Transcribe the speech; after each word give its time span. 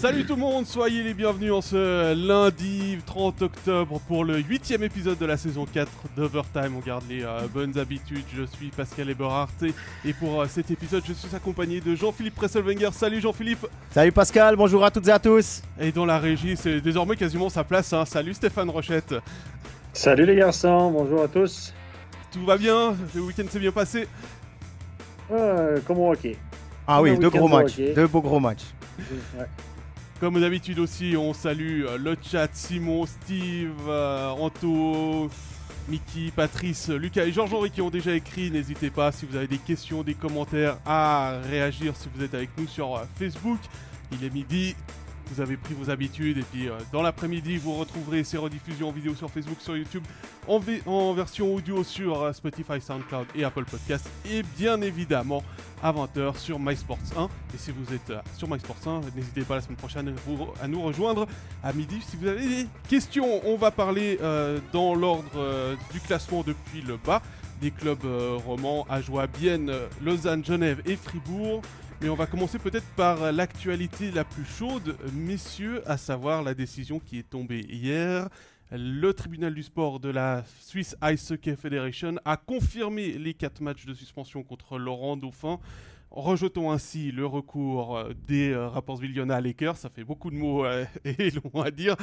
Salut 0.00 0.24
tout 0.24 0.34
le 0.34 0.40
monde, 0.40 0.66
soyez 0.66 1.02
les 1.02 1.12
bienvenus 1.12 1.52
en 1.52 1.60
ce 1.60 2.14
lundi 2.14 2.96
30 3.04 3.42
octobre 3.42 4.00
pour 4.08 4.24
le 4.24 4.38
huitième 4.38 4.82
épisode 4.82 5.18
de 5.18 5.26
la 5.26 5.36
saison 5.36 5.66
4 5.70 5.90
d'Overtime. 6.16 6.74
On 6.74 6.80
garde 6.80 7.04
les 7.06 7.22
euh, 7.22 7.40
bonnes 7.52 7.76
habitudes, 7.76 8.24
je 8.34 8.44
suis 8.44 8.68
Pascal 8.68 9.10
Eberhardt 9.10 9.52
et, 10.06 10.14
pour 10.14 10.40
euh, 10.40 10.46
cet 10.48 10.70
épisode 10.70 11.02
je 11.06 11.12
suis 11.12 11.36
accompagné 11.36 11.82
de 11.82 11.94
Jean-Philippe 11.94 12.34
Presselwenger. 12.36 12.88
Salut 12.92 13.20
Jean-Philippe 13.20 13.66
Salut 13.90 14.10
Pascal, 14.10 14.56
bonjour 14.56 14.82
à 14.86 14.90
toutes 14.90 15.06
et 15.06 15.12
à 15.12 15.18
tous. 15.18 15.60
Et 15.78 15.92
dans 15.92 16.06
la 16.06 16.18
régie 16.18 16.56
c'est 16.56 16.80
désormais 16.80 17.16
quasiment 17.16 17.50
sa 17.50 17.62
place. 17.62 17.92
hein. 17.92 18.06
Salut 18.06 18.32
Stéphane 18.32 18.70
Rochette. 18.70 19.14
Salut 19.92 20.24
les 20.24 20.36
garçons, 20.36 20.90
bonjour 20.92 21.24
à 21.24 21.28
tous. 21.28 21.74
Tout 22.32 22.46
va 22.46 22.56
bien? 22.56 22.96
Le 23.14 23.20
week-end 23.20 23.44
s'est 23.50 23.58
bien 23.58 23.72
passé? 23.72 24.08
Euh, 25.30 25.78
comme 25.86 25.98
au 25.98 26.10
hockey. 26.10 26.38
Ah 26.86 27.02
oui, 27.02 27.18
deux 27.18 27.28
gros 27.28 27.48
matchs, 27.48 27.76
deux 27.76 28.06
beaux 28.06 28.22
gros 28.22 28.40
matchs. 28.40 28.64
Ouais. 29.38 29.46
Comme 30.20 30.38
d'habitude 30.38 30.78
aussi, 30.78 31.14
on 31.16 31.32
salue 31.32 31.86
euh, 31.86 31.96
le 31.96 32.14
chat, 32.22 32.50
Simon, 32.52 33.06
Steve, 33.06 33.72
euh, 33.88 34.28
Anto, 34.28 35.30
Mickey, 35.88 36.30
Patrice, 36.36 36.90
Lucas 36.90 37.24
et 37.24 37.32
Georges-Henri 37.32 37.70
qui 37.70 37.80
ont 37.80 37.88
déjà 37.88 38.12
écrit. 38.12 38.50
N'hésitez 38.50 38.90
pas 38.90 39.12
si 39.12 39.24
vous 39.24 39.34
avez 39.34 39.46
des 39.46 39.56
questions, 39.56 40.02
des 40.02 40.12
commentaires 40.12 40.76
à 40.84 41.38
réagir 41.48 41.96
si 41.96 42.10
vous 42.14 42.22
êtes 42.22 42.34
avec 42.34 42.50
nous 42.58 42.68
sur 42.68 42.96
euh, 42.96 43.04
Facebook. 43.18 43.58
Il 44.12 44.22
est 44.22 44.28
midi, 44.28 44.76
vous 45.30 45.40
avez 45.40 45.56
pris 45.56 45.74
vos 45.74 45.90
habitudes 45.90 46.38
et 46.38 46.42
puis 46.42 46.68
euh, 46.68 46.72
dans 46.92 47.02
l'après-midi 47.02 47.56
vous 47.56 47.74
retrouverez 47.74 48.24
ces 48.24 48.36
rediffusions 48.36 48.88
en 48.88 48.92
vidéo 48.92 49.14
sur 49.14 49.30
Facebook, 49.30 49.58
sur 49.60 49.76
YouTube, 49.76 50.02
en, 50.48 51.12
version 51.14 51.54
audio 51.54 51.84
sur 51.84 52.22
euh, 52.22 52.32
Spotify, 52.32 52.80
SoundCloud 52.80 53.26
et 53.34 53.44
Apple 53.44 53.64
Podcasts 53.64 54.10
et 54.28 54.42
bien 54.58 54.80
évidemment 54.80 55.42
à 55.82 55.92
20h 55.92 56.36
sur 56.36 56.58
MySports 56.58 56.98
1. 57.16 57.24
Et 57.54 57.58
si 57.58 57.70
vous 57.70 57.94
êtes 57.94 58.10
euh, 58.10 58.20
sur 58.36 58.48
MySports 58.50 58.86
1, 58.86 59.00
n'hésitez 59.14 59.42
pas 59.42 59.56
la 59.56 59.60
semaine 59.60 59.76
prochaine 59.76 60.08
à 60.08 60.64
à 60.64 60.68
nous 60.68 60.82
rejoindre 60.82 61.26
à 61.62 61.72
midi 61.72 62.00
si 62.06 62.16
vous 62.16 62.26
avez 62.26 62.46
des 62.46 62.66
questions. 62.88 63.40
On 63.46 63.56
va 63.56 63.70
parler 63.70 64.18
dans 64.72 64.94
l'ordre 64.94 65.76
du 65.92 66.00
classement 66.00 66.42
depuis 66.42 66.82
le 66.82 66.96
bas 66.96 67.22
des 67.60 67.70
clubs 67.70 68.04
romans 68.46 68.86
Ajoie, 68.88 69.26
Bienne, 69.26 69.72
Lausanne, 70.02 70.44
Genève 70.44 70.82
et 70.86 70.96
Fribourg. 70.96 71.62
Mais 72.02 72.08
on 72.08 72.14
va 72.14 72.26
commencer 72.26 72.58
peut-être 72.58 72.86
par 72.96 73.30
l'actualité 73.30 74.10
la 74.10 74.24
plus 74.24 74.46
chaude, 74.46 74.96
messieurs, 75.12 75.82
à 75.86 75.98
savoir 75.98 76.42
la 76.42 76.54
décision 76.54 76.98
qui 76.98 77.18
est 77.18 77.28
tombée 77.28 77.60
hier. 77.68 78.30
Le 78.72 79.12
tribunal 79.12 79.52
du 79.52 79.62
sport 79.62 80.00
de 80.00 80.08
la 80.08 80.44
Swiss 80.60 80.96
Ice 81.02 81.30
Hockey 81.30 81.56
Federation 81.56 82.14
a 82.24 82.38
confirmé 82.38 83.18
les 83.18 83.34
quatre 83.34 83.60
matchs 83.60 83.84
de 83.84 83.92
suspension 83.92 84.42
contre 84.42 84.78
Laurent 84.78 85.18
Dauphin, 85.18 85.58
rejetant 86.10 86.72
ainsi 86.72 87.12
le 87.12 87.26
recours 87.26 88.02
des 88.26 88.50
euh, 88.52 88.68
Rapperswil 88.68 89.14
Jona 89.14 89.38
Lakers. 89.38 89.76
Ça 89.76 89.90
fait 89.90 90.04
beaucoup 90.04 90.30
de 90.30 90.36
mots 90.36 90.64
euh, 90.64 90.86
et 91.04 91.30
long 91.30 91.60
à 91.60 91.70
dire. 91.70 91.96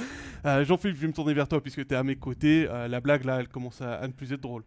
Euh, 0.46 0.64
Jean-Philippe, 0.64 0.98
je 0.98 1.02
vais 1.02 1.08
me 1.08 1.14
tourner 1.14 1.34
vers 1.34 1.48
toi 1.48 1.60
puisque 1.60 1.88
tu 1.88 1.94
es 1.96 1.98
à 1.98 2.04
mes 2.04 2.18
côtés. 2.18 2.68
Euh, 2.70 2.88
la 2.88 3.00
blague 3.02 3.26
là, 3.26 3.40
elle 3.40 3.48
commence 3.48 3.82
à, 3.82 3.96
à 3.96 4.08
ne 4.08 4.14
plus 4.14 4.32
être 4.32 4.42
drôle. 4.42 4.64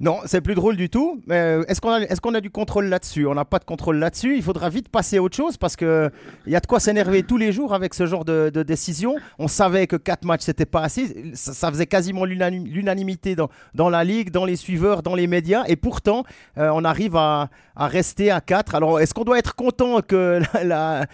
Non, 0.00 0.18
c'est 0.24 0.40
plus 0.40 0.56
drôle 0.56 0.76
du 0.76 0.90
tout. 0.90 1.22
Euh, 1.30 1.62
est-ce 1.68 1.80
qu'on 1.80 2.34
a, 2.34 2.40
du 2.40 2.50
contrôle 2.50 2.86
là-dessus? 2.86 3.26
On 3.26 3.34
n'a 3.34 3.44
pas 3.44 3.60
de 3.60 3.64
contrôle 3.64 3.98
là-dessus. 3.98 4.36
Il 4.36 4.42
faudra 4.42 4.68
vite 4.68 4.88
passer 4.88 5.18
à 5.18 5.22
autre 5.22 5.36
chose 5.36 5.56
parce 5.56 5.76
que 5.76 6.10
il 6.46 6.52
y 6.52 6.56
a 6.56 6.60
de 6.60 6.66
quoi 6.66 6.80
s'énerver 6.80 7.22
tous 7.22 7.36
les 7.36 7.52
jours 7.52 7.72
avec 7.72 7.94
ce 7.94 8.06
genre 8.06 8.24
de, 8.24 8.50
décision. 8.62 9.14
On 9.38 9.46
savait 9.46 9.86
que 9.86 9.94
quatre 9.94 10.24
matchs 10.24 10.42
c'était 10.42 10.66
pas 10.66 10.82
assez. 10.82 11.32
Ça, 11.34 11.70
faisait 11.70 11.86
quasiment 11.86 12.24
l'unani- 12.24 12.68
l'unanimité 12.68 13.36
dans, 13.36 13.90
la 13.90 14.02
ligue, 14.02 14.30
dans 14.30 14.44
les 14.44 14.56
suiveurs, 14.56 15.04
dans 15.04 15.14
les 15.14 15.28
médias. 15.28 15.62
Et 15.68 15.76
pourtant, 15.76 16.24
euh, 16.58 16.70
on 16.74 16.84
arrive 16.84 17.14
à, 17.14 17.48
rester 17.76 18.32
à 18.32 18.40
4. 18.40 18.74
Alors, 18.74 18.98
est-ce 18.98 19.14
qu'on 19.14 19.24
doit 19.24 19.38
être 19.38 19.54
content 19.54 20.00
que 20.00 20.40
la, 20.62 21.06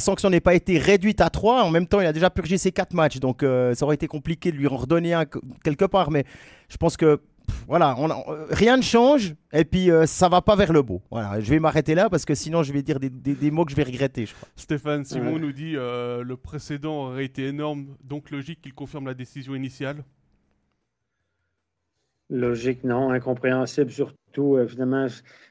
sanction 0.00 0.28
n'ait 0.28 0.40
pas 0.40 0.54
été 0.54 0.78
réduite 0.78 1.22
à 1.22 1.30
3 1.30 1.62
En 1.62 1.70
même 1.70 1.86
temps, 1.86 2.00
il 2.00 2.06
a 2.06 2.12
déjà 2.12 2.28
purgé 2.28 2.58
ses 2.58 2.72
quatre 2.72 2.92
matchs. 2.92 3.18
Donc, 3.18 3.42
euh, 3.42 3.74
ça 3.74 3.86
aurait 3.86 3.94
été 3.94 4.08
compliqué 4.08 4.52
de 4.52 4.56
lui 4.56 4.66
en 4.66 4.76
redonner 4.76 5.14
un 5.14 5.24
quelque 5.64 5.86
part. 5.86 6.10
Mais 6.10 6.26
je 6.68 6.76
pense 6.76 6.96
que 6.96 7.16
pff, 7.16 7.64
voilà, 7.68 7.94
on 7.98 8.10
a- 8.10 8.24
euh, 8.28 8.46
rien 8.50 8.76
ne 8.76 8.82
change 8.82 9.34
et 9.52 9.64
puis 9.64 9.90
euh, 9.90 10.06
ça 10.06 10.28
va 10.28 10.42
pas 10.42 10.56
vers 10.56 10.72
le 10.72 10.82
beau. 10.82 11.00
Voilà, 11.10 11.40
je 11.40 11.48
vais 11.50 11.58
m'arrêter 11.60 11.94
là 11.94 12.08
parce 12.10 12.24
que 12.24 12.34
sinon 12.34 12.62
je 12.62 12.72
vais 12.72 12.82
dire 12.82 12.98
des, 13.00 13.10
des- 13.10 13.34
des 13.34 13.50
mots 13.50 13.64
que 13.64 13.70
je 13.70 13.76
vais 13.76 13.82
regretter, 13.84 14.26
je 14.26 14.34
crois. 14.34 14.48
Stéphane 14.56 15.04
Simon 15.04 15.34
Ouais. 15.34 15.40
nous 15.40 15.52
dit 15.52 15.74
euh, 15.76 16.22
le 16.22 16.36
précédent 16.36 17.06
aurait 17.08 17.24
été 17.24 17.46
énorme, 17.46 17.96
donc 18.04 18.30
logique 18.30 18.60
qu'il 18.62 18.74
confirme 18.74 19.06
la 19.06 19.14
décision 19.14 19.54
initiale? 19.54 20.02
Logique, 22.28 22.82
non, 22.82 23.10
incompréhensible 23.10 23.90
surtout. 23.90 24.56
euh, 24.56 24.66
finalement, 24.66 25.06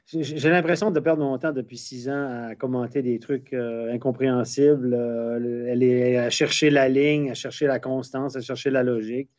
j'ai 0.08 0.24
j'ai 0.24 0.50
l'impression 0.50 0.92
de 0.92 1.00
perdre 1.00 1.24
mon 1.24 1.38
temps 1.40 1.54
depuis 1.54 1.78
six 1.78 2.10
ans 2.10 2.48
à 2.50 2.56
commenter 2.56 3.02
des 3.02 3.18
trucs 3.18 3.54
euh, 3.54 3.94
incompréhensibles. 3.94 4.94
euh, 4.94 5.40
le- 5.40 5.68
elle 5.70 5.82
est 5.84 6.18
à 6.18 6.30
chercher 6.30 6.70
la 6.70 6.90
ligne, 6.90 7.32
à 7.32 7.34
chercher 7.34 7.66
la 7.68 7.80
constance, 7.80 8.36
à 8.36 8.42
chercher 8.42 8.70
la 8.72 8.84
logique. 8.84 9.30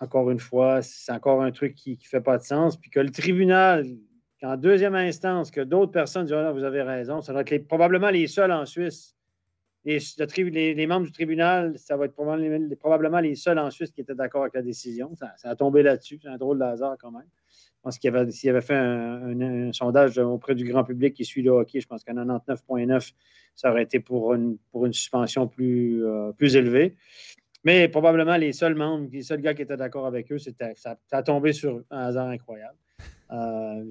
Encore 0.00 0.30
une 0.30 0.38
fois, 0.38 0.82
c'est 0.82 1.12
encore 1.12 1.42
un 1.42 1.50
truc 1.50 1.74
qui 1.74 1.92
ne 1.92 2.08
fait 2.08 2.20
pas 2.20 2.38
de 2.38 2.42
sens. 2.42 2.76
Puis 2.76 2.90
que 2.90 3.00
le 3.00 3.10
tribunal, 3.10 3.86
qu'en 4.40 4.56
deuxième 4.56 4.94
instance, 4.94 5.50
que 5.50 5.60
d'autres 5.60 5.92
personnes 5.92 6.26
disent 6.26 6.34
Ah 6.34 6.52
vous 6.52 6.64
avez 6.64 6.82
raison, 6.82 7.20
ça 7.20 7.32
doit 7.32 7.42
être 7.46 7.66
probablement 7.66 8.10
les 8.10 8.26
seuls 8.26 8.52
en 8.52 8.64
Suisse. 8.64 9.14
Les, 9.84 10.86
membres 10.86 11.06
du 11.06 11.12
tribunal, 11.12 11.78
ça 11.78 11.96
va 11.96 12.04
être 12.04 12.14
probablement, 12.78 13.20
les 13.20 13.34
seuls 13.36 13.58
en 13.58 13.70
Suisse 13.70 13.90
qui 13.90 14.02
étaient 14.02 14.14
d'accord 14.14 14.42
avec 14.42 14.54
la 14.54 14.60
décision. 14.60 15.14
Ça, 15.14 15.32
a 15.42 15.56
tombé 15.56 15.82
là-dessus. 15.82 16.18
C'est 16.20 16.28
un 16.28 16.36
drôle 16.36 16.58
de 16.58 16.64
hasard 16.64 16.96
quand 17.00 17.10
même. 17.10 17.26
Je 17.78 17.82
pense 17.82 17.98
qu'il 17.98 18.12
y 18.12 18.14
avait, 18.14 18.30
s'il 18.30 18.50
avait 18.50 18.60
fait 18.60 18.74
un 18.74 19.72
sondage 19.72 20.18
auprès 20.18 20.54
du 20.54 20.64
grand 20.70 20.84
public 20.84 21.14
qui 21.14 21.24
suit 21.24 21.42
le 21.42 21.52
hockey, 21.52 21.80
je 21.80 21.86
pense 21.86 22.04
qu'à 22.04 22.12
99,9, 22.12 23.12
ça 23.54 23.70
aurait 23.70 23.84
été 23.84 23.98
pour 24.00 24.34
une, 24.34 24.58
pour 24.72 24.84
une 24.84 24.92
suspension 24.92 25.46
plus, 25.46 26.04
euh, 26.04 26.32
plus 26.32 26.56
élevée. 26.56 26.96
Mais 27.64 27.88
probablement 27.88 28.36
les 28.36 28.52
seuls 28.52 28.74
membres, 28.74 29.08
les 29.12 29.22
seuls 29.22 29.40
gars 29.40 29.54
qui 29.54 29.62
étaient 29.62 29.76
d'accord 29.76 30.06
avec 30.06 30.30
eux, 30.30 30.38
c'était, 30.38 30.74
ça, 30.74 30.96
ça 31.06 31.18
a 31.18 31.22
tombé 31.22 31.52
sur 31.52 31.82
un 31.90 32.06
hasard 32.06 32.28
incroyable. 32.28 32.76
Euh, 33.30 33.84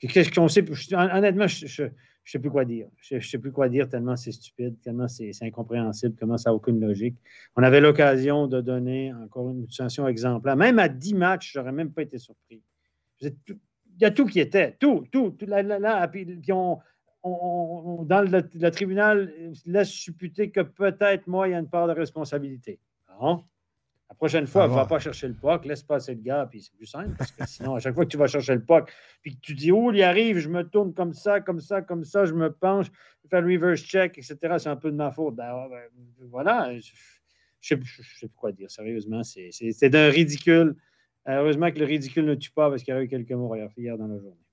Qu'est-ce 0.00 0.30
qu'on 0.30 0.48
sait? 0.48 0.64
honnêtement, 0.92 1.46
je 1.46 1.84
ne 1.84 1.88
sais 2.24 2.38
plus 2.38 2.50
quoi 2.50 2.64
dire. 2.64 2.88
Je 3.00 3.16
ne 3.16 3.20
sais 3.20 3.38
plus 3.38 3.52
quoi 3.52 3.68
dire 3.68 3.88
tellement 3.88 4.16
c'est 4.16 4.32
stupide, 4.32 4.78
tellement 4.82 5.08
c'est 5.08 5.32
incompréhensible, 5.40 6.14
comment 6.18 6.36
ça 6.36 6.50
n'a 6.50 6.54
aucune 6.54 6.80
logique. 6.80 7.16
On 7.56 7.62
avait 7.62 7.80
l'occasion 7.80 8.46
de 8.46 8.60
donner 8.60 9.14
encore 9.14 9.50
une 9.50 9.66
suspension 9.66 10.06
exemplaire. 10.06 10.56
Même 10.56 10.78
à 10.78 10.88
10 10.88 11.14
matchs, 11.14 11.52
je 11.52 11.58
n'aurais 11.58 11.72
même 11.72 11.92
pas 11.92 12.02
été 12.02 12.18
surpris. 12.18 12.62
Il 13.22 13.32
y 14.02 14.04
a 14.04 14.10
tout 14.10 14.26
qui 14.26 14.40
était, 14.40 14.76
tout, 14.78 15.06
tout. 15.10 15.30
tout 15.30 15.46
là, 15.46 15.62
là, 15.62 15.78
là, 15.78 16.06
puis, 16.08 16.26
puis 16.26 16.52
on, 16.52 16.78
on- 17.26 18.00
on- 18.00 18.02
dans 18.04 18.22
le, 18.22 18.48
le 18.54 18.70
tribunal 18.70 19.32
laisse 19.66 19.90
supputer 19.90 20.50
que 20.50 20.60
peut-être 20.60 21.26
moi, 21.26 21.48
il 21.48 21.52
y 21.52 21.54
a 21.54 21.58
une 21.58 21.68
part 21.68 21.86
de 21.88 21.92
responsabilité. 21.92 22.78
La 24.08 24.14
prochaine 24.14 24.46
fois, 24.46 24.62
Ah 24.62 24.66
ne 24.66 24.70
bon. 24.70 24.76
va 24.76 24.86
pas 24.86 24.98
chercher 25.00 25.26
le 25.26 25.34
puck, 25.34 25.64
laisse 25.64 25.82
passer 25.82 26.14
le 26.14 26.20
gars, 26.20 26.46
puis 26.48 26.62
c'est 26.62 26.72
plus 26.76 26.86
simple, 26.86 27.16
parce 27.18 27.32
que 27.32 27.44
sinon, 27.46 27.74
à 27.74 27.80
chaque 27.80 27.94
fois 27.94 28.04
que 28.04 28.10
tu 28.10 28.16
vas 28.16 28.28
chercher 28.28 28.54
le 28.54 28.62
puck, 28.64 28.92
puis 29.20 29.34
que 29.34 29.40
tu 29.40 29.54
dis, 29.54 29.72
oh, 29.72 29.90
il 29.92 30.02
arrive, 30.02 30.38
je 30.38 30.48
me 30.48 30.62
tourne 30.62 30.94
comme 30.94 31.12
ça, 31.12 31.40
comme 31.40 31.60
ça, 31.60 31.82
comme 31.82 32.04
ça, 32.04 32.24
je 32.24 32.32
me 32.32 32.52
penche, 32.52 32.86
je 33.24 33.28
fais 33.28 33.40
le 33.40 33.52
reverse 33.52 33.80
check, 33.80 34.16
etc., 34.16 34.36
c'est 34.58 34.68
un 34.68 34.76
peu 34.76 34.92
de 34.92 34.96
ma 34.96 35.10
faute. 35.10 35.34
Ben, 35.34 35.52
ben, 35.68 35.82
voilà, 36.30 36.70
je 36.70 36.76
ne 36.76 36.82
sais, 37.60 37.76
plus 37.76 38.28
quoi 38.36 38.52
dire, 38.52 38.70
sérieusement, 38.70 39.22
c'est 39.24 39.88
d'un 39.88 40.08
ridicule. 40.10 40.76
Heureusement 41.26 41.72
que 41.72 41.78
le 41.80 41.86
ridicule 41.86 42.24
ne 42.26 42.36
tue 42.36 42.52
pas, 42.52 42.70
parce 42.70 42.84
qu'il 42.84 42.94
y 42.94 42.96
a 42.96 43.02
eu 43.02 43.08
quelques 43.08 43.32
morts 43.32 43.56
hier 43.76 43.98
dans 43.98 44.06
la 44.06 44.18
journée. 44.18 44.45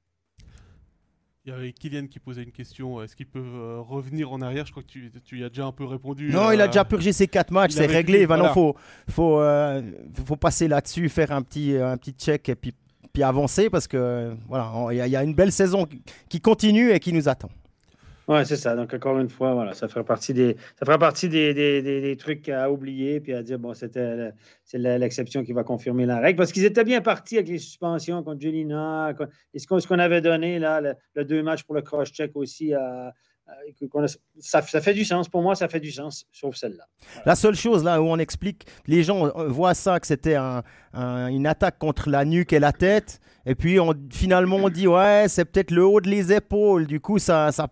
Il 1.45 1.51
y 1.51 1.55
avait 1.55 1.73
Kylian 1.73 2.07
qui 2.07 2.19
posait 2.19 2.43
une 2.43 2.53
question 2.53 3.03
est-ce 3.03 3.17
qu'ils 3.17 3.25
peuvent 3.25 3.43
euh, 3.43 3.81
revenir 3.81 4.31
en 4.31 4.41
arrière? 4.41 4.65
Je 4.65 4.71
crois 4.71 4.81
que 4.81 4.87
tu, 4.87 5.11
tu 5.25 5.39
y 5.39 5.43
as 5.43 5.49
déjà 5.49 5.65
un 5.65 5.73
peu 5.73 5.83
répondu. 5.83 6.29
Non, 6.31 6.51
il 6.51 6.61
a 6.61 6.63
euh, 6.63 6.67
déjà 6.67 6.85
purgé 6.85 7.11
ses 7.11 7.27
quatre 7.27 7.51
matchs, 7.51 7.71
c'est 7.73 7.85
réglé. 7.85 8.19
Maintenant, 8.25 8.35
voilà. 8.37 8.53
faut, 8.53 8.75
faut, 9.09 9.39
euh, 9.41 9.81
faut 10.25 10.37
passer 10.37 10.69
là-dessus, 10.69 11.09
faire 11.09 11.33
un 11.33 11.41
petit, 11.41 11.75
un 11.75 11.97
petit 11.97 12.13
check 12.13 12.47
et 12.47 12.55
puis, 12.55 12.73
puis 13.11 13.23
avancer 13.23 13.69
parce 13.69 13.87
que 13.89 13.97
euh, 13.97 14.35
voilà, 14.47 14.71
il 14.91 14.95
y, 14.97 15.01
a- 15.01 15.07
il 15.07 15.11
y 15.11 15.17
a 15.17 15.23
une 15.23 15.35
belle 15.35 15.51
saison 15.51 15.85
qui 16.29 16.39
continue 16.39 16.91
et 16.91 16.99
qui 17.01 17.11
nous 17.11 17.27
attend. 17.27 17.49
Oui, 18.29 18.45
c'est 18.45 18.55
ça. 18.55 18.75
Donc, 18.75 18.93
encore 18.93 19.19
une 19.19 19.29
fois, 19.29 19.53
voilà, 19.53 19.73
ça 19.73 19.89
fera 19.89 20.03
partie 20.05 20.33
des, 20.33 20.55
ça 20.79 20.85
fera 20.85 20.97
partie 20.97 21.27
des, 21.27 21.53
des- 21.53 21.81
des- 21.81 22.15
trucs 22.15 22.47
à 22.47 22.71
oublier 22.71 23.19
puis 23.19 23.33
à 23.33 23.43
dire, 23.43 23.59
bon, 23.59 23.73
c'était 23.73 24.31
c'est 24.63 24.77
l'exception 24.77 25.43
qui 25.43 25.51
va 25.51 25.63
confirmer 25.65 26.05
la 26.05 26.19
règle. 26.19 26.37
Parce 26.37 26.53
qu'ils 26.53 26.63
étaient 26.63 26.85
bien 26.85 27.01
partis 27.01 27.35
avec 27.37 27.49
les 27.49 27.57
suspensions 27.59 28.23
contre 28.23 28.39
Jelina, 28.41 29.13
et 29.53 29.59
ce 29.59 29.67
qu'on 29.67 29.99
avait 29.99 30.21
donné, 30.21 30.57
là, 30.57 30.79
le, 30.79 30.93
le 31.15 31.25
deux 31.25 31.43
matchs 31.43 31.63
pour 31.63 31.75
le 31.75 31.81
cross-check 31.81 32.31
aussi, 32.35 32.73
à- 32.73 33.13
a- 33.47 34.07
ça, 34.39 34.61
fait 34.61 34.93
du 34.93 35.05
sens. 35.05 35.29
Pour 35.29 35.41
moi, 35.41 35.55
ça 35.55 35.67
fait 35.67 35.79
du 35.79 35.91
sens, 35.91 36.25
sauf 36.31 36.55
celle-là. 36.55 36.85
La 37.25 37.35
seule 37.35 37.55
chose 37.55 37.83
là 37.83 38.01
où 38.01 38.05
on 38.05 38.17
explique, 38.17 38.65
les 38.87 39.03
gens 39.03 39.25
euh, 39.27 39.47
voient 39.47 39.73
ça 39.73 39.99
que 39.99 40.07
c'était 40.07 40.35
un- 40.35 40.63
un- 40.93 41.27
une 41.27 41.45
attaque 41.47 41.77
contre 41.79 42.09
la 42.09 42.25
nuque 42.25 42.53
et 42.53 42.59
la 42.59 42.71
tête, 42.71 43.19
et 43.45 43.55
puis 43.55 43.79
on, 43.79 43.93
finalement 44.11 44.55
on 44.57 44.69
dit 44.69 44.87
ouais 44.87 45.25
c'est 45.27 45.45
peut-être 45.45 45.71
le 45.71 45.85
haut 45.85 45.99
de 46.01 46.09
les 46.09 46.31
épaules, 46.31 46.87
du 46.87 46.99
coup 46.99 47.19
ça, 47.19 47.51
ça, 47.51 47.67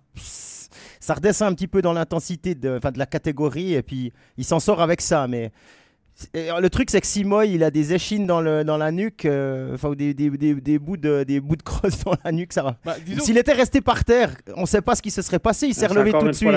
redescend 1.14 1.52
un 1.52 1.56
petit 1.56 1.68
peu 1.68 1.82
dans 1.82 1.94
l'intensité 1.94 2.56
de, 2.56 2.78
de 2.80 2.98
la 3.00 3.06
catégorie, 3.06 3.74
et 3.74 3.82
puis 3.82 4.12
il 4.38 4.44
s'en 4.46 4.60
sort 4.60 4.82
avec 4.82 5.02
ça, 5.02 5.28
mais 5.28 5.52
Le 6.34 6.68
truc, 6.70 6.90
c'est 6.90 7.02
que 7.02 7.08
Simoy, 7.08 7.54
il 7.54 7.64
a 7.64 7.72
des 7.72 7.94
échines 7.94 8.26
dans, 8.26 8.42
le, 8.42 8.64
dans 8.64 8.78
la 8.78 8.92
nuque, 8.92 9.26
euh, 9.26 9.76
enfin, 9.76 9.94
des, 9.94 10.14
des, 10.14 10.30
des, 10.30 10.80
bouts 10.80 10.98
de, 10.98 11.24
des 11.24 11.40
bouts 11.40 11.56
de 11.56 11.64
crosse 11.64 12.00
dans 12.06 12.16
la 12.24 12.32
nuque, 12.32 12.54
ça 12.54 12.64
va. 12.64 12.78
Bah, 12.84 12.96
S'il 13.20 13.38
était 13.38 13.54
resté 13.54 13.82
par 13.82 14.04
terre, 14.04 14.36
on 14.56 14.62
ne 14.62 14.66
sait 14.66 14.82
pas 14.82 14.96
ce 14.96 15.02
qui 15.02 15.12
se 15.12 15.22
serait 15.22 15.40
passé, 15.40 15.68
il 15.68 15.74
s'est 15.74 15.88
relevé 15.88 16.12
tout 16.12 16.26
de 16.28 16.32
suite. 16.32 16.52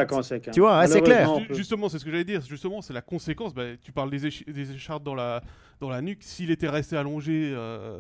Tu 0.53 0.61
vois, 0.61 0.87
c'est 0.87 1.03
clair. 1.03 1.31
Justement, 1.51 1.89
c'est 1.89 1.99
ce 1.99 2.05
que 2.05 2.11
j'allais 2.11 2.25
dire, 2.25 2.43
justement, 2.49 2.83
c'est 2.83 2.93
la 2.93 3.03
conséquence. 3.03 3.55
Bah, 3.55 3.63
tu 3.83 3.93
parles 3.93 4.11
des, 4.11 4.19
des 4.19 4.73
écharpes 4.73 5.05
dans 5.05 5.15
la, 5.15 5.43
dans 5.81 5.91
la 5.91 6.01
nuque, 6.01 6.23
s'il 6.23 6.51
était 6.51 6.69
resté 6.69 6.97
allongé. 6.97 7.53
Euh, 7.55 7.99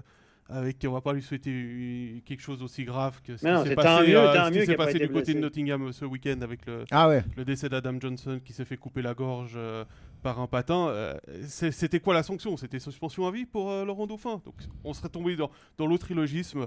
avec, 0.48 0.84
on 0.86 0.92
va 0.92 1.00
pas 1.00 1.12
lui 1.12 1.22
souhaiter 1.22 2.22
quelque 2.26 2.42
chose 2.42 2.62
aussi 2.62 2.84
grave 2.84 3.20
que 3.22 3.36
ce 3.36 3.46
qui 3.46 3.68
s'est 3.68 3.74
passé, 3.74 4.14
euh, 4.14 4.76
passé 4.76 4.98
du 4.98 5.08
côté 5.08 5.34
de 5.34 5.38
Nottingham 5.40 5.90
ce 5.92 6.04
week-end 6.04 6.40
avec 6.42 6.66
le, 6.66 6.84
ah 6.90 7.10
le 7.36 7.44
décès 7.44 7.68
d'Adam 7.68 7.94
Johnson 7.98 8.40
qui 8.44 8.52
s'est 8.52 8.66
fait 8.66 8.76
couper 8.76 9.00
la 9.00 9.14
gorge 9.14 9.54
euh, 9.56 9.84
par 10.22 10.40
un 10.40 10.46
patin. 10.46 10.88
Euh, 10.88 11.14
c'était 11.48 12.00
quoi 12.00 12.12
la 12.12 12.22
sanction? 12.22 12.56
C'était 12.58 12.78
suspension 12.78 13.26
à 13.26 13.30
vie 13.30 13.46
pour 13.46 13.70
Laurent 13.84 14.06
Dauphin? 14.06 14.42
Donc 14.44 14.54
on 14.84 14.92
serait 14.92 15.08
tombé 15.08 15.34
dans, 15.36 15.50
dans 15.78 15.86
l'autre 15.86 16.10
illogisme. 16.10 16.66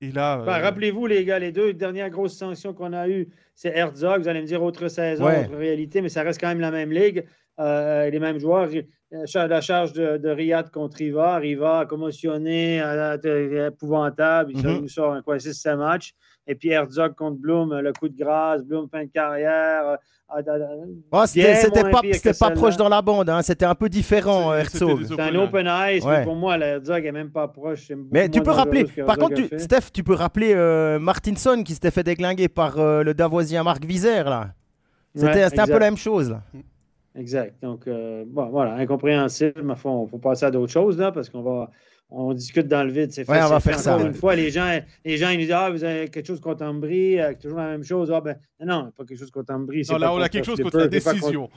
Et 0.00 0.12
là, 0.12 0.36
bah, 0.44 0.58
rappelez-vous 0.58 1.06
les 1.06 1.24
gars, 1.24 1.38
les 1.38 1.52
deux 1.52 1.72
dernières 1.72 2.10
grosses 2.10 2.36
sanctions 2.36 2.74
qu'on 2.74 2.92
a 2.92 3.08
eues, 3.08 3.28
c'est 3.54 3.76
Herzog. 3.76 4.22
Vous 4.22 4.28
allez 4.28 4.40
me 4.40 4.46
dire 4.46 4.62
autre 4.62 4.88
saison, 4.88 5.24
autre 5.24 5.56
réalité, 5.56 6.00
mais 6.00 6.08
ça 6.08 6.22
reste 6.22 6.40
quand 6.40 6.48
même 6.48 6.60
la 6.60 6.70
même 6.70 6.92
ligue. 6.92 7.24
Les 7.58 8.18
mêmes 8.20 8.38
joueurs. 8.38 8.68
Euh, 9.12 9.46
la 9.46 9.60
charge 9.60 9.92
de, 9.92 10.16
de, 10.16 10.28
Riyad 10.28 10.70
contre 10.70 10.96
Riva. 10.96 11.36
Riva 11.36 11.80
a 11.80 11.86
commotionné, 11.86 12.78
épouvantable. 13.68 14.52
Il 14.54 14.58
mm 14.58 14.84
-hmm. 14.84 14.88
sort 14.88 15.12
un 15.12 15.22
quoi, 15.22 15.38
6 15.38 15.76
matchs. 15.76 16.14
Et 16.46 16.54
puis 16.56 16.70
Herzog 16.70 17.14
contre 17.14 17.38
Bloom, 17.40 17.78
le 17.78 17.92
coup 17.92 18.08
de 18.08 18.16
grâce, 18.16 18.62
Bloom 18.62 18.88
fin 18.88 19.04
de 19.04 19.10
carrière. 19.10 19.98
Oh, 21.12 21.22
c'était 21.26 21.90
pas, 21.90 22.00
pas 22.40 22.50
proche 22.50 22.76
dans 22.76 22.88
la 22.88 23.02
bande, 23.02 23.28
hein. 23.28 23.42
c'était 23.42 23.64
un 23.66 23.74
peu 23.74 23.88
différent, 23.88 24.52
Herzog. 24.54 25.04
C'est 25.06 25.20
un 25.20 25.34
open 25.36 25.68
ice, 25.90 26.04
mais 26.04 26.24
pour 26.24 26.34
moi, 26.34 26.58
Herzog 26.58 27.04
n'est 27.04 27.12
même 27.12 27.30
pas 27.30 27.48
proche. 27.48 27.90
Mais 28.10 28.28
tu 28.28 28.40
peux 28.42 28.50
rappeler, 28.50 28.84
par 28.84 29.16
contre, 29.16 29.34
tu, 29.34 29.58
Steph, 29.58 29.90
tu 29.92 30.02
peux 30.02 30.14
rappeler 30.14 30.52
euh, 30.54 30.98
Martinson 30.98 31.62
qui 31.64 31.74
s'était 31.74 31.90
fait 31.90 32.02
déglinguer 32.02 32.48
par 32.48 32.78
euh, 32.78 33.02
le 33.02 33.14
Davosien 33.14 33.62
Marc 33.62 33.84
Vizère, 33.84 34.28
là. 34.28 34.54
C'était 35.14 35.60
un 35.60 35.66
peu 35.66 35.78
la 35.78 35.90
même 35.90 35.96
chose, 35.96 36.30
là. 36.30 36.42
Exact. 37.16 37.62
Donc, 37.62 37.86
euh, 37.86 38.24
bon, 38.26 38.46
voilà, 38.46 38.74
incompréhensible. 38.74 39.62
Mais 39.62 39.74
il 39.74 39.78
faut, 39.78 40.06
passer 40.22 40.46
à 40.46 40.50
d'autres 40.50 40.72
choses, 40.72 40.98
là, 40.98 41.12
parce 41.12 41.28
qu'on 41.28 41.42
va. 41.42 41.70
On 42.10 42.32
discute 42.34 42.68
dans 42.68 42.84
le 42.84 42.92
vide. 42.92 43.10
C'est 43.12 43.28
on 43.28 43.32
va 43.32 43.60
faire 43.60 43.78
ça. 43.78 43.98
Une 43.98 44.12
fois, 44.12 44.36
les 44.36 44.50
gens, 44.50 44.78
les 45.04 45.16
gens 45.16 45.30
ils 45.30 45.38
nous 45.38 45.44
disent 45.44 45.52
Ah, 45.52 45.70
vous 45.70 45.82
avez 45.82 46.08
quelque 46.08 46.26
chose 46.26 46.38
contre 46.38 46.62
Ambry, 46.62 47.18
euh, 47.18 47.32
toujours 47.40 47.58
la 47.58 47.70
même 47.70 47.82
chose. 47.82 48.12
Ah, 48.14 48.20
ben, 48.20 48.36
non, 48.60 48.92
pas 48.96 49.04
quelque 49.04 49.18
chose 49.18 49.30
contre 49.30 49.52
Ambry. 49.52 49.82
Non, 49.90 49.96
là, 49.96 50.12
on 50.12 50.20
a 50.20 50.28
quelque 50.28 50.44
chose 50.44 50.60
contre 50.60 50.78
la 50.78 50.86
décision. 50.86 51.48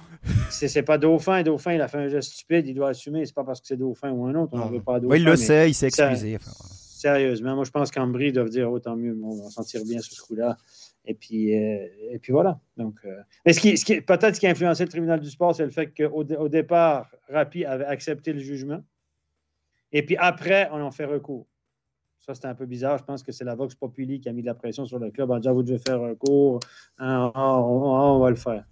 C'est 0.49 0.83
pas 0.83 0.97
Dauphin. 0.97 1.43
Dauphin, 1.43 1.73
il 1.73 1.81
a 1.81 1.87
fait 1.87 1.97
un 1.97 2.07
geste 2.07 2.31
stupide, 2.31 2.65
il 2.65 2.73
doit 2.73 2.89
assumer. 2.89 3.25
C'est 3.25 3.35
pas 3.35 3.43
parce 3.43 3.59
que 3.59 3.67
c'est 3.67 3.77
Dauphin 3.77 4.09
ou 4.11 4.25
un 4.25 4.35
autre. 4.35 4.53
On 4.53 4.67
veut 4.67 4.81
pas 4.81 4.99
Dauphin. 4.99 5.13
Oui, 5.13 5.19
il 5.19 5.25
le 5.25 5.35
sait, 5.35 5.69
il 5.69 5.73
s'est 5.73 5.87
excusé. 5.87 6.39
Sérieusement, 6.97 7.55
moi, 7.55 7.63
je 7.63 7.69
pense 7.69 7.91
qu'Ambry 7.91 8.31
doit 8.31 8.49
dire 8.49 8.71
Autant 8.71 8.95
mieux, 8.95 9.15
on 9.21 9.43
va 9.43 9.49
s'en 9.51 9.63
tirer 9.63 9.83
bien 9.83 9.99
sur 9.99 10.13
ce 10.13 10.21
coup-là. 10.23 10.57
Et 11.07 11.13
puis, 11.13 11.55
euh, 11.55 11.87
et 12.11 12.19
puis 12.19 12.33
voilà. 12.33 12.59
Donc, 12.75 12.95
euh, 13.05 13.21
mais 13.45 13.53
ce 13.53 13.61
qui, 13.61 13.77
ce 13.77 13.85
qui 13.85 14.01
peut-être 14.01 14.35
ce 14.35 14.39
qui 14.41 14.47
a 14.47 14.49
influencé 14.49 14.83
le 14.83 14.89
tribunal 14.89 15.21
du 15.21 15.29
sport, 15.29 15.55
c'est 15.55 15.63
le 15.63 15.71
fait 15.71 15.87
qu'au 15.95 16.23
au 16.23 16.49
départ, 16.49 17.09
Rapi 17.29 17.63
avait 17.63 17.85
accepté 17.85 18.33
le 18.33 18.39
jugement. 18.39 18.83
Et 19.93 20.05
puis 20.05 20.17
après, 20.17 20.69
on 20.73 20.81
en 20.81 20.91
fait 20.91 21.05
recours. 21.05 21.47
Ça, 22.19 22.35
c'était 22.35 22.49
un 22.49 22.55
peu 22.55 22.65
bizarre. 22.65 22.97
Je 22.97 23.05
pense 23.05 23.23
que 23.23 23.31
c'est 23.31 23.45
la 23.45 23.55
Vox 23.55 23.73
Populi 23.73 24.19
qui 24.19 24.27
a 24.27 24.33
mis 24.33 24.41
de 24.41 24.47
la 24.47 24.53
pression 24.53 24.85
sur 24.85 24.99
le 24.99 25.11
club 25.11 25.31
en 25.31 25.39
disant 25.39 25.53
Vous 25.53 25.63
devez 25.63 25.79
faire 25.79 26.01
recours, 26.01 26.59
hein, 26.97 27.31
on, 27.35 28.19
va 28.19 28.29
le 28.29 28.35
faire. 28.35 28.65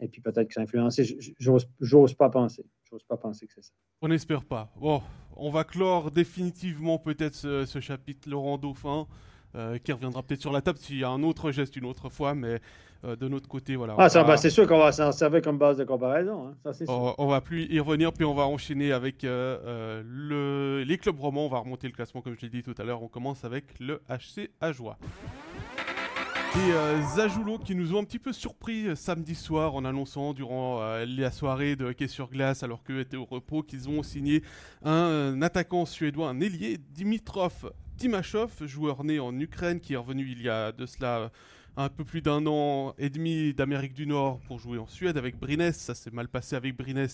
Et 0.00 0.08
puis 0.08 0.20
peut-être 0.20 0.48
que 0.48 0.54
ça 0.54 0.62
a 0.62 0.64
influencé. 0.64 1.04
J'ose 1.38 2.14
pas 2.14 2.30
penser. 2.30 2.66
J'ose 2.90 3.04
pas 3.04 3.16
penser 3.16 3.46
que 3.46 3.52
c'est 3.54 3.62
ça. 3.62 3.72
On 4.02 4.08
n'espère 4.08 4.44
pas. 4.44 4.72
Bon, 4.80 5.02
on 5.36 5.50
va 5.50 5.62
clore 5.62 6.10
définitivement 6.10 6.98
peut-être 6.98 7.36
ce, 7.36 7.64
ce 7.64 7.78
chapitre 7.78 8.28
Laurent 8.28 8.58
Dauphin. 8.58 9.06
Euh, 9.56 9.78
qui 9.78 9.90
reviendra 9.92 10.22
peut-être 10.22 10.40
sur 10.40 10.52
la 10.52 10.60
table 10.60 10.78
s'il 10.78 10.98
y 10.98 11.04
a 11.04 11.08
un 11.08 11.24
autre 11.24 11.50
geste 11.50 11.74
une 11.74 11.84
autre 11.84 12.08
fois, 12.08 12.36
mais 12.36 12.60
euh, 13.02 13.16
de 13.16 13.28
notre 13.28 13.48
côté, 13.48 13.76
voilà. 13.76 13.94
Ah, 13.96 14.10
ça, 14.10 14.24
bah, 14.24 14.36
c'est 14.36 14.50
sûr 14.50 14.66
qu'on 14.66 14.78
va 14.78 14.92
s'en 14.92 15.10
servir 15.10 15.40
comme 15.40 15.56
base 15.56 15.78
de 15.78 15.84
comparaison. 15.84 16.48
Hein. 16.48 16.72
Ça, 16.72 16.84
on, 16.88 17.14
on, 17.16 17.26
va 17.28 17.40
plus 17.40 17.64
y 17.70 17.80
revenir, 17.80 18.12
puis 18.12 18.26
on 18.26 18.34
va 18.34 18.42
enchaîner 18.42 18.92
avec 18.92 19.24
euh, 19.24 20.02
le, 20.04 20.84
les 20.84 20.98
clubs 20.98 21.18
romans. 21.18 21.46
On 21.46 21.48
va 21.48 21.60
remonter 21.60 21.86
le 21.86 21.94
classement, 21.94 22.20
comme 22.20 22.34
je 22.36 22.42
l'ai 22.42 22.50
dit 22.50 22.62
tout 22.62 22.74
à 22.76 22.84
l'heure. 22.84 23.02
On 23.02 23.08
commence 23.08 23.44
avec 23.44 23.64
le 23.80 24.02
HC 24.10 24.50
Ajoie. 24.60 24.98
Et 26.56 26.72
euh, 26.72 26.98
qui 27.64 27.74
nous 27.74 27.94
ont 27.94 28.00
un 28.00 28.04
petit 28.04 28.18
peu 28.18 28.34
surpris 28.34 28.94
samedi 28.96 29.34
soir 29.34 29.76
en 29.76 29.84
annonçant 29.84 30.34
durant 30.34 30.80
la 31.06 31.30
soirée 31.30 31.76
de 31.76 31.86
hockey 31.86 32.08
sur 32.08 32.28
glace 32.28 32.64
alors 32.64 32.82
qu'eux 32.82 33.00
étaient 33.00 33.16
au 33.16 33.24
repos 33.24 33.62
qu'ils 33.62 33.88
ont 33.88 34.02
signé 34.02 34.42
un, 34.84 35.40
attaquant 35.42 35.86
suédois, 35.86 36.28
un 36.28 36.40
ailier, 36.40 36.76
Dimitrov 36.92 37.70
Timashov, 38.00 38.66
joueur 38.66 39.04
né 39.04 39.20
en 39.20 39.38
Ukraine 39.38 39.78
qui 39.78 39.92
est 39.92 39.96
revenu 39.98 40.26
il 40.26 40.40
y 40.40 40.48
a 40.48 40.72
de 40.72 40.86
cela 40.86 41.30
un 41.76 41.90
peu 41.90 42.02
plus 42.02 42.22
d'un 42.22 42.46
an 42.46 42.94
et 42.96 43.10
demi 43.10 43.52
d'Amérique 43.52 43.92
du 43.92 44.06
Nord 44.06 44.40
pour 44.48 44.58
jouer 44.58 44.78
en 44.78 44.86
Suède 44.86 45.18
avec 45.18 45.38
Brines. 45.38 45.70
Ça 45.72 45.94
s'est 45.94 46.10
mal 46.10 46.26
passé 46.26 46.56
avec 46.56 46.74
Brines 46.74 47.06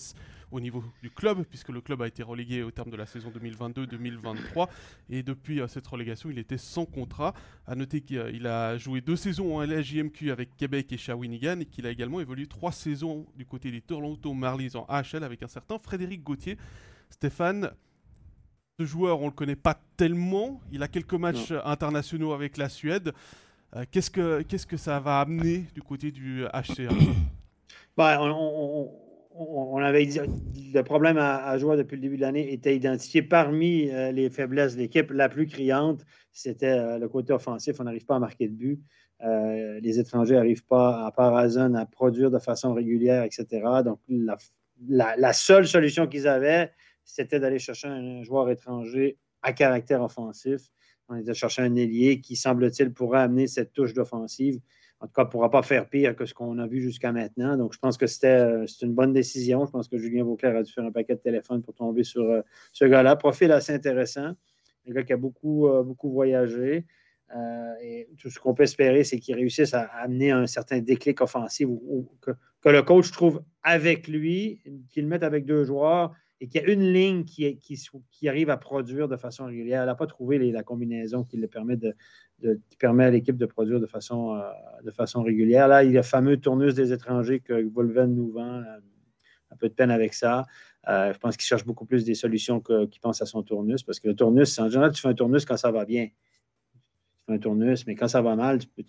au 0.49 0.61
niveau 0.61 0.81
du 1.03 1.09
club, 1.09 1.43
puisque 1.43 1.69
le 1.69 1.81
club 1.81 2.01
a 2.03 2.07
été 2.07 2.23
relégué 2.23 2.63
au 2.63 2.71
terme 2.71 2.89
de 2.89 2.95
la 2.95 3.05
saison 3.05 3.33
2022-2023. 3.37 4.69
Et 5.09 5.23
depuis 5.23 5.59
euh, 5.59 5.67
cette 5.67 5.85
relégation, 5.87 6.29
il 6.29 6.39
était 6.39 6.57
sans 6.57 6.85
contrat. 6.85 7.33
À 7.65 7.75
noter 7.75 7.99
qu'il 7.99 8.47
a 8.47 8.77
joué 8.77 9.01
deux 9.01 9.17
saisons 9.17 9.57
en 9.57 9.65
LHJMQ 9.65 10.31
avec 10.31 10.55
Québec 10.55 10.93
et 10.93 10.97
Shawinigan 10.97 11.59
et 11.59 11.65
qu'il 11.65 11.85
a 11.85 11.91
également 11.91 12.21
évolué 12.21 12.47
trois 12.47 12.71
saisons 12.71 13.25
du 13.35 13.45
côté 13.45 13.71
des 13.71 13.81
Toronto 13.81 14.33
Marlies 14.33 14.77
en 14.77 14.85
AHL 14.85 15.25
avec 15.25 15.43
un 15.43 15.49
certain 15.49 15.79
Frédéric 15.79 16.23
Gauthier. 16.23 16.57
Stéphane, 17.09 17.71
ce 18.79 18.85
joueur, 18.85 19.19
on 19.21 19.25
ne 19.25 19.29
le 19.29 19.35
connaît 19.35 19.55
pas 19.55 19.79
tellement. 19.95 20.61
Il 20.71 20.83
a 20.83 20.87
quelques 20.87 21.13
matchs 21.13 21.51
internationaux 21.65 22.31
avec 22.33 22.57
la 22.57 22.69
Suède. 22.69 23.11
Euh, 23.75 23.85
qu'est-ce, 23.89 24.11
que, 24.11 24.43
qu'est-ce 24.43 24.67
que 24.67 24.77
ça 24.77 24.99
va 24.99 25.19
amener 25.19 25.65
du 25.73 25.81
côté 25.81 26.11
du 26.11 26.43
HCA 26.45 26.93
bah, 27.97 28.19
on, 28.21 29.77
avait 29.77 30.05
dit 30.05 30.19
le 30.73 30.81
problème 30.83 31.17
à, 31.17 31.57
jouer 31.57 31.75
depuis 31.75 31.95
le 31.95 32.03
début 32.03 32.17
de 32.17 32.21
l'année 32.21 32.53
était 32.53 32.75
identifié 32.75 33.23
parmi 33.23 33.89
euh, 33.89 34.11
les 34.11 34.29
faiblesses 34.29 34.75
de 34.75 34.81
l'équipe. 34.81 35.09
La 35.09 35.27
plus 35.27 35.47
criante, 35.47 36.05
c'était 36.31 36.67
euh, 36.67 36.99
le 36.99 37.09
côté 37.09 37.33
offensif. 37.33 37.77
On 37.79 37.83
n'arrive 37.85 38.05
pas 38.05 38.17
à 38.17 38.19
marquer 38.19 38.47
de 38.47 38.53
but. 38.53 38.79
les 39.81 39.99
étrangers 39.99 40.35
n'arrivent 40.35 40.65
pas, 40.65 41.03
à 41.03 41.11
part 41.11 41.35
à 41.35 41.85
produire 41.87 42.29
de 42.29 42.37
façon 42.37 42.75
régulière, 42.75 43.23
etc. 43.23 43.47
Donc, 43.83 43.99
la 44.87 45.33
seule 45.33 45.67
solution 45.67 46.05
qu'ils 46.05 46.27
avaient, 46.27 46.71
c'était 47.07 47.39
d'aller 47.39 47.57
chercher 47.57 47.87
un 47.87 48.21
joueur 48.21 48.49
étranger 48.51 49.17
à 49.41 49.53
caractère 49.53 50.03
offensif. 50.03 50.61
On 51.09 51.15
était 51.15 51.33
chercher 51.33 51.61
un 51.61 51.75
ailier 51.75 52.19
qui, 52.19 52.35
semble-t-il, 52.35 52.93
pourrait 52.93 53.21
amener 53.21 53.47
cette 53.47 53.73
touche 53.73 53.93
d'offensive. 53.93 54.59
En 54.99 55.07
tout 55.07 55.13
cas, 55.13 55.23
ne 55.23 55.29
pourra 55.29 55.49
pas 55.49 55.61
faire 55.61 55.87
pire 55.87 56.15
que 56.15 56.25
ce 56.25 56.33
qu'on 56.33 56.57
a 56.57 56.67
vu 56.67 56.81
jusqu'à 56.81 57.11
maintenant. 57.13 57.55
Donc, 57.55 57.73
je 57.73 57.79
pense 57.79 57.97
que 57.97 58.07
c'était 58.07 58.27
euh, 58.27 58.65
une 58.81 58.93
bonne 58.93 59.13
décision. 59.13 59.65
Je 59.65 59.71
pense 59.71 59.87
que 59.87 59.97
Julien 59.97 60.23
Vauclair 60.23 60.55
a 60.55 60.63
dû 60.63 60.71
faire 60.71 60.83
un 60.83 60.91
paquet 60.91 61.15
de 61.15 61.19
téléphone 61.19 61.61
pour 61.61 61.73
tomber 61.75 62.03
sur 62.03 62.23
euh, 62.23 62.41
ce 62.73 62.83
gars-là. 62.83 63.15
Profil 63.15 63.51
assez 63.51 63.73
intéressant. 63.73 64.33
Un 64.87 64.91
gars 64.91 65.03
qui 65.03 65.13
a 65.13 65.17
beaucoup, 65.17 65.67
euh, 65.67 65.83
voyagé. 66.03 66.85
et 67.81 68.09
tout 68.17 68.29
ce 68.29 68.39
qu'on 68.39 68.53
peut 68.53 68.63
espérer, 68.63 69.03
c'est 69.03 69.19
qu'il 69.19 69.35
réussisse 69.35 69.73
à 69.73 69.83
amener 70.01 70.31
un 70.31 70.47
certain 70.47 70.79
déclic 70.79 71.21
offensif 71.21 71.67
ou, 71.69 72.09
que, 72.21 72.31
que, 72.61 72.69
le 72.69 72.81
coach 72.81 73.11
trouve 73.11 73.43
avec 73.63 74.07
lui, 74.07 74.61
qu'il 74.89 75.07
mette 75.07 75.23
avec 75.23 75.45
deux 75.45 75.63
joueurs 75.63 76.13
et 76.39 76.47
qu'il 76.47 76.61
y 76.61 76.65
a 76.65 76.67
une 76.67 76.93
ligne 76.93 77.23
qui, 77.23 77.59
arrive 78.27 78.49
à 78.49 78.57
produire 78.57 79.07
de 79.07 79.17
façon 79.17 79.45
régulière. 79.45 79.81
Elle 79.81 79.87
n'a 79.87 79.95
pas 79.95 80.07
trouvé 80.07 80.37
la 80.51 80.63
combinaison 80.63 81.23
qui, 81.23 81.37
permet, 81.47 83.05
à 83.05 83.09
l'équipe 83.09 83.37
de 83.37 83.45
produire 83.45 83.79
de 83.79 83.87
façon, 83.87 84.35
euh, 84.35 84.41
de 84.83 84.91
façon 84.91 85.23
régulière. 85.23 85.67
Là, 85.67 85.83
il 85.83 85.91
y 85.91 85.97
a 85.97 86.01
le 86.01 86.03
fameux 86.03 86.37
tournus 86.37 86.75
des 86.75 86.93
étrangers 86.93 87.39
que 87.39 87.67
Volven 87.69 88.13
nous 88.13 88.31
vend. 88.31 88.61
Euh, 88.61 88.79
un 89.51 89.55
peu 89.55 89.69
de 89.69 89.73
peine 89.73 89.91
avec 89.91 90.13
ça. 90.13 90.45
Euh, 90.87 91.13
je 91.13 91.19
pense 91.19 91.35
qu'il 91.35 91.45
cherche 91.45 91.65
beaucoup 91.65 91.85
plus 91.85 92.05
des 92.05 92.15
solutions 92.15 92.61
qu'il 92.61 92.99
pense 93.01 93.21
à 93.21 93.25
son 93.25 93.43
tournus 93.43 93.83
parce 93.83 93.99
que 93.99 94.07
le 94.07 94.15
tournus, 94.15 94.57
en 94.59 94.69
général, 94.69 94.91
tu 94.91 95.01
fais 95.01 95.09
un 95.09 95.13
tournus 95.13 95.45
quand 95.45 95.57
ça 95.57 95.71
va 95.71 95.85
bien. 95.85 96.07
Tu 96.07 97.23
fais 97.25 97.33
un 97.33 97.37
tournus, 97.39 97.85
mais 97.87 97.95
quand 97.95 98.07
ça 98.07 98.21
va 98.21 98.35
mal, 98.35 98.59
tu 98.59 98.67
peux, 98.67 98.83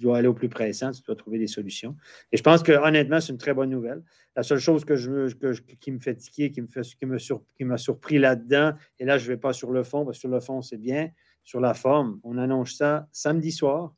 dois 0.00 0.18
aller 0.18 0.28
au 0.28 0.34
plus 0.34 0.48
pressant, 0.48 0.90
tu 0.92 1.02
dois 1.02 1.16
trouver 1.16 1.38
des 1.38 1.46
solutions. 1.46 1.96
Et 2.32 2.36
je 2.36 2.42
pense 2.42 2.62
que 2.62 2.72
honnêtement, 2.72 3.20
c'est 3.20 3.32
une 3.32 3.38
très 3.38 3.54
bonne 3.54 3.70
nouvelle. 3.70 4.02
La 4.36 4.42
seule 4.42 4.58
chose 4.58 4.84
que 4.84 4.96
je, 4.96 5.28
qui 5.80 5.92
me 5.92 5.98
fait 5.98 6.14
tiquer, 6.14 6.50
qui 6.50 6.62
me 6.62 6.66
fait, 6.66 6.82
qui 6.82 7.06
qui 7.56 7.64
m'a 7.64 7.78
surpris 7.78 8.18
là-dedans, 8.18 8.72
et 8.98 9.04
là, 9.04 9.18
je 9.18 9.24
ne 9.24 9.28
vais 9.28 9.36
pas 9.36 9.52
sur 9.52 9.72
le 9.72 9.82
fond, 9.82 10.04
parce 10.04 10.18
que 10.18 10.20
sur 10.20 10.28
le 10.28 10.40
fond, 10.40 10.62
c'est 10.62 10.78
bien. 10.78 11.10
Sur 11.42 11.60
la 11.60 11.74
forme, 11.74 12.20
on 12.22 12.38
annonce 12.38 12.74
ça 12.76 13.08
samedi 13.12 13.50
soir, 13.50 13.94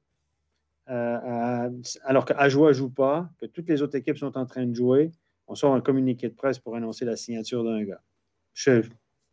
euh, 0.88 1.70
alors 2.04 2.24
qu'à 2.24 2.44
ne 2.44 2.72
joue 2.72 2.90
pas, 2.90 3.28
que 3.38 3.46
toutes 3.46 3.68
les 3.68 3.82
autres 3.82 3.96
équipes 3.96 4.18
sont 4.18 4.36
en 4.38 4.46
train 4.46 4.64
de 4.66 4.74
jouer. 4.74 5.10
On 5.48 5.54
sort 5.54 5.74
un 5.74 5.80
communiqué 5.80 6.28
de 6.28 6.34
presse 6.34 6.58
pour 6.58 6.76
annoncer 6.76 7.04
la 7.04 7.16
signature 7.16 7.64
d'un 7.64 7.82
gars. 7.84 8.00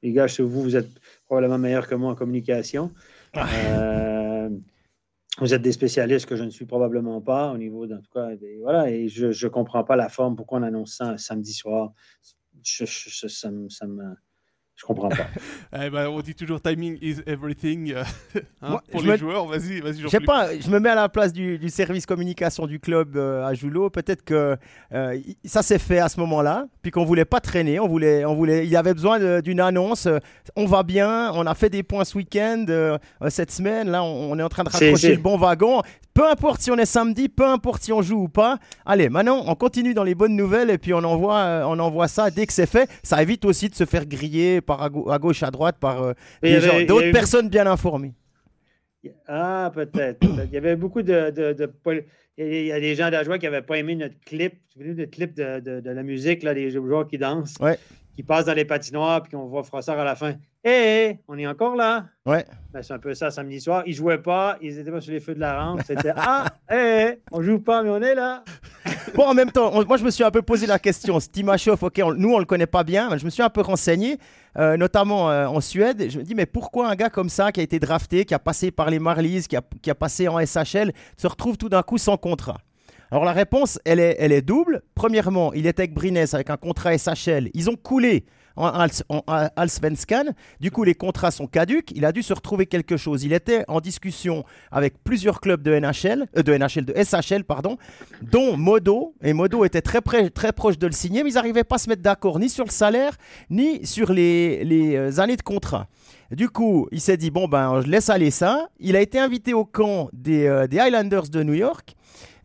les 0.01 0.11
gars, 0.11 0.27
chez 0.27 0.43
vous, 0.43 0.61
vous 0.61 0.75
êtes 0.75 0.89
probablement 1.25 1.57
meilleurs 1.57 1.87
que 1.87 1.95
moi 1.95 2.11
en 2.11 2.15
communication. 2.15 2.91
Euh, 3.37 4.18
vous 5.41 5.53
êtes 5.53 5.61
des 5.61 5.71
spécialistes 5.71 6.25
que 6.25 6.35
je 6.35 6.43
ne 6.43 6.49
suis 6.49 6.65
probablement 6.65 7.21
pas 7.21 7.51
au 7.51 7.57
niveau, 7.57 7.85
en 7.85 8.01
tout 8.01 8.11
cas, 8.13 8.29
voilà, 8.61 8.89
et 8.89 9.07
je 9.07 9.27
ne 9.27 9.49
comprends 9.49 9.83
pas 9.83 9.95
la 9.95 10.09
forme, 10.09 10.35
pourquoi 10.35 10.59
on 10.59 10.63
annonce 10.63 10.95
ça 10.95 11.09
un 11.09 11.17
samedi 11.17 11.53
soir. 11.53 11.93
je, 12.63 12.85
ça, 12.85 13.51
me, 13.51 13.69
ça 13.69 13.87
me 13.87 14.03
je 14.79 14.85
comprends 14.85 15.09
pas. 15.09 15.27
eh 15.83 15.89
ben, 15.89 16.07
on 16.07 16.21
dit 16.21 16.33
toujours 16.33 16.61
timing 16.61 16.97
is 17.01 17.17
everything 17.27 17.91
euh, 17.91 18.03
hein, 18.61 18.79
pour 18.89 19.01
les 19.01 19.17
joueurs. 19.17 19.45
Vas-y, 19.45 19.81
vas-y. 19.81 19.99
Je 19.99 20.07
sais 20.07 20.21
pas. 20.21 20.57
Je 20.57 20.69
me 20.69 20.79
mets 20.79 20.89
à 20.89 20.95
la 20.95 21.09
place 21.09 21.33
du, 21.33 21.69
service 21.69 22.05
communication 22.05 22.65
du 22.65 22.79
club 22.79 23.17
euh, 23.17 23.45
à 23.45 23.53
Joulot. 23.53 23.89
Peut-être 23.89 24.23
que 24.23 24.55
euh, 24.93 25.19
ça 25.43 25.63
s'est 25.63 25.79
fait 25.79 25.99
à 25.99 26.07
ce 26.07 26.19
moment-là, 26.21 26.65
puis 26.81 26.91
qu'on 26.91 27.03
voulait 27.03 27.25
pas 27.25 27.41
traîner. 27.41 27.79
On 27.79 27.87
voulait, 27.87 28.23
on 28.23 28.35
voulait. 28.35 28.65
Il 28.65 28.71
y 28.71 28.77
avait 28.77 28.93
besoin 28.93 29.41
d'une 29.41 29.59
annonce. 29.59 30.07
on 30.55 30.65
va 30.65 30.83
bien. 30.83 31.31
On 31.33 31.45
a 31.45 31.55
fait 31.55 31.69
des 31.69 31.83
points 31.83 32.05
ce 32.05 32.17
week-end 32.17 32.65
cette 33.27 33.51
semaine. 33.51 33.89
Là, 33.89 34.01
on, 34.01 34.31
on, 34.31 34.39
est 34.39 34.43
en 34.43 34.49
train 34.49 34.63
de 34.63 34.69
raccrocher 34.69 35.15
le 35.15 35.21
bon 35.21 35.37
wagon. 35.37 35.81
Peu 36.19 36.29
importe 36.29 36.59
si 36.59 36.69
on 36.69 36.75
est 36.75 36.85
samedi, 36.85 37.29
peu 37.29 37.45
importe 37.45 37.83
si 37.83 37.93
on 37.93 38.01
joue 38.01 38.23
ou 38.23 38.27
pas. 38.27 38.57
Allez, 38.85 39.07
maintenant, 39.07 39.41
on 39.47 39.55
continue 39.55 39.93
dans 39.93 40.03
les 40.03 40.15
bonnes 40.15 40.35
nouvelles 40.35 40.69
et 40.69 40.77
puis 40.77 40.93
on 40.93 40.97
envoie, 40.97 41.37
euh, 41.37 41.63
on 41.65 41.79
envoie 41.79 42.09
ça 42.09 42.29
dès 42.29 42.45
que 42.45 42.51
c'est 42.51 42.65
fait. 42.65 42.89
Ça 43.03 43.21
évite 43.21 43.45
aussi 43.45 43.69
de 43.69 43.75
se 43.75 43.85
faire 43.85 44.05
griller 44.05 44.59
par 44.69 44.83
à, 44.83 45.19
gauche, 45.19 45.41
à 45.41 45.49
droite 45.49 45.77
par 45.79 46.03
euh, 46.03 46.85
d'autres 46.85 47.11
personnes 47.11 47.49
bien 47.49 47.65
informées. 47.65 48.13
Ah, 49.27 49.71
peut-être. 49.73 50.19
il 50.45 50.51
y 50.51 50.57
avait 50.57 50.75
beaucoup 50.75 51.01
de, 51.01 51.33
Il 52.37 52.65
y 52.65 52.71
a 52.71 52.79
des 52.79 52.95
gens 52.95 53.09
d'Ajoie 53.09 53.39
qui 53.39 53.45
n'avaient 53.45 53.63
pas 53.63 53.77
aimé 53.77 53.95
notre 53.95 54.19
clip, 54.25 54.53
notre 54.77 55.09
clip 55.09 55.33
de, 55.35 55.79
de, 55.79 55.89
la 55.89 56.03
musique, 56.03 56.43
là, 56.43 56.53
les 56.53 56.69
joueurs 56.69 57.07
qui 57.07 57.17
dansent, 57.17 57.55
qui 58.15 58.23
passent 58.23 58.45
dans 58.45 58.53
les 58.53 58.65
patinoires, 58.65 59.23
puis 59.23 59.31
qu'on 59.31 59.47
voit 59.47 59.63
Frossard 59.63 59.99
à 59.99 60.03
la 60.03 60.15
fin. 60.15 60.35
Hé, 60.61 61.19
on 61.29 61.37
est 61.37 61.47
encore 61.47 61.77
là. 61.77 62.07
Ouais. 62.25 62.45
Ben, 62.73 62.83
c'est 62.83 62.91
un 62.91 62.99
peu 62.99 63.13
ça 63.13 63.31
samedi 63.31 63.61
soir. 63.61 63.83
Ils 63.85 63.93
jouaient 63.93 64.21
pas, 64.21 64.57
ils 64.61 64.77
étaient 64.77 64.91
pas 64.91 64.99
sur 64.99 65.13
les 65.13 65.21
feux 65.21 65.33
de 65.33 65.39
la 65.39 65.57
rampe. 65.57 65.81
C'était 65.87 66.11
Ah, 66.17 66.47
hé, 66.69 67.21
on 67.31 67.41
joue 67.41 67.59
pas, 67.59 67.81
mais 67.81 67.89
on 67.89 68.01
est 68.01 68.13
là. 68.13 68.43
bon, 69.15 69.23
en 69.23 69.33
même 69.33 69.51
temps, 69.51 69.71
moi 69.85 69.95
je 69.95 70.03
me 70.03 70.11
suis 70.11 70.23
un 70.23 70.31
peu 70.31 70.41
posé 70.41 70.67
la 70.67 70.77
question. 70.77 71.17
Stimachov, 71.21 71.81
ok, 71.81 72.01
nous 72.17 72.33
on 72.33 72.39
le 72.39 72.45
connaît 72.45 72.67
pas 72.67 72.83
bien, 72.83 73.09
mais 73.09 73.17
je 73.17 73.23
me 73.23 73.29
suis 73.29 73.41
un 73.41 73.49
peu 73.49 73.61
renseigné, 73.61 74.17
euh, 74.57 74.75
notamment 74.75 75.31
euh, 75.31 75.47
en 75.47 75.61
Suède. 75.61 76.09
Je 76.09 76.19
me 76.19 76.23
dis, 76.23 76.35
mais 76.35 76.45
pourquoi 76.45 76.89
un 76.89 76.95
gars 76.95 77.09
comme 77.09 77.29
ça, 77.29 77.53
qui 77.53 77.61
a 77.61 77.63
été 77.63 77.79
drafté, 77.79 78.25
qui 78.25 78.33
a 78.33 78.39
passé 78.39 78.69
par 78.69 78.89
les 78.89 78.99
Marlies, 78.99 79.47
qui 79.47 79.55
a, 79.55 79.61
qui 79.81 79.89
a 79.89 79.95
passé 79.95 80.27
en 80.27 80.45
SHL, 80.45 80.91
se 81.15 81.27
retrouve 81.27 81.57
tout 81.57 81.69
d'un 81.69 81.83
coup 81.83 81.97
sans 81.97 82.17
contrat? 82.17 82.57
Alors 83.11 83.23
la 83.23 83.31
réponse, 83.31 83.79
elle 83.85 84.01
est, 84.01 84.17
elle 84.19 84.33
est 84.33 84.41
double. 84.41 84.81
Premièrement, 84.93 85.53
il 85.53 85.65
était 85.67 85.83
avec 85.83 85.93
Brines 85.93 86.17
avec 86.17 86.49
un 86.49 86.57
contrat 86.57 86.97
SHL. 86.97 87.49
Ils 87.53 87.69
ont 87.69 87.75
coulé 87.75 88.25
en, 88.59 89.21
Alsvenskan. 89.55 90.25
Du 90.59 90.71
coup, 90.71 90.83
les 90.83 90.95
contrats 90.95 91.31
sont 91.31 91.47
caduques. 91.47 91.91
Il 91.95 92.05
a 92.05 92.11
dû 92.11 92.21
se 92.21 92.33
retrouver 92.33 92.65
quelque 92.65 92.97
chose. 92.97 93.23
Il 93.23 93.33
était 93.33 93.63
en 93.67 93.79
discussion 93.79 94.43
avec 94.71 95.01
plusieurs 95.03 95.39
clubs 95.39 95.61
de 95.61 95.79
NHL, 95.79 96.27
euh, 96.37 96.43
de 96.43 96.53
NHL, 96.53 96.85
de 96.85 96.93
SHL, 96.93 97.43
pardon, 97.43 97.77
dont 98.21 98.57
Modo. 98.57 99.15
Et 99.23 99.33
Modo 99.33 99.63
était 99.63 99.81
très, 99.81 100.01
très 100.29 100.51
proche 100.51 100.77
de 100.77 100.87
le 100.87 100.93
signer, 100.93 101.23
mais 101.23 101.31
ils 101.31 101.35
n'arrivaient 101.35 101.63
pas 101.63 101.75
à 101.75 101.79
se 101.79 101.89
mettre 101.89 102.01
d'accord 102.01 102.39
ni 102.39 102.49
sur 102.49 102.65
le 102.65 102.71
salaire, 102.71 103.13
ni 103.49 103.85
sur 103.85 104.11
les, 104.11 104.95
euh, 104.95 105.19
années 105.19 105.37
de 105.37 105.41
contrat. 105.41 105.87
Du 106.31 106.49
coup, 106.49 106.87
il 106.91 107.01
s'est 107.01 107.17
dit 107.17 107.31
bon 107.31 107.47
ben, 107.47 107.81
je 107.81 107.87
laisse 107.87 108.09
aller 108.09 108.29
ça. 108.29 108.69
Il 108.79 108.95
a 108.95 109.01
été 109.01 109.17
invité 109.19 109.53
au 109.53 109.65
camp 109.65 110.09
des, 110.13 110.45
euh, 110.45 110.67
Highlanders 110.71 111.29
de 111.29 111.43
New 111.43 111.53
York. 111.53 111.95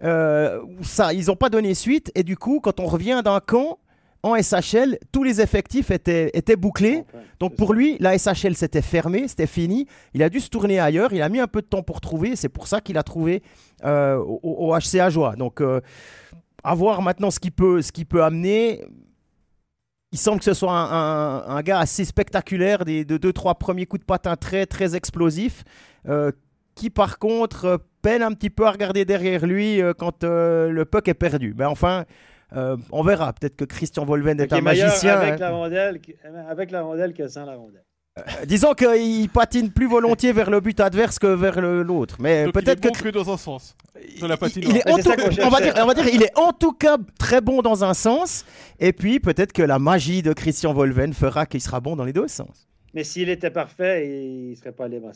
ça, 0.01 1.13
ils 1.13 1.27
n'ont 1.27 1.37
pas 1.37 1.49
donné 1.51 1.75
suite. 1.75 2.13
Et 2.15 2.23
du 2.23 2.37
coup, 2.37 2.61
quand 2.61 2.79
on 2.79 2.87
revient 2.87 3.23
d'un 3.25 3.41
camp, 3.41 3.79
en 4.25 4.41
SHL, 4.41 4.99
tous 5.13 5.23
les 5.23 5.43
effectifs 5.43 5.91
étaient, 5.91 6.31
étaient 6.33 6.57
bouclés. 6.57 7.05
Donc 7.41 7.57
pour 7.57 7.75
lui, 7.75 7.99
la 8.01 8.17
SHL 8.17 8.57
s'était 8.57 8.81
fermée, 8.81 9.29
c'était 9.29 9.47
fini. 9.47 9.87
Il 10.15 10.23
a 10.23 10.31
dû 10.31 10.41
se 10.41 10.49
tourner 10.49 10.81
ailleurs. 10.81 11.13
Il 11.13 11.21
a 11.21 11.29
mis 11.29 11.41
un 11.41 11.47
peu 11.47 11.61
de 11.61 11.67
temps 11.67 11.83
pour 11.83 12.01
trouver. 12.01 12.35
C'est 12.35 12.49
pour 12.49 12.67
ça 12.67 12.81
qu'il 12.81 12.97
a 12.97 13.03
trouvé 13.03 13.43
euh, 13.85 14.17
au, 14.17 14.75
HCA 14.75 15.11
Joie. 15.11 15.37
Donc 15.37 15.61
euh, 15.61 15.83
à 16.63 16.75
voir 16.75 17.03
maintenant 17.03 17.31
ce 17.31 17.39
qu'il 17.39 17.53
peut, 17.53 17.83
ce 17.83 17.93
peut 18.05 18.25
amener. 18.25 18.83
Il 20.11 20.19
semble 20.19 20.39
que 20.39 20.45
ce 20.47 20.55
soit 20.55 20.73
un, 20.73 21.61
gars 21.61 21.81
assez 21.81 22.07
spectaculaire, 22.07 22.87
des 22.87 23.05
deux, 23.05 23.33
trois 23.33 23.57
premiers 23.57 23.85
coups 23.85 24.01
de 24.01 24.07
patin 24.07 24.37
très, 24.37 24.65
très 24.65 24.97
explosifs, 24.97 25.65
euh, 26.09 26.31
qui 26.75 26.89
par 26.89 27.19
contre 27.19 27.81
peine 28.01 28.23
un 28.23 28.33
petit 28.33 28.49
peu 28.49 28.67
à 28.67 28.71
regarder 28.71 29.05
derrière 29.05 29.45
lui 29.45 29.83
quand 29.99 30.25
le 30.25 30.85
puck 30.85 31.09
est 31.09 31.15
perdu. 31.15 31.53
Mais 31.59 31.65
enfin, 31.65 32.05
euh, 32.57 32.77
on 32.93 33.03
verra. 33.03 33.33
Peut-être 33.33 33.57
que 33.57 33.65
Christian 33.65 34.05
Volven 34.05 34.41
est, 34.41 34.53
un 34.53 34.61
magicien. 34.61 35.19
Avec, 35.19 35.39
la 35.39 35.51
rondelle, 35.51 36.01
avec 36.49 36.71
la 36.71 36.83
rondelle 36.83 37.15
que 37.15 37.29
sans 37.29 37.45
la 37.45 37.57
rondelle. 37.57 37.85
Euh, 38.17 38.23
disons 38.47 38.75
qu'il 38.75 39.29
patine 39.29 39.73
plus 39.73 39.89
volontiers 39.89 40.33
vers 40.33 40.49
le 40.49 40.61
but 40.61 40.79
adverse 40.79 41.19
que 41.19 41.27
vers 41.27 41.61
l'autre. 41.61 42.17
Mais 42.21 42.47
peut-être 42.53 42.81
que. 42.81 43.03
que 43.03 43.09
dans 43.09 43.33
un 43.33 43.37
sens. 43.37 43.77
il, 43.97 44.77
est 44.77 44.89
en 44.89 44.99
tout... 44.99 45.11
on, 45.43 45.49
va 45.49 45.61
dire, 45.61 45.75
on 45.79 45.87
va 45.87 45.95
dire, 45.95 46.07
il 46.13 46.23
est 46.23 46.39
en 46.39 46.53
tout 46.53 46.73
cas 46.73 46.97
très 47.19 47.41
bon 47.41 47.61
dans 47.61 47.83
un 47.83 47.95
sens. 47.95 48.45
Et 48.79 48.93
puis 48.93 49.19
peut-être 49.19 49.53
que 49.53 49.63
la 49.63 49.81
magie 49.81 50.23
de 50.23 50.33
Christian 50.33 50.73
Volven 50.73 51.13
fera 51.13 51.47
qu'il 51.47 51.61
sera 51.61 51.81
bon 51.81 51.97
dans 51.97 52.05
les 52.05 52.13
deux 52.13 52.29
sens. 52.29 52.69
Mais 52.95 53.03
s'il 53.03 53.29
était 53.29 53.51
parfait, 53.51 54.07
il 54.07 54.51
ne 54.51 54.55
serait 54.55 54.71
pas 54.71 54.87
libre. 54.87 55.11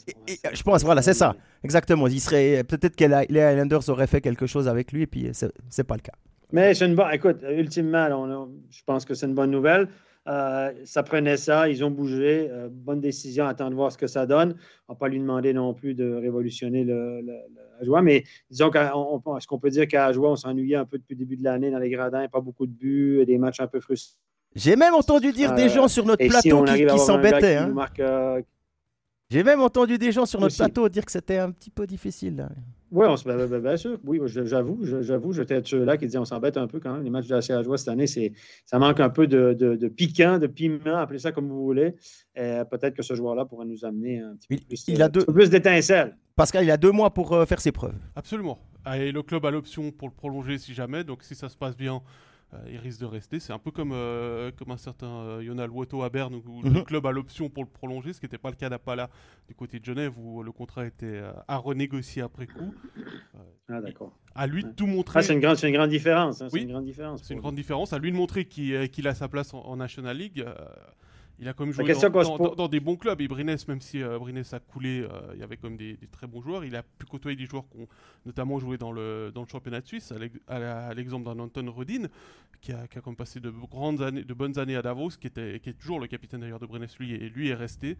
je 0.52 0.62
pense, 0.64 0.82
voilà, 0.82 1.00
c'est 1.00 1.14
ça. 1.14 1.36
Exactement. 1.62 2.08
Il 2.08 2.20
serait 2.20 2.64
peut-être 2.64 2.96
que 2.96 3.04
les 3.04 3.40
Highlanders 3.40 3.88
auraient 3.88 4.08
fait 4.08 4.20
quelque 4.20 4.46
chose 4.46 4.66
avec 4.66 4.90
lui, 4.90 5.02
et 5.02 5.06
puis 5.06 5.30
c'est 5.70 5.84
pas 5.84 5.94
le 5.94 6.00
cas. 6.00 6.14
Mais 6.52 6.74
c'est 6.74 6.86
une 6.86 6.94
bonne. 6.94 7.12
Écoute, 7.12 7.38
ultimement, 7.48 8.48
je 8.70 8.82
pense 8.84 9.04
que 9.04 9.14
c'est 9.14 9.26
une 9.26 9.34
bonne 9.34 9.50
nouvelle. 9.50 9.88
Euh, 10.26 10.72
ça 10.84 11.02
prenait 11.02 11.38
ça, 11.38 11.68
ils 11.68 11.84
ont 11.84 11.90
bougé. 11.90 12.48
Euh, 12.50 12.68
bonne 12.70 13.00
décision, 13.00 13.46
attendre 13.46 13.70
de 13.70 13.76
voir 13.76 13.90
ce 13.90 13.98
que 13.98 14.06
ça 14.06 14.26
donne. 14.26 14.56
On 14.88 14.92
va 14.92 14.98
pas 14.98 15.08
lui 15.08 15.18
demander 15.18 15.54
non 15.54 15.72
plus 15.72 15.94
de 15.94 16.12
révolutionner 16.12 16.84
le, 16.84 17.22
le, 17.22 18.02
mais 18.02 18.24
disons 18.50 18.70
qu'on 18.70 19.58
peut 19.58 19.70
dire 19.70 19.88
qu'à 19.88 20.12
Joie, 20.12 20.30
on 20.30 20.36
s'ennuyait 20.36 20.76
un 20.76 20.84
peu 20.84 20.98
depuis 20.98 21.14
le 21.14 21.20
début 21.20 21.36
de 21.36 21.44
l'année 21.44 21.70
dans 21.70 21.78
les 21.78 21.90
gradins, 21.90 22.28
pas 22.28 22.40
beaucoup 22.40 22.66
de 22.66 22.72
buts, 22.72 23.24
des 23.26 23.38
matchs 23.38 23.60
un 23.60 23.68
peu 23.68 23.80
frustrants? 23.80 24.18
J'ai 24.54 24.76
même 24.76 24.94
entendu 24.94 25.32
dire 25.32 25.54
des 25.54 25.66
euh, 25.66 25.68
gens 25.68 25.88
sur 25.88 26.04
notre 26.04 26.26
plateau 26.26 26.64
qui, 26.64 26.98
s'embêtaient. 26.98 27.60
J'ai 29.30 29.44
même 29.44 29.60
entendu 29.60 29.98
des 29.98 30.10
gens 30.10 30.24
sur 30.24 30.40
notre 30.40 30.56
plateau 30.56 30.88
dire 30.88 31.04
que 31.04 31.12
c'était 31.12 31.36
un 31.36 31.50
petit 31.50 31.68
peu 31.68 31.86
difficile. 31.86 32.48
Oui, 32.90 33.04
on 33.06 33.14
se, 33.14 33.24
ben, 33.24 33.46
ben, 33.46 33.60
bien 33.60 33.76
sûr. 33.76 33.98
Oui, 34.04 34.18
j'avoue, 34.24 34.78
j'avoue, 35.02 35.34
j'étais 35.34 35.60
ceux-là 35.62 35.98
qui 35.98 36.06
disaient 36.06 36.16
on 36.16 36.24
s'embête 36.24 36.56
un 36.56 36.66
peu 36.66 36.80
quand 36.80 36.94
même. 36.94 37.04
Les 37.04 37.10
matchs 37.10 37.26
de 37.26 37.34
la 37.34 37.42
CA 37.42 37.62
cette 37.76 37.88
année, 37.88 38.06
ça 38.06 38.78
manque 38.78 39.00
un 39.00 39.10
peu 39.10 39.26
de, 39.26 39.52
de, 39.52 39.88
piquant, 39.88 40.38
de 40.38 40.46
piment, 40.46 40.96
appelez 40.96 41.18
ça 41.18 41.30
comme 41.32 41.46
vous 41.48 41.62
voulez. 41.62 41.94
Euh, 42.38 42.64
peut-être 42.64 42.94
que 42.94 43.02
ce 43.02 43.12
joueur-là 43.12 43.44
pourrait 43.44 43.66
nous 43.66 43.84
amener 43.84 44.20
un 44.20 44.34
petit 44.36 44.48
peu 44.48 44.56
plus, 44.66 44.84
il 44.88 45.02
a 45.02 45.10
deux... 45.10 45.26
plus 45.26 45.50
d'étincelles. 45.50 46.16
Pascal, 46.34 46.64
il 46.64 46.70
a 46.70 46.78
deux 46.78 46.92
mois 46.92 47.12
pour 47.12 47.34
euh, 47.34 47.44
faire 47.44 47.60
ses 47.60 47.72
preuves. 47.72 47.98
Absolument. 48.16 48.58
Et 48.94 49.12
le 49.12 49.22
club 49.22 49.44
a 49.44 49.50
l'option 49.50 49.90
pour 49.90 50.08
le 50.08 50.14
prolonger 50.14 50.56
si 50.56 50.72
jamais. 50.72 51.04
Donc 51.04 51.22
si 51.22 51.34
ça 51.34 51.50
se 51.50 51.56
passe 51.56 51.76
bien, 51.76 51.96
euh, 51.96 51.98
il 52.70 52.78
risque 52.78 53.00
de 53.00 53.06
rester. 53.06 53.40
C'est 53.40 53.52
un 53.52 53.58
peu 53.58 53.70
comme, 53.70 53.92
euh, 53.92 54.50
comme 54.56 54.70
un 54.70 54.76
certain 54.76 55.06
euh, 55.06 55.44
Yonal 55.44 55.70
Woto 55.70 56.02
à 56.02 56.08
Berne 56.08 56.34
où 56.34 56.62
le 56.62 56.70
mhm. 56.70 56.84
club 56.84 57.06
a 57.06 57.12
l'option 57.12 57.50
pour 57.50 57.62
le 57.62 57.68
prolonger, 57.68 58.12
ce 58.12 58.20
qui 58.20 58.26
n'était 58.26 58.38
pas 58.38 58.50
le 58.50 58.56
cas 58.56 58.68
d'Apala 58.68 59.10
du 59.48 59.54
côté 59.54 59.78
de 59.78 59.84
Genève 59.84 60.18
où 60.18 60.42
le 60.42 60.52
contrat 60.52 60.86
était 60.86 61.22
à 61.46 61.56
renégocier 61.56 62.22
après 62.22 62.46
coup. 62.46 62.74
ah 63.68 63.80
d'accord. 63.80 64.12
À 64.34 64.46
lui 64.46 64.62
de 64.64 64.70
tout 64.70 64.86
montrer. 64.86 65.18
Ah, 65.18 65.22
c'est 65.22 65.34
une, 65.34 65.40
grande, 65.40 65.58
une 65.62 65.72
grande 65.72 65.90
différence. 65.90 66.40
Hein, 66.40 66.48
c'est 66.50 66.60
une 66.62 66.70
grande 66.70 66.84
différence. 66.84 67.22
C'est 67.22 67.34
une 67.34 67.40
grande 67.40 67.56
différence. 67.56 67.92
À 67.92 67.98
lui 67.98 68.12
de 68.12 68.16
montrer 68.16 68.44
qu'il 68.46 69.06
a 69.08 69.14
sa 69.14 69.28
place 69.28 69.52
en, 69.52 69.76
National 69.76 70.16
League. 70.16 70.44
Il 71.40 71.48
a 71.48 71.52
quand 71.52 71.64
même 71.64 71.72
joué 71.72 71.92
dans, 72.56 72.68
des 72.68 72.80
bons 72.80 72.96
clubs. 72.96 73.20
Et 73.20 73.28
Brines, 73.28 73.56
même 73.68 73.80
si 73.80 74.02
euh, 74.02 74.18
Brines 74.18 74.42
a 74.50 74.58
coulé, 74.58 75.02
euh, 75.02 75.34
il 75.34 75.40
y 75.40 75.42
avait 75.42 75.56
quand 75.56 75.68
même 75.68 75.76
des, 75.76 75.96
très 76.10 76.26
bons 76.26 76.42
joueurs. 76.42 76.64
Il 76.64 76.74
a 76.74 76.82
pu 76.82 77.06
côtoyer 77.06 77.36
des 77.36 77.46
joueurs 77.46 77.64
qui 77.68 77.78
ont 77.78 77.88
notamment 78.26 78.58
joué 78.58 78.76
dans 78.76 78.90
le, 78.90 79.30
dans 79.32 79.42
le 79.42 79.46
championnat 79.46 79.80
de 79.80 79.86
Suisse, 79.86 80.12
à 80.48 80.94
l'exemple 80.94 81.24
d'un 81.24 81.38
Anton 81.38 81.70
Rodin, 81.70 82.06
qui 82.60 82.72
a, 82.72 82.88
qui 82.88 82.98
a, 82.98 83.00
quand 83.00 83.10
même 83.10 83.16
passé 83.16 83.38
de, 83.38 83.50
grandes 83.50 84.02
années, 84.02 84.24
de 84.24 84.34
bonnes 84.34 84.58
années 84.58 84.76
à 84.76 84.82
Davos, 84.82 85.10
qui, 85.10 85.28
était, 85.28 85.60
qui 85.60 85.70
est 85.70 85.78
toujours 85.78 86.00
le 86.00 86.08
capitaine 86.08 86.40
d'ailleurs 86.40 86.58
de 86.58 86.66
Brines, 86.66 86.86
lui, 86.98 87.12
et 87.14 87.28
lui 87.28 87.48
est 87.48 87.54
resté. 87.54 87.96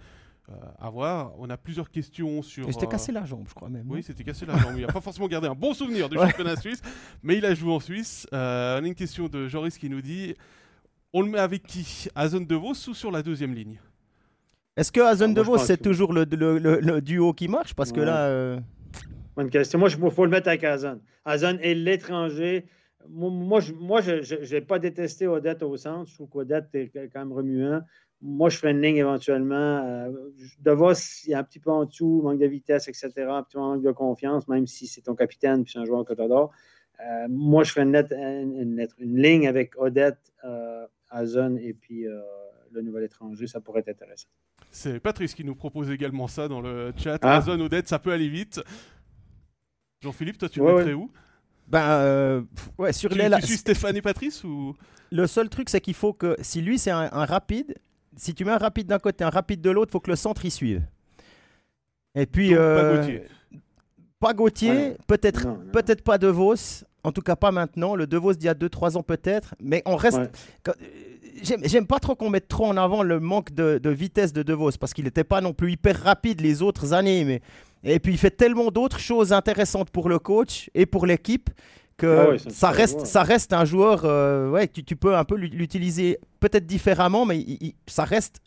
Euh, 0.51 0.55
à 0.79 0.89
voir. 0.89 1.33
On 1.39 1.51
a 1.51 1.59
plusieurs 1.59 1.91
questions 1.91 2.41
sur. 2.41 2.67
Il 2.67 2.73
s'était 2.73 2.87
cassé 2.87 3.13
la 3.13 3.27
jambe, 3.27 3.45
je 3.47 3.53
crois 3.53 3.69
même. 3.69 3.85
Oui, 3.91 4.03
c'était 4.03 4.25
cassé 4.25 4.47
la 4.47 4.57
jambe. 4.57 4.77
il 4.77 4.87
n'a 4.87 4.91
pas 4.91 5.03
forcément 5.03 5.29
gardé 5.29 5.47
un 5.47 5.55
bon 5.55 5.75
souvenir 5.75 6.09
du 6.09 6.17
championnat 6.19 6.57
suisse, 6.57 6.81
mais 7.23 7.37
il 7.37 7.45
a 7.45 7.55
joué 7.55 7.71
en 7.71 7.81
Suisse. 7.81 8.27
on 8.33 8.37
a 8.37 8.81
une 8.83 8.95
question 8.95 9.29
de 9.29 9.47
Joris 9.47 9.77
qui 9.77 9.91
nous 9.91 10.01
dit 10.01 10.35
on 11.13 11.23
le 11.23 11.31
met 11.31 11.39
avec 11.39 11.63
qui? 11.63 12.09
Hazen 12.15 12.47
De 12.47 12.55
Vos 12.55 12.73
ou 12.89 12.95
sur 12.95 13.11
la 13.11 13.23
deuxième 13.23 13.55
ligne? 13.55 13.81
Est-ce 14.77 14.93
que 14.93 15.01
Hazen 15.01 15.33
ah, 15.33 15.35
De 15.35 15.41
Vos, 15.41 15.59
c'est 15.59 15.79
toujours 15.79 16.13
le, 16.13 16.25
le, 16.25 17.01
duo 17.01 17.33
qui 17.33 17.49
marche? 17.49 17.75
Parce 17.75 17.93
que 17.93 18.01
là. 18.01 18.27
Euh, 18.27 18.61
Bonne 19.37 19.51
question. 19.51 19.79
Moi, 19.79 19.89
il 19.91 20.11
faut 20.11 20.25
le 20.25 20.31
mettre 20.31 20.49
avec 20.49 20.65
Hazen. 20.65 21.01
Hazen 21.25 21.59
est 21.61 21.75
l'étranger. 21.75 22.67
Moi, 23.09 23.61
je 23.61 23.73
moi, 23.73 24.01
n'ai 24.03 24.61
pas 24.61 24.79
détesté 24.79 25.27
Odette 25.27 25.63
au 25.63 25.77
centre. 25.77 26.11
Je 26.11 26.15
trouve 26.15 26.29
qu'Odette 26.29 26.75
est 26.75 26.91
quand 27.13 27.21
même 27.21 27.33
remuant. 27.33 27.81
Moi, 28.21 28.51
je 28.51 28.59
ferais 28.59 28.73
une 28.73 28.83
ligne 28.83 28.97
éventuellement. 28.97 29.55
Euh, 29.55 30.11
de 30.61 30.71
Vos, 30.73 30.93
il 31.25 31.33
est 31.33 31.35
un 31.35 31.45
petit 31.45 31.61
peu 31.61 31.71
en 31.71 31.85
dessous, 31.85 32.21
manque 32.23 32.39
de 32.39 32.47
vitesse, 32.47 32.89
etc. 32.89 33.11
Un 33.29 33.43
petit 33.43 33.57
manque 33.57 33.83
de 33.83 33.93
confiance, 33.93 34.49
même 34.49 34.67
si 34.67 34.87
c'est 34.87 35.03
ton 35.03 35.15
capitaine 35.15 35.63
puis 35.63 35.73
c'est 35.73 35.79
un 35.79 35.85
joueur 35.85 36.05
que 36.05 36.15
tu 36.15 36.23
adores. 36.23 36.53
Euh, 37.01 37.27
moi, 37.29 37.63
je 37.63 37.73
ferais 37.73 37.83
une, 37.83 38.89
une, 38.99 39.17
ligne 39.23 39.47
avec 39.47 39.73
Odette, 39.77 40.33
Azon 41.11 41.57
et 41.57 41.73
puis 41.75 42.07
euh, 42.07 42.21
le 42.73 42.83
nouvel 42.83 43.05
étranger, 43.05 43.47
ça 43.47 43.61
pourrait 43.61 43.81
être 43.81 43.89
intéressant. 43.89 44.29
C'est 44.71 45.01
Patrice 45.01 45.35
qui 45.35 45.45
nous 45.45 45.55
propose 45.55 45.91
également 45.91 46.29
ça 46.29 46.49
dans 46.49 46.61
le 46.61 46.93
chat. 46.97 47.19
Ah. 47.23 47.43
Odette, 47.49 47.89
ça 47.89 47.99
peut 47.99 48.13
aller 48.13 48.29
vite. 48.29 48.61
Jean-Philippe, 50.03 50.39
toi, 50.39 50.49
tu 50.49 50.61
le 50.61 50.67
mettrais 50.75 50.93
où? 50.93 51.11
Ben, 51.67 51.83
euh, 52.01 52.43
ouais, 52.79 52.93
sur 52.93 53.11
tu, 53.11 53.19
les. 53.19 53.31
tu 53.41 53.47
suis 53.47 53.57
Stéphane 53.57 53.97
et 53.97 54.03
Patrice 54.03 54.43
ou? 54.45 54.75
Le 55.11 55.27
seul 55.27 55.49
truc, 55.49 55.69
c'est 55.71 55.81
qu'il 55.81 55.95
faut 55.95 56.13
que 56.13 56.37
si 56.41 56.61
lui 56.61 56.79
c'est 56.79 56.91
un, 56.91 57.09
un 57.13 57.25
rapide, 57.25 57.75
si 58.17 58.35
tu 58.35 58.45
mets 58.45 58.53
un 58.53 58.59
rapide 58.59 58.87
d'un 58.87 58.99
côté, 58.99 59.25
un 59.25 59.31
rapide 59.31 59.61
de 59.61 59.71
l'autre, 59.71 59.91
faut 59.93 60.01
que 60.01 60.11
le 60.11 60.17
centre 60.17 60.45
y 60.45 60.51
suive. 60.51 60.83
Et 62.15 62.27
puis 62.27 62.51
Donc, 62.51 62.59
pas 62.59 62.63
euh, 62.63 63.01
Gauthier. 63.01 63.23
pas 64.21 64.35
Gauthier, 64.35 64.71
Ouais. 64.71 64.97
peut-être 65.07 65.47
Non, 65.47 65.59
non. 65.59 65.71
peut-être 65.73 66.03
pas 66.03 66.19
De 66.19 66.29
Vos, 66.29 66.55
en 67.09 67.13
tout 67.13 67.23
cas 67.23 67.37
pas 67.37 67.51
maintenant. 67.51 67.95
Le 67.95 68.07
De 68.07 68.17
Vos 68.17 68.33
d'il 68.35 68.45
y 68.47 68.49
a 68.49 68.55
2-3 68.55 68.97
ans 68.97 69.03
peut-être, 69.03 69.55
mais 69.61 69.83
on 69.87 69.97
reste. 69.97 70.19
Ouais. 70.19 70.31
euh, 70.69 70.73
J'aime 71.43 71.87
pas 71.87 72.01
trop 72.01 72.17
qu'on 72.17 72.31
mette 72.31 72.49
trop 72.49 72.67
en 72.67 72.77
avant 72.77 73.05
le 73.05 73.21
manque 73.21 73.53
de, 73.55 73.79
de 73.79 73.91
vitesse 73.91 74.33
de 74.33 74.43
De 74.43 74.53
Vos 74.55 74.73
parce 74.79 74.93
qu'il 74.93 75.05
n'était 75.05 75.23
pas 75.25 75.41
non 75.41 75.53
plus 75.53 75.73
hyper 75.73 76.03
rapide 76.03 76.41
les 76.41 76.63
autres 76.63 76.93
années. 76.93 77.25
Mais... 77.25 77.41
Et 77.85 78.01
puis 78.01 78.13
il 78.13 78.19
fait 78.19 78.33
tellement 78.33 78.71
d'autres 78.73 78.99
choses 78.99 79.33
intéressantes 79.33 79.91
pour 79.91 80.09
le 80.09 80.19
coach 80.19 80.69
et 80.75 80.85
pour 80.85 81.07
l'équipe 81.07 81.49
que 81.97 82.07
Ah 82.07 82.31
ouais, 82.31 82.39
ça, 82.49 82.71
reste, 82.71 82.95
joueur. 82.99 83.07
ça 83.07 83.23
reste 83.23 83.53
un 83.53 83.65
joueur. 83.65 84.01
euh, 84.05 84.51
ouais, 84.51 84.67
tu, 84.67 84.83
tu 84.83 84.97
peux 84.97 85.17
un 85.17 85.23
peu 85.25 85.37
l'ut- 85.37 85.55
l'utiliser 85.55 86.19
peut-être 86.41 86.67
différemment, 86.67 87.25
mais 87.25 87.39
il, 87.39 87.59
il- 87.61 87.75
ça 87.87 88.05
reste. 88.05 88.39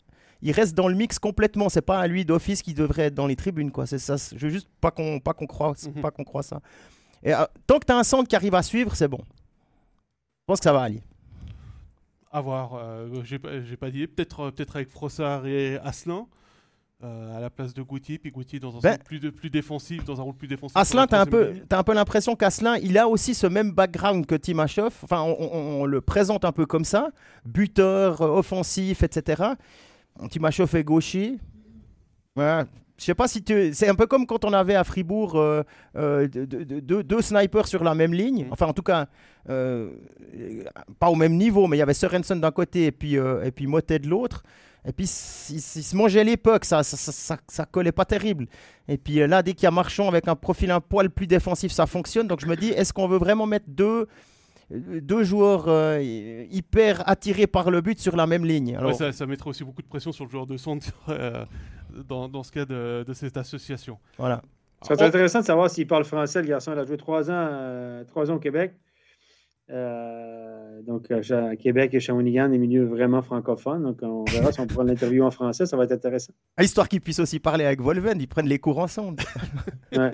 Il 0.42 0.52
reste 0.52 0.74
dans 0.74 0.88
le 0.88 0.94
mix 0.94 1.18
complètement. 1.18 1.68
C'est 1.70 1.80
pas 1.82 1.98
à 1.98 2.06
lui 2.08 2.24
d'office 2.26 2.60
qui 2.62 2.74
devrait 2.74 3.04
être 3.04 3.14
dans 3.14 3.26
les 3.28 3.36
tribunes, 3.36 3.70
quoi. 3.70 3.86
C'est 3.86 3.98
ça. 3.98 4.16
Je 4.16 4.46
veux 4.46 4.52
juste 4.52 4.68
pas 4.82 4.90
qu'on 4.90 5.18
pas 5.20 5.32
qu'on 5.32 5.46
croit, 5.46 5.72
Mhm. 5.86 6.02
pas 6.02 6.10
qu'on 6.10 6.24
croit 6.24 6.42
ça. 6.42 6.60
Et 7.22 7.32
euh, 7.34 7.44
tant 7.66 7.78
que 7.78 7.86
tu 7.86 7.92
as 7.92 7.96
un 7.98 8.02
centre 8.04 8.28
qui 8.28 8.36
arrive 8.36 8.54
à 8.54 8.62
suivre, 8.62 8.94
c'est 8.94 9.08
bon. 9.08 9.20
Je 9.20 10.46
pense 10.46 10.58
que 10.60 10.64
ça 10.64 10.72
va 10.72 10.82
aller. 10.82 11.00
À 12.30 12.40
voir. 12.40 12.74
euh, 12.74 13.22
j'ai 13.24 13.38
pas, 13.38 13.90
dit. 13.90 14.06
Peut-être 14.06 14.40
euh, 14.40 14.50
peut-être 14.50 14.76
avec 14.76 14.88
Frossard 14.88 15.46
et 15.46 15.78
Asselin. 15.78 16.26
euh, 17.04 17.36
à 17.36 17.40
la 17.40 17.50
place 17.50 17.74
de 17.74 17.82
Gauthier, 17.82 18.16
puis 18.18 18.30
Gauthier 18.30 18.60
dans 18.60 18.76
un 18.76 18.80
Ben- 18.80 18.96
plus, 18.98 19.18
de- 19.18 19.30
plus 19.30 19.50
défensif, 19.50 20.04
dans 20.04 20.20
un 20.20 20.22
rôle 20.22 20.34
plus 20.34 20.46
défensif. 20.46 20.76
Asselin, 20.76 21.06
t'as 21.08 21.20
un 21.20 21.26
peu, 21.26 21.54
t'as 21.68 21.78
un 21.78 21.82
peu 21.82 21.94
l'impression 21.94 22.36
qu'Asselin, 22.36 22.76
il 22.76 22.96
a 22.96 23.08
aussi 23.08 23.34
ce 23.34 23.46
même 23.48 23.72
background 23.72 24.24
que 24.24 24.36
Timashov. 24.36 24.94
Enfin, 25.02 25.20
on, 25.22 25.36
on- 25.40 25.80
on 25.82 25.84
le 25.84 26.00
présente 26.00 26.44
un 26.44 26.52
peu 26.52 26.64
comme 26.64 26.84
ça, 26.84 27.08
buteur, 27.44 28.20
offensif, 28.20 29.02
etc. 29.02 29.42
Timashov 30.30 30.74
est 30.76 30.84
gaucher. 30.84 31.38
Ouais. 32.36 32.62
Je 32.98 33.04
sais 33.04 33.14
pas 33.14 33.26
si 33.26 33.42
tu. 33.42 33.72
C'est 33.74 33.88
un 33.88 33.94
peu 33.94 34.06
comme 34.06 34.26
quand 34.26 34.44
on 34.44 34.52
avait 34.52 34.74
à 34.76 34.84
Fribourg 34.84 35.34
euh, 35.36 35.62
euh, 35.96 36.28
deux, 36.28 36.46
deux- 36.46 36.80
deux- 36.80 37.02
deux 37.02 37.22
snipers 37.22 37.66
sur 37.66 37.82
la 37.82 37.94
même 37.94 38.12
ligne. 38.14 38.44
Mhm. 38.44 38.52
Enfin, 38.52 38.66
en 38.66 38.72
tout 38.72 38.82
cas, 38.82 39.06
euh, 39.48 39.90
pas 41.00 41.08
au 41.08 41.14
même 41.16 41.36
niveau, 41.36 41.66
mais 41.66 41.76
il 41.76 41.80
y 41.80 41.82
avait 41.82 41.94
Sorensen 41.94 42.40
d'un 42.40 42.50
côté 42.52 42.86
et 42.86 42.92
puis, 42.92 43.18
euh, 43.18 43.44
et 43.44 43.50
puis 43.50 43.66
Motet 43.66 43.98
de 43.98 44.08
l'autre. 44.08 44.42
Et 44.86 44.92
puis, 44.92 45.04
ils 45.50 45.56
ils 45.56 45.60
se 45.60 45.96
mangeaient 45.96 46.24
les 46.24 46.36
pucks, 46.36 46.64
ça, 46.64 46.82
ça, 46.82 46.96
ça, 46.96 47.12
ça- 47.12 47.38
ça 47.48 47.64
collait 47.64 47.92
pas 47.92 48.04
terrible. 48.04 48.46
Et 48.88 48.98
puis 48.98 49.26
là, 49.26 49.40
dès 49.42 49.52
qu'il 49.54 49.62
y 49.64 49.66
a 49.66 49.70
Marchand 49.70 50.08
avec 50.08 50.26
un 50.26 50.34
profil 50.34 50.70
un 50.72 50.80
poil 50.80 51.08
plus 51.08 51.28
défensif, 51.28 51.70
ça 51.72 51.86
fonctionne. 51.86 52.26
Donc 52.26 52.40
je 52.40 52.46
me 52.46 52.56
dis, 52.56 52.68
est-ce 52.76 52.92
qu'on 52.92 53.06
veut 53.08 53.18
vraiment 53.18 53.46
mettre 53.46 53.66
deux, 53.68 54.08
deux 54.70 55.22
joueurs 55.22 55.64
euh, 55.68 56.00
hyper 56.50 57.08
attirés 57.08 57.46
par 57.46 57.70
le 57.70 57.80
but 57.80 58.00
sur 58.00 58.16
la 58.16 58.26
même 58.26 58.44
ligne? 58.44 58.74
Alors, 58.76 58.90
Ouais, 58.90 58.96
ça, 58.96 59.12
ça 59.12 59.24
mettrait 59.26 59.50
aussi 59.50 59.62
beaucoup 59.64 59.82
de 59.82 59.86
pression 59.86 60.10
sur 60.10 60.24
le 60.24 60.30
joueur 60.30 60.46
de 60.46 60.56
centre 60.56 60.88
euh, 61.08 61.44
dans, 62.08 62.28
dans 62.28 62.42
ce 62.42 62.52
cas 62.52 62.64
de, 62.64 63.04
de 63.06 63.12
cette 63.12 63.36
association. 63.36 63.98
voilà. 64.18 64.42
Ça 64.82 64.96
serait 64.96 65.06
intéressant 65.06 65.40
de 65.40 65.44
savoir 65.44 65.70
s'il 65.70 65.86
parle 65.86 66.02
français, 66.04 66.42
le 66.42 66.48
garçon. 66.48 66.72
Il 66.72 66.78
a 66.80 66.84
joué 66.84 66.96
trois 66.96 67.30
ans, 67.30 67.34
euh, 67.50 68.02
trois 68.04 68.30
ans 68.32 68.34
au 68.34 68.38
Québec. 68.40 68.74
Euh, 69.70 70.82
donc, 70.82 71.08
à 71.10 71.54
Québec 71.56 71.94
et 71.94 72.00
Shawinigan, 72.00 72.48
des 72.48 72.58
milieux 72.58 72.84
vraiment 72.84 73.22
francophones. 73.22 73.84
Donc, 73.84 73.98
on 74.02 74.24
verra 74.24 74.50
si 74.50 74.58
on 74.58 74.66
prend 74.66 74.82
l'interview 74.82 75.22
en 75.22 75.30
français. 75.30 75.66
Ça 75.66 75.76
va 75.76 75.84
être 75.84 75.92
intéressant. 75.92 76.32
Ah, 76.56 76.64
Histoire 76.64 76.88
qu'ils 76.88 77.00
puissent 77.00 77.20
aussi 77.20 77.38
parler 77.38 77.64
avec 77.64 77.80
Volven, 77.80 78.20
ils 78.20 78.26
prennent 78.26 78.48
les 78.48 78.58
cours 78.58 78.80
ensemble. 78.80 79.22
Ouais. 79.96 80.10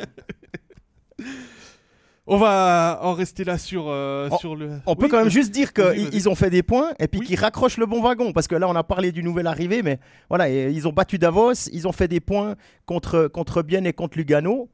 On 2.30 2.36
va 2.36 3.00
en 3.02 3.14
rester 3.14 3.42
là 3.42 3.56
sur, 3.56 3.86
euh, 3.88 4.28
On- 4.30 4.36
sur 4.36 4.54
le. 4.54 4.80
On 4.84 4.94
peut 4.94 5.04
Oui, 5.06 5.10
quand 5.10 5.16
même 5.16 5.24
vas-y. 5.28 5.32
juste 5.32 5.50
dire 5.50 5.72
qu'ils 5.72 6.10
ils 6.12 6.28
ont 6.28 6.34
fait 6.34 6.50
des 6.50 6.62
points 6.62 6.92
et 6.98 7.08
puis 7.08 7.20
Oui. 7.20 7.26
qu'ils 7.26 7.40
raccrochent 7.40 7.78
le 7.78 7.86
bon 7.86 8.02
wagon. 8.02 8.32
Parce 8.32 8.46
que 8.46 8.54
là, 8.54 8.68
on 8.68 8.76
a 8.76 8.84
parlé 8.84 9.12
du 9.12 9.22
nouvel 9.22 9.46
arrivé, 9.46 9.82
mais 9.82 9.98
voilà, 10.28 10.50
et 10.50 10.70
ils 10.70 10.86
ont 10.86 10.92
battu 10.92 11.16
Davos, 11.18 11.54
ils 11.72 11.88
ont 11.88 11.92
fait 11.92 12.06
des 12.06 12.20
points 12.20 12.54
contre, 12.84 13.28
contre 13.28 13.62
Bienne 13.62 13.86
et 13.86 13.94
contre 13.94 14.18
Lugano. 14.18 14.68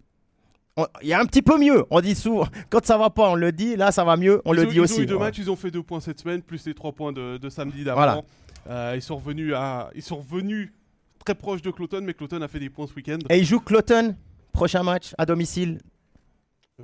On- 0.77 0.87
Il 1.03 1.07
y 1.09 1.13
a 1.13 1.21
un 1.21 1.27
petit 1.27 1.43
peu 1.43 1.57
mieux. 1.57 1.85
On 1.91 2.01
dit 2.01 2.17
souvent, 2.17 2.47
quand 2.71 2.85
ça 2.85 2.99
va 2.99 3.09
pas, 3.11 3.31
on 3.31 3.37
le 3.37 3.53
dit. 3.53 3.77
Là, 3.77 3.93
ça 3.93 4.03
va 4.03 4.17
mieux, 4.17 4.43
on 4.45 4.53
Ils 4.53 4.57
le 4.57 4.63
ont- 4.67 4.71
dit 4.71 4.75
ils 4.77 4.81
aussi. 4.81 4.99
ont 4.99 5.03
eu 5.05 5.07
deux 5.07 5.19
matchs, 5.19 5.39
ils 5.39 5.49
ont 5.51 5.55
fait 5.57 5.71
deux 5.71 5.85
points 5.85 6.01
cette 6.01 6.19
semaine, 6.21 6.43
plus 6.43 6.67
les 6.67 6.75
trois 6.75 6.91
points 6.91 7.13
de, 7.13 7.37
de 7.39 7.49
samedi 7.49 7.85
d'avant. 7.85 7.99
Voilà. 8.01 8.21
Euh, 8.69 8.93
ils 8.97 9.03
sont 9.03 9.15
revenus 9.17 9.55
à, 9.55 9.91
ils 9.95 10.03
sont 10.03 10.17
revenus 10.17 10.73
très 11.25 11.37
proches 11.37 11.63
de 11.63 11.71
Cloton, 11.71 12.01
mais 12.03 12.15
Cloton 12.15 12.43
a 12.43 12.49
fait 12.49 12.59
des 12.59 12.69
points 12.71 12.89
ce 12.89 12.95
week-end. 12.95 13.19
Et 13.31 13.39
ils 13.39 13.45
jouent 13.45 13.61
Cloton, 13.61 14.17
prochain 14.53 14.83
match 14.83 15.13
à 15.19 15.25
domicile. 15.25 15.79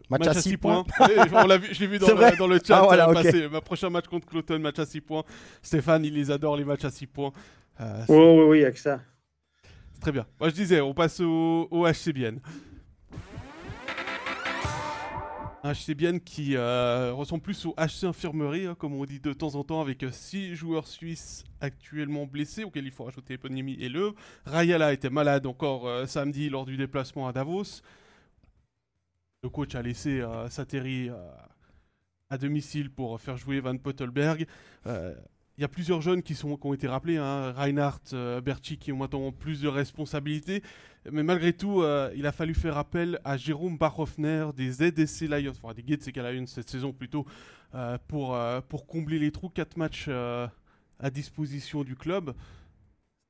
Match 0.09 0.27
à 0.27 0.35
six 0.35 0.57
points. 0.57 0.85
On 1.33 1.47
l'a 1.47 1.59
vu, 1.59 1.75
je 1.75 1.81
l'ai 1.81 1.87
vu 1.89 1.99
dans, 1.99 2.07
le, 2.15 2.37
dans 2.37 2.47
le 2.47 2.59
chat 2.65 2.79
Ah, 2.79 2.83
voilà, 2.83 3.09
euh, 3.09 3.13
ok. 3.13 3.23
passer. 3.23 3.49
Ma 3.49 3.61
prochain 3.61 3.91
match 3.91 4.07
contre 4.07 4.27
Cloton, 4.27 4.59
match 4.61 4.79
à 4.79 4.87
6 4.87 5.01
points. 5.01 5.25
Stéphane, 5.63 6.05
il 6.05 6.15
les 6.15 6.31
adore 6.31 6.57
les 6.57 6.65
matchs 6.65 6.85
à 6.85 6.91
6 6.91 7.07
points. 7.07 7.33
Euh, 7.81 8.05
Oui, 8.09 8.17
oui, 8.17 8.45
oui, 8.51 8.63
avec 8.65 8.79
ça. 8.79 9.01
c'est 9.95 10.01
très 10.01 10.13
bien. 10.13 10.27
Moi, 10.39 10.49
je 10.51 10.55
disais, 10.55 10.81
on 10.81 10.95
passe 10.95 11.19
au, 11.21 11.67
au 11.73 11.87
HCBN. 11.87 12.39
Un 15.63 15.73
HCBN 15.75 16.21
qui 16.21 16.57
euh, 16.57 17.13
ressemble 17.13 17.43
plus 17.43 17.67
au 17.67 17.75
HC 17.77 18.05
Infirmerie, 18.05 18.65
hein, 18.67 18.75
comme 18.79 18.95
on 18.95 19.05
dit 19.05 19.21
de 19.21 19.33
temps 19.35 19.57
en 19.57 19.65
temps, 19.65 19.83
avec 19.83 20.03
6 20.11 20.55
joueurs 20.55 20.87
suisses 20.87 21.45
actuellement 21.61 22.25
blessés, 22.27 22.65
auxquels 22.65 22.87
il 22.87 22.91
faut 22.93 23.05
rajouter 23.05 23.35
Eponimi 23.35 23.75
et 23.79 23.91
Le. 23.91 24.13
Rayala 24.47 24.93
était 24.95 25.11
malade 25.11 25.45
encore 25.47 25.87
euh, 25.87 26.07
samedi 26.07 26.49
lors 26.49 26.65
du 26.65 26.77
déplacement 26.79 27.29
à 27.29 27.33
Davos. 27.33 27.83
Le 29.43 29.49
coach 29.49 29.75
a 29.75 29.81
laissé 29.81 30.21
euh, 30.21 30.51
s'atterrir 30.51 31.15
euh, 31.15 31.31
à 32.29 32.37
domicile 32.37 32.91
pour 32.91 33.19
faire 33.19 33.39
jouer 33.39 33.61
Van 33.61 33.75
Pottelberg. 33.75 34.47
Euh, 34.87 35.15
Il 35.57 35.63
y 35.63 35.65
a 35.65 35.69
plusieurs 35.69 36.03
jeunes 36.03 36.23
qui, 36.23 36.39
ont 36.45 36.75
été 36.75 36.87
rappelés, 36.87 37.17
hein, 37.17 37.51
Reinhardt, 37.53 38.13
euh, 38.13 38.43
qui 38.79 38.93
ont 38.93 38.99
maintenant 38.99 39.33
plus 39.33 39.63
de 39.63 39.69
responsabilités. 39.69 40.63
Mais 41.11 41.23
malgré 41.23 41.55
tout, 41.55 41.83
il 42.15 42.27
a 42.27 42.33
fallu 42.33 42.53
faire 42.53 42.77
appel 42.77 43.19
à 43.25 43.39
Jérôme 43.39 43.79
Barhoffner 43.79 44.51
des 44.55 44.71
ZDC 44.71 45.29
Lions, 45.29 45.53
enfin 45.63 45.73
des 45.73 45.83
Gates 45.83 46.07
et 46.07 46.13
Lions 46.13 46.45
cette 46.47 46.69
saison 46.69 46.93
plutôt, 46.93 47.25
pour, 48.07 48.39
pour 48.69 48.87
combler 48.87 49.19
les 49.19 49.33
trous. 49.33 49.49
Quatre 49.49 49.79
matchs 49.79 50.09
à 50.09 51.11
disposition 51.11 51.85
du 51.85 51.97
club. 51.97 52.35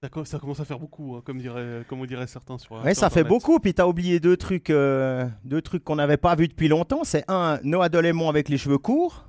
Ça, 0.02 0.08
co- 0.08 0.24
ça 0.24 0.38
commence 0.38 0.58
à 0.60 0.64
faire 0.64 0.78
beaucoup, 0.78 1.16
hein, 1.16 1.22
comme, 1.22 1.36
dirait, 1.38 1.82
comme 1.86 2.00
on 2.00 2.06
dirait 2.06 2.26
certains 2.26 2.56
sur 2.56 2.72
Ouais, 2.72 2.94
sur 2.94 3.00
ça 3.02 3.10
fait 3.10 3.22
beaucoup. 3.22 3.58
Puis 3.60 3.74
tu 3.74 3.82
as 3.82 3.86
oublié 3.86 4.18
deux 4.18 4.38
trucs, 4.38 4.70
euh, 4.70 5.26
deux 5.44 5.60
trucs 5.60 5.84
qu'on 5.84 5.96
n'avait 5.96 6.16
pas 6.16 6.34
vus 6.34 6.48
depuis 6.48 6.68
longtemps. 6.68 7.04
C'est 7.04 7.22
un, 7.28 7.58
Noah 7.64 7.90
Delémont 7.90 8.30
avec 8.30 8.48
les 8.48 8.56
cheveux 8.56 8.78
courts. 8.78 9.26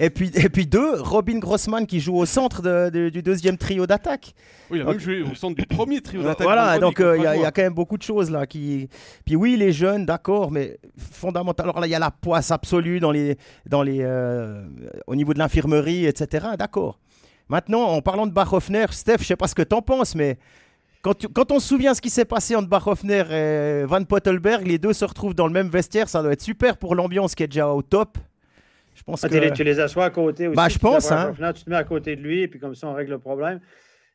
Et 0.00 0.08
puis, 0.08 0.30
et 0.34 0.48
puis 0.48 0.66
deux, 0.66 0.98
Robin 0.98 1.38
Grossman 1.38 1.86
qui 1.86 2.00
joue 2.00 2.16
au 2.16 2.24
centre 2.24 2.62
de- 2.62 2.88
de- 2.88 3.10
du 3.10 3.22
deuxième 3.22 3.58
trio 3.58 3.86
d'attaque. 3.86 4.34
Oui, 4.70 4.78
il 4.78 4.80
a 4.80 4.86
même 4.86 4.98
joué 4.98 5.20
au 5.20 5.34
centre 5.34 5.56
du 5.56 5.66
premier 5.66 6.00
trio 6.00 6.22
d'attaque. 6.22 6.44
Voilà, 6.46 6.78
donc 6.78 7.00
euh, 7.00 7.18
il 7.18 7.22
y, 7.22 7.26
a- 7.26 7.36
y 7.36 7.42
quand 7.52 7.58
même 7.62 7.74
beaucoup 7.74 7.98
de 7.98 8.02
choses 8.02 8.30
là 8.30 8.46
qui. 8.46 8.88
Puis 9.26 9.36
oui, 9.36 9.56
les 9.58 9.72
jeunes, 9.72 10.06
d'accord, 10.06 10.50
mais 10.50 10.78
fondamental. 10.96 11.66
Alors 11.66 11.80
là, 11.80 11.86
il 11.86 11.90
y 11.90 11.94
a 11.94 11.98
la 11.98 12.10
poisse 12.10 12.50
absolue 12.50 12.98
dans 12.98 13.10
les, 13.10 13.36
dans 13.66 13.82
les, 13.82 13.98
euh, 14.00 14.64
au 15.06 15.14
niveau 15.16 15.34
de 15.34 15.38
l'infirmerie, 15.38 16.06
etc. 16.06 16.46
D'accord. 16.58 16.98
Maintenant, 17.48 17.82
en 17.88 18.00
parlant 18.02 18.26
de 18.26 18.32
Barhoffner, 18.32 18.86
Steph, 18.90 19.18
je 19.20 19.24
sais 19.24 19.36
pas 19.36 19.46
ce 19.48 19.54
que 19.54 19.62
t'en 19.62 19.82
penses, 19.82 20.14
mais 20.14 20.38
quand, 21.02 21.14
tu- 21.14 21.28
quand 21.28 21.52
on 21.52 21.58
se 21.60 21.68
souvient 21.68 21.92
ce 21.94 22.00
qui 22.00 22.08
s'est 22.10 22.24
passé 22.24 22.56
entre 22.56 22.68
Barhoffner 22.68 23.22
et 23.30 23.84
Van 23.84 24.02
Pottelberg, 24.04 24.66
les 24.66 24.78
deux 24.78 24.92
se 24.94 25.04
retrouvent 25.04 25.34
dans 25.34 25.46
le 25.46 25.52
même 25.52 25.68
vestiaire, 25.68 26.08
ça 26.08 26.22
doit 26.22 26.32
être 26.32 26.40
super 26.40 26.76
pour 26.78 26.94
l'ambiance 26.94 27.34
qui 27.34 27.42
est 27.42 27.48
déjà 27.48 27.68
au 27.68 27.82
top. 27.82 28.16
Je 28.94 29.02
pense 29.02 29.22
Ah, 29.24 29.28
que. 29.28 29.34
tu, 29.34 29.40
les, 29.40 29.50
tu 29.52 29.64
les 29.64 29.80
assois 29.80 30.06
à 30.06 30.10
côté 30.10 30.46
aussi. 30.48 30.56
Bah, 30.56 30.68
je 30.68 30.74
tu 30.74 30.78
pense, 30.78 31.10
hein. 31.12 31.34
Tu 31.54 31.64
te 31.64 31.70
mets 31.70 31.76
à 31.76 31.84
côté 31.84 32.16
de 32.16 32.22
lui, 32.22 32.42
et 32.42 32.48
puis 32.48 32.58
comme 32.60 32.74
ça, 32.74 32.86
on 32.88 32.94
règle 32.94 33.10
le 33.10 33.18
problème. 33.18 33.60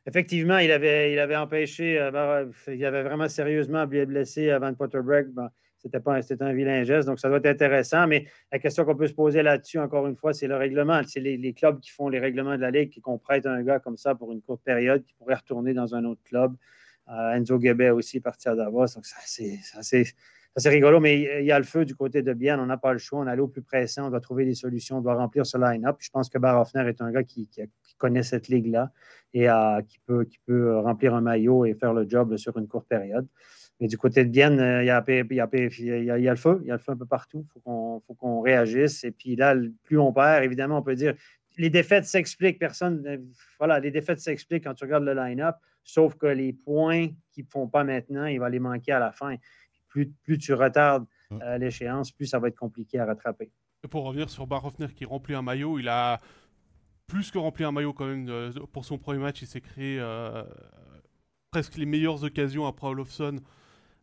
Effectivement, 0.06 0.58
il 0.58 0.72
avait, 0.72 1.12
il 1.12 1.18
avait 1.18 1.36
empêché, 1.36 2.00
euh, 2.00 2.10
ben, 2.10 2.50
il 2.66 2.84
avait 2.84 3.02
vraiment 3.02 3.28
sérieusement 3.28 3.86
blessé 3.86 4.50
Van 4.58 4.72
Potterberg. 4.74 5.28
Ben, 5.32 5.50
c'était 5.82 6.00
pas 6.00 6.16
un- 6.16 6.40
un 6.40 6.52
vilain 6.52 6.84
geste, 6.84 7.08
donc 7.08 7.18
ça 7.18 7.28
doit 7.28 7.38
être 7.38 7.46
intéressant. 7.46 8.06
Mais 8.06 8.26
la 8.52 8.58
question 8.58 8.84
qu'on 8.84 8.96
peut 8.96 9.06
se 9.06 9.14
poser 9.14 9.42
là-dessus, 9.42 9.78
encore 9.78 10.06
une 10.06 10.16
fois, 10.16 10.32
c'est 10.32 10.46
le 10.46 10.56
règlement. 10.56 11.00
C'est 11.06 11.20
les, 11.20 11.52
clubs 11.54 11.80
qui 11.80 11.90
font 11.90 12.08
les 12.08 12.18
règlements 12.18 12.56
de 12.56 12.60
la 12.60 12.70
Ligue, 12.70 12.90
qui 12.90 13.00
qu'on 13.00 13.18
prête 13.18 13.46
un 13.46 13.62
gars 13.62 13.78
comme 13.78 13.96
ça 13.96 14.14
pour 14.14 14.32
une 14.32 14.42
courte 14.42 14.62
période, 14.62 15.02
qui 15.02 15.14
pourrait 15.14 15.34
retourner 15.34 15.72
dans 15.74 15.94
un 15.94 16.04
autre 16.04 16.22
club. 16.24 16.54
Euh, 17.08 17.32
Enzo 17.32 17.58
Guebet 17.58 17.90
aussi 17.90 18.20
parti 18.20 18.48
à 18.48 18.54
Davos. 18.54 18.86
Donc, 18.94 19.06
ça, 19.06 19.16
c'est 20.56 20.68
rigolo, 20.68 21.00
mais 21.00 21.40
il 21.40 21.46
y 21.46 21.52
a 21.52 21.58
le 21.58 21.64
feu 21.64 21.84
du 21.84 21.94
côté 21.94 22.22
de 22.22 22.32
Bienne. 22.32 22.60
On 22.60 22.66
n'a 22.66 22.76
pas 22.76 22.92
le 22.92 22.98
choix. 22.98 23.20
On 23.20 23.26
allé 23.26 23.40
au 23.40 23.48
plus 23.48 23.62
pressant. 23.62 24.06
On 24.06 24.10
doit 24.10 24.20
trouver 24.20 24.44
des 24.44 24.54
solutions. 24.54 24.98
On 24.98 25.00
doit 25.00 25.14
remplir 25.14 25.46
ce 25.46 25.58
line-up. 25.58 25.96
Je 26.00 26.10
pense 26.10 26.28
que 26.28 26.38
Barhoffner 26.38 26.86
est 26.88 27.00
un 27.00 27.10
gars 27.10 27.24
qui, 27.24 27.48
connaît 27.98 28.22
cette 28.22 28.48
ligue-là 28.48 28.90
et 29.34 29.50
euh, 29.50 29.82
qui, 29.82 29.98
peut, 30.06 30.78
remplir 30.78 31.14
un 31.14 31.20
maillot 31.20 31.64
et 31.66 31.74
faire 31.74 31.92
le 31.92 32.08
job 32.08 32.36
sur 32.36 32.56
une 32.58 32.68
courte 32.68 32.88
période. 32.88 33.26
Mais 33.80 33.88
du 33.88 33.96
côté 33.96 34.24
de 34.24 34.30
Bienne, 34.30 34.60
euh, 34.60 34.82
il 34.82 34.86
y, 34.86 34.90
a, 34.90 35.02
il 35.08 35.14
y 35.14 35.20
a- 35.20 35.26
il 35.32 35.34
y 36.04 36.10
a- 36.10 36.18
il 36.18 36.24
y 36.24 36.28
a 36.28 36.30
le 36.30 36.36
feu. 36.36 36.60
Il 36.62 36.68
y 36.68 36.70
a 36.70 36.74
le 36.74 36.78
feu 36.80 36.92
un 36.92 36.96
peu 36.96 37.06
partout. 37.06 37.44
Il 37.48 37.50
faut 37.52 37.60
qu'on 37.60 38.00
faut 38.06 38.14
qu'on 38.14 38.40
réagisse. 38.40 39.04
Et 39.04 39.10
puis 39.10 39.36
là, 39.36 39.54
plus 39.84 39.98
on 39.98 40.12
perd, 40.12 40.44
évidemment, 40.44 40.78
on 40.78 40.82
peut 40.82 40.94
dire 40.94 41.14
les 41.56 41.70
défaites 41.70 42.04
s'expliquent. 42.04 42.58
Personne. 42.58 43.26
Voilà, 43.58 43.80
les 43.80 43.90
défaites 43.90 44.20
s'expliquent 44.20 44.64
quand 44.64 44.74
tu 44.74 44.84
regardes 44.84 45.04
le 45.04 45.14
line-up. 45.14 45.56
Sauf 45.82 46.14
que 46.16 46.26
les 46.26 46.52
points 46.52 47.08
qu'ils 47.32 47.44
ne 47.44 47.50
font 47.50 47.66
pas 47.68 47.84
maintenant, 47.84 48.26
il 48.26 48.38
va 48.38 48.48
les 48.50 48.60
manquer 48.60 48.92
à 48.92 48.98
la 48.98 49.12
fin. 49.12 49.34
Plus, 49.88 50.08
plus 50.24 50.38
tu 50.38 50.52
retardes 50.54 51.06
euh, 51.42 51.58
l'échéance, 51.58 52.12
plus 52.12 52.26
ça 52.26 52.38
va 52.38 52.48
être 52.48 52.56
compliqué 52.58 52.98
à 52.98 53.06
rattraper. 53.06 53.50
pour 53.90 54.04
revenir 54.04 54.28
sur 54.30 54.46
Barofner 54.46 54.88
qui 54.94 55.04
remplit 55.04 55.34
un 55.34 55.42
maillot, 55.42 55.78
il 55.78 55.88
a 55.88 56.20
plus 57.06 57.30
que 57.30 57.38
rempli 57.38 57.64
un 57.64 57.72
maillot 57.72 57.92
quand 57.92 58.06
même 58.06 58.28
euh, 58.28 58.52
pour 58.72 58.84
son 58.84 58.98
premier 58.98 59.18
match. 59.20 59.40
Il 59.42 59.48
s'est 59.48 59.60
créé 59.60 59.98
euh, 60.00 60.42
presque 61.50 61.76
les 61.76 61.86
meilleures 61.86 62.22
occasions 62.24 62.66
après 62.66 62.86
Olofsson. 62.88 63.36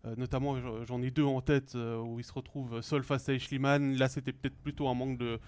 Euh, 0.06 0.16
notamment, 0.16 0.56
j'en 0.86 1.02
ai 1.02 1.12
deux 1.12 1.24
en 1.24 1.42
tête 1.42 1.76
où 1.76 2.20
il 2.20 2.24
se 2.24 2.34
retrouve 2.34 2.82
seul 2.82 3.04
face 3.04 3.30
à 3.30 3.34
Eschliman. 3.34 3.96
Là, 3.98 4.10
c'était 4.10 4.34
peut-être 4.34 4.58
plutôt 4.58 4.88
un 4.88 4.94
manque 4.94 5.18
de, 5.18 5.40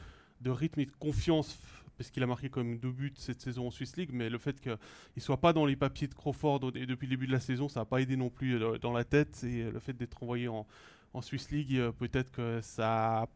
de 0.42 0.50
rythme 0.50 0.82
et 0.82 0.86
de 0.86 0.92
confiance 1.00 1.58
parce 1.98 2.12
qu'il 2.12 2.24
a 2.24 2.28
marqué 2.28 2.50
même 2.56 2.80
deux 2.80 2.92
buts 2.92 3.12
cette 3.18 3.42
saison 3.42 3.68
en 3.68 3.72
Swiss 3.72 3.98
League, 3.98 4.12
mais 4.14 4.30
le 4.30 4.38
fait 4.38 4.58
qu'il 4.62 4.72
ne 5.18 5.22
soit 5.22 5.42
pas 5.42 5.52
dans 5.52 5.66
les 5.66 5.76
papiers 5.76 6.08
de 6.08 6.14
Crawford 6.14 6.72
depuis 6.72 7.08
le 7.08 7.10
début 7.10 7.28
de 7.28 7.34
la 7.34 7.42
saison, 7.42 7.68
ça 7.68 7.82
n'a 7.82 7.86
pas 7.86 8.00
aidé 8.00 8.16
non 8.16 8.30
plus 8.30 8.58
dans 8.80 8.94
la 8.94 9.04
tête. 9.04 9.44
Et 9.44 9.70
le 9.70 9.80
fait 9.80 9.92
d'être 9.92 10.24
envoyé 10.24 10.48
en, 10.48 10.66
en 11.14 11.22
Swiss 11.22 11.52
League, 11.52 11.78
peut-être 11.98 12.32
que 12.32 12.62
ça 12.62 13.24
a 13.24 13.28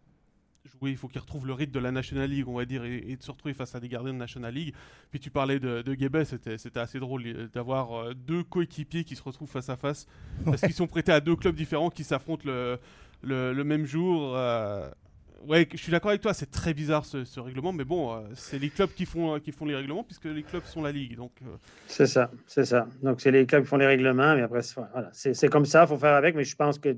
jouer, 0.65 0.91
il 0.91 0.97
faut 0.97 1.07
qu'il 1.07 1.19
retrouve 1.19 1.45
le 1.45 1.53
rythme 1.53 1.73
de 1.73 1.79
la 1.79 1.91
National 1.91 2.29
League, 2.29 2.47
on 2.47 2.55
va 2.55 2.65
dire, 2.65 2.85
et, 2.85 3.15
de 3.15 3.23
se 3.23 3.31
retrouver 3.31 3.53
face 3.53 3.75
à 3.75 3.79
des 3.79 3.89
gardiens 3.89 4.13
de 4.13 4.17
National 4.17 4.53
League. 4.53 4.73
Puis 5.11 5.19
tu 5.19 5.29
parlais 5.29 5.59
de, 5.59 5.81
de 5.81 6.23
c'était 6.23 6.79
assez 6.79 6.99
drôle 6.99 7.23
euh, 7.25 7.47
d'avoir 7.53 7.93
euh, 7.93 8.13
deux 8.13 8.43
coéquipiers 8.43 9.03
qui 9.03 9.15
se 9.15 9.23
retrouvent 9.23 9.49
face 9.49 9.69
à 9.69 9.75
face, 9.75 10.07
parce 10.45 10.61
qu'ils 10.61 10.73
sont 10.73 10.87
prêtés 10.87 11.11
à 11.11 11.19
deux 11.19 11.35
clubs 11.35 11.55
différents 11.55 11.89
qui 11.89 12.03
s'affrontent 12.03 12.43
le, 12.45 12.79
le, 13.23 13.63
même 13.63 13.85
jour. 13.85 14.33
Euh, 14.35 14.89
ouais, 15.47 15.67
je 15.71 15.77
suis 15.77 15.91
d'accord 15.91 16.11
avec 16.11 16.21
toi, 16.21 16.33
c'est 16.33 16.49
très 16.49 16.73
bizarre 16.73 17.03
ce, 17.05 17.39
règlement, 17.39 17.73
mais 17.73 17.83
bon, 17.83 18.23
c'est 18.33 18.59
les 18.59 18.69
clubs 18.69 18.91
qui 18.91 19.05
font, 19.05 19.39
qui 19.39 19.51
font 19.51 19.65
les 19.65 19.75
règlements, 19.75 20.03
puisque 20.03 20.25
les 20.25 20.43
clubs 20.43 20.63
sont 20.63 20.81
la 20.81 20.93
Ligue. 20.93 21.17
donc. 21.17 21.31
C'est 21.87 22.07
ça, 22.07 22.31
c'est 22.47 22.65
ça. 22.65 22.87
Donc 23.01 23.19
c'est 23.19 23.31
les 23.31 23.45
clubs 23.45 23.63
qui 23.63 23.69
font 23.69 23.77
les 23.77 23.87
règlements, 23.87 24.35
mais 24.35 24.43
après, 24.43 24.61
voilà, 24.75 25.09
c'est 25.11 25.49
comme 25.49 25.65
ça, 25.65 25.83
il 25.83 25.87
faut 25.87 25.97
faire 25.97 26.15
avec, 26.15 26.35
mais 26.35 26.45
je 26.45 26.55
pense 26.55 26.79
que 26.79 26.95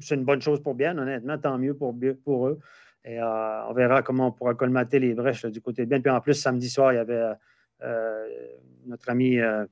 c'est 0.00 0.14
une 0.14 0.24
bonne 0.24 0.40
chose 0.40 0.62
pour 0.62 0.74
bien, 0.74 0.96
honnêtement, 0.96 1.36
tant 1.36 1.58
mieux 1.58 1.74
pour, 1.74 1.94
pour 2.24 2.48
eux. 2.48 2.58
Et 3.08 3.18
euh, 3.18 3.66
on 3.68 3.72
verra 3.72 4.02
comment 4.02 4.26
on 4.28 4.32
pourra 4.32 4.54
colmater 4.54 4.98
les 4.98 5.14
brèches 5.14 5.46
du 5.46 5.62
côté 5.62 5.86
de 5.86 5.88
bien. 5.88 5.98
Puis 5.98 6.10
en 6.10 6.20
plus, 6.20 6.34
samedi 6.34 6.68
soir, 6.68 6.92
il 6.92 6.96
y 6.96 6.98
avait 6.98 7.32
euh, 7.82 8.26
notre 8.86 9.08
ami 9.08 9.38
euh, 9.38 9.64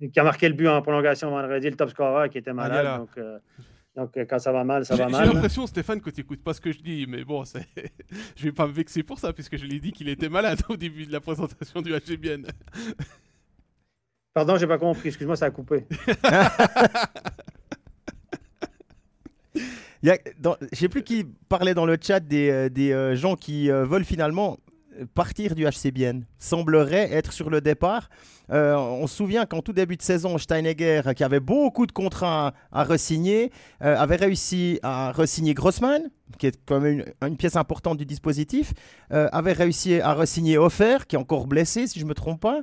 qui 0.00 0.18
a 0.18 0.24
marqué 0.24 0.48
le 0.48 0.54
but 0.54 0.68
en 0.68 0.80
prolongation 0.80 1.28
vendredi, 1.30 1.68
le 1.68 1.76
top 1.76 1.90
scorer 1.90 2.30
qui 2.30 2.38
était 2.38 2.54
malade. 2.54 3.06
donc, 3.94 4.18
quand 4.26 4.38
ça 4.38 4.52
va 4.52 4.64
mal, 4.64 4.86
ça 4.86 4.96
va 4.96 5.10
mal. 5.10 5.26
J'ai 5.26 5.34
l'impression, 5.34 5.66
Stéphane, 5.66 6.00
que 6.00 6.08
tu 6.08 6.20
n'écoutes 6.20 6.42
pas 6.42 6.54
ce 6.54 6.62
que 6.62 6.72
je 6.72 6.78
dis, 6.78 7.04
mais 7.06 7.24
bon, 7.24 7.44
je 7.44 7.58
ne 7.58 8.44
vais 8.44 8.52
pas 8.52 8.66
me 8.66 8.72
vexer 8.72 9.02
pour 9.02 9.18
ça, 9.18 9.30
puisque 9.34 9.58
je 9.58 9.66
lui 9.66 9.76
ai 9.76 9.80
dit 9.80 9.92
qu'il 9.92 10.08
était 10.08 10.30
malade 10.30 10.60
au 10.70 10.78
début 10.78 11.04
de 11.04 11.12
la 11.12 11.20
présentation 11.20 11.82
du 11.82 11.92
HGBN. 11.92 12.46
Pardon, 14.32 14.56
j'ai 14.56 14.66
pas 14.66 14.78
compris. 14.78 15.08
Excuse-moi, 15.08 15.36
ça 15.36 15.46
a 15.46 15.50
coupé. 15.50 15.84
Je 20.02 20.12
sais 20.72 20.88
plus 20.88 21.02
qui 21.02 21.24
parlait 21.48 21.74
dans 21.74 21.86
le 21.86 21.96
chat 22.00 22.20
des, 22.20 22.50
euh, 22.50 22.68
des 22.68 22.92
euh, 22.92 23.16
gens 23.16 23.34
qui 23.34 23.70
euh, 23.70 23.84
veulent 23.84 24.04
finalement 24.04 24.58
partir 25.14 25.54
du 25.54 25.64
HCBN, 25.64 26.24
semblerait 26.40 27.12
être 27.12 27.32
sur 27.32 27.50
le 27.50 27.60
départ. 27.60 28.10
on 28.48 29.06
se 29.06 29.14
souvient 29.14 29.46
qu'en 29.46 29.62
tout 29.62 29.72
début 29.72 29.96
de 29.96 30.02
saison, 30.02 30.38
Steinegger, 30.38 31.02
qui 31.14 31.22
avait 31.22 31.38
beaucoup 31.38 31.86
de 31.86 31.92
contrats 31.92 32.52
à, 32.72 32.82
resigner, 32.82 33.52
avait 33.78 34.16
réussi 34.16 34.80
à 34.82 35.12
resigner 35.12 35.54
Grossman, 35.54 36.10
qui 36.36 36.48
est 36.48 36.58
quand 36.66 36.80
même 36.80 37.04
une, 37.22 37.36
pièce 37.36 37.54
importante 37.54 37.96
du 37.96 38.06
dispositif, 38.06 38.74
avait 39.10 39.52
réussi 39.52 40.00
à 40.00 40.14
resigner 40.14 40.58
Offer, 40.58 40.98
qui 41.06 41.14
est 41.14 41.20
encore 41.20 41.46
blessé, 41.46 41.86
si 41.86 42.00
je 42.00 42.04
ne 42.04 42.08
me 42.08 42.14
trompe 42.14 42.40
pas. 42.40 42.62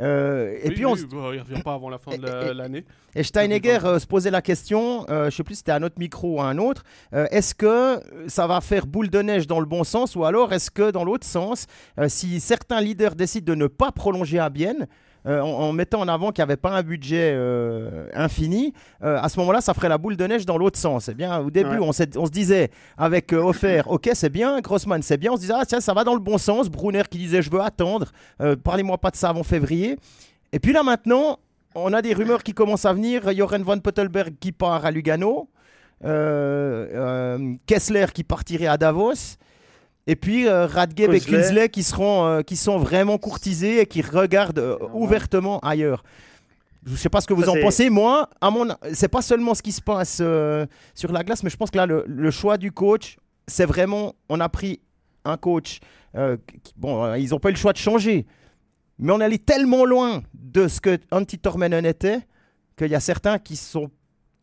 Euh, 0.00 0.56
et 0.62 0.70
puis 0.70 0.86
on 0.86 0.94
bah, 0.94 1.30
il 1.34 1.40
revient 1.40 1.62
pas 1.62 1.74
avant 1.74 1.90
la 1.90 1.98
fin 1.98 2.16
de 2.16 2.50
l'année. 2.52 2.84
Et, 3.14 3.22
Steinegger 3.22 3.80
euh, 3.84 3.98
se 3.98 4.06
posait 4.06 4.30
la 4.30 4.42
question, 4.42 5.04
euh, 5.08 5.22
je 5.22 5.26
ne 5.26 5.30
sais 5.30 5.42
plus 5.42 5.54
si 5.54 5.58
c'était 5.58 5.72
à 5.72 5.80
notre 5.80 5.98
micro 5.98 6.36
ou 6.36 6.40
à 6.40 6.44
un 6.44 6.58
autre, 6.58 6.84
est-ce 7.12 7.54
que 7.54 8.00
ça 8.28 8.46
va 8.46 8.60
faire 8.60 8.86
boule 8.86 9.10
de 9.10 9.20
neige 9.20 9.46
dans 9.46 9.60
le 9.60 9.66
bon 9.66 9.84
sens 9.84 10.14
ou 10.14 10.24
alors 10.24 10.52
est-ce 10.52 10.70
que 10.70 10.90
dans 10.90 11.04
l'autre 11.04 11.26
sens, 11.26 11.66
si 12.06 12.40
certains 12.40 12.80
leaders 12.80 13.14
décident 13.14 13.52
de 13.52 13.58
ne 13.58 13.66
pas 13.66 13.92
prolonger 13.92 14.38
à 14.38 14.50
Bienne, 14.50 14.86
euh, 15.28 15.40
en, 15.42 15.72
mettant 15.72 16.00
en 16.00 16.08
avant 16.08 16.32
qu'il 16.32 16.42
n'y 16.42 16.44
avait 16.44 16.56
pas 16.56 16.70
un 16.70 16.82
budget 16.82 17.32
euh, 17.34 18.08
infini, 18.14 18.72
euh, 19.02 19.18
à 19.20 19.28
ce 19.28 19.38
moment-là, 19.40 19.60
ça 19.60 19.74
ferait 19.74 19.90
la 19.90 19.98
boule 19.98 20.16
de 20.16 20.26
neige 20.26 20.46
dans 20.46 20.56
l'autre 20.56 20.78
sens. 20.78 21.10
Eh 21.10 21.14
bien, 21.14 21.38
au 21.40 21.50
début, 21.50 21.78
on, 21.80 21.90
on, 21.90 21.92
se 21.92 22.30
disait 22.30 22.70
avec 22.96 23.34
Offer, 23.34 23.82
ok, 23.86 24.08
c'est 24.14 24.30
bien, 24.30 24.58
Grossman, 24.60 25.02
c'est 25.02 25.18
bien. 25.18 25.32
On 25.32 25.36
se 25.36 25.42
disait, 25.42 25.54
ah 25.54 25.66
tiens, 25.66 25.80
ça 25.80 25.92
va 25.92 26.04
dans 26.04 26.14
le 26.14 26.20
bon 26.20 26.38
sens. 26.38 26.70
Brunner 26.70 27.02
qui 27.10 27.18
disait, 27.18 27.42
je 27.42 27.50
veux 27.50 27.60
attendre, 27.60 28.06
parlez-moi 28.64 28.96
pas 28.96 29.10
de 29.10 29.16
ça 29.16 29.28
avant 29.28 29.42
février. 29.42 29.98
Et 30.52 30.60
puis 30.60 30.72
là, 30.72 30.82
maintenant, 30.82 31.38
on 31.74 31.92
a 31.92 32.00
des 32.00 32.14
rumeurs 32.14 32.42
qui 32.42 32.54
commencent 32.54 32.86
à 32.86 32.94
venir. 32.94 33.30
Joren 33.36 33.62
von 33.62 33.80
Pottelberg 33.80 34.34
qui 34.40 34.52
part 34.52 34.86
à 34.86 34.90
Lugano. 34.90 35.50
Kessler 37.66 38.06
qui 38.14 38.24
partirait 38.24 38.66
à 38.66 38.78
Davos. 38.78 39.36
Et 40.08 40.16
puis 40.16 40.48
euh, 40.48 40.66
Radgeb 40.66 41.12
et 41.12 41.20
Kinsley 41.20 41.68
qui, 41.68 41.82
seront, 41.82 42.24
euh, 42.24 42.40
qui 42.40 42.56
sont 42.56 42.78
vraiment 42.78 43.18
courtisés 43.18 43.82
et 43.82 43.86
qui 43.86 44.00
regardent 44.00 44.58
euh, 44.58 44.78
ouvertement 44.94 45.60
ailleurs. 45.60 46.02
Je 46.86 46.92
ne 46.92 46.96
sais 46.96 47.10
pas 47.10 47.20
ce 47.20 47.26
que 47.26 47.34
vous 47.34 47.46
en 47.50 47.60
pensez. 47.60 47.90
Moi, 47.90 48.30
à 48.40 48.50
mon, 48.50 48.68
c'est 48.94 49.08
pas 49.08 49.20
seulement 49.20 49.54
ce 49.54 49.60
qui 49.60 49.72
se 49.72 49.82
passe 49.82 50.22
sur 50.94 51.12
la 51.12 51.22
glace, 51.22 51.42
mais 51.42 51.50
je 51.50 51.56
pense 51.58 51.70
que 51.70 51.76
là, 51.76 51.84
le, 51.84 52.30
choix 52.30 52.56
du 52.56 52.72
coach, 52.72 53.18
c'est 53.46 53.66
vraiment, 53.66 54.14
on 54.30 54.40
a 54.40 54.48
pris 54.48 54.80
un 55.26 55.36
coach. 55.36 55.80
bon, 56.76 57.14
ils 57.16 57.28
n'ont 57.28 57.38
pas 57.38 57.50
eu 57.50 57.52
le 57.52 57.58
choix 57.58 57.74
de 57.74 57.78
changer, 57.78 58.24
mais 58.98 59.12
on 59.12 59.20
allait 59.20 59.38
tellement 59.38 59.84
loin 59.84 60.22
de 60.32 60.68
ce 60.68 60.80
que 60.80 60.98
Antti 61.10 61.38
Tormenon 61.38 61.84
était 61.84 62.20
qu'il 62.78 62.88
y 62.88 62.94
a 62.94 63.00
certains 63.00 63.38
qui 63.38 63.56
sont 63.56 63.90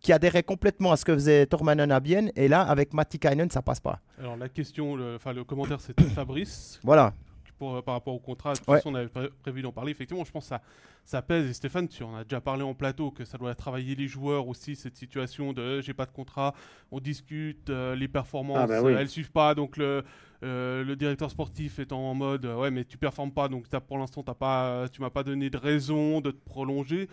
qui 0.06 0.14
adhérait 0.14 0.44
complètement 0.44 0.92
à 0.92 0.98
ce 0.98 1.04
que 1.04 1.16
faisait 1.16 1.48
Tormanen 1.48 1.92
à 1.92 2.00
Bienne. 2.00 2.32
Et 2.36 2.48
là, 2.48 2.62
avec 2.62 2.94
Matti 2.94 3.18
Kainen, 3.18 3.50
ça 3.50 3.64
passe 3.64 3.80
pas. 3.80 4.02
Alors 4.20 4.38
la 4.38 4.50
question, 4.50 4.96
le, 4.96 5.16
enfin 5.16 5.34
le 5.34 5.44
commentaire, 5.44 5.82
c'était 5.82 6.04
Fabrice. 6.16 6.80
Voilà. 6.84 7.12
Pour, 7.58 7.82
par 7.84 7.96
rapport 7.96 8.14
au 8.14 8.20
contrat, 8.20 8.54
de 8.54 8.60
toute 8.60 8.68
façon, 8.68 8.92
on 8.92 8.96
avait 8.96 9.10
prévu 9.42 9.64
d'en 9.64 9.72
parler. 9.72 9.90
Effectivement, 9.90 10.24
je 10.24 10.32
pense 10.32 10.44
que 10.44 10.50
ça, 10.50 10.62
ça 11.06 11.24
pèse. 11.24 11.50
Et 11.50 11.54
Stéphane, 11.54 11.88
tu 11.88 12.04
en 12.04 12.16
as 12.16 12.24
déjà 12.24 12.40
parlé 12.40 12.62
en 12.62 12.76
plateau, 12.76 13.10
que 13.10 13.26
ça 13.26 13.40
doit 13.40 13.56
travailler 13.56 13.96
les 13.96 14.08
joueurs 14.08 14.48
aussi, 14.48 14.76
cette 14.76 14.96
situation 14.96 15.54
de 15.54 15.82
j'ai 15.82 15.96
pas 15.96 16.06
de 16.06 16.12
contrat, 16.12 16.54
on 16.92 17.00
discute, 17.00 17.72
euh, 17.72 17.96
les 17.96 18.08
performances, 18.08 18.60
ah 18.62 18.68
bah 18.68 18.82
oui. 18.84 18.94
elles 18.96 19.10
suivent 19.10 19.32
pas. 19.32 19.56
Donc 19.56 19.76
le, 19.76 20.04
euh, 20.44 20.84
le 20.84 20.96
directeur 20.96 21.32
sportif 21.32 21.80
est 21.80 21.92
en 21.92 22.14
mode 22.14 22.46
ouais, 22.46 22.70
mais 22.70 22.86
tu 22.86 23.00
performes 23.00 23.32
pas, 23.32 23.48
donc 23.48 23.66
as, 23.74 23.82
pour 23.82 23.98
l'instant, 23.98 24.22
pas, 24.22 24.86
tu 24.92 25.02
m'as 25.02 25.10
pas 25.10 25.24
donné 25.24 25.50
de 25.50 25.58
raison 25.58 26.22
de 26.22 26.30
te 26.30 26.46
prolonger. 26.46 27.10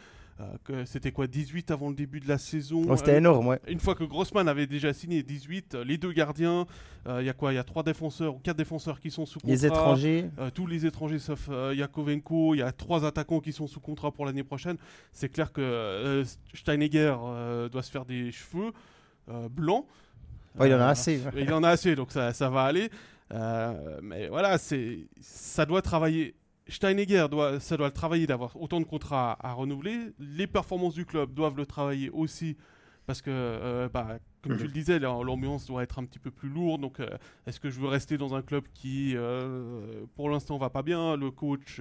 Euh, 0.70 0.85
c'était 0.87 1.12
quoi 1.12 1.26
18 1.26 1.70
avant 1.70 1.88
le 1.88 1.94
début 1.94 2.20
de 2.20 2.28
la 2.28 2.38
saison 2.38 2.83
oh, 2.88 2.96
C'était 2.96 3.18
énorme, 3.18 3.46
ouais. 3.46 3.61
Une 3.68 3.81
fois 3.81 3.94
que 3.94 4.05
Grossman 4.05 4.48
avait 4.48 4.66
déjà 4.66 4.92
signé 4.92 5.22
18, 5.22 5.74
euh, 5.74 5.85
les 5.85 5.98
deux 5.98 6.12
gardiens, 6.12 6.66
euh, 7.07 7.22
il 7.22 7.26
y 7.26 7.28
a 7.28 7.33
quoi 7.33 7.52
Il 7.52 7.57
y 7.57 7.59
a 7.59 7.64
trois 7.64 7.83
défenseurs 7.83 8.35
ou 8.35 8.38
quatre 8.38 8.57
défenegger 8.57 9.00
qui 9.00 9.11
sont 9.11 9.26
sous 9.26 9.40
contrat. 9.40 9.55
Les 9.55 9.66
étrangers 9.66 10.31
Tous 10.55 10.66
les 10.66 10.87
étrangers 10.87 11.18
sauf 11.18 11.48
Yakovenko, 11.74 12.55
il 12.55 12.59
y 12.59 12.62
a 12.62 12.72
trois 12.72 13.05
attaquants 13.05 13.40
qui 13.40 13.52
sont 13.52 13.66
sous 13.66 13.81
contrat 13.81 14.12
pour 14.12 14.26
l'année 14.26 14.44
prochaine. 14.44 14.76
C'est 15.12 15.28
clair 15.28 15.52
que 15.52 16.22
Steinegger 16.55 17.14
doit 17.70 17.83
se 17.83 17.90
faire 17.90 18.05
des 18.05 18.33
cheveux 18.33 18.72
blancs. 19.50 19.85
il 20.61 20.74
en 20.74 20.81
a 20.81 20.87
assez. 20.87 21.20
il 21.37 21.52
en 21.52 21.62
a 21.62 21.70
assez, 21.70 21.94
donc 21.94 22.12
ça, 22.12 22.33
ça 22.33 22.48
va 22.48 22.62
aller. 22.62 22.90
mais 24.02 24.28
voilà, 24.28 24.57
ça 24.59 25.66
doit 25.66 25.83
travailler 25.83 26.35
Steinegger, 26.68 27.27
doit, 27.31 27.61
ça 27.61 27.77
doit 27.77 27.88
le 27.88 27.92
travailler 27.92 28.27
d'avoir 28.27 28.61
autant 28.61 28.81
de 28.81 28.85
contrats 28.85 29.37
à, 29.40 29.53
renouveler. 29.53 29.98
Les 30.18 30.46
performances 30.46 30.94
du 30.94 31.05
club 31.05 31.35
doivent 31.35 31.57
le 31.57 31.66
travailler 31.66 32.11
aussi 32.11 32.57
parce 33.07 33.20
que, 33.20 33.31
euh, 33.31 33.88
bah, 33.88 34.18
comme 34.42 34.57
tu 34.57 34.64
le 34.64 34.70
disais, 34.70 34.98
l'ambiance 35.01 35.66
doit 35.66 35.83
être 35.83 35.98
un 35.98 36.05
petit 36.05 36.20
peu 36.20 36.31
plus 36.31 36.48
lourde. 36.48 36.81
Donc, 36.81 37.01
euh, 37.01 37.09
est-ce 37.46 37.59
que 37.59 37.68
je 37.68 37.81
veux 37.81 37.88
rester 37.88 38.16
dans 38.16 38.35
un 38.35 38.42
club 38.42 38.64
qui, 38.75 39.16
euh, 39.16 40.05
pour 40.14 40.31
l'instant, 40.31 40.57
va 40.57 40.70
pas 40.70 40.83
bien? 40.83 41.16
Le 41.16 41.33
coach, 41.33 41.81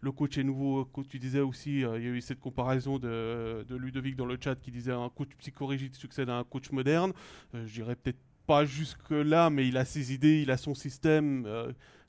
le 0.00 0.12
coach 0.12 0.36
est 0.36 0.44
nouveau. 0.44 0.88
Tu 1.08 1.20
disais 1.20 1.40
aussi, 1.40 1.80
il 1.80 1.80
y 1.80 1.84
a 1.84 1.96
eu 1.96 2.20
cette 2.20 2.40
comparaison 2.40 2.98
de, 2.98 3.64
de, 3.68 3.76
Ludovic 3.76 4.16
dans 4.16 4.26
le 4.26 4.36
chat 4.40 4.56
qui 4.56 4.72
disait 4.72 4.92
un 4.92 5.08
coach 5.10 5.30
psychorigide 5.38 5.94
succède 5.94 6.28
à 6.28 6.38
un 6.38 6.44
coach 6.44 6.72
moderne. 6.72 7.12
je 7.54 7.72
dirais 7.72 7.94
peut-être 7.94 8.18
pas 8.46 8.64
jusque 8.64 9.10
là, 9.10 9.48
mais 9.50 9.68
il 9.68 9.76
a 9.76 9.84
ses 9.84 10.12
idées, 10.12 10.40
il 10.42 10.50
a 10.50 10.56
son 10.56 10.74
système 10.74 11.46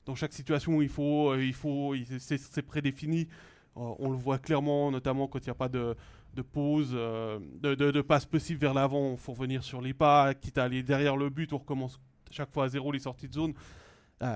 dans 0.06 0.14
chaque 0.14 0.32
situation, 0.32 0.80
il 0.82 0.88
faut, 0.88 1.30
euh, 1.30 1.44
il 1.44 1.54
faut, 1.54 1.94
c'est 2.18 2.62
prédéfini. 2.62 3.28
Euh, 3.76 3.80
on 3.98 4.10
le 4.10 4.16
voit 4.16 4.38
clairement, 4.38 4.90
notamment 4.90 5.28
quand 5.28 5.38
il 5.40 5.48
n'y 5.48 5.52
a 5.52 5.54
pas 5.54 5.68
de, 5.68 5.94
pause, 6.52 6.90
euh, 6.94 7.38
de, 7.60 7.74
de, 7.74 8.00
passe 8.00 8.26
possible 8.26 8.60
vers 8.60 8.74
l'avant. 8.74 9.12
Il 9.12 9.18
faut 9.18 9.32
revenir 9.32 9.62
sur 9.62 9.80
les 9.80 9.94
pas, 9.94 10.34
quitte 10.34 10.58
à 10.58 10.64
aller 10.64 10.82
derrière 10.82 11.16
le 11.16 11.28
but, 11.28 11.52
on 11.52 11.58
recommence 11.58 12.00
chaque 12.30 12.50
fois 12.50 12.64
à 12.64 12.68
zéro 12.68 12.92
les 12.92 13.00
sorties 13.00 13.28
de 13.28 13.34
zone. 13.34 13.54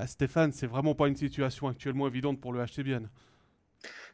Stéphane, 0.07 0.51
c'est 0.51 0.67
vraiment 0.67 0.95
pas 0.95 1.09
une 1.09 1.17
situation 1.17 1.69
actuellement 1.69 2.09
évidente 2.09 2.41
pour 2.41 2.55
le 2.55 2.65
HCBN. 2.65 3.07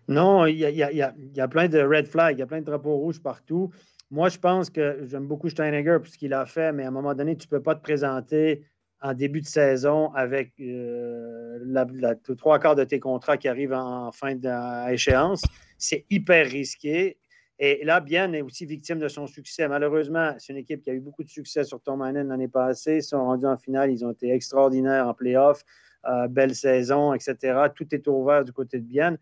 Non, 0.08 0.46
il 0.46 0.56
y 0.56 0.82
a, 0.82 1.48
plein 1.48 1.68
de 1.68 1.78
red 1.78 2.06
flags, 2.06 2.36
il 2.36 2.40
y 2.40 2.42
a 2.42 2.46
plein 2.46 2.60
de 2.60 2.64
drapeaux 2.64 2.96
rouges 2.96 3.22
partout. 3.22 3.70
Moi, 4.10 4.28
je 4.28 4.38
pense 4.38 4.68
que 4.68 5.04
j'aime 5.04 5.28
beaucoup 5.28 5.48
Steinegger 5.48 5.98
pour 5.98 6.08
ce 6.08 6.18
qu'il 6.18 6.34
a 6.34 6.44
fait, 6.44 6.72
mais 6.72 6.82
à 6.84 6.88
un 6.88 6.90
moment 6.90 7.14
donné, 7.14 7.36
tu 7.36 7.46
ne 7.46 7.50
peux 7.50 7.62
pas 7.62 7.76
te 7.76 7.82
présenter 7.82 8.64
en 9.02 9.14
début 9.14 9.40
de 9.40 9.46
saison 9.46 10.12
avec 10.14 10.52
euh, 10.60 11.58
trois 12.36 12.58
quarts 12.58 12.76
de 12.76 12.84
tes 12.84 13.00
contrats 13.00 13.36
qui 13.36 13.48
arrivent 13.48 13.72
en 13.72 14.12
fin 14.12 14.34
d'échéance. 14.34 15.42
C'est 15.78 16.04
hyper 16.10 16.46
risqué. 16.46 17.18
Et 17.58 17.84
là, 17.84 18.00
Bien 18.00 18.32
est 18.32 18.40
aussi 18.40 18.64
victime 18.64 18.98
de 18.98 19.08
son 19.08 19.26
succès. 19.26 19.68
Malheureusement, 19.68 20.34
c'est 20.38 20.52
une 20.52 20.58
équipe 20.58 20.82
qui 20.82 20.90
a 20.90 20.94
eu 20.94 21.00
beaucoup 21.00 21.24
de 21.24 21.28
succès 21.28 21.64
sur 21.64 21.80
Tomanen 21.80 22.28
l'année 22.28 22.48
passée. 22.48 22.96
Ils 22.96 23.02
sont 23.02 23.22
rendus 23.22 23.46
en 23.46 23.58
finale. 23.58 23.90
Ils 23.90 24.04
ont 24.04 24.10
été 24.10 24.30
extraordinaires 24.30 25.06
en 25.06 25.14
playoff. 25.14 25.62
Euh, 26.06 26.28
belle 26.28 26.54
saison, 26.54 27.12
etc. 27.12 27.68
Tout 27.74 27.94
est 27.94 28.06
ouvert 28.08 28.44
du 28.44 28.52
côté 28.52 28.78
de 28.78 28.84
Bien. 28.84 29.16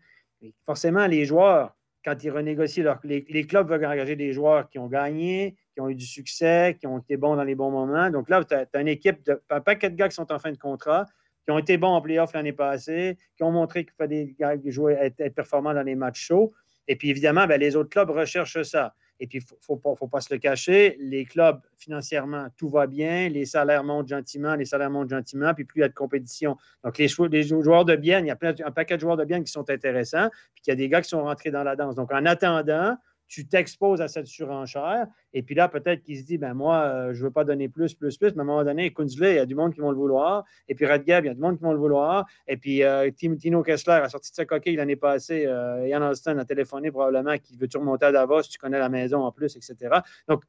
forcément, 0.65 1.05
les 1.07 1.25
joueurs, 1.25 1.75
quand 2.03 2.23
ils 2.23 2.29
renégocient, 2.29 2.83
les, 3.03 3.45
clubs 3.45 3.69
veulent 3.69 3.85
engager 3.85 4.15
des 4.15 4.31
joueurs 4.31 4.69
qui 4.69 4.79
ont 4.79 4.87
gagné, 4.87 5.55
qui 5.73 5.81
ont 5.81 5.89
eu 5.89 5.95
du 5.95 6.05
succès, 6.05 6.77
qui 6.79 6.87
ont 6.87 6.99
été 6.99 7.17
bons 7.17 7.35
dans 7.35 7.43
les 7.43 7.55
bons 7.55 7.71
moments. 7.71 8.09
Donc 8.09 8.29
là, 8.29 8.43
tu 8.43 8.53
as, 8.53 8.81
une 8.81 8.87
équipe 8.87 9.23
de 9.25 9.41
un 9.49 9.61
paquet 9.61 9.89
de 9.89 9.95
gars 9.95 10.07
qui 10.07 10.15
sont 10.15 10.31
en 10.31 10.39
fin 10.39 10.51
de 10.51 10.57
contrat, 10.57 11.05
qui 11.45 11.51
ont 11.51 11.59
été 11.59 11.77
bons 11.77 11.89
en 11.89 12.01
playoff 12.01 12.33
l'année 12.33 12.53
passée, 12.53 13.17
qui 13.35 13.43
ont 13.43 13.51
montré 13.51 13.83
qu'il 13.83 13.93
fallait 13.95 14.33
des 14.57 14.71
jouer, 14.71 14.93
être, 14.93 15.19
être 15.19 15.35
performants 15.35 15.73
dans 15.73 15.83
les 15.83 15.95
matchs 15.95 16.21
chauds. 16.21 16.53
Et 16.87 16.95
puis 16.95 17.09
évidemment, 17.09 17.45
ben, 17.47 17.59
les 17.59 17.75
autres 17.75 17.89
clubs 17.89 18.09
recherchent 18.09 18.63
ça. 18.63 18.95
Et 19.19 19.27
puis, 19.27 19.39
il 19.39 19.73
ne 19.73 19.79
faut, 19.95 20.07
pas 20.07 20.21
se 20.21 20.33
le 20.33 20.39
cacher, 20.39 20.95
les 20.99 21.25
clubs, 21.25 21.59
financièrement, 21.77 22.47
tout 22.57 22.69
va 22.69 22.87
bien, 22.87 23.27
les 23.27 23.45
salaires 23.45 23.83
montent 23.83 24.07
gentiment, 24.07 24.55
les 24.55 24.65
salaires 24.65 24.89
montent 24.89 25.09
gentiment, 25.09 25.53
puis 25.53 25.65
plus 25.65 25.79
il 25.79 25.81
y 25.81 25.85
a 25.85 25.89
de 25.89 25.93
compétition. 25.93 26.55
Donc, 26.83 26.97
les, 26.97 27.07
joueurs 27.07 27.85
de 27.85 27.95
bien, 27.95 28.19
il 28.19 28.27
y 28.27 28.31
a 28.31 28.35
plein, 28.35 28.53
un 28.63 28.71
paquet 28.71 28.95
de 28.95 29.01
joueurs 29.01 29.17
de 29.17 29.25
bien 29.25 29.43
qui 29.43 29.51
sont 29.51 29.69
intéressants, 29.69 30.29
puis 30.53 30.63
il 30.67 30.69
y 30.69 30.71
a 30.71 30.75
des 30.75 30.87
gars 30.87 31.01
qui 31.01 31.09
sont 31.09 31.23
rentrés 31.23 31.51
dans 31.51 31.63
la 31.63 31.75
danse. 31.75 31.95
Donc, 31.95 32.11
en 32.13 32.25
attendant, 32.25 32.97
tu 33.29 33.47
t'exposes 33.47 34.01
à 34.01 34.07
cette 34.07 34.25
surenchère. 34.25 35.07
Et 35.33 35.43
puis 35.43 35.53
là, 35.53 35.69
peut-être 35.69 36.01
qu'il 36.01 36.17
se 36.17 36.23
dit, 36.23 36.39
ben 36.39 36.55
moi, 36.55 36.81
euh, 36.81 37.13
je 37.13 37.19
ne 37.19 37.25
veux 37.25 37.31
pas 37.31 37.43
donner 37.43 37.69
plus, 37.69 37.93
plus, 37.93 38.17
plus. 38.17 38.33
Mais 38.33 38.39
à 38.39 38.41
un 38.41 38.45
moment 38.45 38.63
donné, 38.63 38.91
Kunzle, 38.91 39.25
il 39.25 39.35
y 39.35 39.39
a 39.39 39.45
du 39.45 39.53
monde 39.53 39.73
qui 39.73 39.79
vont 39.79 39.91
le 39.91 39.97
vouloir. 39.97 40.43
Et 40.67 40.73
puis 40.73 40.87
Redgab, 40.87 41.23
il 41.23 41.27
y 41.27 41.31
a 41.31 41.35
du 41.35 41.39
monde 41.39 41.57
qui 41.57 41.63
vont 41.63 41.71
le 41.71 41.77
vouloir. 41.77 42.25
Et 42.47 42.57
puis 42.57 42.83
euh, 42.83 43.09
Tino 43.11 43.61
Kessler 43.61 44.01
a 44.03 44.09
sorti 44.09 44.31
de 44.31 44.35
sa 44.35 44.45
coquille 44.45 44.75
l'année 44.75 44.95
passée. 44.95 45.45
Euh, 45.45 45.87
Ian 45.87 46.01
Alston 46.01 46.39
a 46.39 46.45
téléphoné 46.45 46.89
probablement 46.89 47.37
qu'il 47.37 47.57
veut-tu 47.59 47.77
remonter 47.77 48.07
à 48.07 48.11
Davos, 48.11 48.41
tu 48.41 48.57
connais 48.57 48.79
la 48.79 48.89
maison 48.89 49.21
en 49.21 49.31
plus, 49.31 49.55
etc. 49.55 49.99
Donc, 50.27 50.43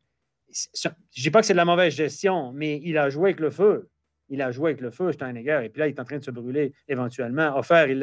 je 0.48 0.88
ne 0.88 0.94
dis 1.12 1.30
pas 1.30 1.40
que 1.40 1.46
c'est 1.46 1.52
de 1.52 1.58
la 1.58 1.66
mauvaise 1.66 1.92
gestion, 1.92 2.52
mais 2.52 2.80
il 2.82 2.96
a 2.96 3.10
joué 3.10 3.30
avec 3.30 3.40
le 3.40 3.50
feu. 3.50 3.90
Il 4.30 4.40
a 4.42 4.52
joué 4.52 4.70
avec 4.70 4.80
le 4.80 4.90
feu, 4.90 5.12
Steinegger. 5.12 5.60
Et 5.64 5.68
puis 5.68 5.80
là, 5.80 5.86
il 5.86 5.90
est 5.90 6.00
en 6.00 6.04
train 6.04 6.18
de 6.18 6.24
se 6.24 6.30
brûler 6.30 6.72
éventuellement. 6.88 7.56
Offert, 7.58 7.88
il, 7.88 7.98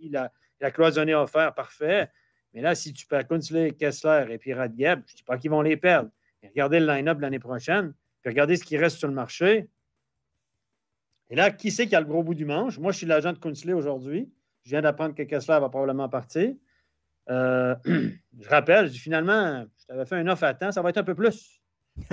il 0.00 0.16
a, 0.16 0.30
il 0.60 0.66
a 0.66 0.70
cloisonné 0.70 1.14
offert, 1.14 1.54
parfait. 1.54 2.08
Mais 2.54 2.62
là, 2.62 2.74
si 2.74 2.92
tu 2.92 3.06
perds 3.06 3.28
Kunzle, 3.28 3.72
Kessler 3.74 4.26
et 4.30 4.38
puis 4.38 4.52
Radgeb, 4.52 5.02
je 5.06 5.12
ne 5.12 5.16
dis 5.16 5.22
pas 5.22 5.38
qu'ils 5.38 5.50
vont 5.50 5.62
les 5.62 5.76
perdre. 5.76 6.10
Mais 6.42 6.48
regardez 6.48 6.80
le 6.80 6.86
line-up 6.86 7.20
l'année 7.20 7.38
prochaine, 7.38 7.92
puis 8.22 8.30
regardez 8.30 8.56
ce 8.56 8.64
qui 8.64 8.76
reste 8.76 8.98
sur 8.98 9.08
le 9.08 9.14
marché. 9.14 9.68
Et 11.28 11.36
là, 11.36 11.50
qui 11.50 11.70
c'est 11.70 11.86
qui 11.86 11.94
a 11.94 12.00
le 12.00 12.06
gros 12.06 12.22
bout 12.22 12.34
du 12.34 12.44
manche? 12.44 12.78
Moi, 12.78 12.92
je 12.92 12.98
suis 12.98 13.06
l'agent 13.06 13.32
de 13.32 13.38
Kunzle 13.38 13.74
aujourd'hui. 13.74 14.32
Je 14.64 14.70
viens 14.70 14.82
d'apprendre 14.82 15.14
que 15.14 15.22
Kessler 15.22 15.58
va 15.60 15.68
probablement 15.68 16.08
partir. 16.08 16.54
Euh, 17.30 17.74
je 17.84 18.48
rappelle, 18.48 18.90
finalement, 18.90 19.64
je 19.78 19.86
t'avais 19.86 20.06
fait 20.06 20.16
un 20.16 20.26
offre 20.26 20.44
à 20.44 20.54
temps, 20.54 20.72
ça 20.72 20.82
va 20.82 20.90
être 20.90 20.98
un 20.98 21.04
peu 21.04 21.14
plus. 21.14 21.60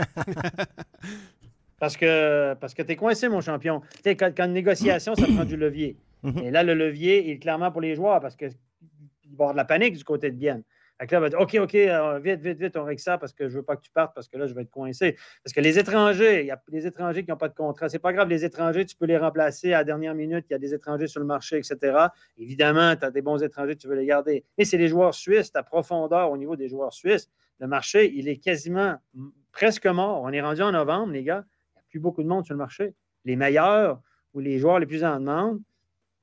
parce 1.80 1.97
que, 1.97 2.54
parce 2.56 2.73
que 2.73 2.84
tu 2.84 2.91
es 2.91 2.95
coincé, 2.95 3.28
mon 3.28 3.41
champion. 3.41 3.82
quand, 4.04 4.36
quand 4.36 4.45
une 4.45 4.54
négociation, 4.54 5.15
ça 5.15 5.26
prend 5.26 5.45
du 5.45 5.58
levier. 5.58 5.97
Mhm. 6.23 6.38
Et 6.39 6.52
là, 6.52 6.63
le 6.63 6.73
levier 6.73 7.32
est 7.32 7.39
clairement 7.39 7.71
pour 7.71 7.82
les 7.82 7.95
joueurs 7.95 8.19
parce 8.19 8.36
que 8.36 8.45
il 9.30 9.38
va 9.38 9.44
y 9.44 9.46
avoir 9.46 9.54
de 9.54 9.58
la 9.58 9.66
panique 9.66 9.98
du 9.98 10.04
côté 10.04 10.32
de 10.32 10.36
Bienne. 10.36 10.63
Là, 11.00 11.20
va 11.20 11.30
dire 11.30 11.40
OK, 11.40 11.56
OK, 11.62 11.76
euh, 11.76 12.20
vite, 12.20 12.42
vite, 12.42 12.58
vite, 12.58 12.76
on 12.76 12.84
règle 12.84 13.00
ça 13.00 13.18
parce 13.18 13.32
que 13.32 13.48
je 13.48 13.54
ne 13.54 13.60
veux 13.60 13.63
pas 13.63 13.76
que 13.76 13.82
tu 13.82 13.92
partes 13.92 14.16
parce 14.16 14.28
que 14.28 14.38
là, 14.38 14.48
je 14.48 14.54
vais 14.54 14.63
être 14.63 14.72
coincé. 14.72 15.16
Parce 15.44 15.54
que 15.54 15.62
les 15.62 15.78
étrangers, 15.78 16.42
il 16.42 16.48
y 16.48 16.52
a 16.52 16.60
des 16.70 16.88
étrangers 16.88 17.24
qui 17.24 17.30
n'ont 17.30 17.38
pas 17.38 17.50
de 17.50 17.54
contrat. 17.54 17.88
C'est 17.88 18.00
pas 18.00 18.13
grave, 18.13 18.30
les 18.30 18.44
étrangers, 18.44 18.86
tu 18.86 18.96
peux 18.96 19.06
les 19.06 19.18
remplacer 19.18 19.74
à 19.74 19.80
la 19.80 19.84
dernière 19.84 20.16
minute. 20.16 20.46
Il 20.50 20.54
y 20.54 20.56
a 20.56 20.60
des 20.60 20.74
étrangers 20.74 21.08
sur 21.08 21.20
le 21.20 21.28
marché, 21.28 21.58
etc. 21.58 22.08
Évidemment, 22.38 22.96
tu 22.96 23.06
as 23.06 23.12
des 23.12 23.22
bons 23.22 23.42
étrangers, 23.44 23.76
tu 23.76 23.88
veux 23.88 23.96
les 23.96 24.08
garder. 24.08 24.44
Mais 24.58 24.66
c'est 24.66 24.78
les 24.78 24.88
joueurs 24.88 25.13
suisses, 25.13 25.52
ta 25.52 25.62
profondeur 25.62 26.32
au 26.32 26.38
niveau 26.38 26.56
des 26.56 26.68
joueurs 26.68 26.94
suisses. 26.94 27.30
Le 27.60 27.68
marché, 27.68 28.12
il 28.16 28.28
est 28.28 28.38
quasiment 28.38 28.98
presque 29.52 29.86
mort. 29.86 30.22
On 30.24 30.32
est 30.32 30.42
rendu 30.42 30.63
en 30.63 30.72
novembre, 30.72 31.13
les 31.13 31.24
gars. 31.24 31.46
Il 31.76 31.78
n'y 31.78 31.80
a 31.80 31.84
plus 31.90 32.00
beaucoup 32.00 32.24
de 32.24 32.28
monde 32.28 32.46
sur 32.46 32.56
le 32.56 32.60
marché. 32.60 32.96
Les 33.24 33.36
meilleurs 33.36 34.02
ou 34.34 34.40
les 34.40 34.58
joueurs 34.58 34.80
les 34.80 34.88
plus 34.88 35.04
en 35.04 35.20
demande 35.20 35.60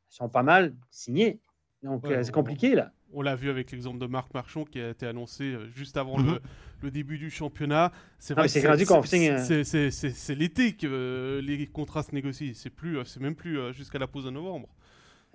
sont 0.09 0.29
pas 0.29 0.43
mal 0.43 0.75
signés. 0.91 1.41
Donc, 1.85 2.07
euh, 2.07 2.23
c'est 2.23 2.33
compliqué, 2.33 2.75
là. 2.75 2.91
On 3.13 3.21
l'a 3.21 3.37
vu 3.37 3.51
avec 3.51 3.71
l'exemple 3.71 3.99
de 3.99 4.07
Marc 4.07 4.33
Marchand 4.35 4.65
qui 4.65 4.81
a 4.81 4.89
été 4.89 5.07
annoncé 5.07 5.45
euh, 5.45 5.69
juste 5.69 5.97
avant 5.97 6.17
le, 6.17 6.41
mhm. 6.83 6.91
début 6.91 7.19
du 7.19 7.31
championnat. 7.31 7.93
C'est 8.19 8.35
vrai 8.35 8.49
C'est 8.49 10.35
l'été 10.35 10.73
que 10.73 10.87
euh, 10.87 11.41
les 11.43 11.67
contrats 11.67 12.03
se 12.03 12.13
négocient. 12.13 12.53
C'est 12.55 12.71
plus, 12.71 12.99
c'est 13.05 13.21
même 13.21 13.37
plus 13.37 13.73
jusqu'à 13.73 13.99
la 13.99 14.07
pause 14.07 14.25
de 14.25 14.31
novembre. 14.31 14.69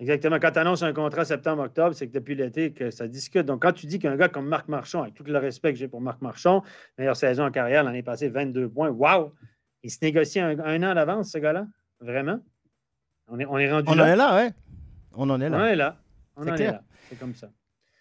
Exactement. 0.00 0.38
Quand 0.40 0.50
tu 0.50 0.58
annonces 0.58 0.82
un 0.82 0.92
contrat 0.92 1.24
septembre-octobre, 1.24 1.94
c'est 1.94 2.08
que 2.08 2.12
depuis 2.12 2.34
l'été 2.34 2.72
que 2.72 2.90
ça 2.90 3.06
discute. 3.06 3.46
Donc, 3.46 3.62
quand 3.62 3.72
tu 3.72 3.86
dis 3.86 3.98
qu'un 3.98 4.16
gars 4.16 4.28
comme 4.28 4.48
Marc 4.48 4.66
Marchand, 4.66 5.02
avec 5.02 5.14
tout 5.14 5.24
le 5.24 5.38
respect 5.38 5.72
que 5.72 5.78
j'ai 5.78 5.88
pour 5.88 6.00
Marc 6.00 6.20
Marchand, 6.20 6.64
meilleure 6.98 7.16
saison 7.16 7.44
en 7.44 7.50
carrière 7.50 7.84
l'année 7.84 8.02
passée, 8.02 8.28
22 8.28 8.68
points, 8.68 8.90
waouh! 8.90 9.32
Il 9.82 9.90
se 9.90 9.98
négocie 10.02 10.40
un, 10.40 10.58
an 10.58 10.94
d'avance, 10.94 11.30
ce 11.30 11.38
gars-là? 11.38 11.66
Vraiment? 12.00 12.40
On 13.28 13.38
est, 13.38 13.46
on 13.46 13.58
est 13.58 13.70
rendu 13.70 13.88
on 13.88 13.94
là. 13.94 14.02
On 14.02 14.06
en 14.06 14.12
est 14.12 14.16
là, 14.16 14.34
ouais. 14.36 14.50
On 15.12 15.30
en 15.30 15.40
est 15.40 15.48
là. 15.48 15.58
On 15.58 15.64
est 15.66 15.76
là. 15.76 15.96
On 16.40 16.48
en 16.48 16.54
est 16.54 16.66
là. 16.66 16.82
C'est 17.08 17.18
comme 17.18 17.34
ça. 17.34 17.50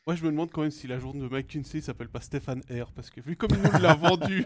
Moi, 0.07 0.15
je 0.15 0.23
me 0.23 0.31
demande 0.31 0.49
quand 0.51 0.61
même 0.61 0.71
si 0.71 0.87
la 0.87 0.97
journée 0.97 1.21
de 1.21 1.27
Mike 1.27 1.47
Kinsey 1.47 1.81
s'appelle 1.81 2.07
pas 2.07 2.21
Stéphane 2.21 2.61
R. 2.71 2.91
Parce 2.95 3.09
que 3.09 3.21
vu 3.21 3.35
comme 3.35 3.51
il 3.51 3.71
nous 3.71 3.79
l'a 3.79 3.93
vendu. 3.93 4.45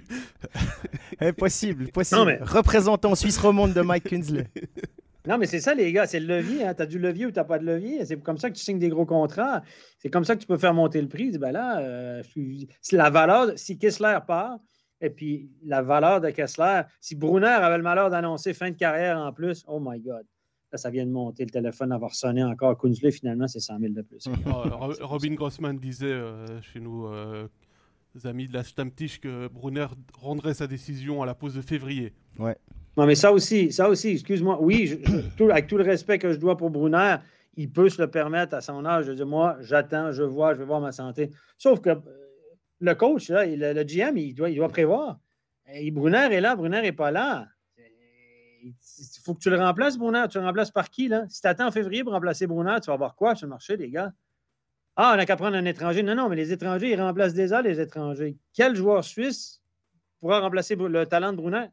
Impossible, 1.21 1.87
possible. 1.93 2.39
Représentant 2.41 3.15
Suisse 3.15 3.37
romande 3.37 3.73
de 3.73 3.81
Mike 3.81 4.03
Kinsley. 4.05 4.47
Non, 5.25 5.37
mais 5.37 5.45
c'est 5.45 5.61
ça, 5.61 5.73
les 5.73 5.93
gars, 5.93 6.05
c'est 6.05 6.19
le 6.19 6.27
levier. 6.27 6.65
Hein. 6.65 6.73
Tu 6.73 6.81
as 6.81 6.85
du 6.85 6.99
levier 6.99 7.27
ou 7.27 7.31
tu 7.31 7.37
n'as 7.37 7.45
pas 7.45 7.59
de 7.59 7.65
levier. 7.65 8.03
C'est 8.05 8.21
comme 8.21 8.37
ça 8.37 8.49
que 8.49 8.55
tu 8.55 8.63
signes 8.63 8.79
des 8.79 8.89
gros 8.89 9.05
contrats. 9.05 9.61
C'est 9.99 10.09
comme 10.09 10.25
ça 10.25 10.35
que 10.35 10.41
tu 10.41 10.47
peux 10.47 10.57
faire 10.57 10.73
monter 10.73 11.01
le 11.01 11.07
prix. 11.07 11.37
Ben 11.37 11.51
là, 11.51 11.79
euh, 11.79 12.21
la 12.91 13.09
valeur, 13.09 13.51
si 13.55 13.77
Kessler 13.77 14.19
part, 14.27 14.59
et 14.99 15.11
puis 15.11 15.49
la 15.63 15.81
valeur 15.81 16.19
de 16.19 16.29
Kessler, 16.29 16.81
si 16.99 17.15
Brunner 17.15 17.47
avait 17.47 17.77
le 17.77 17.83
malheur 17.83 18.09
d'annoncer 18.09 18.53
fin 18.53 18.69
de 18.69 18.75
carrière 18.75 19.17
en 19.17 19.31
plus, 19.31 19.63
oh 19.67 19.79
my 19.79 19.99
God 19.99 20.25
ça 20.77 20.89
vient 20.89 21.05
de 21.05 21.11
monter, 21.11 21.45
le 21.45 21.49
téléphone 21.49 21.91
avoir 21.91 22.15
sonné 22.15 22.43
encore. 22.43 22.77
Kunzle, 22.77 23.11
finalement, 23.11 23.47
c'est 23.47 23.59
100 23.59 23.79
000 23.79 23.93
de 23.93 24.01
plus. 24.01 24.27
Ah, 24.45 24.89
Robin 25.01 25.33
Grossman 25.33 25.77
disait 25.77 26.05
euh, 26.07 26.61
chez 26.61 26.79
nous, 26.79 27.05
euh, 27.07 27.47
amis 28.25 28.47
de 28.47 28.53
la 28.53 28.63
Stammtisch, 28.63 29.19
que 29.19 29.47
Brunner 29.47 29.87
rendrait 30.13 30.53
sa 30.53 30.67
décision 30.67 31.21
à 31.21 31.25
la 31.25 31.35
pause 31.35 31.55
de 31.55 31.61
février. 31.61 32.13
Ouais. 32.39 32.55
Non, 32.97 33.05
mais 33.05 33.15
ça 33.15 33.31
aussi, 33.31 33.71
ça 33.71 33.89
aussi, 33.89 34.09
excuse-moi. 34.09 34.59
Oui, 34.61 34.99
avec 35.39 35.67
tout 35.67 35.77
le 35.77 35.83
respect 35.83 36.19
que 36.19 36.31
je 36.31 36.37
dois 36.37 36.57
pour 36.57 36.69
Brunner, 36.69 37.17
il 37.55 37.71
peut 37.71 37.89
se 37.89 38.01
le 38.01 38.09
permettre 38.09 38.55
à 38.55 38.61
son 38.61 38.85
âge. 38.85 39.05
Je 39.05 39.11
dis, 39.13 39.23
moi, 39.23 39.57
j'attends, 39.61 40.11
je 40.11 40.23
vois, 40.23 40.53
je 40.53 40.59
vais 40.59 40.65
voir 40.65 40.81
ma 40.81 40.91
santé. 40.91 41.31
Sauf 41.57 41.81
que 41.81 41.89
euh, 41.89 41.99
le 42.79 42.95
coach, 42.95 43.29
là, 43.29 43.45
le, 43.45 43.83
GM, 43.83 44.17
il 44.17 44.33
doit, 44.33 44.49
il 44.49 44.55
doit 44.55 44.69
prévoir. 44.69 45.19
Et 45.73 45.89
Brunner 45.91 46.29
est 46.31 46.41
là, 46.41 46.55
Brunner 46.55 46.81
n'est 46.81 46.91
pas 46.91 47.11
là 47.11 47.47
il 48.63 48.73
faut 49.23 49.33
que 49.33 49.39
tu 49.39 49.49
le 49.49 49.57
remplaces, 49.57 49.97
Brunner. 49.97 50.25
Tu 50.29 50.39
le 50.39 50.45
remplaces 50.45 50.71
par 50.71 50.89
qui, 50.89 51.07
là? 51.07 51.25
Si 51.29 51.41
tu 51.41 51.47
attends 51.47 51.67
en 51.67 51.71
février 51.71 52.03
pour 52.03 52.13
remplacer 52.13 52.47
Brunner, 52.47 52.77
tu 52.81 52.87
vas 52.87 52.93
avoir 52.93 53.15
quoi 53.15 53.35
sur 53.35 53.47
le 53.47 53.51
marché, 53.51 53.75
les 53.77 53.89
gars? 53.89 54.11
Ah, 54.95 55.11
on 55.13 55.17
n'a 55.17 55.25
qu'à 55.25 55.35
prendre 55.35 55.57
un 55.57 55.65
étranger. 55.65 56.03
Non, 56.03 56.15
non, 56.15 56.29
mais 56.29 56.35
les 56.35 56.51
étrangers, 56.51 56.91
ils 56.91 57.01
remplacent 57.01 57.33
déjà 57.33 57.61
les 57.61 57.79
étrangers. 57.79 58.37
Quel 58.53 58.75
joueur 58.75 59.03
suisse 59.03 59.61
pourra 60.19 60.39
remplacer 60.39 60.75
le 60.75 61.05
talent 61.05 61.33
de 61.33 61.37
Brunner? 61.37 61.67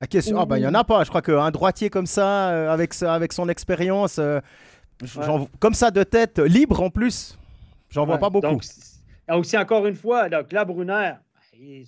La 0.00 0.06
question, 0.06 0.40
ah, 0.40 0.46
ben, 0.46 0.56
il 0.56 0.60
n'y 0.60 0.66
en 0.66 0.74
a 0.74 0.84
pas. 0.84 1.04
Je 1.04 1.08
crois 1.08 1.22
qu'un 1.22 1.50
droitier 1.50 1.90
comme 1.90 2.06
ça, 2.06 2.50
euh, 2.50 2.70
avec, 2.70 3.00
avec 3.02 3.32
son 3.32 3.48
expérience, 3.48 4.18
euh, 4.18 4.40
comme 5.60 5.74
ça 5.74 5.90
de 5.90 6.02
tête, 6.02 6.38
libre 6.38 6.82
en 6.82 6.90
plus, 6.90 7.38
j'en 7.90 8.06
vois 8.06 8.18
pas 8.18 8.30
beaucoup. 8.30 8.46
Donc, 8.46 8.64
aussi, 9.28 9.56
encore 9.56 9.86
une 9.86 9.94
fois, 9.94 10.28
donc 10.28 10.52
là, 10.52 10.64
Brunner, 10.64 11.12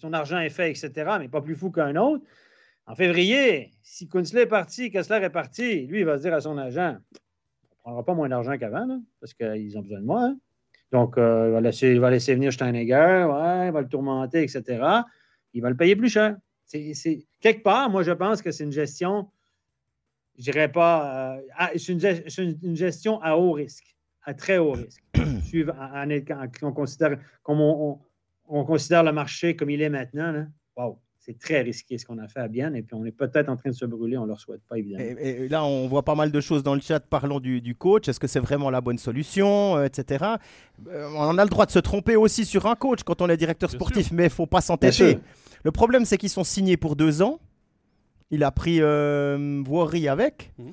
son 0.00 0.12
argent 0.12 0.38
est 0.38 0.50
fait, 0.50 0.70
etc., 0.70 0.92
mais 1.18 1.28
pas 1.28 1.40
plus 1.40 1.56
fou 1.56 1.70
qu'un 1.70 1.96
autre. 1.96 2.22
En 2.86 2.94
février, 2.94 3.72
si 3.82 4.08
Kunzle 4.08 4.38
est 4.38 4.46
parti, 4.46 4.90
Kessler 4.90 5.16
est 5.22 5.30
parti, 5.30 5.86
lui, 5.86 6.00
il 6.00 6.04
va 6.04 6.18
se 6.18 6.22
dire 6.22 6.34
à 6.34 6.40
son 6.40 6.56
agent 6.56 6.96
on 7.86 7.90
ne 7.90 7.94
prendra 7.94 8.04
pas 8.04 8.14
moins 8.14 8.28
d'argent 8.28 8.58
qu'avant, 8.58 9.00
parce 9.20 9.32
qu'ils 9.32 9.78
ont 9.78 9.82
besoin 9.82 10.00
de 10.00 10.04
moi. 10.04 10.24
Hein. 10.24 10.38
Donc, 10.90 11.16
euh, 11.18 11.46
il, 11.46 11.52
va 11.52 11.60
laisser, 11.60 11.92
il, 11.92 12.00
va 12.00 12.10
laisser, 12.10 12.34
venir 12.34 12.52
Steinegger, 12.52 13.28
ouais, 13.30 13.68
il 13.68 13.72
va 13.72 13.80
le 13.80 13.88
tourmenter, 13.88 14.42
etc. 14.42 14.84
Il 15.52 15.62
va 15.62 15.70
le 15.70 15.76
payer 15.76 15.94
plus 15.94 16.08
cher. 16.08 16.36
C'est, 16.64 17.26
quelque 17.40 17.62
part, 17.62 17.88
moi, 17.88 18.02
je 18.02 18.10
pense 18.10 18.42
que 18.42 18.50
c'est 18.50 18.64
une 18.64 18.72
gestion, 18.72 19.30
je 20.36 20.42
dirais 20.42 20.70
pas, 20.70 21.36
euh, 21.36 21.78
c'est 21.78 21.92
une, 21.92 22.76
gestion 22.76 23.22
à 23.22 23.36
haut 23.36 23.52
risque, 23.52 23.96
à 24.24 24.34
très 24.34 24.58
haut 24.58 24.72
risque. 24.72 25.04
Suivre, 25.44 25.76
on, 26.62 26.72
considère, 26.72 27.20
comme 27.44 27.60
on, 27.60 28.64
considère 28.64 29.04
le 29.04 29.12
marché 29.12 29.54
comme 29.54 29.70
il 29.70 29.80
est 29.80 29.90
maintenant, 29.90 30.32
là, 30.32 30.46
wow 30.76 30.98
c'est 31.26 31.38
très 31.38 31.60
risqué 31.60 31.98
ce 31.98 32.06
qu'on 32.06 32.18
a 32.18 32.28
fait 32.28 32.38
à 32.38 32.46
Bienne 32.46 32.76
et 32.76 32.82
puis 32.82 32.94
on 32.94 33.04
est 33.04 33.10
peut-être 33.10 33.48
en 33.48 33.56
train 33.56 33.70
de 33.70 33.74
se 33.74 33.84
brûler, 33.84 34.16
on 34.16 34.22
ne 34.22 34.28
leur 34.28 34.38
souhaite 34.38 34.62
pas 34.68 34.78
évidemment. 34.78 35.04
Et, 35.18 35.48
là, 35.48 35.64
on 35.64 35.88
voit 35.88 36.04
pas 36.04 36.14
mal 36.14 36.30
de 36.30 36.40
choses 36.40 36.62
dans 36.62 36.74
le 36.74 36.80
chat 36.80 37.00
parlant 37.00 37.40
du, 37.40 37.74
coach. 37.74 38.08
Est-ce 38.08 38.20
que 38.20 38.28
c'est 38.28 38.38
vraiment 38.40 38.70
la 38.70 38.80
bonne 38.80 38.98
solution, 38.98 39.76
euh, 39.76 39.84
etc. 39.84 40.24
Euh, 40.88 41.08
on 41.16 41.36
a 41.36 41.42
le 41.42 41.50
droit 41.50 41.66
de 41.66 41.72
se 41.72 41.80
tromper 41.80 42.14
aussi 42.14 42.44
sur 42.44 42.66
un 42.66 42.76
coach 42.76 43.02
quand 43.02 43.20
on 43.22 43.28
est 43.28 43.36
directeur 43.36 43.70
sportif, 43.70 44.12
mais 44.12 44.24
il 44.24 44.30
faut 44.30 44.46
pas 44.46 44.60
s'entêter. 44.60 45.18
Le 45.64 45.72
problème, 45.72 46.04
c'est 46.04 46.16
qu'ils 46.16 46.30
sont 46.30 46.44
signés 46.44 46.76
pour 46.76 46.94
deux 46.94 47.22
ans. 47.22 47.40
Il 48.30 48.44
a 48.44 48.52
pris 48.52 48.78
euh, 48.80 49.62
avec. 50.08 50.52
Mmh. 50.58 50.64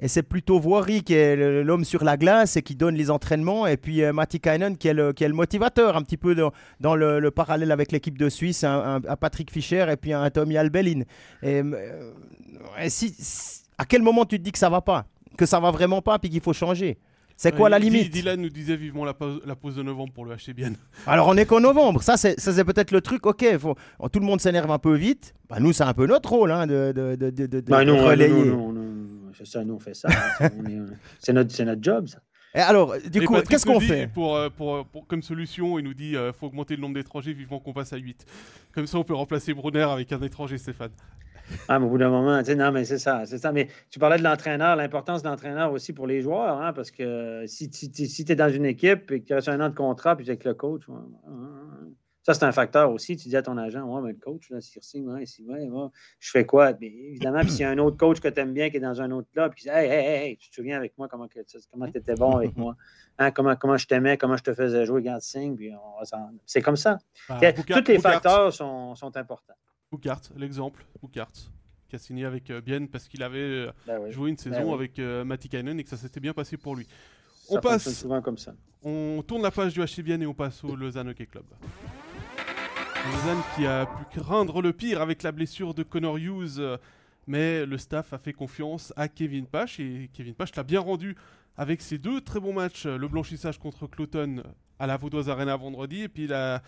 Et 0.00 0.08
c'est 0.08 0.22
plutôt 0.22 0.58
Voirie 0.58 1.02
qui 1.02 1.14
est 1.14 1.36
l'homme 1.62 1.84
sur 1.84 2.04
la 2.04 2.16
glace 2.16 2.56
et 2.56 2.62
qui 2.62 2.74
donne 2.74 2.94
les 2.94 3.10
entraînements. 3.10 3.66
Et 3.66 3.76
puis 3.76 4.02
euh, 4.02 4.12
Matti 4.12 4.40
Kainen 4.40 4.76
qui 4.76 4.88
est, 4.88 4.94
le, 4.94 5.12
qui 5.12 5.24
est 5.24 5.28
le 5.28 5.34
motivateur, 5.34 5.96
un 5.96 6.02
petit 6.02 6.16
peu 6.16 6.34
dans, 6.80 6.96
le, 6.96 7.30
parallèle 7.30 7.70
avec 7.70 7.92
l'équipe 7.92 8.16
de 8.16 8.28
Suisse, 8.28 8.64
un, 8.64 9.00
Patrick 9.20 9.50
Fischer 9.50 9.86
et 9.90 9.96
puis 9.96 10.12
un 10.12 10.30
Tommy 10.30 10.56
Albelin. 10.56 11.02
Et, 11.42 11.62
euh, 11.62 12.12
si, 12.88 13.14
à 13.76 13.84
quel 13.84 14.02
moment 14.02 14.24
tu 14.24 14.38
te 14.38 14.42
dis 14.42 14.52
que 14.52 14.58
ça 14.58 14.70
va 14.70 14.80
pas 14.80 15.06
Que 15.36 15.46
ça 15.46 15.60
va 15.60 15.70
vraiment 15.70 16.00
pas 16.00 16.18
puis 16.18 16.30
qu'il 16.30 16.40
faut 16.40 16.52
changer? 16.52 16.98
C'est 17.36 17.56
quoi 17.56 17.70
la 17.70 17.78
limite? 17.78 18.10
Dylan 18.10 18.38
nous 18.38 18.50
disait 18.50 18.76
vivement 18.76 19.06
la 19.06 19.14
pause, 19.14 19.40
la 19.46 19.56
pause 19.56 19.76
de 19.76 19.82
novembre 19.82 20.12
pour 20.12 20.26
le 20.26 20.36
bien. 20.52 20.72
Alors 21.06 21.26
on 21.28 21.38
est 21.38 21.46
qu'en 21.46 21.60
novembre, 21.60 22.02
ça 22.02 22.18
c'est, 22.18 22.38
ça 22.38 22.52
c'est 22.52 22.64
peut-être 22.64 22.90
le 22.90 23.00
truc, 23.00 23.24
ok, 23.24 23.56
faut, 23.58 23.76
tout 24.12 24.20
le 24.20 24.26
monde 24.26 24.42
s'énerve 24.42 24.70
un 24.70 24.78
peu 24.78 24.94
vite, 24.94 25.32
bah, 25.48 25.56
nous 25.58 25.72
c'est 25.72 25.84
un 25.84 25.94
peu 25.94 26.06
notre 26.06 26.28
rôle 26.28 26.52
hein, 26.52 26.66
de, 26.66 26.92
de, 26.92 27.16
de, 27.16 27.46
de, 27.46 27.60
bah, 27.62 27.82
non, 27.82 28.04
relayer. 28.04 28.28
Non, 28.28 28.72
non, 28.72 28.90
c'est 29.44 29.52
ça, 29.52 29.64
nous 29.64 29.74
on 29.74 29.78
fait 29.78 29.94
ça, 29.94 30.08
c'est, 31.18 31.32
notre, 31.32 31.50
c'est 31.50 31.64
notre 31.64 31.82
job 31.82 32.08
ça. 32.08 32.20
Et 32.54 32.58
alors, 32.58 32.94
du 32.98 33.24
coup, 33.24 33.36
qu'est-ce 33.48 33.64
qu'on 33.64 33.78
fait 33.78 34.08
pour, 34.08 34.36
euh, 34.36 34.48
pour, 34.50 34.84
pour, 34.86 35.06
Comme 35.06 35.22
solution, 35.22 35.78
il 35.78 35.84
nous 35.84 35.94
dit 35.94 36.08
qu'il 36.08 36.16
euh, 36.16 36.32
faut 36.32 36.46
augmenter 36.46 36.74
le 36.74 36.82
nombre 36.82 36.94
d'étrangers, 36.94 37.32
vivement 37.32 37.60
qu'on 37.60 37.72
passe 37.72 37.92
à 37.92 37.96
8. 37.96 38.26
Comme 38.74 38.88
ça, 38.88 38.98
on 38.98 39.04
peut 39.04 39.14
remplacer 39.14 39.54
Brunner 39.54 39.82
avec 39.82 40.10
un 40.12 40.20
étranger, 40.20 40.58
Stéphane. 40.58 40.90
Ah, 41.68 41.78
mais 41.78 41.86
au 41.86 41.88
bout 41.90 41.98
d'un 41.98 42.10
moment, 42.10 42.38
tu 42.40 42.46
sais, 42.46 42.54
non, 42.56 42.72
mais 42.72 42.84
c'est 42.84 42.98
ça, 42.98 43.24
c'est 43.26 43.38
ça. 43.38 43.52
Mais 43.52 43.68
tu 43.88 43.98
parlais 43.98 44.18
de 44.18 44.24
l'entraîneur, 44.24 44.76
l'importance 44.76 45.22
de 45.22 45.28
l'entraîneur 45.28 45.72
aussi 45.72 45.92
pour 45.92 46.06
les 46.06 46.22
joueurs, 46.22 46.60
hein, 46.60 46.72
parce 46.72 46.90
que 46.90 47.44
si, 47.46 47.70
si, 47.72 48.24
tu 48.24 48.32
es 48.32 48.36
dans 48.36 48.52
une 48.52 48.66
équipe 48.66 49.10
et 49.10 49.20
que 49.20 49.26
tu 49.26 49.34
restes 49.34 49.48
un 49.48 49.60
an 49.60 49.68
de 49.68 49.74
contrat, 49.74 50.16
puis 50.16 50.28
avec 50.28 50.44
le 50.44 50.54
coach, 50.54 50.82
ça, 52.22 52.34
c'est 52.34 52.44
un 52.44 52.52
facteur 52.52 52.92
aussi. 52.92 53.16
Tu 53.16 53.28
dis 53.28 53.36
à 53.36 53.42
ton 53.42 53.56
agent, 53.56 53.82
ouais, 53.82 54.02
mais 54.02 54.12
le 54.12 54.18
coach, 54.18 54.50
là, 54.50 54.60
s'il 54.60 54.82
signe, 54.82 55.08
ouais, 55.08 55.24
je 55.24 56.30
fais 56.30 56.44
quoi? 56.44 56.72
Bien, 56.72 56.90
évidemment, 56.90 57.40
puis 57.40 57.50
s'il 57.50 57.60
y 57.60 57.64
a 57.64 57.70
un 57.70 57.78
autre 57.78 57.96
coach 57.96 58.20
que 58.20 58.28
tu 58.28 58.40
aimes 58.40 58.52
bien 58.52 58.68
qui 58.70 58.76
est 58.76 58.80
dans 58.80 59.00
un 59.00 59.10
autre 59.10 59.28
club, 59.32 59.52
puis 59.54 59.68
hey, 59.68 59.88
hey, 59.88 60.06
hey, 60.06 60.36
tu 60.36 60.50
te 60.50 60.54
souviens 60.54 60.76
avec 60.76 60.96
moi 60.98 61.08
comment 61.08 61.28
tu 61.28 61.40
comment 61.70 61.86
étais 61.86 62.14
bon 62.14 62.36
avec 62.36 62.56
moi, 62.56 62.76
hein, 63.18 63.30
comment, 63.30 63.56
comment 63.56 63.76
je 63.76 63.86
t'aimais, 63.86 64.18
comment 64.18 64.36
je 64.36 64.42
te 64.42 64.52
faisais 64.52 64.84
jouer, 64.84 65.02
garde 65.02 65.22
signe, 65.22 65.56
puis 65.56 65.72
c'est 66.44 66.62
comme 66.62 66.76
ça. 66.76 66.98
Ben, 67.28 67.54
Tous 67.54 67.88
les 67.88 67.98
facteurs 67.98 68.52
sont, 68.52 68.94
sont 68.94 69.16
importants. 69.16 69.54
Boukart, 69.90 70.20
l'exemple, 70.36 70.84
Boukart, 71.00 71.32
qui 71.88 71.96
a 71.96 71.98
signé 71.98 72.24
avec 72.24 72.50
euh, 72.50 72.60
Bienne 72.60 72.88
parce 72.88 73.08
qu'il 73.08 73.22
avait 73.22 73.38
euh, 73.38 73.72
ben 73.86 74.08
joué 74.10 74.30
une 74.30 74.36
ben 74.36 74.54
saison 74.54 74.72
avec 74.72 74.98
euh, 74.98 75.24
Matikainen 75.24 75.80
et 75.80 75.84
que 75.84 75.90
ça 75.90 75.96
s'était 75.96 76.20
bien 76.20 76.32
passé 76.32 76.56
pour 76.56 76.76
lui. 76.76 76.86
on 77.48 77.58
passe 77.58 77.92
souvent 77.92 78.22
comme 78.22 78.38
ça. 78.38 78.54
On 78.82 79.22
tourne 79.26 79.42
la 79.42 79.50
page 79.50 79.74
du 79.74 79.80
HC 79.80 80.02
Bienne 80.02 80.22
et 80.22 80.26
on 80.26 80.34
passe 80.34 80.62
au 80.62 80.76
Lausanne 80.76 81.08
Hockey 81.08 81.26
Club. 81.26 81.44
Lausanne 83.06 83.42
qui 83.56 83.66
a 83.66 83.86
pu 83.86 84.20
craindre 84.20 84.60
le 84.60 84.72
pire 84.72 85.00
avec 85.00 85.22
la 85.22 85.32
blessure 85.32 85.74
de 85.74 85.82
Connor 85.82 86.18
Hughes, 86.18 86.60
mais 87.26 87.64
le 87.64 87.78
staff 87.78 88.12
a 88.12 88.18
fait 88.18 88.32
confiance 88.32 88.92
à 88.96 89.08
Kevin 89.08 89.46
Pache 89.46 89.80
et 89.80 90.10
Kevin 90.12 90.34
Pache 90.34 90.54
l'a 90.56 90.62
bien 90.62 90.80
rendu 90.80 91.16
avec 91.56 91.80
ses 91.80 91.98
deux 91.98 92.20
très 92.20 92.40
bons 92.40 92.52
matchs, 92.52 92.86
le 92.86 93.08
blanchissage 93.08 93.58
contre 93.58 93.86
Cloton 93.86 94.42
à 94.78 94.86
la 94.86 94.96
Vaudoise 94.96 95.28
Arena 95.28 95.56
vendredi 95.56 96.02
et 96.02 96.08
puis 96.08 96.26
la 96.26 96.62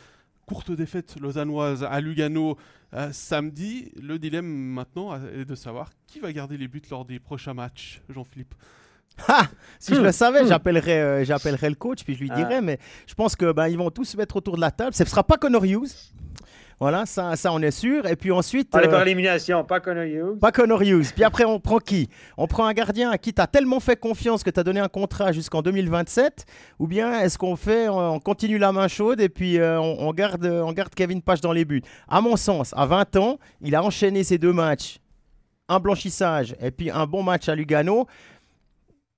courte 0.47 0.73
défaite 0.73 1.17
lausannoise 1.21 1.85
à 1.85 2.01
Lugano 2.01 2.59
euh, 2.95 3.13
samedi. 3.13 3.91
Le 4.01 4.19
dilemme 4.19 4.47
maintenant 4.47 5.15
est 5.15 5.45
de 5.45 5.55
savoir 5.55 5.91
qui 6.07 6.21
va 6.21 6.33
garder 6.33 6.57
les 6.57 6.69
buts 6.69 6.83
lors 6.91 7.05
des 7.05 7.19
prochains 7.19 7.55
matchs, 7.55 8.03
Jean-Philippe. 8.09 8.55
Ah, 9.29 9.47
si 9.79 9.95
je 9.95 10.01
le 10.01 10.13
savais, 10.13 10.47
j'appellerais, 10.47 11.01
euh, 11.01 11.25
j'appellerais 11.25 11.69
le 11.69 11.75
coach 11.75 12.05
puis 12.05 12.15
je 12.15 12.21
lui 12.21 12.31
ah. 12.33 12.37
dirais, 12.37 12.61
mais 12.61 12.79
je 13.07 13.15
pense 13.15 13.37
que 13.37 13.53
ben, 13.53 13.69
ils 13.69 13.79
vont 13.79 13.91
tous 13.91 14.05
se 14.05 14.17
mettre 14.17 14.37
autour 14.37 14.57
de 14.57 14.61
la 14.61 14.71
table. 14.71 14.95
Ce 14.95 15.03
ne 15.03 15.09
sera 15.09 15.25
pas 15.25 15.37
Connor 15.37 15.65
Hughes. 15.65 15.91
Voilà, 16.83 17.07
ça, 17.07 17.37
ça 17.37 17.53
on 17.53 17.61
est 17.61 17.71
sûr. 17.71 18.07
Et 18.07 18.17
puis 18.17 18.33
ensuite. 18.33 18.75
Allez, 18.75 18.89
par 18.89 18.99
euh, 18.99 19.05
élimination, 19.05 19.63
pas 19.63 19.79
Connor 19.79 20.03
Hughes. 20.03 20.39
Pas 20.41 20.51
Connor 20.51 20.83
Hughes. 20.83 21.13
Puis 21.15 21.23
après, 21.23 21.45
on 21.45 21.61
prend 21.61 21.79
qui? 21.79 22.09
On 22.37 22.49
prend 22.49 22.67
un 22.67 22.73
gardien 22.73 23.09
à 23.09 23.19
qui 23.19 23.33
tu 23.33 23.41
as 23.41 23.47
tellement 23.47 23.79
fait 23.79 23.95
confiance 23.95 24.43
que 24.43 24.51
tu 24.51 24.59
as 24.59 24.65
donné 24.65 24.81
un 24.81 24.89
contrat 24.89 25.31
jusqu'en 25.31 25.63
2027 25.63 26.45
Ou 26.81 26.89
bien 26.89 27.21
est-ce 27.21 27.39
qu'on 27.39 27.55
fait, 27.55 27.89
on 27.89 28.19
continue 28.19 28.59
la 28.59 28.73
main 28.73 28.89
chaude 28.89 29.21
et 29.21 29.29
puis 29.29 29.61
euh, 29.61 29.81
on, 29.81 30.13
garde, 30.13 30.45
on 30.45 30.73
garde 30.73 30.93
Kevin 30.93 31.23
Page 31.23 31.41
dans 31.41 31.53
les 31.53 31.65
buts? 31.65 31.83
À 32.09 32.21
mon 32.21 32.35
sens, 32.35 32.75
à 32.77 32.85
20 32.85 33.15
ans, 33.15 33.39
il 33.61 33.77
a 33.77 33.85
enchaîné 33.85 34.25
ces 34.25 34.39
deux 34.39 34.53
matchs. 34.53 34.99
Un 35.69 35.79
blanchissage 35.79 36.57
et 36.61 36.73
puis 36.73 36.91
un 36.91 37.07
bon 37.07 37.23
match 37.23 37.49
à 37.49 37.55
Lugano. 37.55 38.09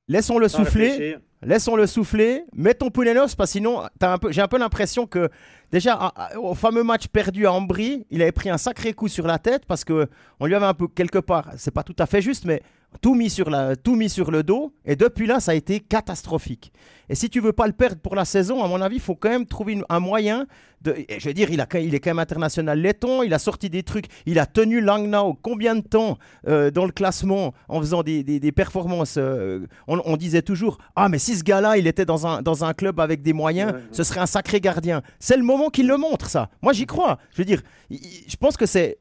Laissons-le 0.08 0.48
souffler. 0.48 1.16
Laissons-le 1.42 1.86
souffler. 1.86 2.44
Mettons 2.54 2.90
Poulenos 2.90 3.34
parce 3.36 3.50
que 3.50 3.58
sinon, 3.58 3.82
j'ai 4.30 4.40
un 4.40 4.48
peu 4.48 4.58
l'impression 4.58 5.06
que 5.06 5.28
déjà 5.70 6.12
au 6.36 6.54
fameux 6.54 6.82
match 6.82 7.08
perdu 7.08 7.46
à 7.46 7.52
Ambry, 7.52 8.06
il 8.10 8.22
avait 8.22 8.32
pris 8.32 8.48
un 8.48 8.58
sacré 8.58 8.94
coup 8.94 9.08
sur 9.08 9.26
la 9.26 9.38
tête 9.38 9.64
parce 9.66 9.84
que 9.84 10.08
on 10.40 10.46
lui 10.46 10.54
avait 10.54 10.66
un 10.66 10.74
peu 10.74 10.88
quelque 10.88 11.18
part, 11.18 11.50
c'est 11.56 11.70
pas 11.72 11.82
tout 11.82 11.96
à 11.98 12.06
fait 12.06 12.22
juste, 12.22 12.44
mais 12.46 12.62
tout 13.00 13.14
mis 13.14 13.30
sur 13.30 13.50
la, 13.50 13.76
tout 13.76 13.96
mis 13.96 14.08
sur 14.08 14.30
le 14.30 14.42
dos. 14.42 14.72
Et 14.84 14.96
depuis 14.96 15.26
là, 15.26 15.40
ça 15.40 15.52
a 15.52 15.54
été 15.54 15.80
catastrophique. 15.80 16.72
Et 17.08 17.14
si 17.14 17.28
tu 17.28 17.40
veux 17.40 17.52
pas 17.52 17.66
le 17.66 17.72
perdre 17.72 18.00
pour 18.00 18.14
la 18.14 18.24
saison, 18.24 18.62
à 18.62 18.68
mon 18.68 18.80
avis, 18.80 18.96
il 18.96 19.02
faut 19.02 19.14
quand 19.14 19.28
même 19.28 19.46
trouver 19.46 19.80
un 19.88 20.00
moyen 20.00 20.46
de. 20.80 20.94
Je 21.18 21.28
veux 21.28 21.34
dire, 21.34 21.50
il, 21.50 21.60
a, 21.60 21.66
il 21.78 21.94
est 21.94 22.00
quand 22.00 22.10
même 22.10 22.18
international 22.18 22.78
laiton, 22.78 23.22
il 23.22 23.34
a 23.34 23.38
sorti 23.38 23.68
des 23.68 23.82
trucs, 23.82 24.06
il 24.26 24.38
a 24.38 24.46
tenu 24.46 24.80
Langnau 24.80 25.34
combien 25.42 25.74
de 25.74 25.82
temps 25.82 26.18
euh, 26.48 26.70
dans 26.70 26.86
le 26.86 26.92
classement 26.92 27.52
en 27.68 27.80
faisant 27.80 28.02
des, 28.02 28.22
des, 28.22 28.52
performances. 28.52 29.16
Euh, 29.18 29.66
on, 29.86 30.16
disait 30.16 30.42
toujours 30.42 30.78
Ah, 30.96 31.08
mais 31.08 31.18
si 31.18 31.36
ce 31.36 31.44
gars-là, 31.44 31.76
il 31.76 31.86
était 31.86 32.06
dans 32.06 32.26
un, 32.26 32.42
dans 32.42 32.64
un 32.64 32.72
club 32.72 33.00
avec 33.00 33.22
des 33.22 33.32
moyens, 33.32 33.74
ce 33.92 34.02
serait 34.02 34.20
un 34.20 34.26
sacré 34.26 34.60
gardien. 34.60 35.02
C'est 35.18 35.36
le 35.36 35.42
moment 35.42 35.68
qu'il 35.68 35.86
le 35.86 35.96
montre, 35.96 36.28
ça. 36.28 36.48
Moi, 36.62 36.72
j'y 36.72 36.86
crois. 36.86 37.18
Je 37.32 37.38
veux 37.38 37.46
dire, 37.46 37.60
je 37.90 38.36
pense 38.36 38.56
que 38.56 38.66
c'est 38.66 38.98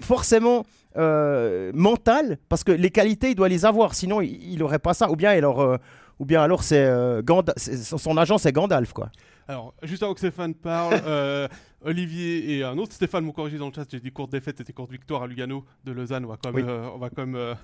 forcément. 0.00 0.64
Euh, 0.96 1.70
mental 1.72 2.38
parce 2.48 2.64
que 2.64 2.72
les 2.72 2.90
qualités 2.90 3.30
il 3.30 3.36
doit 3.36 3.48
les 3.48 3.64
avoir 3.64 3.94
sinon 3.94 4.20
il 4.20 4.58
n'aurait 4.58 4.80
pas 4.80 4.92
ça 4.92 5.08
ou 5.08 5.14
bien 5.14 5.30
alors 5.30 5.78
ou 6.20 6.24
bien 6.24 6.42
alors 6.42 6.62
c'est 6.62 6.84
euh, 6.84 7.22
son 7.56 8.16
agent 8.16 8.38
c'est 8.38 8.52
Gandalf 8.52 8.92
quoi. 8.92 9.10
Alors, 9.48 9.74
juste 9.82 10.04
avant 10.04 10.12
que 10.14 10.20
Stéphane 10.20 10.54
parle, 10.54 11.00
euh, 11.06 11.48
Olivier 11.82 12.56
et 12.56 12.62
un 12.62 12.78
autre 12.78 12.92
Stéphane 12.92 13.24
m'ont 13.24 13.32
corrigé 13.32 13.58
dans 13.58 13.66
le 13.66 13.72
chat. 13.72 13.84
J'ai 13.90 13.98
dit 13.98 14.12
courte 14.12 14.30
défaite, 14.30 14.58
c'était 14.58 14.72
courte 14.72 14.92
victoire 14.92 15.24
à 15.24 15.26
Lugano 15.26 15.64
de 15.82 15.90
Lausanne. 15.90 16.24
On 16.24 16.28
va 16.28 16.36
quand 16.36 16.52
même, 16.52 16.68
euh, 16.68 16.88
on 16.90 16.98
va 16.98 17.10
quand 17.10 17.26
même 17.26 17.56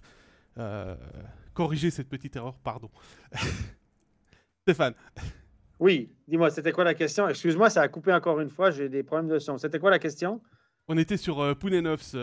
corriger 1.55 1.91
cette 1.91 2.09
petite 2.09 2.35
erreur. 2.35 2.55
Pardon. 2.65 2.91
Stéphane. 4.62 4.95
Oui, 5.79 6.11
dis-moi, 6.27 6.51
c'était 6.51 6.73
quoi 6.73 6.83
la 6.83 6.95
question? 6.95 7.29
Excuse-moi, 7.29 7.71
ça 7.71 7.83
a 7.83 7.89
coupé 7.89 8.12
encore 8.12 8.41
une 8.41 8.51
fois. 8.51 8.73
J'ai 8.73 8.89
des 8.89 9.05
problèmes 9.05 9.29
de 9.29 9.39
son. 9.39 9.57
C'était 9.57 9.79
quoi 9.79 9.91
la 9.91 10.01
question? 10.01 10.41
On 10.89 10.99
était 10.99 11.17
sur 11.17 11.41
euh, 11.41 11.55
Pounenovs. 11.55 12.17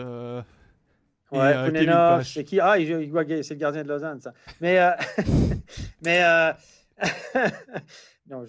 Ouais, 1.34 1.54
euh, 1.54 2.22
c'est 2.22 2.44
qui? 2.44 2.60
Ah, 2.60 2.78
il, 2.78 2.86
c'est 3.42 3.54
le 3.54 3.60
gardien 3.60 3.82
de 3.82 3.88
Lausanne, 3.88 4.20
ça. 4.20 4.32
Mais, 4.60 4.78
euh, 4.78 4.90
mais 6.02 6.22
euh, 6.22 6.52
non, 8.28 8.44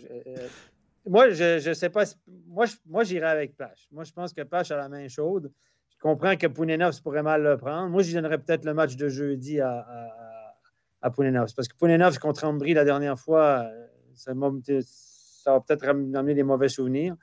moi, 1.07 1.29
je 1.31 1.67
ne 1.67 1.73
sais 1.73 1.89
pas. 1.89 2.03
Moi, 2.47 2.65
moi 2.85 3.03
j'irai 3.03 3.27
avec 3.27 3.57
Pache. 3.57 3.87
Moi, 3.91 4.03
je 4.03 4.11
pense 4.11 4.33
que 4.33 4.41
Pache 4.41 4.71
a 4.71 4.77
la 4.77 4.89
main 4.89 5.07
chaude. 5.07 5.51
Je 5.89 5.97
comprends 5.99 6.35
que 6.35 6.47
Pounenovs 6.47 7.01
pourrait 7.01 7.23
mal 7.23 7.41
le 7.41 7.57
prendre. 7.57 7.89
Moi, 7.89 8.03
je 8.03 8.13
donnerais 8.13 8.37
peut-être 8.37 8.65
le 8.65 8.73
match 8.73 8.95
de 8.95 9.09
jeudi 9.09 9.59
à, 9.59 9.79
à, 9.79 11.07
à 11.07 11.09
Parce 11.09 11.67
que 11.67 11.75
Pounenovs 11.77 12.19
contre 12.19 12.43
Ambry 12.43 12.73
la 12.73 12.85
dernière 12.85 13.19
fois, 13.19 13.67
ça, 14.13 14.33
ça 14.83 15.51
va 15.53 15.61
peut-être 15.61 15.87
amener 15.87 16.35
des 16.35 16.43
mauvais 16.43 16.69
souvenirs. 16.69 17.15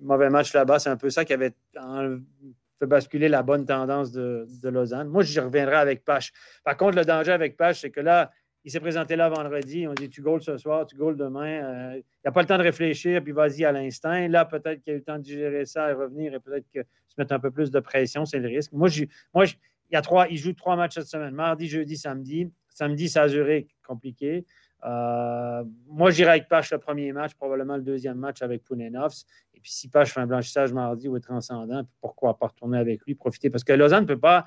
mauvais 0.00 0.30
match 0.30 0.54
là-bas, 0.54 0.78
c'est 0.78 0.90
un 0.90 0.96
peu 0.96 1.10
ça 1.10 1.24
qui 1.24 1.32
avait 1.32 1.54
basculer 2.86 3.28
la 3.28 3.42
bonne 3.42 3.66
tendance 3.66 4.12
de, 4.12 4.46
Lausanne. 4.68 5.08
Moi, 5.08 5.22
j'y 5.22 5.40
reviendrai 5.40 5.76
avec 5.76 6.04
Pache. 6.04 6.32
Par 6.64 6.76
contre, 6.76 6.96
le 6.96 7.04
danger 7.04 7.32
avec 7.32 7.56
Pache, 7.56 7.80
c'est 7.80 7.90
que 7.90 8.00
là, 8.00 8.30
il 8.64 8.70
s'est 8.70 8.80
présenté 8.80 9.14
là 9.16 9.28
vendredi. 9.28 9.86
On 9.86 9.92
dit 9.92 10.08
tu 10.08 10.22
goals 10.22 10.42
ce 10.42 10.56
soir, 10.56 10.86
tu 10.86 10.96
goals 10.96 11.16
demain. 11.16 11.62
Euh, 11.62 11.92
il 11.96 12.04
n'y 12.24 12.28
a 12.28 12.32
pas 12.32 12.40
le 12.40 12.46
temps 12.46 12.56
de 12.56 12.62
réfléchir, 12.62 13.22
puis 13.22 13.32
vas-y 13.32 13.64
à 13.64 13.72
l'instinct. 13.72 14.26
Là, 14.28 14.44
peut-être 14.44 14.80
qu'il 14.80 14.92
a 14.92 14.96
eu 14.96 14.98
le 15.00 15.04
temps 15.04 15.18
de 15.18 15.22
digérer 15.22 15.66
ça 15.66 15.90
et 15.90 15.92
revenir 15.92 16.34
et 16.34 16.40
peut-être 16.40 16.66
que 16.72 16.80
se 16.80 17.14
mettre 17.18 17.34
un 17.34 17.40
peu 17.40 17.50
plus 17.50 17.70
de 17.70 17.80
pression, 17.80 18.24
c'est 18.24 18.38
le 18.38 18.48
risque. 18.48 18.72
Moi, 18.72 18.88
moi 19.34 19.44
il, 19.44 19.92
y 19.92 19.96
a 19.96 20.02
trois, 20.02 20.28
il 20.28 20.38
joue 20.38 20.54
trois 20.54 20.76
matchs 20.76 20.94
cette 20.94 21.06
semaine 21.06 21.34
mardi, 21.34 21.68
jeudi, 21.68 21.96
samedi. 21.96 22.50
Samedi, 22.70 23.08
c'est 23.08 23.20
à 23.20 23.26
compliqué. 23.86 24.44
Euh, 24.84 25.64
moi, 25.88 26.10
j'irai 26.10 26.30
avec 26.30 26.48
Pache 26.48 26.70
le 26.72 26.78
premier 26.78 27.12
match, 27.12 27.34
probablement 27.34 27.76
le 27.76 27.82
deuxième 27.82 28.18
match 28.18 28.42
avec 28.42 28.64
Pounenovs. 28.64 29.24
Et 29.54 29.60
puis, 29.60 29.72
si 29.72 29.88
Pache 29.88 30.12
fait 30.12 30.20
un 30.20 30.26
blanchissage 30.26 30.72
mardi 30.72 31.08
ou 31.08 31.16
est 31.16 31.20
transcendant, 31.20 31.82
pourquoi 32.00 32.38
pas 32.38 32.48
retourner 32.48 32.78
avec 32.78 33.02
lui, 33.06 33.14
profiter? 33.14 33.50
Parce 33.50 33.64
que 33.64 33.72
Lausanne 33.72 34.02
ne 34.02 34.08
peut 34.08 34.20
pas. 34.20 34.44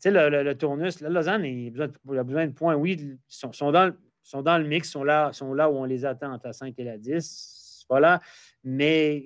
Tu 0.00 0.10
sais, 0.10 0.10
le, 0.12 0.54
tournus, 0.54 1.00
Lausanne, 1.00 1.44
il 1.44 1.82
a, 1.82 1.88
besoin, 2.22 2.46
de 2.46 2.52
points. 2.52 2.76
Oui, 2.76 2.96
ils 3.00 3.18
sont, 3.26 3.72
dans, 3.72 4.58
le 4.58 4.64
mix, 4.64 4.90
sont 4.90 5.02
là, 5.02 5.32
sont 5.32 5.54
là 5.54 5.68
où 5.68 5.74
on 5.74 5.84
les 5.84 6.04
attend 6.04 6.32
entre 6.32 6.46
la 6.46 6.52
5 6.52 6.74
et 6.78 6.84
la 6.84 6.98
10. 6.98 7.84
Voilà. 7.88 8.20
Mais 8.62 9.24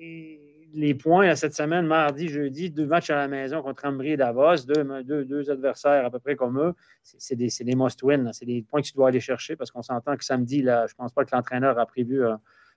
les 0.74 0.94
points 0.94 1.34
cette 1.34 1.54
semaine, 1.54 1.86
mardi, 1.86 2.28
jeudi, 2.28 2.70
deux 2.70 2.86
matchs 2.86 3.10
à 3.10 3.16
la 3.16 3.28
maison 3.28 3.62
contre 3.62 3.84
Ambry 3.84 4.12
et 4.12 4.16
Davos, 4.16 4.64
deux, 4.66 5.50
adversaires 5.50 6.04
à 6.04 6.10
peu 6.10 6.18
près 6.18 6.36
comme 6.36 6.58
eux. 6.58 6.74
C'est 7.02 7.36
des, 7.36 7.48
must-win. 7.74 8.32
C'est 8.32 8.46
des 8.46 8.62
points 8.62 8.80
que 8.80 8.86
tu 8.86 8.94
dois 8.94 9.08
aller 9.08 9.20
chercher 9.20 9.56
parce 9.56 9.70
qu'on 9.70 9.82
s'entend 9.82 10.16
que 10.16 10.24
samedi, 10.24 10.60
je 10.60 10.64
ne 10.64 10.94
pense 10.96 11.12
pas 11.12 11.24
que 11.24 11.34
l'entraîneur 11.34 11.78
a 11.78 11.86
prévu 11.86 12.24
euh, 12.24 12.34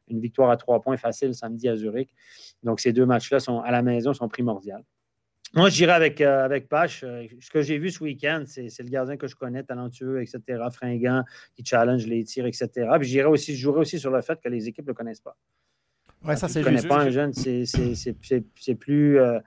une 0.08 0.20
victoire 0.20 0.50
à 0.50 0.58
trois 0.58 0.82
points 0.82 0.98
facile 0.98 1.34
samedi 1.34 1.68
à 1.68 1.76
Zurich. 1.76 2.10
Donc, 2.64 2.80
ces 2.80 2.94
deux 2.94 3.06
matchs-là 3.06 3.40
sont 3.40 3.62
à 3.62 3.72
la 3.72 3.82
maison 3.82 4.14
sont 4.14 4.28
primordiaux. 4.28 4.76
Moi, 5.54 5.70
j'irai 5.70 5.94
avec, 5.94 6.20
euh, 6.20 6.44
avec 6.44 6.68
Pache. 6.68 7.04
Euh, 7.04 7.26
ce 7.40 7.50
que 7.50 7.62
j'ai 7.62 7.78
vu 7.78 7.90
ce 7.90 8.04
week-end, 8.04 8.44
c'est, 8.46 8.78
le 8.80 8.90
gardien 8.90 9.16
que 9.16 9.28
je 9.28 9.36
connais, 9.36 9.64
talentueux, 9.64 10.22
etc., 10.22 10.42
fringant, 10.70 11.24
qui 11.56 11.64
challenge 11.64 12.06
les 12.08 12.26
tirs, 12.26 12.46
etc. 12.46 12.70
Puis 13.00 13.08
j'irai 13.08 13.28
aussi, 13.30 13.56
je 13.56 13.62
jouerai 13.62 13.80
aussi 13.80 13.98
sur 13.98 14.12
le 14.12 14.22
fait 14.22 14.40
que 14.42 14.50
les 14.50 14.68
équipes 14.68 14.86
ne 14.86 14.90
le 14.90 14.96
connaissent 14.96 15.22
pas. 15.22 15.38
Ouais, 16.26 16.36
ça, 16.36 16.48
c'est 16.48 16.60
ne 16.60 16.66
connais 16.66 16.82
pas 16.82 17.02
un 17.02 17.10
jeune, 17.10 17.34
c'est, 17.34 18.76
plus. 18.80 19.20
Euh, 19.20 19.40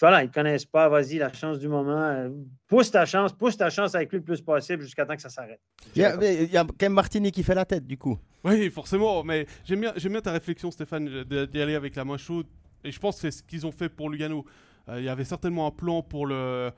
voilà, 0.00 0.22
ils 0.22 0.28
ne 0.28 0.32
connaissent 0.32 0.64
pas. 0.64 0.88
Vas-y, 0.88 1.18
la 1.18 1.32
chance 1.32 1.58
du 1.58 1.68
moment. 1.68 2.30
pousse 2.66 2.90
ta 2.90 3.04
chance, 3.04 3.32
pousse 3.32 3.56
ta 3.56 3.70
chance 3.70 3.94
avec 3.94 4.10
lui 4.10 4.18
le 4.18 4.24
plus 4.24 4.40
possible 4.40 4.82
jusqu'à 4.82 5.04
temps 5.04 5.16
que 5.16 5.22
ça 5.22 5.30
s'arrête. 5.30 5.60
Il 5.96 6.02
y, 6.02 6.04
a, 6.04 6.14
il 6.22 6.52
y 6.52 6.56
a 6.56 6.64
quand 6.64 6.82
même 6.82 6.92
Martini 6.92 7.32
qui 7.32 7.42
fait 7.42 7.54
la 7.54 7.64
tête, 7.64 7.86
du 7.86 7.98
coup. 7.98 8.18
Oui, 8.44 8.70
forcément. 8.70 9.24
Mais 9.24 9.46
j'aime 9.64 9.80
bien, 9.80 9.92
j'aime 9.96 10.12
bien 10.12 10.20
ta 10.20 10.32
réflexion, 10.32 10.70
Stéphane, 10.70 11.24
d'y 11.24 11.60
aller 11.60 11.74
avec 11.74 11.96
la 11.96 12.04
main 12.04 12.16
chaude 12.16 12.46
et 12.84 12.92
je 12.92 12.98
pense 12.98 13.16
que 13.16 13.20
c'est 13.22 13.30
ce 13.30 13.42
qu'ils 13.42 13.66
ont 13.66 13.72
fait 13.72 13.88
pour 13.88 14.10
Lugano. 14.10 14.44
Euh, 14.88 15.00
il 15.00 15.04
y 15.04 15.08
avait 15.08 15.24
certainement 15.24 15.66
un 15.66 15.70
plan 15.70 16.02
pour 16.02 16.26
le, 16.26 16.70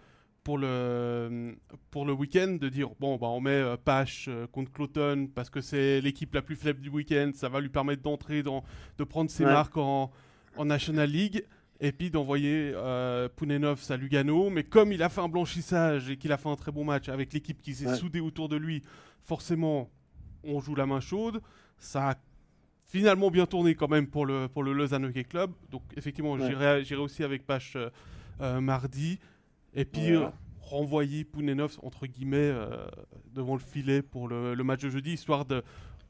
pour 0.42 0.58
le, 0.58 1.56
pour 1.90 2.04
le 2.04 2.12
week-end 2.12 2.56
de 2.60 2.68
dire 2.68 2.90
bon, 2.98 3.16
bah, 3.16 3.28
on 3.28 3.40
met 3.40 3.50
euh, 3.50 3.76
Pache 3.76 4.26
euh, 4.28 4.46
contre 4.46 4.72
Cloton 4.72 5.28
parce 5.34 5.50
que 5.50 5.60
c'est 5.60 6.00
l'équipe 6.00 6.34
la 6.34 6.42
plus 6.42 6.56
faible 6.56 6.80
du 6.80 6.88
week-end. 6.88 7.30
Ça 7.34 7.48
va 7.48 7.60
lui 7.60 7.68
permettre 7.68 8.02
d'entrer, 8.02 8.42
dans, 8.42 8.64
de 8.98 9.04
prendre 9.04 9.30
ses 9.30 9.44
marques 9.44 9.76
en, 9.76 10.10
en, 10.56 10.64
National 10.64 11.10
League. 11.10 11.44
Et 11.82 11.92
puis 11.92 12.10
d'envoyer 12.10 12.74
Pounenovs 13.36 13.90
à 13.90 13.96
Lugano. 13.96 14.50
Mais 14.50 14.64
comme 14.64 14.92
il 14.92 15.02
a 15.02 15.08
fait 15.08 15.22
un 15.22 15.30
blanchissage 15.30 16.10
et 16.10 16.18
qu'il 16.18 16.30
a 16.30 16.36
fait 16.36 16.50
un 16.50 16.56
très 16.56 16.70
bon 16.72 16.84
match 16.84 17.08
avec 17.08 17.32
l'équipe 17.32 17.62
qui 17.62 17.72
s'est 17.72 17.96
soudée 17.96 18.20
autour 18.20 18.50
de 18.50 18.56
lui, 18.56 18.82
forcément, 19.22 19.88
on 20.44 20.60
joue 20.60 20.74
la 20.74 20.84
main 20.84 21.00
chaude. 21.00 21.40
Ça 21.78 22.10
a 22.10 22.14
finalement 22.90 23.30
bien 23.30 23.46
tourné 23.46 23.74
quand 23.74 23.88
même 23.88 24.08
pour 24.08 24.26
le, 24.26 24.48
pour 24.48 24.62
le 24.62 24.72
Lausanne 24.72 25.06
Hockey 25.06 25.24
Club. 25.24 25.52
Donc 25.70 25.82
effectivement, 25.96 26.36
j'irai 26.38 26.96
aussi 26.96 27.22
avec 27.22 27.46
Pache 27.46 27.76
euh, 27.76 27.88
euh, 28.40 28.60
mardi. 28.60 29.18
Et 29.74 29.84
puis 29.84 30.12
euh, 30.12 30.26
renvoyer 30.60 31.24
Pounenov, 31.24 31.78
entre 31.82 32.06
guillemets, 32.06 32.52
devant 33.34 33.54
le 33.54 33.60
filet 33.60 34.02
pour 34.02 34.28
le, 34.28 34.54
le, 34.54 34.64
match 34.64 34.82
de 34.82 34.90
jeudi, 34.90 35.12
histoire 35.12 35.44
de 35.44 35.62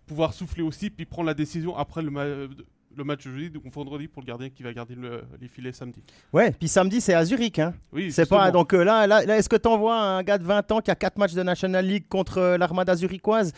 pouvoir 0.07 0.33
souffler 0.33 0.63
aussi, 0.63 0.91
puis 0.91 1.07
prendre 1.07 1.27
la 1.27 1.35
décision 1.35 1.77
après 1.77 2.03
le, 2.03 2.11
le 2.97 3.05
match 3.05 3.25
de 3.25 3.33
jeudi, 3.33 3.51
donc 3.51 3.73
vendredi 3.73 4.09
pour 4.09 4.23
le 4.23 4.27
gardien 4.27 4.51
qui 4.51 4.63
va 4.63 4.73
garder 4.73 4.97
les 5.41 5.49
filets 5.49 5.73
samedi. 5.73 6.03
Ouais, 6.33 6.51
puis 6.51 6.69
samedi 6.69 7.01
c'est 7.01 7.15
à 7.15 7.25
Zurich. 7.25 7.59
Hein. 7.59 7.75
Oui, 7.93 8.13
c'est 8.13 8.29
pas 8.29 8.51
donc 8.51 8.73
là, 8.73 9.07
là, 9.07 9.25
là 9.25 9.37
est-ce 9.37 9.49
que 9.49 9.57
tu 9.57 9.69
envoies 9.69 9.97
un 9.97 10.23
gars 10.23 10.39
de 10.39 10.45
20 10.45 10.73
ans 10.73 10.81
qui 10.81 10.91
a 10.91 10.95
4 10.95 11.19
matchs 11.19 11.35
de 11.35 11.43
National 11.43 11.87
League 11.87 12.07
contre 12.09 12.57
l'Armada 12.59 12.95
zurichoise? 12.95 13.53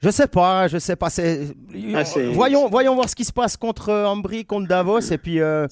Je 0.00 0.10
sais 0.10 0.28
pas, 0.28 0.68
je 0.68 0.78
sais 0.78 0.94
pas. 0.94 1.08
Ah, 1.08 2.02
voyons, 2.32 2.68
voyons 2.68 2.94
voir 2.94 3.08
ce 3.08 3.16
qui 3.16 3.24
se 3.24 3.32
passe 3.32 3.56
contre 3.56 3.88
euh, 3.88 4.06
Ambry, 4.06 4.44
contre 4.44 4.68
Davos, 4.68 5.00
et 5.00 5.18
puis. 5.18 5.40
Euh, 5.40 5.66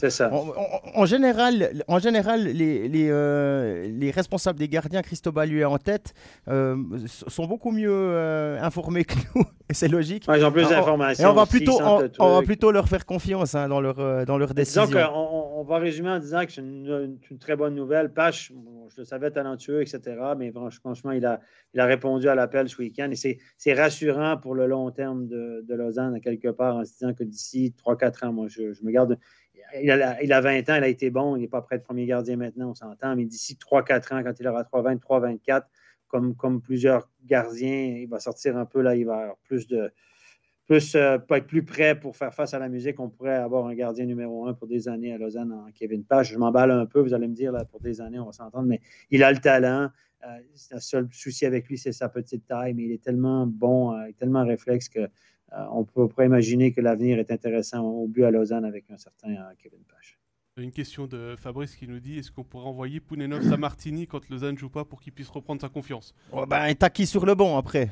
en 0.95 1.07
général, 1.07 1.85
en 1.87 2.01
général, 2.01 2.43
les 2.43 2.89
les, 2.89 3.09
euh, 3.09 3.87
les 3.89 4.11
responsables 4.11 4.59
des 4.59 4.69
gardiens, 4.69 5.03
Christophe 5.03 5.35
Baluet 5.35 5.65
en 5.65 5.79
tête, 5.79 6.13
sont 6.47 7.47
beaucoup 7.47 7.71
mieux 7.71 8.59
informés 8.61 9.05
que 9.05 9.15
nous, 9.35 9.45
c'est 9.71 9.89
logique. 9.89 10.27
ils 10.29 10.45
ont 10.45 10.51
plus 10.51 10.69
d'informations. 10.69 11.29
Et 11.29 11.31
on 11.31 11.35
va 11.35 11.47
plutôt, 11.47 11.79
on, 12.19 12.35
va 12.35 12.43
plutôt 12.43 12.73
leur 12.73 12.89
faire 12.89 13.07
confiance 13.07 13.55
hein, 13.55 13.69
dans 13.69 13.81
leur 13.81 14.27
dans 14.27 14.39
leur 14.39 14.55
décision. 14.55 14.87
Donc, 14.87 14.97
on, 15.15 15.63
va 15.63 15.79
résumer 15.79 16.11
en 16.11 16.19
disant 16.19 16.45
que 16.45 16.53
c'est 16.53 16.63
une, 16.63 17.19
très 17.39 17.55
bonne 17.55 17.77
nouvelle. 17.77 18.13
Pache, 18.13 18.53
je 18.95 19.01
le 19.03 19.05
savais 19.05 19.31
talentueux, 19.31 19.83
etc. 19.83 20.01
Mais 20.37 20.53
franchement, 20.83 21.13
il 21.13 21.25
a 21.25 21.41
il 21.75 21.81
a 21.81 21.85
répondu 21.85 22.29
à 22.29 22.35
l'appel 22.35 22.69
ce 22.69 22.79
week-end, 22.79 23.11
et 23.11 23.39
c'est 23.57 23.75
rassurant 23.75 24.16
pour 24.43 24.55
le 24.55 24.67
long 24.67 24.91
terme 24.91 25.27
de, 25.27 25.65
Lausanne, 25.69 26.15
à 26.15 26.21
quelque 26.21 26.49
part, 26.49 26.77
en 26.77 26.85
se 26.85 26.93
disant 26.93 27.15
que 27.15 27.25
d'ici 27.25 27.75
3-4 27.79 28.27
ans, 28.27 28.33
moi, 28.33 28.47
je, 28.49 28.63
me 28.83 28.91
garde. 28.91 29.19
Il 29.81 29.91
a, 29.91 30.23
il 30.23 30.33
a, 30.33 30.41
20 30.41 30.71
ans, 30.71 30.77
il 30.77 30.85
a 30.85 30.89
été 30.89 31.11
bon, 31.11 31.37
il 31.37 31.41
n'est 31.41 31.49
pas 31.49 31.61
prêt 31.63 31.79
de 31.79 31.83
premier 31.83 32.07
gardien 32.07 32.37
maintenant, 32.37 32.71
on 32.71 32.75
s'entend, 32.75 33.17
mais 33.17 33.25
d'ici 33.25 33.59
3-4 33.61 34.15
ans, 34.15 34.23
quand 34.23 34.39
il 34.39 34.47
aura 34.47 34.63
3-23, 34.63 35.21
24, 35.21 35.67
comme, 36.09 36.35
comme 36.35 36.61
plusieurs 36.61 37.11
gardiens, 37.25 37.97
il 37.99 38.07
va 38.07 38.21
sortir 38.21 38.57
un 38.57 38.65
peu, 38.65 38.81
là, 38.81 38.95
il 38.97 39.07
va 39.07 39.17
avoir 39.17 39.37
plus 39.45 39.67
de. 39.67 39.91
Plus, 40.67 40.97
euh, 40.97 41.19
être 41.31 41.47
plus 41.47 41.65
prêt 41.65 41.97
pour 41.97 42.17
faire 42.17 42.35
face 42.35 42.53
à 42.53 42.59
la 42.59 42.69
musique. 42.69 42.99
On 42.99 43.09
pourrait 43.09 43.37
avoir 43.37 43.67
un 43.69 43.75
gardien 43.77 44.05
numéro 44.05 44.49
un 44.49 44.53
pour 44.53 44.67
des 44.67 44.89
années 44.89 45.13
à 45.13 45.19
Lausanne 45.19 45.53
en 45.53 45.71
Kevin 45.73 46.03
Page. 46.03 46.33
Je 46.33 46.39
m'emballe 46.39 46.73
un 46.73 46.87
peu, 46.87 46.99
vous 46.99 47.15
allez 47.15 47.29
me 47.29 47.35
dire, 47.35 47.53
là, 47.53 47.65
pour 47.65 47.79
des 47.79 48.01
années, 48.01 48.19
on 48.19 48.27
va 48.27 48.33
s'entendre, 48.33 48.67
mais 48.67 48.81
il 49.13 49.23
a 49.23 49.31
le 49.31 49.39
talent. 49.39 49.91
Euh, 50.27 50.39
le 50.73 50.81
seul 50.81 51.09
souci 51.13 51.47
avec 51.47 51.69
lui, 51.69 51.79
c'est 51.79 51.93
sa 51.93 52.09
petite 52.09 52.47
taille, 52.47 52.75
mais 52.75 52.85
il 52.85 52.93
est 52.93 53.03
tellement 53.03 53.47
bon, 53.47 53.93
euh, 53.93 54.11
tellement 54.19 54.45
réflexe 54.45 54.89
que 54.89 55.01
euh, 55.01 55.09
on 55.71 55.85
pourrait 55.85 56.27
imaginer 56.27 56.73
que 56.73 56.81
l'avenir 56.81 57.19
est 57.19 57.31
intéressant 57.31 57.83
au 57.85 58.09
but 58.09 58.25
à 58.25 58.31
Lausanne 58.31 58.65
avec 58.65 58.91
un 58.91 58.97
certain 58.97 59.29
Kevin 59.59 59.81
Pache. 59.89 60.19
Une 60.57 60.73
question 60.73 61.07
de 61.07 61.37
Fabrice 61.39 61.77
qui 61.77 61.87
nous 61.87 62.01
dit 62.01 62.19
est-ce 62.19 62.33
qu'on 62.33 62.43
pourrait 62.43 62.67
envoyer 62.67 62.99
Pounenov 62.99 63.53
à 63.53 63.57
Martini 63.57 64.07
quand 64.07 64.29
Lausanne 64.31 64.55
ne 64.55 64.59
joue 64.59 64.71
pas 64.71 64.85
pour 64.85 65.01
qu'il 65.01 65.13
puisse 65.13 65.29
reprendre 65.29 65.61
sa 65.61 65.69
confiance? 65.69 66.15
Oh 66.33 66.47
ben, 66.47 66.75
T'as 66.75 66.89
qui 66.89 67.07
sur 67.07 67.27
le 67.27 67.35
banc 67.35 67.59
après 67.59 67.91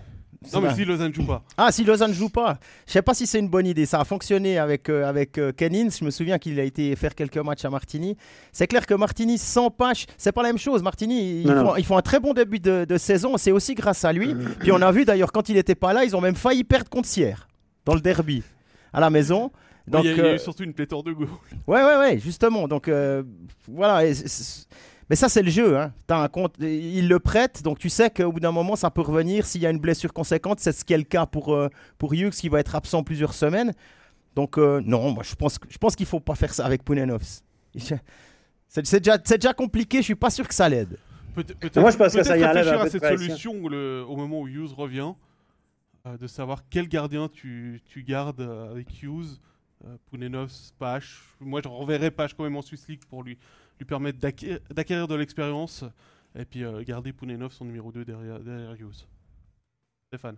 non, 0.53 0.61
mais 0.61 0.75
si 0.75 0.85
Lausanne 0.85 1.15
joue 1.15 1.25
pas. 1.25 1.43
Ah, 1.57 1.73
si 1.73 1.85
Lausanne 1.85 2.13
joue 2.13 2.29
pas. 2.29 2.59
Je 2.87 2.93
sais 2.93 3.03
pas 3.03 3.15
si 3.15 3.27
c'est 3.27 3.39
une 3.39 3.49
bonne 3.49 3.67
idée. 3.67 3.87
Ça 3.87 4.01
a 4.01 4.05
fonctionné 4.05 4.59
avec, 4.59 4.89
euh, 4.89 5.07
avec 5.07 5.39
euh, 5.39 5.53
Je 5.59 6.05
me 6.05 6.11
souviens 6.11 6.39
qu'il 6.39 6.59
a 6.61 6.65
été 6.65 6.95
faire 6.97 7.15
quelques 7.15 7.39
matchs 7.39 7.65
à 7.65 7.71
Martini. 7.71 8.17
C'est 8.53 8.67
clair 8.67 8.87
que 8.87 8.95
Martini 8.95 9.39
sans 9.39 9.71
Pache, 9.71 10.07
c'est 10.17 10.33
pas 10.33 10.43
la 10.43 10.49
même 10.49 10.59
chose. 10.59 10.83
Martini, 10.83 11.43
ils, 11.43 11.85
font, 11.85 11.97
un 11.97 12.03
très 12.03 12.21
bon 12.21 12.35
début 12.35 12.61
de, 12.61 12.97
saison. 12.99 13.37
C'est 13.37 13.53
aussi 13.53 13.75
grâce 13.75 14.05
à 14.05 14.13
lui. 14.13 14.35
Puis 14.61 14.73
on 14.73 14.81
a 14.81 14.93
vu 14.93 15.05
d'ailleurs, 15.05 15.33
quand 15.33 15.49
il 15.49 15.57
était 15.57 15.75
pas 15.75 15.93
là, 15.93 16.05
ils 16.05 16.15
ont 16.15 16.21
même 16.21 16.37
failli 16.37 16.65
perdre 16.65 16.89
contre 16.89 17.09
Sierre 17.09 17.49
dans 17.85 17.95
le 17.95 18.01
derby 18.01 18.43
à 18.93 19.01
la 19.01 19.11
maison. 19.11 19.51
Donc, 19.87 20.05
il, 20.05 20.11
y 20.11 20.15
a, 20.15 20.17
eu 20.17 20.21
euh, 20.21 20.39
surtout 20.39 20.63
une 20.63 20.73
pléthore 20.73 21.03
de 21.03 21.13
goût. 21.13 21.29
Ouais, 21.67 21.83
ouais, 21.83 21.97
ouais, 21.99 22.19
justement. 22.19 22.69
Donc, 22.69 22.91
voilà. 23.69 24.03
Mais 25.11 25.17
ça, 25.17 25.29
c'est 25.29 25.43
le 25.43 25.51
jeu. 25.51 25.79
Hein. 25.79 25.93
As 26.09 26.23
un 26.23 26.29
compte, 26.29 26.57
il 26.61 27.09
le 27.09 27.19
prête, 27.19 27.63
donc 27.63 27.79
tu 27.79 27.89
sais 27.89 28.11
qu'au 28.11 28.33
bout 28.33 28.41
d'un 28.41 28.53
moment, 28.53 28.77
ça 28.77 28.91
peut 28.91 29.03
revenir. 29.03 29.45
S'il 29.47 29.61
y 29.61 29.67
a 29.67 29.71
une 29.71 29.79
blessure 29.79 30.13
conséquente, 30.13 30.61
c'est 30.61 30.73
ce 30.73 30.85
qui 30.85 30.93
est 30.93 30.99
le 30.99 31.05
cas 31.05 31.27
pour, 31.27 31.55
euh, 31.55 31.69
pour 31.99 32.15
Hughes, 32.15 32.31
qui 32.31 32.49
va 32.49 32.61
être 32.61 32.75
absent 32.75 33.03
plusieurs 33.03 33.35
semaines. 33.35 33.73
Donc, 34.35 34.59
euh, 34.59 34.81
non, 34.85 35.13
moi, 35.13 35.23
je 35.23 35.35
pense, 35.35 35.59
je 35.69 35.79
pense 35.79 35.95
qu'il 35.95 36.05
ne 36.05 36.09
faut 36.09 36.21
pas 36.21 36.35
faire 36.35 36.55
ça 36.55 36.65
avec 36.65 36.83
Pounenovs. 36.83 37.43
C'est 38.69 38.99
déjà, 38.99 39.19
déjà 39.19 39.53
compliqué, 39.53 39.99
je 39.99 40.03
suis 40.03 40.15
pas 40.17 40.31
sûr 40.31 40.49
que 40.49 40.55
ça 40.55 40.69
l'aide. 40.69 40.99
Moi, 41.77 41.91
je 41.91 41.97
pense 41.97 42.13
que 42.13 42.23
ça 42.25 42.37
y 42.37 42.45
réfléchir 42.45 42.81
à 42.81 42.89
cette 42.89 43.05
solution 43.05 43.53
au 43.53 44.17
moment 44.17 44.41
où 44.41 44.49
Hughes 44.49 44.73
revient, 44.77 45.13
euh, 46.07 46.17
de 46.17 46.27
savoir 46.27 46.65
quel 46.71 46.89
gardien 46.89 47.29
tu, 47.29 47.81
tu 47.85 48.03
gardes 48.03 48.41
avec 48.41 49.01
Hughes, 49.01 49.39
Pounenovs, 50.07 50.73
Pache. 50.79 51.23
Moi, 51.41 51.61
je 51.63 51.69
renverrais 51.69 52.11
Pache 52.11 52.35
quand 52.35 52.43
même 52.43 52.57
en 52.57 52.63
Swiss 52.63 52.89
League 52.89 53.03
pour 53.09 53.23
lui 53.23 53.39
lui 53.79 53.87
permettre 53.87 54.19
d'acquérir 54.19 55.09
de 55.09 55.15
l'expérience 55.15 55.85
et 56.37 56.45
puis 56.45 56.65
euh, 56.65 56.83
garder 56.83 57.13
Pounenov 57.13 57.53
son 57.53 57.65
numéro 57.65 57.93
2 57.93 58.05
derrière, 58.05 58.41
derrière 58.41 58.75
Hughes. 58.75 59.07
Stéphane. 60.09 60.37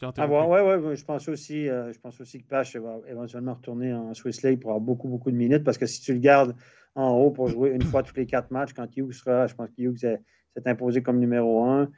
Je 0.00 0.06
ah 0.16 0.26
bon, 0.28 0.46
ouais, 0.46 0.60
ouais, 0.60 0.94
je 0.94 1.04
pense 1.04 1.28
aussi, 1.28 1.68
euh, 1.68 1.92
je 1.92 1.98
pense 1.98 2.20
aussi 2.20 2.40
que 2.40 2.46
Pache 2.46 2.76
va 2.76 3.00
éventuellement 3.08 3.54
retourner 3.54 3.92
en 3.92 4.14
Swiss 4.14 4.44
League 4.44 4.60
pour 4.60 4.70
avoir 4.70 4.80
beaucoup, 4.80 5.08
beaucoup 5.08 5.32
de 5.32 5.36
minutes 5.36 5.64
parce 5.64 5.76
que 5.76 5.86
si 5.86 6.00
tu 6.00 6.12
le 6.12 6.20
gardes 6.20 6.54
en 6.94 7.10
haut 7.10 7.32
pour 7.32 7.48
jouer 7.48 7.70
une 7.70 7.82
fois 7.82 8.04
tous 8.04 8.14
les 8.14 8.26
quatre 8.26 8.52
matchs, 8.52 8.72
quand 8.74 8.86
Hughes 8.96 9.12
sera, 9.12 9.48
je 9.48 9.56
pense 9.56 9.70
que 9.70 9.82
Hughes 9.82 9.98
s'est 9.98 10.20
imposé 10.66 11.02
comme 11.02 11.18
numéro 11.18 11.64
1. 11.64 11.82
Euh, 11.82 11.88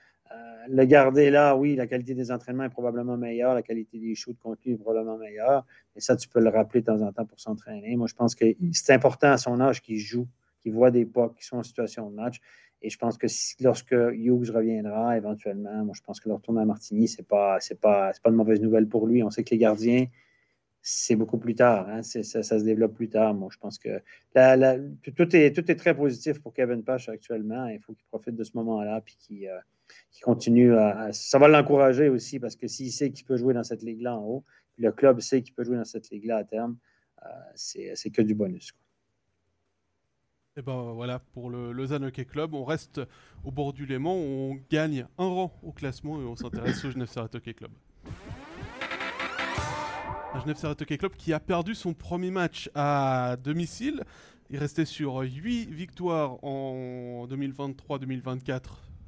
le 0.68 0.84
garder 0.86 1.30
là, 1.30 1.56
oui, 1.56 1.76
la 1.76 1.86
qualité 1.86 2.14
des 2.14 2.32
entraînements 2.32 2.64
est 2.64 2.70
probablement 2.70 3.18
meilleure, 3.18 3.54
la 3.54 3.62
qualité 3.62 3.98
des 3.98 4.14
shoots 4.14 4.38
contre 4.38 4.62
lui 4.64 4.72
est 4.72 4.78
probablement 4.78 5.18
meilleure. 5.18 5.66
Et 5.94 6.00
ça, 6.00 6.16
tu 6.16 6.26
peux 6.26 6.40
le 6.40 6.48
rappeler 6.48 6.80
de 6.80 6.86
temps 6.86 7.02
en 7.02 7.12
temps 7.12 7.26
pour 7.26 7.38
s'entraîner. 7.38 7.96
Moi, 7.96 8.06
je 8.06 8.14
pense 8.14 8.34
que 8.34 8.46
c'est 8.72 8.94
important 8.94 9.32
à 9.32 9.36
son 9.36 9.60
âge 9.60 9.82
qu'il 9.82 9.98
joue 9.98 10.26
qui 10.62 10.70
voient 10.70 10.90
des 10.90 11.04
pucks 11.04 11.34
qui 11.36 11.44
sont 11.44 11.58
en 11.58 11.62
situation 11.62 12.10
de 12.10 12.14
match. 12.14 12.40
Et 12.82 12.88
je 12.88 12.98
pense 12.98 13.18
que 13.18 13.26
lorsque 13.60 13.92
Hughes 13.92 14.50
reviendra 14.50 15.16
éventuellement, 15.16 15.84
moi 15.84 15.94
je 15.94 16.02
pense 16.02 16.18
que 16.20 16.28
le 16.28 16.36
retour 16.36 16.58
à 16.58 16.64
Martini, 16.64 17.08
ce 17.08 17.18
n'est 17.18 17.26
pas, 17.26 17.58
pas, 17.80 18.12
pas 18.22 18.30
de 18.30 18.36
mauvaise 18.36 18.60
nouvelle 18.60 18.88
pour 18.88 19.06
lui. 19.06 19.22
On 19.22 19.30
sait 19.30 19.44
que 19.44 19.50
les 19.50 19.58
gardiens, 19.58 20.06
c'est 20.82 21.16
beaucoup 21.16 21.38
plus 21.38 21.54
tard. 21.54 21.88
Hein. 21.88 22.02
Ça, 22.02 22.42
se 22.42 22.64
développe 22.64 22.94
plus 22.94 23.08
tard. 23.08 23.34
Moi, 23.34 23.48
je 23.52 23.58
pense 23.58 23.78
que 23.78 24.00
tout, 25.14 25.36
est, 25.36 25.54
tout 25.54 25.70
est 25.70 25.76
très 25.76 25.94
positif 25.94 26.40
pour 26.40 26.54
Kevin 26.54 26.82
Pache 26.82 27.08
actuellement. 27.08 27.66
Il 27.66 27.80
faut 27.80 27.92
qu'il 27.92 28.06
profite 28.06 28.34
de 28.34 28.44
ce 28.44 28.52
moment-là 28.54 29.02
puis 29.02 29.16
qu'il 29.18 29.46
euh, 29.46 29.58
continue 30.22 30.74
à, 30.74 31.12
Ça 31.12 31.38
va 31.38 31.48
l'encourager 31.48 32.08
aussi 32.08 32.38
parce 32.38 32.56
que 32.56 32.66
s'il 32.66 32.92
sait 32.92 33.10
qu'il 33.10 33.26
peut 33.26 33.36
jouer 33.36 33.52
dans 33.52 33.64
cette 33.64 33.82
ligue-là 33.82 34.16
en 34.16 34.24
haut, 34.24 34.44
le 34.78 34.90
club 34.92 35.20
sait 35.20 35.42
qu'il 35.42 35.54
peut 35.54 35.64
jouer 35.64 35.76
dans 35.76 35.84
cette 35.84 36.08
ligue-là 36.10 36.38
à 36.38 36.44
terme, 36.44 36.78
euh, 37.26 37.28
c'est 37.54 38.10
que 38.10 38.22
du 38.22 38.34
bonus. 38.34 38.72
Et 40.60 40.62
ben 40.62 40.92
voilà, 40.92 41.20
pour 41.32 41.48
le 41.48 41.72
Lausanne 41.72 42.04
Hockey 42.04 42.26
Club, 42.26 42.52
on 42.52 42.66
reste 42.66 43.00
au 43.44 43.50
bord 43.50 43.72
du 43.72 43.86
Léman, 43.86 44.12
on 44.12 44.58
gagne 44.70 45.06
un 45.16 45.24
rang 45.24 45.58
au 45.62 45.72
classement 45.72 46.20
et 46.20 46.24
on 46.26 46.36
s'intéresse 46.36 46.84
au 46.84 46.90
Genève 46.90 47.08
Serret 47.08 47.34
Hockey 47.34 47.54
Club. 47.54 47.70
Un 50.34 50.40
Genève 50.40 50.58
Serret 50.58 50.76
Hockey 50.78 50.98
Club 50.98 51.12
qui 51.16 51.32
a 51.32 51.40
perdu 51.40 51.74
son 51.74 51.94
premier 51.94 52.30
match 52.30 52.68
à 52.74 53.38
domicile. 53.42 54.04
Il 54.50 54.58
restait 54.58 54.84
sur 54.84 55.20
8 55.20 55.70
victoires 55.70 56.44
en 56.44 57.26
2023-2024 57.26 58.60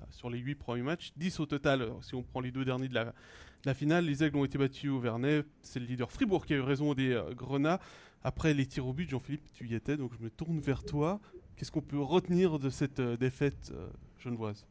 sur 0.09 0.31
les 0.31 0.39
8 0.39 0.55
premiers 0.55 0.81
matchs, 0.81 1.13
10 1.19 1.41
au 1.41 1.45
total 1.45 1.91
si 2.01 2.15
on 2.15 2.23
prend 2.23 2.41
les 2.41 2.51
deux 2.51 2.65
derniers 2.65 2.89
de 2.89 2.95
la, 2.95 3.75
finale. 3.75 4.07
Les 4.07 4.25
Aigles 4.25 4.39
ont 4.39 4.47
été 4.47 4.57
battus 4.57 4.91
au 4.91 5.01
Vernet, 5.01 5.45
c'est 5.61 5.81
le 5.81 5.85
leader 5.85 6.11
Fribourg 6.11 6.47
qui 6.47 6.55
a 6.55 6.57
eu 6.57 6.61
raison 6.61 6.95
des 6.95 7.23
Grenats. 7.37 7.79
Après 8.25 8.55
les 8.55 8.67
tirs 8.67 8.87
au 8.87 8.93
but, 8.93 9.11
Jean-Philippe, 9.11 9.53
tu 9.53 9.67
y 9.67 9.75
étais, 9.75 9.99
donc 9.99 10.13
je 10.17 10.25
me 10.25 10.31
tourne 10.31 10.61
vers 10.61 10.85
toi. 10.85 11.21
Qu'est-ce 11.57 11.71
qu'on 11.71 11.81
peut 11.81 12.01
retenir 12.01 12.59
de 12.59 12.71
cette 12.71 13.01
défaite 13.01 13.73
genevoise 14.19 14.67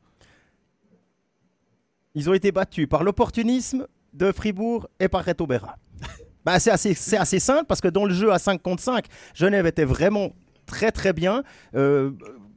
Ils 2.15 2.29
ont 2.29 2.34
été 2.34 2.51
battus 2.51 2.88
par 2.88 3.03
l'opportunisme 3.03 3.88
de 4.13 4.32
Fribourg 4.32 4.88
et 4.99 5.07
par 5.07 5.25
Reto 5.25 5.47
Berra. 5.47 5.77
Bah, 6.43 6.59
c'est 6.59 6.71
assez, 6.71 6.95
assez, 7.17 7.38
simple 7.38 7.65
parce 7.67 7.82
que 7.82 7.88
dans 7.88 8.03
le 8.03 8.15
jeu 8.15 8.32
à 8.32 8.39
5 8.39 8.59
contre 8.63 8.82
5, 8.82 9.05
Genève 9.36 9.67
était 9.67 9.86
vraiment 9.86 10.32
très 10.65 10.91
très 10.91 11.13
bien. 11.13 11.43
Euh, 11.75 12.09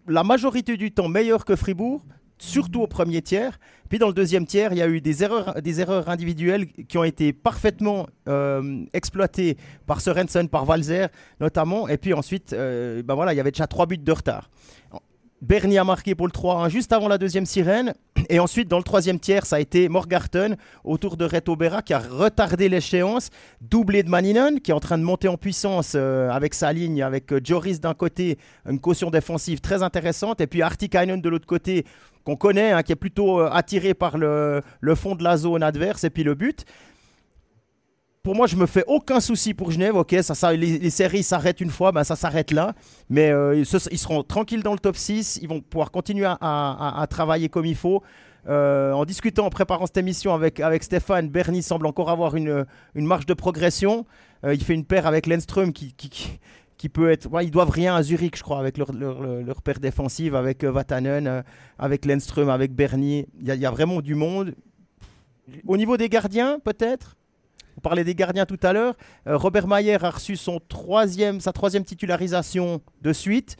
la 0.09 0.25
majorité 0.25 0.79
du 0.79 0.91
temps 0.91 1.09
meilleur 1.09 1.45
que 1.45 1.55
Fribourg, 1.55 2.03
surtout 2.45 2.83
au 2.83 2.87
premier 2.87 3.23
tiers. 3.23 3.59
Puis 3.89 3.99
dans 3.99 4.09
le 4.09 4.15
deuxième 4.15 4.47
tiers, 4.47 4.73
il 4.73 4.79
y 4.79 4.83
a 4.83 4.89
eu 4.89 5.01
des 5.01 5.23
erreurs, 5.23 5.61
des 5.63 5.81
erreurs 5.81 6.09
individuelles 6.09 6.67
qui 6.67 6.99
ont 6.99 7.05
été 7.05 7.33
parfaitement 7.33 8.07
euh, 8.29 8.85
exploitées 8.93 9.57
par 9.87 10.01
Sorensen, 10.01 10.49
par 10.49 10.65
Valzer 10.65 11.09
notamment. 11.41 11.89
Et 11.89 11.97
puis 11.97 12.13
ensuite, 12.13 12.53
euh, 12.53 13.03
bah 13.03 13.15
voilà, 13.15 13.33
il 13.33 13.37
y 13.37 13.41
avait 13.41 13.51
déjà 13.51 13.67
trois 13.67 13.87
buts 13.87 13.99
de 13.99 14.13
retard. 14.13 14.51
Bernie 15.41 15.79
a 15.79 15.85
marqué 15.85 16.15
pour 16.15 16.27
le 16.27 16.33
3-1 16.33 16.71
juste 16.71 16.93
avant 16.93 17.09
la 17.09 17.19
deuxième 17.19 17.47
sirène. 17.47 17.95
Et 18.29 18.39
ensuite, 18.39 18.69
dans 18.69 18.79
le 18.79 18.85
troisième 18.85 19.19
tiers, 19.19 19.47
ça 19.47 19.57
a 19.57 19.61
été 19.61 19.89
Morgarten 19.89 20.57
autour 20.85 21.17
de 21.17 21.25
Reto 21.25 21.57
Berra 21.57 21.83
qui 21.83 21.93
a 21.93 21.99
retardé 21.99 22.69
l'échéance. 22.69 23.31
Doublé 23.61 24.03
de 24.03 24.09
Maninen 24.09 24.61
qui 24.61 24.71
est 24.71 24.75
en 24.75 24.81
train 24.81 24.99
de 24.99 25.03
monter 25.03 25.29
en 25.29 25.37
puissance 25.37 25.93
euh, 25.95 26.31
avec 26.31 26.55
sa 26.55 26.73
ligne, 26.73 27.03
avec 27.03 27.33
euh, 27.33 27.41
Joris 27.43 27.81
d'un 27.81 27.95
côté, 27.95 28.39
une 28.69 28.81
caution 28.81 29.11
défensive 29.11 29.61
très 29.61 29.83
intéressante. 29.83 30.41
Et 30.41 30.47
puis 30.47 30.63
Artikainen 30.63 31.21
de 31.21 31.29
l'autre 31.29 31.47
côté, 31.47 31.85
qu'on 32.25 32.37
connaît, 32.37 32.73
hein, 32.73 32.83
qui 32.83 32.93
est 32.93 32.97
plutôt 32.97 33.41
euh, 33.41 33.51
attiré 33.53 33.95
par 33.95 34.19
le, 34.19 34.63
le 34.81 34.95
fond 34.95 35.15
de 35.15 35.23
la 35.23 35.37
zone 35.37 35.63
adverse 35.63 36.05
et 36.05 36.11
puis 36.11 36.25
le 36.25 36.35
but 36.35 36.65
pour 38.25 38.35
moi, 38.35 38.47
je 38.47 38.57
me 38.57 38.65
fais 38.65 38.85
aucun 38.87 39.21
souci 39.21 39.53
pour 39.53 39.71
Genève. 39.71 39.95
Ok, 39.97 40.13
les, 40.13 40.91
séries 40.91 41.23
s'arrêtent 41.23 41.61
une 41.61 41.71
fois, 41.71 41.93
ben 41.93 42.05
ça 42.05 42.17
s'arrête 42.17 42.53
là. 42.53 42.75
Mais 43.11 43.31
euh, 43.31 43.55
ils 43.55 43.99
seront 43.99 44.23
tranquilles 44.23 44.63
dans 44.63 44.73
le 44.73 44.79
top 44.79 44.97
6. 44.97 45.41
Ils 45.43 45.49
vont 45.49 45.61
pouvoir 45.61 45.91
continuer 45.91 46.27
à, 46.27 47.07
travailler 47.11 47.51
comme 47.51 47.67
il 47.67 47.77
faut. 47.77 48.03
Euh, 48.49 48.93
en 48.93 49.05
discutant, 49.05 49.45
en 49.45 49.51
préparant 49.51 49.85
cette 49.85 49.99
émission 49.99 50.33
avec, 50.33 50.59
avec 50.61 50.83
Stéphane, 50.85 51.29
Bernie 51.29 51.63
semble 51.63 51.87
encore 51.87 52.11
avoir 52.11 52.35
une, 52.35 52.65
une 52.95 53.05
marge 53.05 53.27
de 53.27 53.35
progression. 53.35 54.07
Euh, 54.43 54.55
il 54.55 54.65
fait 54.65 54.75
une 54.75 54.87
paire 54.87 55.07
avec 55.07 55.27
Lenström 55.27 55.75
qui, 55.75 55.93
qui, 55.95 56.89
peut 56.89 57.11
être. 57.11 57.31
Ouais, 57.31 57.45
ils 57.45 57.51
doivent 57.51 57.71
rien 57.71 57.95
à 57.95 58.03
Zurich, 58.03 58.39
je 58.39 58.43
crois, 58.43 58.59
avec 58.59 58.79
leur, 58.79 58.93
leur, 58.93 59.61
paire 59.61 59.81
défensive, 59.81 60.35
avec 60.35 60.65
Vatanen, 60.65 61.45
avec 61.79 62.07
Lenström, 62.07 62.49
avec 62.49 62.73
Bernie. 62.73 63.27
Il 63.39 63.55
y, 63.55 63.67
a 63.67 63.71
vraiment 63.71 64.01
du 64.01 64.15
monde. 64.15 64.55
Au 65.67 65.77
niveau 65.77 65.99
des 65.99 66.09
gardiens, 66.09 66.59
peut-être? 66.59 67.17
Parlait 67.85 68.03
des 68.03 68.17
gardiens 68.17 68.47
tout 68.47 68.59
à 68.63 68.73
l'heure. 68.73 68.97
Euh, 69.29 69.37
Robert 69.37 69.69
Mayer 69.69 70.03
a 70.03 70.11
reçu 70.11 70.35
son 70.35 70.59
troisième, 70.59 71.39
sa 71.39 71.53
troisième 71.53 71.85
titularisation 71.85 72.81
de 73.03 73.13
suite. 73.13 73.57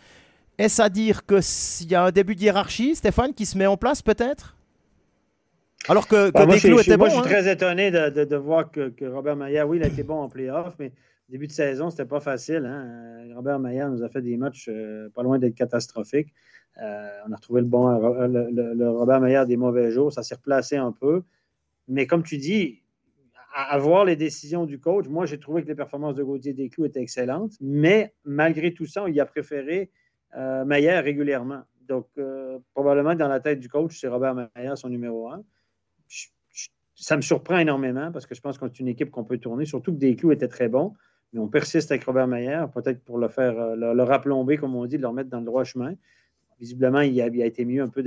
Est-ce 0.59 0.83
à 0.83 0.89
dire 0.89 1.27
qu'il 1.27 1.91
y 1.91 1.95
a 1.95 2.05
un 2.05 2.11
début 2.11 2.35
de 2.35 2.41
hiérarchie, 2.41 2.97
Stéphane, 2.97 3.35
qui 3.35 3.47
se 3.47 3.59
met 3.59 3.67
en 3.67 3.77
place 3.77 4.03
peut-être? 4.03 4.57
Alors 5.89 6.09
que, 6.09 6.31
que 6.31 6.33
bah, 6.33 6.47
moi, 6.47 6.57
était 6.57 6.97
bon. 6.97 7.05
je 7.05 7.11
suis 7.11 7.19
hein. 7.19 7.23
très 7.23 7.53
étonné 7.53 7.91
de, 7.91 8.37
voir 8.37 8.71
que, 8.71 9.05
Robert 9.05 9.37
Mayer, 9.37 9.63
oui, 9.63 9.77
il 9.77 9.85
a 9.85 9.89
été 9.89 10.03
bon 10.03 10.19
en 10.21 10.29
playoff, 10.29 10.75
mais 10.79 10.93
début 11.29 11.47
de 11.47 11.53
saison, 11.53 11.91
c'était 11.91 12.07
pas 12.07 12.21
facile. 12.21 12.65
Hein. 12.65 13.35
Robert 13.35 13.59
Mayer 13.59 13.87
nous 13.91 14.03
a 14.03 14.09
fait 14.09 14.23
des 14.23 14.37
matchs 14.37 14.69
euh, 14.71 15.11
pas 15.15 15.23
loin 15.23 15.39
d'être 15.39 15.55
catastrophiques. 15.55 16.33
Euh, 16.83 17.09
on 17.29 17.33
a 17.33 17.37
retrouvé 17.37 17.61
le 17.61 17.67
bon 17.67 17.87
le 17.89 18.89
Robert 18.91 19.21
Mayer 19.21 19.45
des 19.47 19.57
mauvais 19.57 19.91
jours. 19.91 20.13
Ça 20.13 20.23
s'est 20.23 20.37
replacé 20.37 20.77
un 20.77 20.93
peu. 20.93 21.23
Mais 21.89 22.07
comme 22.07 22.23
tu 22.23 22.39
dis, 22.39 22.84
à, 23.55 23.79
voir 23.79 24.05
les 24.05 24.17
décisions 24.17 24.67
du 24.67 24.81
coach, 24.81 25.07
moi, 25.07 25.27
j'ai 25.27 25.39
trouvé 25.39 25.63
que 25.63 25.69
les 25.69 25.77
performances 25.77 26.17
de 26.17 26.25
Gauthier 26.25 26.53
Desclous 26.53 26.87
étaient 26.87 27.01
excellentes, 27.01 27.53
mais 27.61 28.13
malgré 28.25 28.75
tout 28.75 28.87
ça, 28.87 29.09
il 29.09 29.19
a 29.21 29.27
préféré 29.27 29.91
euh, 30.37 30.65
régulièrement. 30.67 31.63
Donc, 31.89 32.09
euh, 32.19 32.59
probablement 32.75 33.15
dans 33.15 33.29
la 33.29 33.39
tête 33.39 33.61
du 33.61 33.69
coach, 33.69 34.01
c'est 34.01 34.09
Robert 34.09 34.35
Maillard, 34.35 34.77
son 34.77 34.89
numéro 34.89 35.29
un. 35.29 35.45
ça 36.97 37.17
me 37.17 37.23
surprend 37.23 37.59
énormément 37.59 38.11
parce 38.11 38.27
que 38.27 38.35
je 38.35 38.41
pense 38.41 38.59
qu'on 38.59 38.67
est 38.67 38.81
une 38.81 38.89
équipe 38.89 39.11
qu'on 39.11 39.25
peut 39.25 39.39
tourner, 39.39 39.67
surtout 39.67 39.93
que 39.93 39.99
Desclous 39.99 40.33
était 40.33 40.49
très 40.49 40.69
bon, 40.69 40.95
mais 41.33 41.39
on 41.39 41.49
persiste 41.49 41.93
avec 41.93 42.03
Robert 42.05 42.27
Maillard, 42.27 42.73
peut-être 42.73 43.05
pour 43.05 43.19
le 43.19 43.29
faire, 43.29 43.57
euh, 43.57 43.77
le, 43.77 43.95
le 43.95 44.03
raplomber, 44.03 44.57
comme 44.57 44.75
on 44.75 44.85
dit, 44.87 44.97
de 44.97 45.03
le 45.03 45.09
remettre 45.09 45.31
dans 45.31 45.41
le 45.41 45.47
droit 45.47 45.63
chemin 45.63 45.95
visiblement, 46.61 47.01
il 47.01 47.21
a, 47.21 47.27
été 47.27 47.65
mieux 47.65 47.83
un 47.83 47.89
peu 47.89 48.03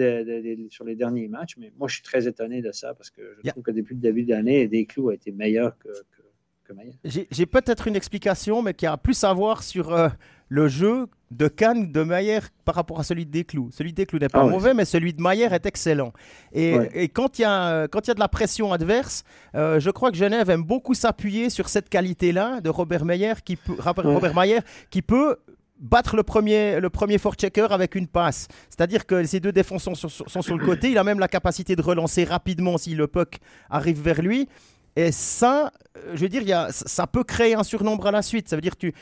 sur 0.70 0.86
les 0.86 0.96
derniers 0.96 1.28
matchs, 1.28 1.56
mais 1.58 1.72
moi, 1.78 1.88
je 1.88 1.96
suis 1.96 2.04
très 2.04 2.28
étonné 2.28 2.62
de 2.62 2.72
ça 2.72 2.94
parce 2.94 3.10
que 3.10 3.22
je 3.44 3.50
trouve 3.52 3.64
que 3.64 3.72
depuis 3.72 3.96
le 3.96 4.02
début 4.02 4.24
de 4.24 4.32
l'année, 4.32 4.68
Desclous 4.68 5.10
a 5.10 5.14
été 5.14 5.32
meilleur 5.32 5.78
que, 5.78 5.90
que, 6.66 6.74
J'ai 7.04 7.46
peut-être 7.46 7.88
une 7.88 7.96
explication, 7.96 8.62
mais 8.62 8.74
qui 8.74 8.86
a 8.86 8.98
plus 8.98 9.24
à 9.24 9.34
voir 9.34 9.64
sur 9.64 9.94
euh, 9.94 10.10
le 10.50 10.68
jeu 10.68 11.08
de 11.32 11.48
Cannes 11.48 11.92
de 11.92 12.04
Mayer 12.04 12.40
par 12.64 12.76
rapport 12.76 13.00
à 13.00 13.04
celui 13.04 13.26
de 13.26 13.32
Desclous. 13.32 13.70
Celui 13.72 13.92
de 13.92 13.98
Desclous 13.98 14.20
n'est 14.20 14.30
pas 14.30 14.44
ah 14.44 14.48
mauvais, 14.48 14.74
mais 14.74 14.86
celui 14.86 15.14
de 15.14 15.22
Mayer 15.22 15.48
est 15.52 15.66
excellent. 15.66 16.14
Et, 16.54 17.10
quand 17.10 17.40
il 17.40 17.42
y, 17.42 17.46
a, 17.46 17.88
quand 17.88 18.06
il 18.06 18.08
y 18.08 18.12
a 18.12 18.14
de 18.14 18.20
la 18.20 18.30
pression 18.30 18.72
adverse, 18.72 19.24
euh, 19.56 19.80
je 19.80 19.90
crois 19.90 20.12
que 20.12 20.18
Genève 20.18 20.50
aime 20.50 20.64
beaucoup 20.64 20.94
s'appuyer 20.94 21.50
sur 21.50 21.68
cette 21.70 21.90
qualité-là 21.90 22.62
de 22.62 22.70
Robert 22.70 23.04
Mayer 23.04 23.34
qui 23.44 23.58
peut, 23.58 23.76
Robert 23.78 24.36
Mayer, 24.36 24.60
qui 24.90 25.02
peut 25.02 25.38
battre 25.80 26.16
le 26.16 26.24
premier, 26.24 26.80
le 26.80 26.90
premier 26.90 27.18
checker 27.18 27.68
avec 27.70 27.96
une 27.96 28.08
passe. 28.08 28.48
C'est-à-dire 28.70 29.06
que 29.06 29.24
ces 29.26 29.40
deux 29.40 29.52
défenseurs 29.52 29.96
sont, 29.96 30.10
sont, 30.10 30.42
sur 30.42 30.58
le 30.58 30.66
côté. 30.66 30.92
Il 30.92 30.98
a 30.98 31.04
même 31.04 31.20
la 31.20 31.28
capacité 31.28 31.76
de 31.76 31.82
relancer 31.82 32.24
rapidement 32.24 32.78
si 32.78 32.96
le 32.96 33.08
puck 33.08 33.38
arrive 33.70 34.02
vers 34.02 34.22
lui. 34.22 34.48
Et 34.96 35.12
ça, 35.12 35.72
euh, 35.96 36.14
je 36.16 36.22
veux 36.22 36.30
dire, 36.30 36.42
y 36.42 36.54
a, 36.54 36.70
ça 36.72 37.06
peut 37.06 37.24
créer 37.24 37.54
un 37.54 37.64
surnombre 37.64 38.08
à 38.08 38.12
la 38.12 38.24
suite. 38.24 38.50
Ça 38.50 38.56
veut 38.56 38.64
dire 38.64 38.76
que 38.76 38.88
tu 38.88 38.94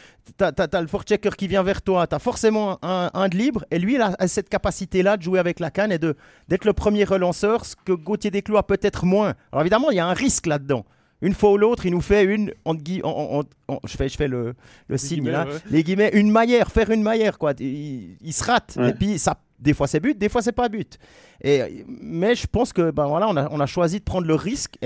as, 0.42 0.52
as, 0.58 0.82
le 0.82 0.88
forechecker 0.88 1.30
qui 1.38 1.48
vient 1.48 1.64
vers 1.64 1.82
toi, 1.82 2.06
tu 2.06 2.14
as 2.14 2.20
forcément 2.20 2.80
un, 2.82 3.10
un, 3.14 3.30
de 3.30 3.38
libre, 3.38 3.64
et 3.72 3.80
lui, 3.80 3.96
il 3.96 4.02
a 4.02 4.14
cette 4.28 4.50
capacité-là 4.50 5.16
de 5.16 5.22
jouer 5.22 5.40
avec 5.40 5.62
la 5.62 5.72
canne 5.72 5.94
et 5.94 5.98
d'être 5.98 6.66
le 6.66 6.74
premier 6.74 7.06
relanceur, 7.06 7.64
ce 7.66 7.78
que 7.78 7.94
Gauthier 7.94 8.30
Desclos 8.30 8.58
a 8.58 8.68
peut-être 8.68 9.06
moins. 9.06 9.36
Alors 9.54 9.62
évidemment, 9.62 9.90
il 9.90 9.96
y 9.96 10.02
a 10.02 10.06
un 10.06 10.14
risque 10.14 10.48
là-dedans 10.48 10.86
une 11.26 11.34
fois 11.34 11.52
ou 11.52 11.58
l'autre, 11.58 11.86
il 11.86 11.92
nous 11.92 12.02
fait 12.02 12.24
une, 12.24 12.54
je 12.68 13.98
fais, 13.98 14.10
je 14.10 14.16
fais 14.16 14.28
le, 14.28 14.54
le 14.88 14.98
signe 14.98 15.30
là, 15.30 15.48
les 15.72 15.84
guillemets, 15.84 16.12
une 16.14 16.30
maillère, 16.30 16.72
faire 16.72 16.92
une 16.92 17.02
maillère, 17.02 17.40
quoi. 17.40 17.54
Il, 17.60 18.32
se 18.32 18.44
rate. 18.44 18.78
Et 18.78 18.94
puis, 18.94 19.18
ça, 19.18 19.40
des 19.60 19.74
fois 19.74 19.88
c'est 19.88 20.00
but, 20.00 20.18
des 20.18 20.30
fois 20.30 20.42
c'est 20.42 20.52
pas 20.52 20.70
but. 20.70 20.98
Et, 21.44 21.86
mais 21.88 22.36
je 22.36 22.48
pense 22.48 22.74
que 22.74 22.92
ben 22.92 23.08
voilà, 23.08 23.28
on 23.28 23.36
a, 23.36 23.50
on 23.52 23.60
a 23.60 23.66
choisi 23.66 24.00
de 24.00 24.04
prendre 24.04 24.28
le 24.28 24.36
risque 24.36 24.78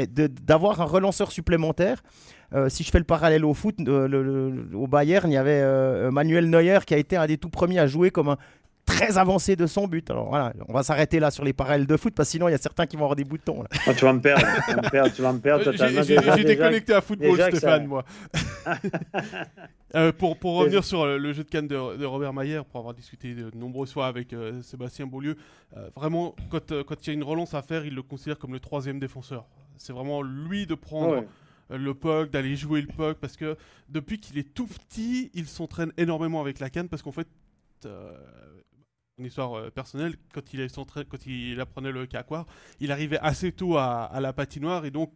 d'avoir 0.45 0.81
un 0.81 0.85
relanceur 0.85 1.31
supplémentaire. 1.31 2.01
Euh, 2.55 2.67
si 2.69 2.83
je 2.83 2.89
fais 2.89 2.97
le 2.97 3.03
parallèle 3.03 3.45
au 3.45 3.53
foot, 3.53 3.75
euh, 3.87 4.65
au 4.73 4.87
Bayern, 4.87 5.29
il 5.29 5.35
y 5.35 5.37
avait 5.37 5.61
euh, 5.61 6.09
Manuel 6.09 6.49
Neuer 6.49 6.79
qui 6.85 6.95
a 6.95 6.97
été 6.97 7.15
un 7.15 7.27
des 7.27 7.37
tout 7.37 7.49
premiers 7.49 7.79
à 7.79 7.85
jouer 7.85 8.09
comme 8.09 8.29
un 8.29 8.37
très 8.89 9.17
avancé 9.17 9.55
de 9.55 9.67
son 9.67 9.87
but. 9.87 10.09
Alors 10.09 10.29
voilà, 10.29 10.53
on 10.67 10.73
va 10.73 10.83
s'arrêter 10.83 11.19
là 11.19 11.31
sur 11.31 11.43
les 11.43 11.53
parallèles 11.53 11.87
de 11.87 11.97
foot 11.97 12.13
parce 12.13 12.29
que 12.29 12.31
sinon 12.31 12.47
il 12.47 12.51
y 12.51 12.55
a 12.55 12.57
certains 12.57 12.85
qui 12.87 12.95
vont 12.97 13.03
avoir 13.03 13.15
des 13.15 13.23
boutons. 13.23 13.63
Oh, 13.87 13.91
tu 13.95 14.05
vas 14.05 14.13
me 14.13 14.19
perdre, 14.19 14.45
tu 15.15 15.21
vas 15.21 15.33
me 15.33 15.39
perdre, 15.39 15.63
totalement. 15.63 16.01
J'étais 16.03 16.57
connecté 16.57 16.93
à 16.93 17.01
football, 17.01 17.41
Stéphane, 17.41 17.87
moi. 17.87 18.03
Euh, 19.95 20.11
pour, 20.11 20.37
pour 20.37 20.55
revenir 20.55 20.83
sur 20.83 21.01
euh, 21.01 21.17
le 21.17 21.33
jeu 21.33 21.43
de 21.43 21.49
canne 21.49 21.67
de, 21.67 22.05
Robert 22.05 22.31
Mayer, 22.31 22.61
pour 22.69 22.79
avoir 22.79 22.93
discuté 22.93 23.33
de 23.33 23.49
nombreuses 23.55 23.91
fois 23.91 24.05
avec 24.05 24.33
euh, 24.33 24.61
Sébastien 24.61 25.07
Beaulieu, 25.07 25.35
vraiment, 25.95 26.35
quand, 26.51 26.83
quand 26.83 27.07
il 27.07 27.07
y 27.07 27.09
a 27.09 27.13
une 27.13 27.23
relance 27.23 27.55
à 27.55 27.63
faire, 27.63 27.83
il 27.83 27.95
le 27.95 28.03
considère 28.03 28.37
comme 28.37 28.53
le 28.53 28.59
troisième 28.59 28.99
défenseur. 28.99 29.47
C'est 29.77 29.91
vraiment 29.91 30.21
lui 30.21 30.67
de 30.67 30.75
prendre. 30.75 31.23
le 31.71 31.93
puck, 31.95 32.29
d'aller 32.29 32.55
jouer 32.55 32.81
le 32.81 32.87
puck, 32.87 33.17
parce 33.17 33.35
que 33.35 33.57
depuis 33.89 34.19
qu'il 34.19 34.37
est 34.37 34.53
tout 34.53 34.67
petit, 34.67 35.31
il 35.33 35.47
s'entraîne 35.47 35.91
énormément 35.97 36.39
avec 36.39 36.59
la 36.59 36.69
canne, 36.69 36.87
parce 36.87 37.01
qu'en 37.01 37.11
fait, 37.11 37.27
une 39.19 39.25
histoire 39.25 39.53
euh, 39.53 39.69
personnelle, 39.69 40.15
quand 40.33 40.53
il, 40.53 40.67
quand 41.07 41.25
il 41.25 41.59
apprenait 41.59 41.91
le 41.91 42.07
caquoir, 42.07 42.45
il 42.79 42.91
arrivait 42.91 43.19
assez 43.19 43.51
tôt 43.51 43.77
à, 43.77 44.17
la 44.19 44.33
patinoire 44.33 44.85
et 44.85 44.91
donc 44.91 45.11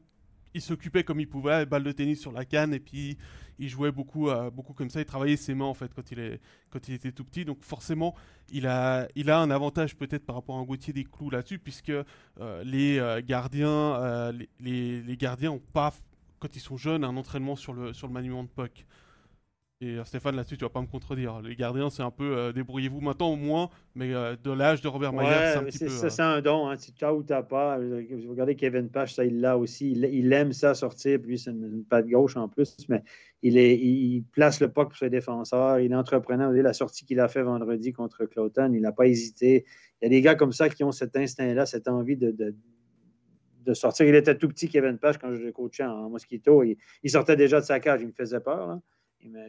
il 0.54 0.62
s'occupait 0.62 1.04
comme 1.04 1.20
il 1.20 1.28
pouvait, 1.28 1.66
balle 1.66 1.84
de 1.84 1.92
tennis 1.92 2.20
sur 2.20 2.32
la 2.32 2.46
canne 2.46 2.74
et 2.74 2.80
puis 2.80 3.18
il 3.58 3.70
jouait 3.70 3.92
beaucoup, 3.92 4.30
euh, 4.30 4.52
beaucoup 4.52 4.74
comme 4.74 4.90
ça. 4.90 5.00
Il 5.00 5.06
travaillait 5.06 5.38
ses 5.38 5.56
mains 5.56 5.66
en 5.66 5.74
fait 5.74 5.92
quand 5.96 6.12
il, 6.12 6.20
est, 6.20 6.42
quand 6.70 6.88
il 6.88 6.94
était 6.94 7.12
tout 7.12 7.24
petit. 7.24 7.46
Donc 7.46 7.64
forcément, 7.64 8.14
il 8.52 8.68
a, 8.68 9.08
il 9.16 9.32
a 9.32 9.40
un 9.40 9.50
avantage 9.50 9.96
peut-être 9.96 10.26
par 10.26 10.36
rapport 10.36 10.58
à 10.58 10.60
un 10.60 10.64
Gauthier 10.64 10.94
des 10.94 11.06
clous 11.06 11.30
là-dessus 11.30 11.58
puisque 11.58 11.90
euh, 11.90 12.64
les 12.64 13.02
gardiens, 13.26 14.32
les, 14.60 15.02
les, 15.02 15.18
gardiens 15.18 15.52
ont 15.52 15.62
pas, 15.74 15.94
quand 16.40 16.56
ils 16.56 16.62
sont 16.62 16.78
jeunes, 16.78 17.04
un 17.04 17.18
entraînement 17.18 17.56
sur 17.56 17.74
le, 17.74 17.94
sur 17.94 18.08
le 18.08 18.14
maniement 18.14 18.44
de 18.44 18.50
puck. 18.50 18.86
Et 19.82 19.98
euh, 19.98 20.04
Stéphane, 20.06 20.36
là-dessus, 20.36 20.56
tu 20.56 20.64
vas 20.64 20.70
pas 20.70 20.82
me 20.82 20.88
contredire. 20.88 21.42
Les 21.42 21.56
gardiens, 21.56 21.90
c'est 21.90 22.04
un 22.04 22.12
peu 22.12 22.38
euh, 22.38 22.54
débrouillez-vous 22.54 23.02
maintenant 23.02 23.32
au 23.32 23.36
moins, 23.36 23.70
mais 23.96 24.14
euh, 24.14 24.36
de 24.42 24.52
l'âge 24.52 24.82
de 24.82 24.88
Robert 24.88 25.12
Mayer, 25.12 25.30
c'est 25.30 25.58
un 25.58 25.64
petit 25.64 25.80
peu. 25.80 25.90
Ça, 25.90 26.10
c'est 26.10 26.22
un 26.22 26.42
don. 26.42 26.70
Hein. 26.70 26.78
Tu 26.78 27.04
as 27.04 27.14
ou 27.14 27.22
tu 27.22 27.34
pas. 27.50 27.78
Vous 27.80 28.30
regardez 28.30 28.56
Kevin 28.56 28.90
Page, 28.90 29.16
ça, 29.16 29.26
il 29.26 29.42
l'a 29.42 29.58
aussi. 29.58 29.92
Il, 29.92 30.32
aime 30.32 30.54
ça 30.54 30.74
sortir, 30.74 31.20
puis 31.22 31.38
c'est 31.38 31.52
une, 31.52 31.84
patte 31.84 32.08
gauche 32.08 32.38
en 32.38 32.48
plus, 32.48 32.78
mais 32.88 33.04
il, 33.42 33.58
est, 33.58 33.78
il 33.78 34.24
place 34.32 34.62
le 34.62 34.72
puck 34.72 34.90
pour 34.90 34.98
ses 34.98 35.10
défenseurs. 35.10 35.80
Il 35.80 35.92
est 35.92 35.96
entreprenant. 35.96 36.46
Vous 36.46 36.52
voyez, 36.52 36.64
la 36.64 36.74
sortie 36.74 37.06
qu'il 37.06 37.20
a 37.20 37.28
fait 37.28 37.44
vendredi 37.44 37.92
contre 37.92 38.26
Cloton, 38.26 38.72
il 38.74 38.82
n'a 38.82 38.92
pas 38.94 39.08
hésité. 39.08 39.66
Il 40.02 40.06
y 40.06 40.08
a 40.08 40.10
des 40.10 40.22
gars 40.22 40.36
comme 40.36 40.54
ça 40.54 40.70
qui 40.70 40.84
ont 40.84 40.92
cet 40.94 41.18
instinct-là, 41.18 41.66
cette 41.66 41.90
envie 41.90 42.16
de, 42.16 42.32
de, 42.32 43.74
sortir. 43.74 44.06
Il 44.06 44.16
était 44.16 44.38
tout 44.38 44.48
petit, 44.48 44.70
Kevin 44.70 44.98
Page, 44.98 45.18
quand 45.18 45.34
je 45.34 45.42
le 45.42 45.52
coachais 45.52 45.84
en 45.84 46.10
mosquito. 46.10 46.64
Il, 46.64 46.78
il, 47.04 47.10
sortait 47.10 47.36
déjà 47.36 47.60
de 47.60 47.66
sa 47.66 47.82
cage. 47.82 48.00
Il 48.02 48.08
me 48.08 48.14
faisait 48.14 48.40
peur. 48.40 48.68
Là 48.68 48.80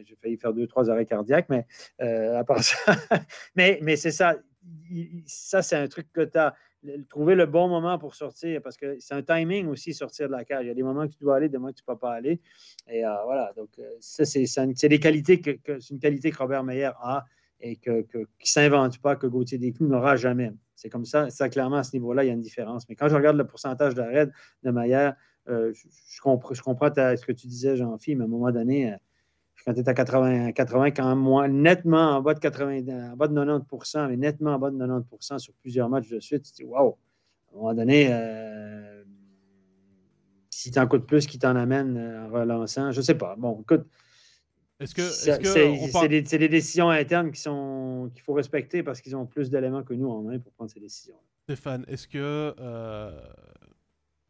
j'ai 0.05 0.15
failli 0.15 0.37
faire 0.37 0.53
deux, 0.53 0.67
trois 0.67 0.89
arrêts 0.89 1.05
cardiaques, 1.05 1.47
mais 1.49 1.65
euh, 2.01 2.39
à 2.39 2.43
part 2.43 2.63
ça. 2.63 2.77
mais, 3.55 3.79
mais 3.81 3.95
c'est 3.95 4.11
ça. 4.11 4.35
Ça, 5.27 5.61
c'est 5.61 5.75
un 5.75 5.87
truc 5.87 6.07
que 6.11 6.21
tu 6.21 6.37
as. 6.37 6.55
Trouver 7.09 7.33
le 7.33 7.47
bon 7.47 7.67
moment 7.67 7.97
pour 7.97 8.13
sortir, 8.13 8.61
parce 8.61 8.77
que 8.77 8.97
c'est 8.99 9.15
un 9.15 9.23
timing 9.23 9.65
aussi, 9.67 9.91
sortir 9.91 10.27
de 10.27 10.33
la 10.33 10.45
cage. 10.45 10.65
Il 10.65 10.67
y 10.67 10.71
a 10.71 10.75
des 10.75 10.83
moments 10.83 11.07
que 11.07 11.13
tu 11.13 11.19
dois 11.19 11.37
aller, 11.37 11.49
des 11.49 11.57
moments 11.57 11.71
que 11.71 11.77
tu 11.77 11.83
ne 11.87 11.91
peux 11.91 11.97
pas 11.97 12.13
aller. 12.13 12.39
Et 12.87 13.03
euh, 13.03 13.23
voilà, 13.25 13.53
donc 13.55 13.69
euh, 13.79 13.89
ça, 13.99 14.23
c'est 14.23 14.87
des 14.87 14.99
qualités 14.99 15.41
que, 15.41 15.79
c'est 15.79 15.89
une 15.89 15.99
qualité 15.99 16.29
que 16.29 16.37
Robert 16.37 16.63
Meyer 16.63 16.91
a 17.01 17.25
et 17.59 17.77
que, 17.77 18.01
qui 18.01 18.17
ne 18.19 18.25
s'invente 18.43 18.99
pas, 18.99 19.15
que 19.15 19.25
Gauthier 19.25 19.57
Desclous 19.57 19.87
n'aura 19.87 20.15
jamais. 20.15 20.53
C'est 20.75 20.89
comme 20.89 21.05
ça, 21.05 21.31
ça, 21.31 21.49
clairement, 21.49 21.77
à 21.77 21.83
ce 21.83 21.93
niveau-là, 21.93 22.23
il 22.23 22.27
y 22.27 22.29
a 22.29 22.33
une 22.33 22.41
différence. 22.41 22.87
Mais 22.87 22.95
quand 22.95 23.09
je 23.09 23.15
regarde 23.15 23.37
le 23.37 23.47
pourcentage 23.47 23.95
d'arrêt 23.95 24.27
de 24.27 24.31
je, 25.47 25.73
je, 25.73 26.21
comprends, 26.21 26.53
je 26.53 26.61
comprends 26.61 26.89
ce 26.93 27.25
que 27.25 27.31
tu 27.31 27.47
disais, 27.47 27.77
Jean-Philippe, 27.77 28.19
mais 28.19 28.25
à 28.25 28.27
un 28.27 28.29
moment 28.29 28.51
donné, 28.51 28.93
quand 29.65 29.73
tu 29.73 29.79
es 29.79 29.89
à 29.89 29.93
80, 29.93 30.51
80 30.51 30.91
quand 30.91 31.09
même 31.09 31.17
moins, 31.17 31.47
nettement 31.47 32.17
en 32.17 32.21
bas 32.21 32.35
de 32.35 32.39
80, 32.39 33.13
en 33.13 33.17
bas 33.17 33.27
de 33.27 33.33
90% 33.33 34.09
mais 34.09 34.17
nettement 34.17 34.51
en 34.51 34.59
bas 34.59 34.69
de 34.69 34.77
90% 34.77 35.39
sur 35.39 35.53
plusieurs 35.55 35.89
matchs 35.89 36.09
de 36.09 36.19
suite, 36.19 36.43
tu 36.43 36.51
te 36.51 36.55
dis, 36.57 36.63
waouh, 36.63 36.95
à 37.49 37.53
un 37.53 37.57
moment 37.57 37.73
donné, 37.73 38.07
euh, 38.11 39.03
si 40.51 40.69
tu 40.69 40.79
en 40.79 40.87
coûtes 40.87 41.07
plus, 41.07 41.25
qui 41.25 41.39
t'en 41.39 41.55
amène 41.55 41.97
euh, 41.97 42.27
en 42.27 42.31
relançant, 42.31 42.91
je 42.91 42.99
ne 42.99 43.03
sais 43.03 43.15
pas. 43.15 43.35
Bon, 43.37 43.61
écoute. 43.61 43.87
Est-ce 44.79 44.93
que, 44.93 45.03
c'est, 45.03 46.37
des, 46.37 46.49
décisions 46.49 46.89
internes 46.89 47.31
qui 47.31 47.39
sont, 47.39 48.11
qu'il 48.13 48.21
faut 48.21 48.33
respecter 48.33 48.83
parce 48.83 48.99
qu'ils 48.99 49.15
ont 49.15 49.25
plus 49.25 49.49
d'éléments 49.49 49.83
que 49.83 49.93
nous 49.93 50.09
en 50.09 50.21
main 50.21 50.37
pour 50.37 50.51
prendre 50.51 50.69
ces 50.69 50.81
décisions. 50.81 51.15
Stéphane, 51.43 51.85
est-ce 51.87 52.09
que 52.09 52.53
euh, 52.59 53.21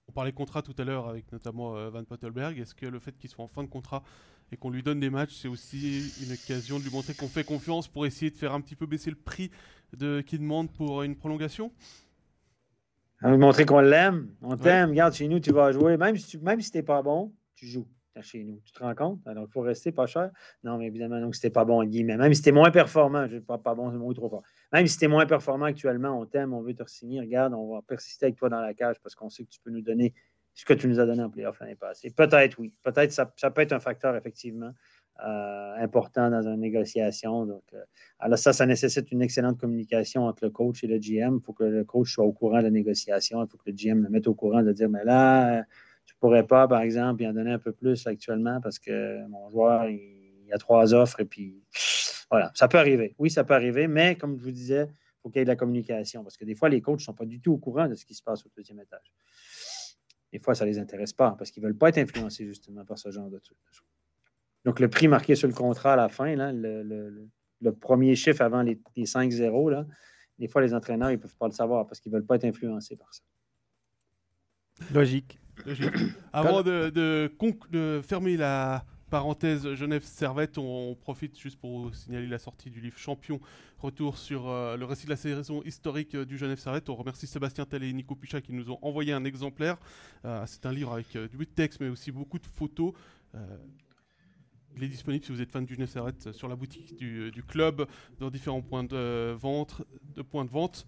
on 0.07 0.11
parlait 0.11 0.33
contrat 0.33 0.61
tout 0.61 0.75
à 0.77 0.83
l'heure 0.83 1.09
avec 1.09 1.31
notamment 1.31 1.89
Van 1.89 2.03
Pottelberg, 2.03 2.59
est-ce 2.59 2.75
que 2.75 2.85
le 2.85 2.99
fait 2.99 3.17
qu'ils 3.17 3.31
soient 3.31 3.43
en 3.43 3.47
fin 3.47 3.63
de 3.63 3.69
contrat 3.69 4.03
et 4.51 4.57
qu'on 4.57 4.69
lui 4.69 4.83
donne 4.83 4.99
des 4.99 5.09
matchs, 5.09 5.33
c'est 5.33 5.47
aussi 5.47 6.11
une 6.23 6.33
occasion 6.33 6.79
de 6.79 6.83
lui 6.83 6.91
montrer 6.91 7.13
qu'on 7.13 7.27
fait 7.27 7.43
confiance 7.43 7.87
pour 7.87 8.05
essayer 8.05 8.31
de 8.31 8.35
faire 8.37 8.53
un 8.53 8.61
petit 8.61 8.75
peu 8.75 8.85
baisser 8.85 9.09
le 9.09 9.15
prix 9.15 9.51
de, 9.93 10.21
qu'il 10.21 10.39
demande 10.39 10.71
pour 10.71 11.03
une 11.03 11.15
prolongation 11.15 11.71
à 13.21 13.31
lui 13.31 13.37
montrer 13.37 13.65
qu'on 13.65 13.79
l'aime. 13.79 14.29
On 14.41 14.57
t'aime. 14.57 14.89
Regarde, 14.89 15.13
chez 15.13 15.27
nous, 15.27 15.39
tu 15.39 15.51
vas 15.51 15.71
jouer. 15.71 15.97
Même 15.97 16.17
si 16.17 16.27
tu 16.27 16.37
même 16.39 16.61
si 16.61 16.83
pas 16.83 17.01
bon, 17.01 17.33
tu 17.55 17.65
joues 17.65 17.87
chez 18.21 18.43
nous. 18.43 18.61
Tu 18.65 18.71
te 18.71 18.79
rends 18.79 18.95
compte? 18.95 19.23
Donc, 19.25 19.47
il 19.49 19.51
faut 19.51 19.61
rester 19.61 19.91
pas 19.91 20.05
cher. 20.05 20.31
Non, 20.63 20.77
mais 20.77 20.87
évidemment, 20.87 21.19
donc, 21.19 21.35
si 21.35 21.49
pas 21.49 21.65
bon, 21.65 21.83
guillemets. 21.83 22.17
Même 22.17 22.33
si 22.33 22.41
tu 22.41 22.51
moins 22.51 22.71
performant, 22.71 23.27
je 23.27 23.37
pas, 23.37 23.57
pas 23.57 23.75
bon, 23.75 23.91
c'est 23.91 23.97
mot 23.97 24.13
trop 24.13 24.29
fort. 24.29 24.43
Même 24.71 24.87
si 24.87 24.97
tu 24.97 25.07
moins 25.07 25.25
performant 25.25 25.65
actuellement, 25.65 26.19
on 26.19 26.25
t'aime, 26.25 26.53
on 26.53 26.61
veut 26.61 26.73
te 26.73 26.83
signer. 26.87 27.19
Regarde, 27.19 27.53
on 27.53 27.73
va 27.73 27.81
persister 27.81 28.27
avec 28.27 28.37
toi 28.37 28.49
dans 28.49 28.61
la 28.61 28.73
cage 28.73 28.97
parce 29.01 29.15
qu'on 29.15 29.29
sait 29.29 29.43
que 29.43 29.49
tu 29.49 29.59
peux 29.59 29.71
nous 29.71 29.81
donner 29.81 30.13
ce 30.55 30.63
que 30.63 30.73
tu 30.73 30.87
nous 30.87 30.99
as 30.99 31.05
donné 31.05 31.21
en 31.21 31.29
playoff 31.29 31.59
l'année 31.59 31.75
passée. 31.75 32.09
Peut-être, 32.11 32.57
oui. 32.59 32.73
Peut-être 32.81 33.11
ça, 33.11 33.31
ça 33.35 33.51
peut 33.51 33.61
être 33.61 33.73
un 33.73 33.79
facteur, 33.79 34.15
effectivement, 34.15 34.71
euh, 35.23 35.75
important 35.77 36.29
dans 36.29 36.47
une 36.47 36.61
négociation. 36.61 37.45
Donc, 37.45 37.63
euh, 37.73 37.83
alors 38.19 38.39
ça, 38.39 38.53
ça 38.53 38.65
nécessite 38.65 39.11
une 39.11 39.21
excellente 39.21 39.59
communication 39.59 40.25
entre 40.25 40.45
le 40.45 40.51
coach 40.51 40.83
et 40.85 40.87
le 40.87 40.97
GM. 40.97 41.39
Il 41.41 41.45
faut 41.45 41.53
que 41.53 41.65
le 41.65 41.83
coach 41.83 42.13
soit 42.13 42.25
au 42.25 42.31
courant 42.31 42.59
de 42.59 42.63
la 42.63 42.71
négociation. 42.71 43.43
Il 43.43 43.49
faut 43.49 43.57
que 43.57 43.69
le 43.69 43.73
GM 43.73 44.01
le 44.01 44.09
mette 44.09 44.27
au 44.27 44.33
courant 44.33 44.63
de 44.63 44.71
dire, 44.71 44.89
mais 44.89 45.03
là, 45.03 45.63
tu 46.05 46.13
ne 46.15 46.19
pourrais 46.19 46.47
pas, 46.47 46.67
par 46.69 46.81
exemple, 46.81 47.21
y 47.23 47.27
en 47.27 47.33
donner 47.33 47.51
un 47.51 47.59
peu 47.59 47.73
plus 47.73 48.07
actuellement 48.07 48.61
parce 48.61 48.79
que 48.79 49.27
mon 49.27 49.49
joueur, 49.49 49.89
il, 49.89 50.47
y 50.47 50.53
a 50.53 50.57
trois 50.57 50.93
offres 50.93 51.19
et 51.19 51.25
puis 51.25 51.63
voilà, 52.29 52.51
ça 52.53 52.67
peut 52.67 52.77
arriver. 52.77 53.13
Oui, 53.17 53.29
ça 53.29 53.43
peut 53.43 53.55
arriver, 53.55 53.87
mais 53.87 54.15
comme 54.15 54.37
je 54.37 54.43
vous 54.43 54.51
disais, 54.51 54.87
il 54.89 55.21
faut 55.21 55.29
qu'il 55.29 55.39
y 55.39 55.41
ait 55.41 55.45
de 55.45 55.49
la 55.49 55.55
communication 55.55 56.23
parce 56.23 56.37
que 56.37 56.45
des 56.45 56.55
fois, 56.55 56.69
les 56.69 56.81
coachs 56.81 56.99
ne 56.99 57.03
sont 57.03 57.13
pas 57.13 57.25
du 57.25 57.41
tout 57.41 57.53
au 57.53 57.57
courant 57.57 57.87
de 57.87 57.95
ce 57.95 58.05
qui 58.05 58.13
se 58.13 58.23
passe 58.23 58.45
au 58.45 58.49
deuxième 58.55 58.79
étage. 58.79 59.11
Des 60.35 60.39
fois, 60.39 60.53
ça 60.53 60.65
ne 60.65 60.69
les 60.69 60.79
intéresse 60.79 61.13
pas 61.13 61.31
parce 61.39 61.49
qu'ils 61.49 61.63
ne 61.63 61.67
veulent 61.69 61.77
pas 61.77 61.87
être 61.87 61.97
influencés 61.97 62.45
justement 62.45 62.83
par 62.83 62.99
ce 62.99 63.09
genre 63.09 63.29
de 63.29 63.39
trucs. 63.39 63.57
Donc, 64.65 64.81
le 64.81 64.89
prix 64.89 65.07
marqué 65.07 65.33
sur 65.33 65.47
le 65.47 65.53
contrat 65.53 65.93
à 65.93 65.95
la 65.95 66.09
fin, 66.09 66.35
là, 66.35 66.51
le, 66.51 67.71
premier 67.79 68.17
chiffre 68.17 68.41
avant 68.41 68.61
les, 68.61 68.77
5-0, 68.97 69.85
des 70.37 70.47
fois, 70.49 70.61
les 70.61 70.73
entraîneurs, 70.73 71.09
ils 71.11 71.15
ne 71.15 71.21
peuvent 71.21 71.37
pas 71.37 71.47
le 71.47 71.53
savoir 71.53 71.87
parce 71.87 72.01
qu'ils 72.01 72.11
ne 72.11 72.17
veulent 72.17 72.25
pas 72.25 72.35
être 72.35 72.43
influencés 72.43 72.97
par 72.97 73.13
ça. 73.13 73.23
Logique. 74.93 75.39
Avant 76.33 76.63
de, 76.63 76.89
de, 76.89 78.01
fermer 78.03 78.35
la, 78.35 78.83
parenthèse 79.15 79.75
Genève 79.75 80.03
Servette, 80.03 80.57
on, 80.57 80.93
profite 80.93 81.39
juste 81.39 81.57
pour 81.57 81.95
signaler 81.95 82.27
la 82.27 82.37
sortie 82.37 82.69
du 82.69 82.81
livre 82.81 82.97
Champion, 82.97 83.39
retour 83.79 84.17
sur 84.17 84.49
euh, 84.49 84.75
le 84.75 84.83
récit 84.83 85.05
de 85.05 85.09
la 85.09 85.15
saison 85.15 85.63
historique 85.63 86.15
euh, 86.15 86.25
du 86.25 86.37
Genève 86.37 86.59
Servette. 86.59 86.89
On 86.89 86.95
remercie 86.95 87.25
Sébastien 87.25 87.63
Tell 87.63 87.83
et 87.83 87.93
Nico 87.93 88.13
Puchat 88.15 88.41
qui 88.41 88.51
nous 88.51 88.69
ont 88.69 88.77
envoyé 88.81 89.13
un 89.13 89.23
exemplaire. 89.23 89.77
Euh, 90.25 90.43
c'est 90.47 90.65
un 90.65 90.73
livre 90.73 90.91
avec 90.91 91.17
du 91.31 91.47
texte 91.47 91.79
mais 91.79 91.87
aussi 91.87 92.11
beaucoup 92.11 92.39
de 92.39 92.45
photos. 92.45 92.91
il 94.75 94.83
est 94.83 94.89
disponible 94.89 95.23
si 95.23 95.31
vous 95.31 95.41
êtes 95.41 95.49
fan 95.49 95.63
du 95.63 95.75
Genève 95.75 95.87
Servette 95.87 96.33
sur 96.33 96.49
la 96.49 96.57
boutique 96.57 96.97
du, 96.97 97.43
club, 97.47 97.87
dans 98.19 98.29
différents 98.29 98.61
points 98.61 98.83
de 98.83 99.31
vente, 99.31 99.81
de 100.13 100.23
points 100.23 100.43
de 100.43 100.49
vente. 100.51 100.87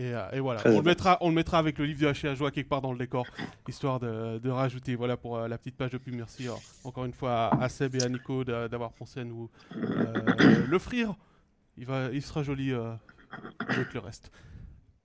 Euh, 0.00 0.30
et, 0.32 0.40
voilà, 0.40 0.60
on 0.64 0.78
le, 0.78 0.82
mettra, 0.82 1.18
on 1.20 1.28
le 1.28 1.34
mettra 1.34 1.58
avec 1.58 1.78
le 1.78 1.84
livre 1.84 2.00
de 2.00 2.06
HA 2.06 2.34
Joie 2.34 2.50
quelque 2.50 2.68
part 2.68 2.80
dans 2.80 2.92
le 2.92 2.98
décor, 2.98 3.26
histoire 3.68 4.00
de, 4.00 4.48
rajouter. 4.48 4.96
Voilà 4.96 5.16
pour 5.16 5.38
euh, 5.38 5.48
la 5.48 5.56
petite 5.56 5.76
page 5.76 5.92
de 5.92 5.98
pub. 5.98 6.14
Merci 6.14 6.48
euh, 6.48 6.52
encore 6.82 7.04
une 7.04 7.12
fois 7.12 7.50
à, 7.60 7.68
Seb 7.68 7.94
et 7.94 8.02
à 8.02 8.08
Nico 8.08 8.44
d'avoir 8.44 8.92
pensé 8.92 9.20
à 9.20 9.24
nous 9.24 9.50
l'offrir. 10.68 11.14
Il, 11.76 11.86
va, 11.86 12.08
il 12.12 12.22
sera 12.22 12.42
joli 12.42 12.72
avec 13.68 13.94
le 13.94 14.00
reste. 14.00 14.30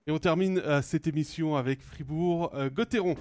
Et 0.06 0.12
on 0.12 0.18
termine 0.18 0.60
cette 0.82 1.06
émission 1.06 1.56
avec 1.56 1.80
Fribourg. 1.82 2.52
Gauthieron. 2.72 3.16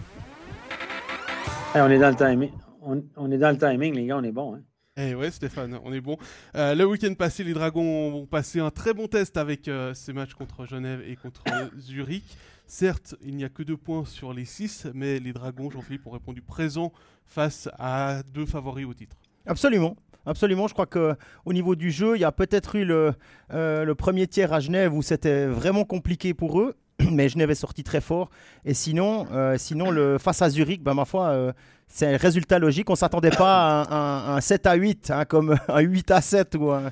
on, 1.76 1.90
est 1.90 2.00
dans 2.00 2.10
le 2.10 2.16
timing. 2.16 2.52
On, 2.82 3.32
est 3.32 3.38
dans 3.38 3.52
le 3.52 3.58
timing, 3.58 3.94
les 3.94 4.06
gars, 4.08 4.18
on 4.18 4.24
est 4.24 4.32
bon. 4.32 4.56
Hein. 4.56 4.62
Eh 5.02 5.16
ouais, 5.16 5.32
Stéphane, 5.32 5.80
on 5.86 5.94
est 5.94 6.02
bon. 6.02 6.18
Euh, 6.56 6.76
le 6.76 6.86
week-end 6.86 7.14
passé, 7.14 7.46
les 7.46 7.54
Dragons 7.54 8.14
ont 8.14 8.26
passé 8.26 8.60
un 8.60 8.70
très 8.70 8.94
bon 8.94 9.08
test 9.08 9.38
avec 9.38 9.70
euh, 9.70 9.94
ces 9.94 10.12
matchs 10.12 10.34
contre 10.34 10.66
Genève 10.66 11.02
et 11.08 11.16
contre 11.16 11.42
Zurich. 11.80 12.26
Certes, 12.68 13.16
il 13.24 13.38
n'y 13.38 13.46
a 13.46 13.50
que 13.50 13.64
deux 13.64 13.78
points 13.78 14.04
sur 14.04 14.34
les 14.34 14.44
six, 14.44 14.88
mais 14.94 15.20
les 15.20 15.32
Dragons, 15.32 15.70
Jean-Philippe, 15.70 16.06
ont 16.06 16.12
répondu 16.12 16.42
présent 16.42 16.92
face 17.26 17.70
à 17.80 18.24
deux 18.34 18.46
favoris 18.46 18.86
au 18.86 18.94
titre. 18.94 19.16
Absolument. 19.46 19.96
Absolument, 20.26 20.68
je 20.68 20.74
crois 20.74 20.86
qu'au 20.86 21.54
niveau 21.54 21.76
du 21.78 21.92
jeu, 21.92 22.18
il 22.18 22.20
y 22.20 22.26
a 22.26 22.34
peut-être 22.34 22.76
eu 22.76 22.84
le, 22.84 23.14
euh, 23.54 23.86
le 23.86 23.96
premier 23.96 24.28
tiers 24.28 24.52
à 24.52 24.60
Genève 24.60 24.94
où 24.94 25.02
c'était 25.02 25.46
vraiment 25.46 25.86
compliqué 25.86 26.34
pour 26.34 26.60
eux 26.60 26.76
mais 27.12 27.30
Genève 27.30 27.50
est 27.50 27.56
sorti 27.56 27.86
très 27.86 28.02
fort. 28.02 28.30
Et 28.66 28.74
sinon, 28.74 29.28
sinon 29.58 29.92
le, 29.92 30.18
face 30.18 30.42
à 30.42 30.50
Zurich, 30.50 30.84
ben, 30.84 30.94
ma 30.94 31.06
foi, 31.06 31.54
c'est 31.92 32.14
un 32.14 32.18
résultat 32.18 32.60
logique. 32.60 32.90
On 32.90 32.94
ne 32.94 32.98
s'attendait 32.98 33.32
pas 33.32 33.82
à 33.82 34.36
un, 34.36 34.42
7 34.42 34.68
à 34.68 34.76
8, 34.76 35.12
hein, 35.12 35.26
comme 35.26 35.58
un 35.68 35.80
8 35.80 36.12
à 36.12 36.22
7 36.22 36.56
ou 36.56 36.72
un, 36.72 36.92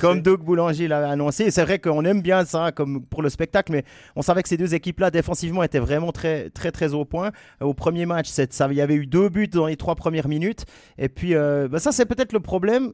comme, 0.00 0.22
Doug, 0.22 0.40
Boulanger 0.42 0.88
l'avait 0.88 1.06
annoncé. 1.06 1.50
C'est 1.50 1.62
vrai 1.62 1.78
qu'on 1.78 2.04
aime 2.04 2.22
bien 2.22 2.44
ça 2.44 2.72
comme 2.72 3.04
pour 3.04 3.22
le 3.22 3.28
spectacle, 3.28 3.70
mais 3.70 3.84
on 4.16 4.22
savait 4.22 4.42
que 4.42 4.48
ces 4.48 4.56
deux 4.56 4.74
équipes-là, 4.74 5.10
défensivement, 5.10 5.62
étaient 5.62 5.78
vraiment 5.78 6.10
très, 6.10 6.50
très, 6.50 6.72
très 6.72 6.94
au 6.94 7.04
point. 7.04 7.30
Au 7.60 7.74
premier 7.74 8.06
match, 8.06 8.28
ça, 8.28 8.66
il 8.70 8.76
y 8.76 8.80
avait 8.80 8.94
eu 8.94 9.06
deux 9.06 9.28
buts 9.28 9.48
dans 9.48 9.66
les 9.66 9.76
trois 9.76 9.94
premières 9.94 10.28
minutes. 10.28 10.64
Et 10.98 11.10
puis, 11.10 11.34
euh, 11.34 11.68
bah, 11.68 11.78
ça, 11.78 11.92
c'est 11.92 12.06
peut-être 12.06 12.32
le 12.32 12.40
problème. 12.40 12.92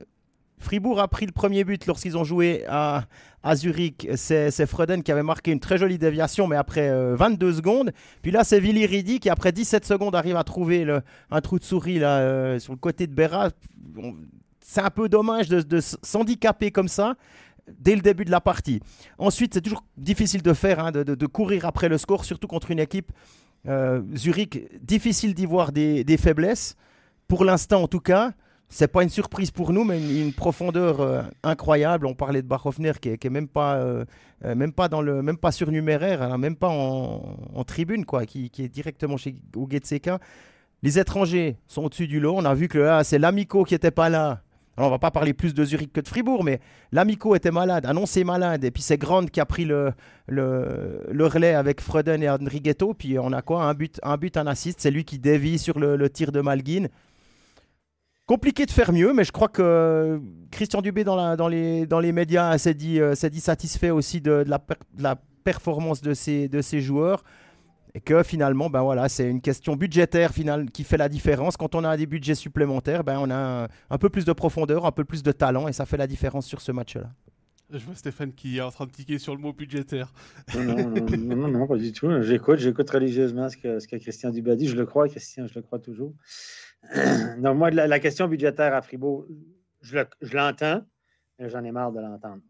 Fribourg 0.60 1.00
a 1.00 1.08
pris 1.08 1.26
le 1.26 1.32
premier 1.32 1.64
but 1.64 1.86
lorsqu'ils 1.86 2.16
ont 2.16 2.24
joué 2.24 2.64
à, 2.68 3.04
à 3.42 3.56
Zurich. 3.56 4.08
C'est 4.14 4.66
Freden 4.66 5.02
qui 5.02 5.10
avait 5.10 5.22
marqué 5.22 5.50
une 5.50 5.60
très 5.60 5.78
jolie 5.78 5.98
déviation, 5.98 6.46
mais 6.46 6.56
après 6.56 6.90
22 7.14 7.46
euh, 7.46 7.52
secondes. 7.54 7.92
Puis 8.22 8.30
là, 8.30 8.44
c'est 8.44 8.60
Willy 8.60 8.86
Ridi 8.86 9.20
qui, 9.20 9.30
après 9.30 9.52
17 9.52 9.84
secondes, 9.84 10.14
arrive 10.14 10.36
à 10.36 10.44
trouver 10.44 10.86
un 11.30 11.40
trou 11.40 11.58
de 11.58 11.64
souris 11.64 11.98
là, 11.98 12.18
euh, 12.18 12.58
sur 12.58 12.72
le 12.72 12.78
côté 12.78 13.06
de 13.06 13.14
Berra. 13.14 13.48
C'est 14.60 14.82
un 14.82 14.90
peu 14.90 15.08
dommage 15.08 15.48
de, 15.48 15.80
s'handicaper 15.80 16.70
comme 16.70 16.88
ça 16.88 17.14
dès 17.78 17.94
le 17.94 18.02
début 18.02 18.24
de 18.24 18.30
la 18.30 18.40
partie. 18.40 18.80
Ensuite, 19.18 19.54
c'est 19.54 19.60
toujours 19.60 19.84
difficile 19.96 20.42
de 20.42 20.52
faire, 20.52 20.84
hein, 20.84 20.92
de, 20.92 21.26
courir 21.26 21.64
après 21.64 21.88
le 21.88 21.98
score, 21.98 22.24
surtout 22.24 22.48
contre 22.48 22.70
une 22.70 22.80
équipe. 22.80 23.12
Euh, 23.68 24.02
Zurich, 24.14 24.68
difficile 24.82 25.34
d'y 25.34 25.46
voir 25.46 25.72
des 25.72 26.16
faiblesses. 26.18 26.76
Pour 27.28 27.44
l'instant, 27.44 27.82
en 27.82 27.88
tout 27.88 28.00
cas 28.00 28.32
c'est 28.72 28.86
pas 28.86 29.02
une 29.02 29.08
surprise 29.08 29.50
pour 29.50 29.72
nous, 29.72 29.82
mais 29.82 30.00
une, 30.00 30.32
profondeur 30.32 31.00
euh, 31.00 31.22
incroyable. 31.42 32.06
On 32.06 32.14
parlait 32.14 32.40
de 32.40 32.46
Bachhoffner 32.46 32.92
qui 33.00 33.08
est, 33.08 33.28
même 33.28 33.48
pas, 33.48 33.74
euh, 33.74 34.04
euh, 34.44 34.54
même 34.54 34.72
pas 34.72 34.88
dans 34.88 35.02
le, 35.02 35.22
même 35.22 35.36
pas 35.36 35.50
surnuméraire, 35.50 36.22
hein, 36.22 36.38
même 36.38 36.54
pas 36.54 36.68
en, 36.68 37.64
tribune, 37.64 38.06
quoi, 38.06 38.24
qui, 38.26 38.50
est 38.58 38.68
directement 38.68 39.16
chez 39.16 39.34
Getseka. 39.68 40.20
Les 40.82 41.00
étrangers 41.00 41.56
sont 41.66 41.82
au-dessus 41.82 42.06
du 42.06 42.20
lot. 42.20 42.36
On 42.36 42.44
a 42.44 42.54
vu 42.54 42.68
que 42.68 42.78
là, 42.78 43.02
c'est 43.02 43.18
l'Amico 43.18 43.64
qui 43.64 43.74
n'était 43.74 43.90
pas 43.90 44.08
là. 44.08 44.40
Alors, 44.76 44.88
on 44.88 44.92
va 44.92 44.98
pas 45.00 45.10
parler 45.10 45.34
plus 45.34 45.52
de 45.52 45.64
Zurich 45.64 45.92
que 45.92 46.00
de 46.00 46.08
Fribourg, 46.08 46.44
mais 46.44 46.60
l'Amico 46.92 47.34
était 47.34 47.50
malade, 47.50 47.84
annoncé 47.84 48.22
malade, 48.22 48.64
et 48.64 48.70
puis 48.70 48.82
c'est 48.82 48.96
Grande 48.96 49.30
qui 49.30 49.40
a 49.40 49.44
pris 49.44 49.64
le, 49.64 49.92
le, 50.28 51.26
relais 51.26 51.54
avec 51.54 51.80
Freden 51.80 52.22
et 52.22 52.30
Andrighetto, 52.30 52.94
puis 52.94 53.18
on 53.18 53.32
a 53.32 53.42
quoi? 53.42 53.64
Un 53.64 53.74
but, 53.74 54.00
un 54.04 54.16
but, 54.16 54.36
un 54.36 54.46
assist, 54.46 54.80
c'est 54.80 54.92
lui 54.92 55.04
qui 55.04 55.18
dévie 55.18 55.58
sur 55.58 55.78
le, 55.78 55.96
le 55.96 56.08
tir 56.08 56.30
de 56.30 56.40
Malguin. 56.40 56.86
Compliqué 58.30 58.64
de 58.64 58.70
faire 58.70 58.92
mieux, 58.92 59.12
mais 59.12 59.24
je 59.24 59.32
crois 59.32 59.48
que 59.48 60.20
Christian 60.52 60.82
Dubé 60.82 61.02
dans, 61.02 61.48
les, 61.48 62.12
médias 62.12 62.56
s'est 62.58 62.74
dit, 62.74 63.00
euh, 63.00 63.16
s'est 63.16 63.28
dit 63.28 63.40
satisfait 63.40 63.90
aussi 63.90 64.20
de, 64.20 64.44
la, 64.46 65.16
performance 65.42 66.00
de 66.00 66.14
ses, 66.14 66.80
joueurs. 66.80 67.24
Et 67.92 68.00
que 68.00 68.22
finalement, 68.22 68.70
ben 68.70 68.82
voilà, 68.82 69.08
c'est 69.08 69.28
une 69.28 69.40
question 69.40 69.74
budgétaire 69.74 70.30
finale 70.30 70.70
qui 70.70 70.84
fait 70.84 70.96
la 70.96 71.08
différence. 71.08 71.56
Quand 71.56 71.74
on 71.74 71.82
a 71.82 71.96
des 71.96 72.06
budgets 72.06 72.36
supplémentaires, 72.36 73.02
ben 73.02 73.18
on 73.20 73.30
a 73.30 73.64
un, 73.64 73.68
un 73.90 73.98
peu 73.98 74.08
plus 74.08 74.24
de 74.24 74.32
profondeur, 74.32 74.86
un 74.86 74.92
peu 74.92 75.04
plus 75.04 75.24
de 75.24 75.32
talent, 75.32 75.66
et 75.66 75.72
ça 75.72 75.84
fait 75.84 75.96
la 75.96 76.06
différence 76.06 76.46
sur 76.46 76.60
ce 76.60 76.70
match-là. 76.70 77.10
Je 77.72 77.84
vois 77.84 77.94
Stéphane 77.94 78.32
qui 78.32 78.58
est 78.58 78.60
en 78.60 78.70
train 78.70 78.86
de 78.86 78.90
tiquer 78.90 79.18
sur 79.18 79.34
le 79.34 79.40
mot 79.40 79.52
budgétaire. 79.52 80.12
Non, 80.54 80.64
non, 80.64 80.90
non, 80.90 81.16
non, 81.16 81.36
non, 81.36 81.48
non, 81.48 81.66
pas 81.66 81.76
du 81.76 81.92
tout. 81.92 82.08
J'écoute, 82.22 82.58
j'écoute 82.58 82.90
religieusement 82.90 83.48
ce 83.48 83.56
que, 83.56 83.96
Christian 83.96 84.30
Dubé 84.30 84.56
dit. 84.56 84.66
Je 84.66 84.76
le 84.76 84.86
crois, 84.86 85.08
Christian, 85.08 85.46
je 85.46 85.54
le 85.54 85.62
crois 85.62 85.78
toujours. 85.78 86.14
Donc, 87.38 87.56
moi, 87.56 87.70
la, 87.70 88.00
question 88.00 88.26
budgétaire 88.26 88.74
à 88.74 88.82
Fribourg, 88.82 89.26
je 89.82 90.36
l'entends, 90.36 90.82
mais 91.38 91.48
j'en 91.48 91.62
ai 91.62 91.70
marre 91.70 91.92
de 91.92 92.00
l'entendre. 92.00 92.42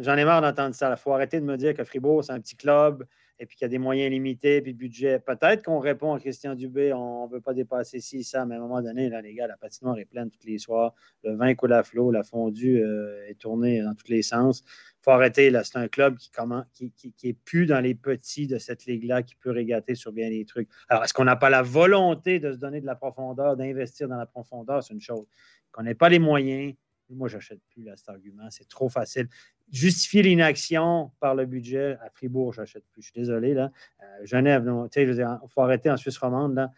J'en- 0.00 0.16
ai 0.16 0.24
marre 0.24 0.42
d'entendre 0.42 0.74
ça. 0.74 0.90
Il 0.90 0.96
faut 0.96 1.12
arrêter 1.12 1.40
de 1.40 1.44
me 1.44 1.56
dire 1.56 1.74
que 1.74 1.84
Fribourg, 1.84 2.24
c'est 2.24 2.32
un 2.32 2.40
petit 2.40 2.56
club 2.56 3.04
et 3.42 3.46
puis 3.46 3.56
qu'il 3.56 3.64
y 3.64 3.66
a 3.66 3.68
des 3.70 3.78
moyens 3.78 4.10
limités, 4.10 4.60
puis 4.60 4.74
budget. 4.74 5.18
Peut-être 5.18 5.64
qu'on 5.64 5.78
répond 5.78 6.12
à 6.12 6.20
Christian 6.20 6.54
Dubé, 6.54 6.92
on 6.92 7.26
ne 7.26 7.32
veut 7.32 7.40
pas 7.40 7.54
dépasser 7.54 7.98
ci, 7.98 8.22
ça, 8.22 8.44
mais 8.44 8.56
à 8.56 8.58
un 8.58 8.60
moment 8.60 8.82
donné, 8.82 9.08
les 9.22 9.32
gars, 9.32 9.46
la 9.46 9.56
patinoire 9.56 9.98
est 9.98 10.04
pleine 10.04 10.30
tous 10.30 10.46
les 10.46 10.58
soirs. 10.58 10.94
Le 11.24 11.34
vin 11.36 11.54
coule 11.54 11.72
à 11.72 11.82
flot, 11.82 12.10
la 12.10 12.22
fondue 12.22 12.82
euh, 12.82 13.26
est 13.28 13.38
tournée 13.38 13.80
dans 13.80 13.94
tous 13.94 14.08
les 14.08 14.20
sens. 14.20 14.62
Il 14.66 15.04
faut 15.04 15.12
arrêter. 15.12 15.50
C'est 15.64 15.78
un 15.78 15.88
club 15.88 16.18
qui 16.18 16.92
est 17.22 17.32
plus 17.32 17.64
dans 17.64 17.80
les 17.80 17.94
petits 17.94 18.46
de 18.46 18.58
cette 18.58 18.84
ligue-là, 18.84 19.22
qui 19.22 19.36
peut 19.36 19.52
régater 19.52 19.94
sur 19.94 20.12
bien 20.12 20.28
des 20.28 20.44
trucs. 20.44 20.68
Alors, 20.90 21.04
est-ce 21.04 21.14
qu'on 21.14 21.24
n'a 21.24 21.36
pas 21.36 21.48
la 21.48 21.62
volonté 21.62 22.40
de 22.40 22.52
se 22.52 22.58
donner 22.58 22.82
de 22.82 22.86
la 22.86 22.94
profondeur, 22.94 23.56
d'investir 23.56 24.06
dans 24.06 24.18
la 24.18 24.26
profondeur? 24.26 24.82
C'est 24.84 24.92
une 24.92 25.00
chose. 25.00 25.26
Qu'on 25.72 25.84
n'ait 25.84 25.94
pas 25.94 26.10
les 26.10 26.18
moyens, 26.18 26.74
moi, 27.14 27.28
je 27.28 27.36
n'achète 27.36 27.60
plus 27.70 27.82
là, 27.82 27.96
cet 27.96 28.08
argument. 28.08 28.48
C'est 28.50 28.68
trop 28.68 28.88
facile. 28.88 29.28
Justifier 29.70 30.22
l'inaction 30.22 31.12
par 31.20 31.34
le 31.34 31.46
budget 31.46 31.96
à 32.00 32.10
Fribourg, 32.10 32.52
je 32.52 32.60
n'achète 32.60 32.84
plus. 32.92 33.02
Je 33.02 33.06
suis 33.10 33.20
désolé. 33.20 33.54
Là. 33.54 33.70
Euh, 34.02 34.24
Genève, 34.24 34.64
il 34.96 35.38
faut 35.48 35.62
arrêter 35.62 35.90
en 35.90 35.96
Suisse 35.96 36.18
romande. 36.18 36.54
Là. 36.54 36.70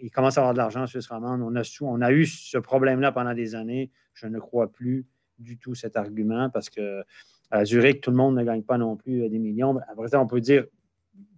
Il 0.00 0.10
commence 0.10 0.36
à 0.36 0.42
avoir 0.42 0.52
de 0.52 0.58
l'argent 0.58 0.82
en 0.82 0.86
Suisse 0.86 1.06
romande. 1.06 1.40
On 1.42 2.00
a, 2.00 2.12
eu 2.12 2.26
ce 2.26 2.58
problème-là 2.58 3.12
pendant 3.12 3.34
des 3.34 3.54
années. 3.54 3.90
Je 4.12 4.26
ne 4.26 4.38
crois 4.38 4.70
plus 4.70 5.06
du 5.38 5.58
tout 5.58 5.74
cet 5.74 5.96
argument 5.96 6.50
parce 6.50 6.70
que 6.70 7.02
à 7.50 7.64
Zurich, 7.64 8.00
tout 8.00 8.10
le 8.10 8.16
monde 8.16 8.36
ne 8.36 8.42
gagne 8.42 8.62
pas 8.62 8.78
non 8.78 8.96
plus 8.96 9.22
euh, 9.22 9.28
des 9.28 9.38
millions. 9.38 9.78
Après 9.88 10.08
ça, 10.08 10.20
on 10.20 10.26
peut 10.26 10.40
dire 10.40 10.66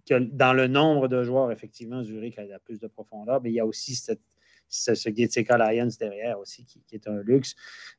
que 0.07 0.17
dans 0.17 0.53
le 0.53 0.67
nombre 0.67 1.07
de 1.07 1.23
joueurs, 1.23 1.51
effectivement, 1.51 2.03
Zurich 2.03 2.39
a 2.39 2.59
plus 2.59 2.79
de 2.79 2.87
profondeur, 2.87 3.41
mais 3.41 3.51
il 3.51 3.53
y 3.53 3.59
a 3.59 3.65
aussi 3.65 3.95
cette, 3.95 4.21
ce, 4.69 4.95
ce 4.95 5.09
Getseka 5.09 5.57
Lions 5.57 5.89
derrière 5.99 6.39
aussi 6.39 6.63
qui, 6.65 6.81
est 6.93 7.07
un 7.07 7.21
luxe. 7.21 7.55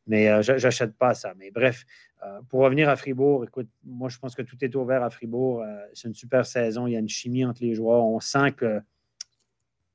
Mais 0.06 0.28
euh, 0.28 0.42
je 0.42 0.52
n'achète 0.52 0.96
pas 0.96 1.14
ça. 1.14 1.34
Mais 1.36 1.50
bref, 1.50 1.84
euh, 2.24 2.40
pour 2.48 2.60
revenir 2.60 2.88
à 2.88 2.96
Fribourg, 2.96 3.44
écoute, 3.44 3.68
moi, 3.84 4.08
je 4.08 4.18
pense 4.18 4.34
que 4.34 4.42
tout 4.42 4.56
est 4.64 4.74
ouvert 4.74 5.02
à 5.02 5.10
Fribourg. 5.10 5.62
Euh, 5.62 5.76
c'est 5.92 6.08
une 6.08 6.14
super 6.14 6.46
saison. 6.46 6.86
Il 6.86 6.92
y 6.92 6.96
a 6.96 7.00
une 7.00 7.08
chimie 7.08 7.44
entre 7.44 7.62
les 7.62 7.74
joueurs. 7.74 8.04
On 8.04 8.20
sent 8.20 8.52
que. 8.52 8.80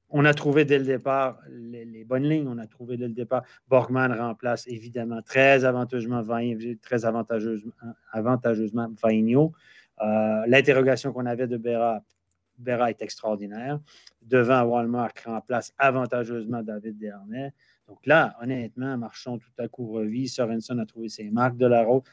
On 0.10 0.24
a 0.24 0.34
trouvé 0.34 0.66
dès 0.66 0.78
le 0.78 0.86
départ 0.86 1.40
les, 1.50 2.06
bonnes 2.06 2.30
lignes. 2.30 2.48
On 2.48 2.60
a 2.60 2.68
trouvé 2.68 2.96
dès 2.96 3.08
le 3.08 3.14
départ. 3.14 3.44
Borgman 3.68 4.14
remplace 4.14 4.68
évidemment 4.68 5.22
très 5.24 5.66
avantageusement, 5.66 6.24
très 6.82 7.06
avantageusement, 7.06 7.74
avantageusement 8.12 8.88
Vainio. 9.02 9.52
Euh, 10.02 10.46
L'interrogation 10.48 11.12
qu'on 11.12 11.26
avait 11.26 11.48
de 11.48 11.58
Berra, 11.58 12.04
Berra 12.58 12.90
est 12.90 13.02
extraordinaire. 13.02 13.80
Devant 14.22 14.64
Walmart 14.64 15.12
remplace 15.26 15.74
avantageusement 15.78 16.64
David 16.64 16.98
Dernay. 16.98 17.52
Donc 17.88 18.06
là, 18.06 18.36
honnêtement, 18.42 18.98
Marchand 18.98 19.38
tout 19.38 19.52
à 19.60 19.68
coup 19.68 19.88
revit. 19.92 20.28
Sorensen 20.28 20.80
a 20.80 20.86
trouvé 20.86 21.10
ses 21.10 21.30
marques 21.30 21.58
de 21.58 21.68
la 21.68 21.84
route. 21.84 22.06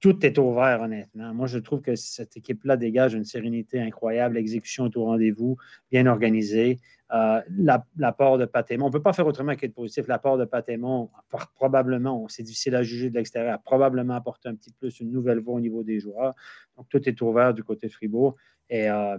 Tout 0.00 0.24
est 0.24 0.38
ouvert, 0.38 0.80
honnêtement. 0.80 1.34
Moi, 1.34 1.46
je 1.46 1.58
trouve 1.58 1.82
que 1.82 1.94
cette 1.94 2.34
équipe-là 2.34 2.78
dégage 2.78 3.12
une 3.12 3.26
sérénité 3.26 3.82
incroyable. 3.82 4.36
L'exécution 4.36 4.86
est 4.86 4.96
au 4.96 5.04
rendez-vous, 5.04 5.58
bien 5.90 6.06
organisée. 6.06 6.78
Euh, 7.12 7.42
la- 7.58 7.84
L'apport 7.98 8.38
de 8.38 8.46
Patémon, 8.46 8.86
on 8.86 8.88
ne 8.88 8.92
peut 8.94 9.02
pas 9.02 9.12
faire 9.12 9.26
autrement 9.26 9.54
qu'être 9.56 9.74
positif. 9.74 10.06
L'apport 10.08 10.38
de 10.38 10.46
Patémon, 10.46 11.10
probablement, 11.54 12.26
c'est 12.28 12.42
difficile 12.42 12.76
à 12.76 12.82
juger 12.82 13.10
de 13.10 13.16
l'extérieur, 13.16 13.52
a 13.52 13.58
probablement 13.58 14.14
apporté 14.14 14.48
un 14.48 14.54
petit 14.54 14.72
plus, 14.72 15.00
une 15.00 15.10
nouvelle 15.10 15.40
voie 15.40 15.52
au 15.54 15.60
niveau 15.60 15.82
des 15.82 16.00
joueurs. 16.00 16.34
Donc, 16.78 16.88
tout 16.88 17.06
est 17.06 17.20
ouvert 17.20 17.52
du 17.52 17.62
côté 17.62 17.86
de 17.88 17.92
Fribourg. 17.92 18.36
Et 18.70 18.88
euh, 18.88 19.18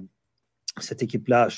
cette 0.79 1.03
équipe-là 1.03 1.49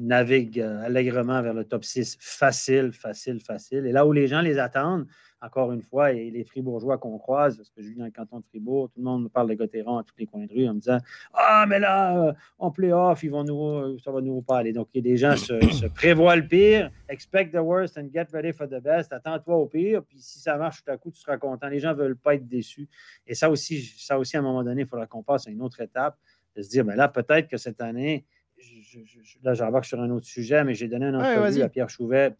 navigue 0.00 0.60
euh, 0.60 0.82
allègrement 0.82 1.40
vers 1.42 1.54
le 1.54 1.64
top 1.64 1.84
6 1.84 2.16
facile, 2.20 2.92
facile, 2.92 3.40
facile. 3.40 3.86
Et 3.86 3.92
là 3.92 4.04
où 4.04 4.12
les 4.12 4.26
gens 4.26 4.40
les 4.40 4.58
attendent, 4.58 5.06
encore 5.40 5.72
une 5.72 5.82
fois, 5.82 6.12
et 6.12 6.30
les 6.30 6.42
Fribourgeois 6.42 6.98
qu'on 6.98 7.16
croise, 7.18 7.56
parce 7.56 7.70
que 7.70 7.80
je 7.80 7.88
vis 7.90 7.94
dans 7.94 8.04
le 8.04 8.10
canton 8.10 8.40
de 8.40 8.44
Fribourg, 8.46 8.90
tout 8.90 8.98
le 8.98 9.04
monde 9.04 9.24
me 9.24 9.28
parle 9.28 9.48
de 9.48 9.54
Gauthieron 9.54 9.98
à 9.98 10.02
tous 10.02 10.14
les 10.18 10.26
coins 10.26 10.46
de 10.46 10.52
rue 10.52 10.68
en 10.68 10.74
me 10.74 10.80
disant 10.80 10.98
Ah, 11.32 11.64
mais 11.68 11.78
là, 11.78 12.28
euh, 12.28 12.32
en 12.58 12.72
playoff, 12.72 13.22
ils 13.22 13.30
vont 13.30 13.44
nous, 13.44 13.64
euh, 13.64 13.96
ça 14.04 14.10
va 14.10 14.20
nous 14.20 14.42
pas 14.42 14.58
aller. 14.58 14.72
Donc, 14.72 14.88
les 14.92 15.16
gens 15.16 15.36
se, 15.36 15.60
se 15.72 15.86
prévoient 15.86 16.34
le 16.34 16.46
pire, 16.46 16.90
expect 17.08 17.52
the 17.52 17.62
worst 17.62 17.96
and 17.96 18.08
get 18.12 18.26
ready 18.32 18.52
for 18.52 18.66
the 18.66 18.82
best. 18.82 19.12
Attends-toi 19.12 19.56
au 19.56 19.66
pire, 19.66 20.02
puis 20.02 20.18
si 20.20 20.40
ça 20.40 20.56
marche 20.56 20.82
tout 20.82 20.90
à 20.90 20.96
coup, 20.96 21.12
tu 21.12 21.20
seras 21.20 21.36
content. 21.36 21.68
Les 21.68 21.78
gens 21.78 21.90
ne 21.90 21.98
veulent 21.98 22.16
pas 22.16 22.34
être 22.34 22.48
déçus. 22.48 22.88
Et 23.26 23.34
ça 23.34 23.48
aussi, 23.48 23.80
ça 23.96 24.18
aussi, 24.18 24.36
à 24.36 24.40
un 24.40 24.42
moment 24.42 24.64
donné, 24.64 24.82
il 24.82 24.88
faudra 24.88 25.06
qu'on 25.06 25.22
passe 25.22 25.46
à 25.46 25.50
une 25.50 25.62
autre 25.62 25.80
étape, 25.80 26.16
de 26.56 26.62
se 26.62 26.70
dire 26.70 26.84
ben 26.84 26.96
là, 26.96 27.06
peut-être 27.06 27.46
que 27.46 27.56
cette 27.56 27.80
année, 27.80 28.26
je, 28.60 29.38
là, 29.42 29.54
j'embarque 29.54 29.84
sur 29.84 30.00
un 30.00 30.10
autre 30.10 30.26
sujet, 30.26 30.64
mais 30.64 30.74
j'ai 30.74 30.88
donné 30.88 31.06
Ouais, 31.08 31.16
entrevue 31.16 31.40
vas-y. 31.40 31.62
à 31.62 31.68
Pierre 31.68 31.88
Chouvet. 31.90 32.34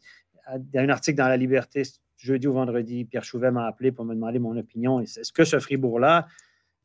À- 0.47 0.57
Il 0.57 0.75
y 0.75 0.79
a 0.79 0.83
un 0.83 0.89
article 0.89 1.17
dans 1.19 1.29
La 1.29 1.37
Liberté, 1.37 1.83
jeudi 2.17 2.47
ou 2.47 2.53
vendredi. 2.53 3.05
Pierre 3.05 3.25
Chouvet 3.25 3.51
m'a 3.51 3.67
appelé 3.67 3.93
pour 3.93 4.05
me 4.05 4.15
demander 4.15 4.39
mon 4.39 4.57
opinion. 4.57 5.01
Est-ce 5.01 5.33
que 5.33 5.45
ce 5.45 5.59
Fribourg-là 5.59 6.27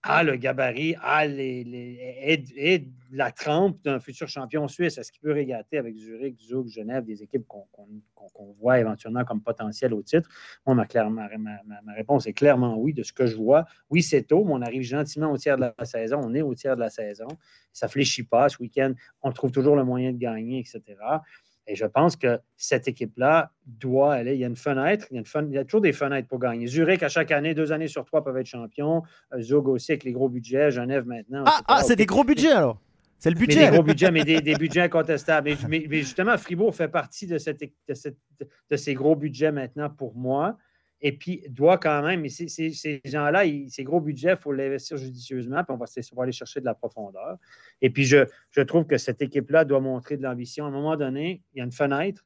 a 0.04 0.24
le 0.24 0.36
gabarit, 0.36 0.96
a 1.02 1.26
est 1.26 2.88
la 3.12 3.32
trempe 3.32 3.82
d'un 3.84 4.00
futur 4.00 4.28
champion 4.28 4.68
suisse? 4.68 4.98
Est-ce 4.98 5.12
qu'il 5.12 5.22
peut 5.22 5.32
régater 5.32 5.78
avec 5.78 5.96
Zurich, 5.96 6.40
Zug, 6.42 6.68
Genève, 6.68 7.06
des 7.06 7.24
équipes 7.24 7.48
qu'on 7.48 8.54
voit 8.60 8.80
éventuellement 8.80 9.24
comme 9.24 9.42
potentiel 9.42 9.94
au 9.94 10.02
titre? 10.02 10.30
Moi, 10.66 10.76
ma, 10.76 11.28
réponse 11.96 12.28
est 12.28 12.34
clairement 12.34 12.78
oui, 12.78 12.94
de 12.94 13.04
ce 13.04 13.14
que 13.14 13.26
je 13.26 13.38
vois. 13.38 13.66
Oui, 13.90 14.04
c'est 14.04 14.24
tôt, 14.24 14.44
mais 14.44 14.54
on 14.54 14.62
arrive 14.62 14.82
gentiment 14.82 15.32
au 15.32 15.38
tiers 15.38 15.56
de 15.56 15.72
la 15.78 15.86
saison. 15.86 16.20
On 16.22 16.34
est 16.34 16.42
au 16.42 16.54
tiers 16.54 16.76
de 16.76 16.82
la 16.82 16.90
saison. 16.90 17.28
Ça 17.72 17.88
fléchit 17.88 18.24
pas 18.24 18.50
ce 18.50 18.58
week-end. 18.60 18.94
On 19.22 19.32
trouve 19.32 19.52
toujours 19.52 19.76
le 19.78 19.86
moyen 19.86 20.12
de 20.12 20.18
gagner, 20.18 20.60
etc. 20.60 20.82
Et 21.66 21.76
je 21.76 21.86
pense 21.86 22.16
que 22.18 22.40
cette 22.58 22.88
équipe-là 22.90 23.52
doit 23.66 24.14
aller. 24.16 24.34
Il 24.34 24.40
y 24.40 24.44
a 24.44 24.48
une 24.48 24.56
fenêtre, 24.58 25.06
il 25.12 25.14
y 25.14 25.18
a, 25.18 25.20
une 25.20 25.26
fen- 25.26 25.48
il 25.50 25.56
y 25.56 25.58
a 25.58 25.64
toujours 25.64 25.80
des 25.82 25.94
fenêtres 25.94 26.28
pour 26.28 26.40
gagner. 26.40 26.68
Zurich, 26.68 27.02
à 27.04 27.10
chaque 27.10 27.32
année, 27.32 27.54
deux 27.54 27.72
années 27.72 27.88
sur 27.88 28.04
trois, 28.04 28.24
peuvent 28.24 28.36
être 28.38 28.48
champions. 28.48 29.04
Euh, 29.34 29.42
Zug 29.42 29.68
aussi 29.70 29.94
avec 29.94 30.04
les 30.04 30.12
gros 30.12 30.28
budgets. 30.28 30.72
Genève 30.72 31.06
maintenant. 31.08 31.44
Ah, 31.48 31.62
ah 31.68 31.82
c'est 31.84 31.96
des 31.96 32.06
gros 32.06 32.26
budgets 32.26 32.52
alors 32.52 32.80
C'est 33.18 33.30
le 33.30 33.36
Mais 33.40 33.46
budget 33.48 33.66
des 33.66 33.72
gros 33.72 33.84
budgets, 33.84 34.12
mais 34.12 34.26
des, 34.26 34.42
des 34.42 34.56
budgets 34.56 34.82
incontestables. 34.82 35.50
Mais, 35.52 35.58
mais- 35.70 35.86
mais 35.90 35.98
justement, 36.00 36.38
Fribourg 36.38 36.76
fait 36.76 36.90
partie 36.90 37.28
de, 37.28 37.38
cette, 37.38 37.62
de, 37.62 37.94
cette- 37.94 38.18
de 38.70 38.76
ces 38.76 38.94
gros 38.94 39.16
budgets 39.16 39.52
maintenant 39.54 39.90
pour 39.90 40.16
moi. 40.16 40.58
Et 41.06 41.12
puis, 41.12 41.44
doit 41.50 41.78
quand 41.78 42.02
même, 42.02 42.22
mais 42.22 42.30
ces, 42.30 43.02
gens-là, 43.04 43.44
ces 43.68 43.84
gros 43.84 44.00
budgets, 44.00 44.32
il 44.32 44.38
faut 44.38 44.54
l'investir 44.54 44.96
judicieusement, 44.96 45.62
puis 45.66 45.76
on 45.76 45.78
va, 45.78 45.86
on 45.86 46.16
va 46.16 46.24
aller 46.24 46.32
chercher 46.32 46.62
de 46.62 46.66
la 46.66 46.74
profondeur. 46.74 47.38
Et 47.82 47.90
puis, 47.90 48.06
je, 48.06 48.26
trouve 48.62 48.88
que 48.88 48.98
cette 48.98 49.22
équipe-là 49.22 49.66
doit 49.66 49.82
montrer 49.82 50.16
de 50.16 50.24
l'ambition. 50.24 50.64
À 50.64 50.70
un 50.70 50.72
moment 50.72 50.96
donné, 50.96 51.44
il 51.54 51.58
y 51.58 51.62
a 51.62 51.66
une 51.66 51.74
fenêtre. 51.74 52.26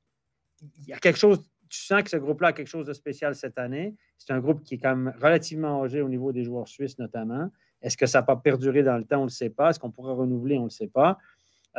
Il 0.78 0.86
y 0.90 0.94
a 0.94 1.00
quelque 1.00 1.18
chose, 1.18 1.40
tu 1.70 1.80
sens 1.80 2.04
que 2.04 2.12
ce 2.12 2.18
groupe-là 2.18 2.50
a 2.50 2.54
quelque 2.54 2.68
chose 2.68 2.86
de 2.86 2.94
spécial 2.94 3.34
cette 3.34 3.58
année. 3.58 3.96
C'est 4.20 4.32
un 4.32 4.40
groupe 4.40 4.64
qui 4.64 4.76
est 4.76 4.78
quand 4.78 4.96
même 4.96 5.14
relativement 5.20 5.84
âgé 5.84 6.04
au 6.04 6.10
niveau 6.10 6.32
des 6.32 6.44
joueurs 6.44 6.68
suisses, 6.68 7.00
notamment. 7.00 7.50
Est-ce 7.82 7.98
que 7.98 8.06
ça 8.06 8.20
n'a 8.20 8.24
pas 8.24 8.36
perduré 8.36 8.84
dans 8.84 8.98
le 8.98 9.06
temps? 9.06 9.18
On 9.18 9.22
ne 9.22 9.26
le 9.26 9.32
sait 9.32 9.50
pas. 9.50 9.72
Est-ce 9.72 9.80
qu'on 9.80 9.92
pourrait 9.92 10.14
renouveler? 10.14 10.58
On 10.58 10.62
ne 10.62 10.66
le 10.66 10.72
sait 10.72 10.88
pas. 10.88 11.18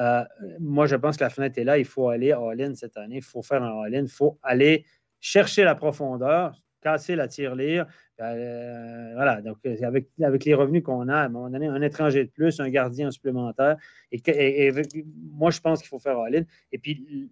Euh, 0.00 0.24
moi, 0.58 0.86
je 0.86 0.96
pense 0.96 1.16
que 1.16 1.22
la 1.22 1.30
fenêtre 1.30 1.58
est 1.58 1.64
là. 1.64 1.78
Il 1.78 1.84
faut 1.84 2.08
aller 2.08 2.32
all-in 2.32 2.74
cette 2.74 2.96
année. 2.96 3.16
Il 3.16 3.22
faut 3.22 3.42
faire 3.42 3.62
un 3.62 3.82
all-in. 3.82 4.02
Il 4.02 4.08
faut 4.08 4.38
aller 4.42 4.84
chercher 5.20 5.64
la 5.64 5.74
profondeur, 5.74 6.60
casser 6.80 7.16
la 7.16 7.28
tirelire. 7.28 7.86
Euh, 8.20 9.12
voilà. 9.14 9.40
Donc, 9.42 9.58
euh, 9.66 9.76
avec, 9.82 10.08
avec 10.22 10.44
les 10.44 10.54
revenus 10.54 10.82
qu'on 10.82 11.08
a, 11.08 11.16
à 11.16 11.24
un 11.26 11.28
moment 11.28 11.50
donné, 11.50 11.66
un 11.66 11.82
étranger 11.82 12.24
de 12.24 12.30
plus, 12.30 12.60
un 12.60 12.68
gardien 12.70 13.10
supplémentaire. 13.10 13.76
Et, 14.12 14.20
et- 14.66 14.72
moi, 15.32 15.50
je 15.50 15.60
pense 15.60 15.80
qu'il 15.80 15.88
faut 15.88 15.98
faire 15.98 16.18
all-in. 16.18 16.42
Et 16.72 16.78
puis, 16.78 17.30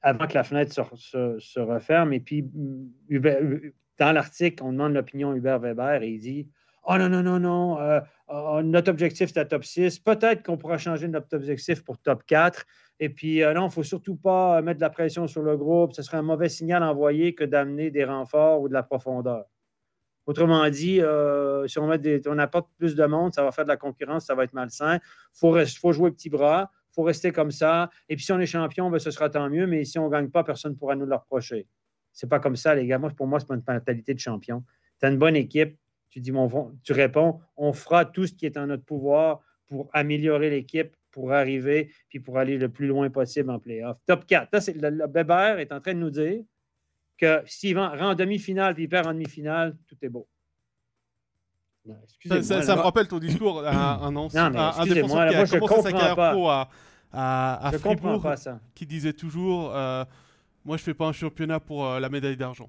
avant 0.00 0.26
que 0.26 0.34
la 0.34 0.44
fenêtre 0.44 0.72
se, 0.72 1.38
se- 1.38 1.60
referme, 1.60 2.12
et 2.12 2.20
puis, 2.20 2.44
dans 3.98 4.12
l'article, 4.12 4.62
on 4.64 4.72
demande 4.72 4.94
l'opinion 4.94 5.34
Hubert 5.34 5.60
Weber 5.60 6.02
et 6.02 6.08
il 6.10 6.20
dit 6.20 6.48
Oh 6.84 6.96
non, 6.98 7.08
non, 7.08 7.22
non, 7.22 7.38
non, 7.38 7.80
euh, 7.80 8.00
euh, 8.30 8.62
notre 8.62 8.90
objectif, 8.90 9.30
c'est 9.32 9.46
top 9.46 9.64
6. 9.64 10.00
Peut-être 10.00 10.42
qu'on 10.42 10.56
pourra 10.56 10.78
changer 10.78 11.06
notre 11.06 11.36
objectif 11.36 11.84
pour 11.84 11.98
top 11.98 12.24
4. 12.26 12.64
Et 12.98 13.08
puis, 13.08 13.42
euh, 13.42 13.54
non, 13.54 13.62
il 13.62 13.66
ne 13.66 13.70
faut 13.70 13.84
surtout 13.84 14.16
pas 14.16 14.60
mettre 14.62 14.78
de 14.78 14.82
la 14.82 14.90
pression 14.90 15.28
sur 15.28 15.42
le 15.42 15.56
groupe. 15.56 15.92
Ce 15.92 16.02
serait 16.02 16.16
un 16.16 16.22
mauvais 16.22 16.48
signal 16.48 16.82
envoyé 16.82 17.34
que 17.36 17.44
d'amener 17.44 17.92
des 17.92 18.04
renforts 18.04 18.62
ou 18.62 18.68
de 18.68 18.72
la 18.72 18.82
profondeur. 18.82 19.44
Autrement 20.26 20.68
dit, 20.70 21.00
si 21.66 21.78
on, 21.78 21.86
met 21.88 22.28
on 22.28 22.38
apporte 22.38 22.68
plus 22.78 22.94
de 22.94 23.04
monde, 23.06 23.34
ça 23.34 23.42
va 23.42 23.50
faire 23.50 23.64
de 23.64 23.70
la 23.70 23.76
concurrence, 23.76 24.26
ça 24.26 24.34
va 24.34 24.44
être 24.44 24.52
malsain. 24.52 24.96
Il 24.96 25.00
faut, 25.38 25.56
faut, 25.80 25.92
jouer 25.92 26.12
petit 26.12 26.30
bras, 26.30 26.70
il 26.90 26.94
faut 26.94 27.02
rester 27.02 27.32
comme 27.32 27.50
ça. 27.50 27.90
Et 28.08 28.14
puis, 28.16 28.24
si 28.24 28.32
on 28.32 28.38
est 28.38 28.46
champion, 28.46 28.88
ben, 28.88 28.98
ce 28.98 29.10
sera 29.10 29.30
tant 29.30 29.48
mieux. 29.50 29.66
Mais 29.66 29.84
si 29.84 29.98
on 29.98 30.06
ne 30.06 30.10
gagne 30.10 30.30
pas, 30.30 30.44
personne 30.44 30.72
ne 30.72 30.76
pourra 30.76 30.94
nous 30.94 31.06
le 31.06 31.14
reprocher. 31.14 31.66
C'est 32.12 32.28
pas 32.28 32.38
comme 32.40 32.56
ça, 32.56 32.74
les 32.74 32.86
gars. 32.86 32.98
Moi, 32.98 33.10
pour 33.10 33.26
moi, 33.26 33.40
c'est 33.40 33.48
pas 33.48 33.54
une 33.54 33.64
mentalité 33.66 34.14
de 34.14 34.20
champion. 34.20 34.64
Tu 35.00 35.06
as 35.06 35.10
une 35.10 35.18
bonne 35.18 35.34
équipe, 35.34 35.76
tu 36.12 36.20
dis, 36.20 36.32
tu 36.84 36.92
réponds, 36.92 37.40
on 37.56 37.72
fera 37.72 38.04
tout 38.04 38.26
ce 38.26 38.34
qui 38.34 38.44
est 38.44 38.58
en 38.58 38.66
notre 38.66 38.84
pouvoir 38.84 39.40
pour 39.66 39.88
améliorer 39.94 40.50
l'équipe, 40.50 40.94
pour 41.10 41.32
arriver, 41.32 41.90
puis 42.10 42.20
pour 42.20 42.38
aller 42.38 42.58
le 42.58 42.68
plus 42.68 42.86
loin 42.86 43.08
possible 43.08 43.50
en 43.50 43.58
playoff. 43.58 43.96
Top 44.06 44.26
4. 44.26 44.50
le, 44.74 44.90
le 44.90 45.60
est 45.60 45.72
en 45.72 45.80
train 45.80 45.94
de 45.94 45.98
nous 45.98 46.10
dire 46.10 46.42
que 47.16 47.42
s'il 47.46 47.78
rend 47.78 47.98
en 47.98 48.14
demi-finale 48.14 48.74
puis 48.74 48.84
il 48.84 48.88
perd 48.88 49.06
en 49.06 49.14
demi-finale, 49.14 49.74
tout 49.86 49.96
est 50.02 50.10
beau. 50.10 50.28
ça, 52.26 52.62
ça, 52.62 52.76
me 52.76 52.82
rappelle 52.82 53.08
ton 53.08 53.18
discours 53.18 53.64
à 53.64 54.04
un 54.04 54.14
ancien 54.14 54.50
non, 54.50 54.58
un 54.58 54.84
défenseur 54.84 55.30
qui 55.30 55.34
a 55.34 55.44
je 55.46 55.58
commencé 55.58 55.82
sa 55.82 55.92
carrière 55.92 56.32
pro 56.32 56.50
à, 56.50 56.68
à, 57.10 57.68
à 57.68 57.72
Fribourg, 57.72 58.34
qui 58.74 58.84
disait 58.84 59.14
toujours 59.14 59.74
euh, 59.74 60.04
Moi, 60.64 60.76
je 60.76 60.82
fais 60.82 60.94
pas 60.94 61.06
un 61.06 61.12
championnat 61.12 61.58
pour 61.58 61.86
euh, 61.86 62.00
la 62.00 62.10
médaille 62.10 62.36
d'argent. 62.36 62.68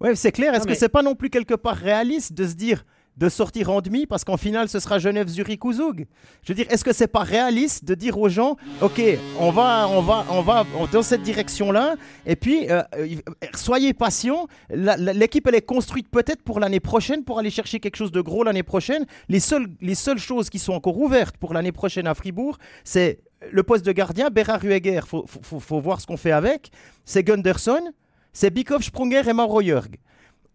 Ouais, 0.00 0.14
c'est 0.14 0.32
clair. 0.32 0.54
Est-ce 0.54 0.66
que 0.66 0.74
c'est 0.74 0.88
pas 0.88 1.02
non 1.02 1.14
plus 1.14 1.30
quelque 1.30 1.54
part 1.54 1.76
réaliste 1.76 2.32
de 2.32 2.46
se 2.46 2.54
dire 2.54 2.84
de 3.20 3.28
sortir 3.28 3.70
en 3.70 3.80
demi 3.82 4.06
parce 4.06 4.24
qu'en 4.24 4.38
finale 4.38 4.68
ce 4.68 4.80
sera 4.80 4.98
Genève 4.98 5.28
Zurich 5.28 5.64
ou. 5.64 5.72
Je 5.72 6.48
veux 6.48 6.54
dire, 6.54 6.66
est-ce 6.70 6.82
que 6.82 6.92
c'est 6.92 7.06
pas 7.06 7.20
réaliste 7.20 7.84
de 7.84 7.94
dire 7.94 8.18
aux 8.18 8.28
gens, 8.28 8.56
ok, 8.80 9.00
on 9.38 9.50
va, 9.50 9.88
on 9.88 10.00
va, 10.00 10.24
on 10.30 10.40
va 10.40 10.64
dans 10.90 11.02
cette 11.02 11.22
direction-là, 11.22 11.96
et 12.24 12.34
puis 12.34 12.70
euh, 12.70 12.82
euh, 12.96 13.06
soyez 13.54 13.92
patients. 13.92 14.46
L'équipe 14.70 15.46
elle 15.46 15.54
est 15.54 15.66
construite 15.66 16.08
peut-être 16.08 16.42
pour 16.42 16.60
l'année 16.60 16.80
prochaine 16.80 17.22
pour 17.22 17.38
aller 17.38 17.50
chercher 17.50 17.78
quelque 17.78 17.96
chose 17.96 18.12
de 18.12 18.22
gros 18.22 18.42
l'année 18.42 18.62
prochaine. 18.62 19.04
Les 19.28 19.40
seules, 19.40 19.68
les 19.80 19.94
seules 19.94 20.18
choses 20.18 20.48
qui 20.48 20.58
sont 20.58 20.72
encore 20.72 20.98
ouvertes 20.98 21.36
pour 21.36 21.52
l'année 21.52 21.72
prochaine 21.72 22.06
à 22.06 22.14
Fribourg, 22.14 22.56
c'est 22.84 23.20
le 23.50 23.62
poste 23.62 23.84
de 23.84 23.92
gardien, 23.92 24.30
Bérard 24.30 24.60
Rueger, 24.60 25.00
faut, 25.06 25.24
faut, 25.26 25.60
faut, 25.60 25.80
voir 25.80 26.00
ce 26.00 26.06
qu'on 26.06 26.16
fait 26.16 26.32
avec. 26.32 26.70
C'est 27.04 27.22
Gunderson, 27.22 27.92
c'est 28.32 28.50
Bikov, 28.50 28.82
Sprunger 28.82 29.22
et 29.28 29.32
Mauro 29.32 29.62
Jörg. 29.62 29.96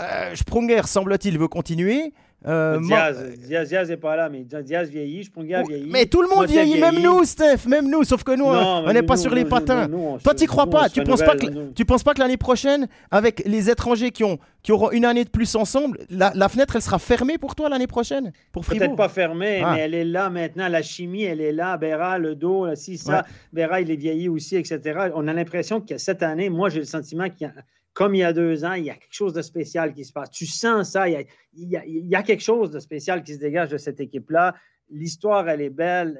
Euh, 0.01 0.35
Sprunger, 0.35 0.81
semble-t-il, 0.85 1.37
veut 1.37 1.47
continuer. 1.47 2.13
Euh, 2.47 2.79
Diaz, 2.79 3.17
Diaz, 3.47 3.69
Diaz 3.69 3.89
n'est 3.89 3.97
pas 3.97 4.15
là, 4.15 4.29
mais 4.29 4.43
Diaz 4.43 4.89
vieillit, 4.89 5.23
Sprunger 5.23 5.63
vieillit. 5.67 5.89
Mais 5.89 6.05
tout 6.05 6.21
le 6.21 6.27
monde 6.27 6.45
vieillit, 6.47 6.79
même 6.79 7.01
nous, 7.01 7.23
Steph, 7.23 7.67
même 7.67 7.89
nous, 7.89 8.03
sauf 8.03 8.23
que 8.23 8.35
nous, 8.35 8.45
on 8.45 8.91
n'est 8.93 9.03
pas 9.03 9.17
sur 9.17 9.33
les 9.33 9.45
patins. 9.45 9.87
Toi, 10.23 10.35
tu 10.35 10.45
crois 10.45 10.69
pas 10.69 10.89
Tu 10.89 11.03
penses 11.03 11.23
pas 11.23 11.35
que 11.35 11.71
tu 11.73 11.85
penses 11.85 12.03
pas 12.03 12.13
que 12.13 12.19
l'année 12.19 12.37
prochaine, 12.37 12.87
avec 13.11 13.43
les 13.45 13.69
étrangers 13.69 14.11
qui 14.11 14.23
ont 14.23 14.37
qui 14.63 14.71
auront 14.71 14.89
une 14.89 15.05
année 15.05 15.23
de 15.23 15.29
plus 15.29 15.55
ensemble, 15.55 15.99
la, 16.09 16.49
fenêtre, 16.49 16.75
elle 16.75 16.81
sera 16.81 16.97
fermée 16.97 17.37
pour 17.37 17.53
toi 17.53 17.69
l'année 17.69 17.85
prochaine 17.85 18.31
pour 18.51 18.65
Peut-être 18.65 18.95
pas 18.95 19.09
fermée, 19.09 19.61
ah. 19.63 19.73
mais 19.73 19.81
elle 19.81 19.93
est 19.93 20.03
là 20.03 20.31
maintenant. 20.31 20.67
La 20.67 20.81
chimie, 20.81 21.21
elle 21.21 21.39
est 21.39 21.51
là. 21.51 21.77
Béra, 21.77 22.17
le 22.17 22.33
dos, 22.33 22.73
si 22.73 22.97
ça, 22.97 23.25
Béra, 23.53 23.81
il 23.81 23.91
est 23.91 23.95
vieilli 23.95 24.27
aussi, 24.27 24.55
etc. 24.55 25.11
On 25.13 25.27
a 25.27 25.33
l'impression 25.33 25.81
que 25.81 25.99
cette 25.99 26.23
année, 26.23 26.49
moi, 26.49 26.69
j'ai 26.69 26.79
le 26.79 26.85
sentiment 26.85 27.29
qu'il 27.29 27.45
y 27.45 27.45
a 27.45 27.53
comme 27.95 28.13
il 28.13 28.19
y 28.19 28.23
a 28.23 28.33
deux 28.33 28.65
ans, 28.65 28.73
il 28.73 28.83
y 28.83 28.89
a 28.89 28.93
quelque 28.93 29.13
chose 29.13 29.33
de 29.33 29.41
spécial 29.41 29.93
qui 29.93 30.03
se 30.03 30.11
passe. 30.11 30.29
Tu 30.29 30.45
sens 30.45 30.91
ça, 30.91 31.07
il 31.07 31.25
y 31.53 32.15
a, 32.15 32.23
quelque 32.23 32.43
chose 32.43 32.69
de 32.69 32.79
spécial 32.79 33.23
qui 33.23 33.33
se 33.33 33.39
dégage 33.39 33.69
de 33.69 33.77
cette 33.77 34.01
équipe-là. 34.01 34.53
L'histoire, 34.89 35.47
elle 35.47 35.61
est 35.61 35.69
belle. 35.69 36.19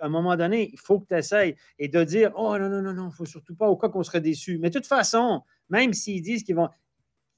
À 0.00 0.06
un 0.06 0.08
moment 0.08 0.36
donné, 0.36 0.68
il 0.72 0.78
faut 0.78 0.98
que 0.98 1.06
tu 1.06 1.14
essayes. 1.14 1.54
Et 1.78 1.86
de 1.86 2.02
dire, 2.02 2.32
oh 2.34 2.58
non, 2.58 2.68
non, 2.68 2.82
non, 2.82 2.92
non, 2.92 3.04
il 3.04 3.06
ne 3.06 3.12
faut 3.12 3.24
surtout 3.24 3.54
pas, 3.54 3.68
au 3.68 3.76
cas 3.76 3.88
qu'on 3.88 4.02
serait 4.02 4.20
déçu. 4.20 4.58
Mais 4.58 4.68
de 4.68 4.74
toute 4.74 4.88
façon, 4.88 5.42
même 5.70 5.94
s'ils 5.94 6.22
disent 6.22 6.42
qu'ils 6.42 6.56
vont. 6.56 6.68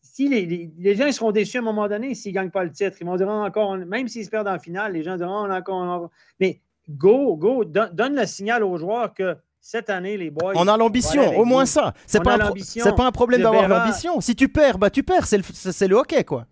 Si 0.00 0.28
les, 0.28 0.94
gens 0.96 1.12
seront 1.12 1.30
déçus 1.30 1.58
à 1.58 1.60
un 1.60 1.64
moment 1.64 1.88
donné 1.88 2.14
s'ils 2.14 2.32
ne 2.32 2.36
gagnent 2.36 2.50
pas 2.50 2.64
le 2.64 2.72
titre, 2.72 2.96
ils 3.00 3.06
vont 3.06 3.16
dire 3.16 3.28
oh, 3.28 3.44
encore, 3.44 3.76
même 3.76 4.08
s'ils 4.08 4.24
se 4.24 4.30
perdent 4.30 4.48
en 4.48 4.58
finale, 4.58 4.94
les 4.94 5.02
gens 5.02 5.18
diront 5.18 5.46
oh, 5.46 5.52
encore. 5.52 6.10
Mais 6.40 6.62
go, 6.88 7.36
go, 7.36 7.66
donne 7.66 8.14
le 8.14 8.24
signal 8.24 8.64
aux 8.64 8.78
joueurs 8.78 9.12
que 9.12 9.36
cette 9.70 9.90
année, 9.90 10.16
les 10.16 10.30
boys. 10.30 10.54
On 10.56 10.66
a 10.66 10.78
l'ambition, 10.78 11.38
au 11.38 11.44
moins 11.44 11.66
ça. 11.66 11.92
C'est 12.06 12.22
pas, 12.22 12.36
un 12.36 12.92
pas 12.92 13.06
un 13.06 13.12
problème 13.12 13.42
d'avoir 13.42 13.68
l'ambition. 13.68 14.18
Si 14.22 14.34
tu 14.34 14.48
perds, 14.48 14.78
bah 14.78 14.88
tu 14.88 15.02
perds. 15.02 15.26
C'est 15.26 15.36
le, 15.36 15.86
le, 15.88 15.94
hockey, 15.94 16.24
quoi. 16.24 16.46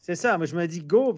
C'est 0.00 0.16
ça. 0.16 0.36
Moi, 0.36 0.46
je 0.46 0.56
me 0.56 0.66
dis 0.66 0.80
go. 0.80 1.16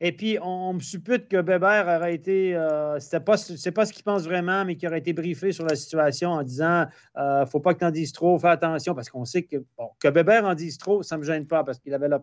Et 0.00 0.12
puis, 0.12 0.38
on, 0.40 0.74
me 0.74 0.78
suppute 0.78 1.26
que 1.26 1.40
Bébert 1.40 1.88
aurait 1.88 2.14
été. 2.14 2.54
Euh, 2.54 3.00
c'est 3.00 3.18
pas, 3.18 3.34
pas 3.34 3.84
ce 3.84 3.92
qu'il 3.92 4.04
pense 4.04 4.22
vraiment, 4.22 4.64
mais 4.64 4.76
qu'il 4.76 4.86
aurait 4.86 5.00
été 5.00 5.12
briefé 5.12 5.50
sur 5.50 5.64
la 5.64 5.74
situation 5.74 6.30
en 6.30 6.44
disant 6.44 6.86
euh, 7.16 7.44
faut 7.46 7.58
pas 7.58 7.74
que 7.74 7.80
tu 7.80 7.84
en 7.84 7.90
dises 7.90 8.12
trop, 8.12 8.38
fais 8.38 8.46
attention, 8.46 8.94
parce 8.94 9.10
qu'on 9.10 9.24
sait 9.24 9.42
que, 9.42 9.56
bon, 9.76 9.90
que 9.98 10.06
Bébert 10.06 10.44
en 10.44 10.54
dise 10.54 10.78
trop, 10.78 11.02
ça 11.02 11.16
ne 11.16 11.22
me 11.22 11.26
gêne 11.26 11.48
pas, 11.48 11.64
parce 11.64 11.80
qu'il 11.80 11.94
avait 11.94 12.08
la, 12.08 12.20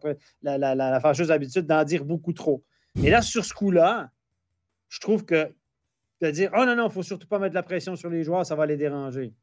la, 0.58 0.74
la 0.74 1.00
fâcheuse 1.02 1.32
habitude 1.32 1.68
d'en 1.68 1.84
dire 1.84 2.06
beaucoup 2.06 2.32
trop. 2.32 2.64
Mais 2.96 3.10
là, 3.10 3.22
sur 3.22 3.44
ce 3.44 3.54
coup-là, 3.54 4.10
je 4.88 5.02
trouve 5.02 5.26
que 5.26 5.54
de 6.24 6.32
dire 6.32 6.50
Oh 6.54 6.66
non, 6.66 6.76
non, 6.76 6.84
il 6.84 6.88
ne 6.88 6.92
faut 6.92 7.04
surtout 7.04 7.28
pas 7.28 7.40
mettre 7.40 7.56
la 7.56 7.64
pression 7.64 7.96
sur 7.96 8.10
les 8.10 8.24
joueurs, 8.24 8.46
ça 8.46 8.56
va 8.56 8.66
les 8.66 8.78
déranger. 8.78 9.34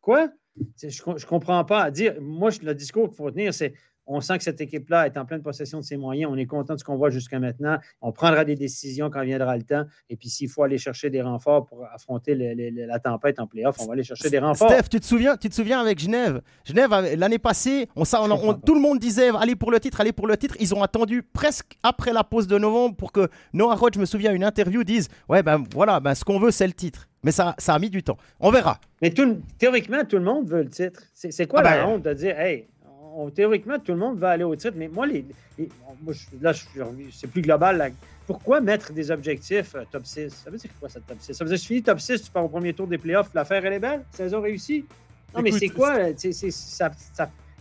Quoi? 0.00 0.28
Je 0.76 0.86
ne 0.86 1.26
comprends 1.26 1.64
pas. 1.64 1.90
dire, 1.90 2.20
moi, 2.20 2.50
le 2.62 2.74
discours 2.74 3.08
qu'il 3.08 3.16
faut 3.16 3.30
tenir, 3.30 3.54
c'est 3.54 3.74
on 4.10 4.20
sent 4.20 4.38
que 4.38 4.44
cette 4.44 4.60
équipe-là 4.60 5.06
est 5.06 5.16
en 5.16 5.24
pleine 5.24 5.40
possession 5.40 5.78
de 5.78 5.84
ses 5.84 5.96
moyens. 5.96 6.30
On 6.32 6.36
est 6.36 6.46
content 6.46 6.74
de 6.74 6.80
ce 6.80 6.84
qu'on 6.84 6.96
voit 6.96 7.10
jusqu'à 7.10 7.38
maintenant. 7.38 7.78
On 8.02 8.10
prendra 8.10 8.44
des 8.44 8.56
décisions 8.56 9.08
quand 9.08 9.22
viendra 9.22 9.56
le 9.56 9.62
temps. 9.62 9.84
Et 10.08 10.16
puis, 10.16 10.28
s'il 10.28 10.48
faut 10.48 10.64
aller 10.64 10.78
chercher 10.78 11.10
des 11.10 11.22
renforts 11.22 11.66
pour 11.66 11.86
affronter 11.94 12.34
la 12.34 12.98
tempête 12.98 13.38
en 13.38 13.46
playoff, 13.46 13.76
on 13.78 13.86
va 13.86 13.92
aller 13.92 14.02
chercher 14.02 14.28
des 14.28 14.40
renforts. 14.40 14.68
Steph, 14.68 14.88
tu 14.90 14.98
te 14.98 15.06
souviens, 15.06 15.36
tu 15.36 15.48
te 15.48 15.54
souviens 15.54 15.80
avec 15.80 16.00
Genève? 16.00 16.42
Genève, 16.64 16.90
l'année 17.16 17.38
passée, 17.38 17.88
on, 17.94 18.04
tout 18.04 18.74
le 18.74 18.80
monde 18.80 18.98
disait 18.98 19.30
allez 19.38 19.54
pour 19.54 19.70
le 19.70 19.78
titre, 19.78 20.00
allez 20.00 20.12
pour 20.12 20.26
le 20.26 20.36
titre. 20.36 20.56
Ils 20.58 20.74
ont 20.74 20.82
attendu 20.82 21.22
presque 21.22 21.78
après 21.84 22.12
la 22.12 22.24
pause 22.24 22.48
de 22.48 22.58
novembre 22.58 22.96
pour 22.96 23.12
que 23.12 23.28
Noah 23.52 23.76
Roach, 23.76 23.94
je 23.94 24.00
me 24.00 24.06
souviens, 24.06 24.32
une 24.32 24.44
interview 24.44 24.82
dise 24.82 25.08
ouais, 25.28 25.44
ben 25.44 25.62
voilà, 25.72 26.00
ben, 26.00 26.16
ce 26.16 26.24
qu'on 26.24 26.40
veut, 26.40 26.50
c'est 26.50 26.66
le 26.66 26.72
titre. 26.72 27.06
Mais 27.22 27.32
ça, 27.32 27.54
ça 27.58 27.74
a 27.74 27.78
mis 27.78 27.90
du 27.90 28.02
temps. 28.02 28.16
On 28.40 28.50
verra. 28.50 28.80
Mais 29.02 29.12
théoriquement, 29.58 30.04
tout 30.04 30.16
le 30.16 30.24
monde 30.24 30.48
veut 30.48 30.62
le 30.62 30.70
titre. 30.70 31.02
C'est 31.12 31.46
quoi 31.46 31.60
ah 31.60 31.76
la 31.76 31.76
ben, 31.76 31.88
honte 31.90 32.02
de 32.02 32.14
dire 32.14 32.38
hey, 32.40 32.66
théoriquement, 33.34 33.78
tout 33.78 33.92
le 33.92 33.98
monde 33.98 34.18
va 34.18 34.30
aller 34.30 34.44
au 34.44 34.54
titre, 34.56 34.74
mais 34.76 34.88
moi, 34.88 35.06
les, 35.06 35.24
moi 36.02 36.14
là, 36.40 36.52
c'est 37.12 37.26
plus 37.26 37.42
global. 37.42 37.92
pourquoi 38.26 38.60
mettre 38.60 38.92
des 38.92 39.10
objectifs 39.10 39.74
euh, 39.74 39.84
top 39.90 40.06
6? 40.06 40.30
Ça 40.30 40.50
veut 40.50 40.58
dire 40.58 40.70
quoi, 40.78 40.88
ça, 40.88 41.00
top 41.00 41.18
6? 41.20 41.34
Ça 41.34 41.44
veut 41.44 41.50
dire 41.50 41.58
que 41.58 41.62
tu 41.62 41.68
finis 41.68 41.82
top 41.82 42.00
6, 42.00 42.22
tu 42.22 42.30
pars 42.30 42.44
au 42.44 42.48
premier 42.48 42.72
tour 42.72 42.86
des 42.86 42.98
playoffs, 42.98 43.30
l'affaire, 43.34 43.64
elle 43.64 43.74
est 43.74 43.80
belle? 43.80 44.04
Saison 44.12 44.40
réussie? 44.40 44.84
Non, 45.34 45.42
mais 45.42 45.52
c'est 45.52 45.68
quoi? 45.68 45.96
ça, 46.16 46.90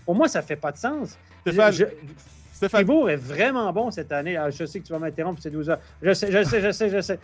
pour 0.05 0.15
moi, 0.15 0.27
ça 0.27 0.41
fait 0.41 0.55
pas 0.55 0.71
de 0.71 0.77
sens. 0.77 1.17
Stéphane, 1.41 1.73
je, 1.73 3.11
est 3.11 3.15
vraiment 3.15 3.71
bon 3.71 3.91
cette 3.91 4.11
année. 4.11 4.35
Ah, 4.35 4.49
je 4.49 4.65
sais 4.65 4.79
que 4.79 4.85
tu 4.85 4.91
vas 4.91 4.99
m'interrompre, 4.99 5.39
c'est 5.41 5.51
12 5.51 5.69
heures. 5.69 5.79
Je 6.01 6.13
sais, 6.13 6.31
je 6.31 6.43
sais, 6.43 6.61
je 6.61 6.71
sais, 6.71 6.89
je 6.89 7.01
sais. 7.01 7.19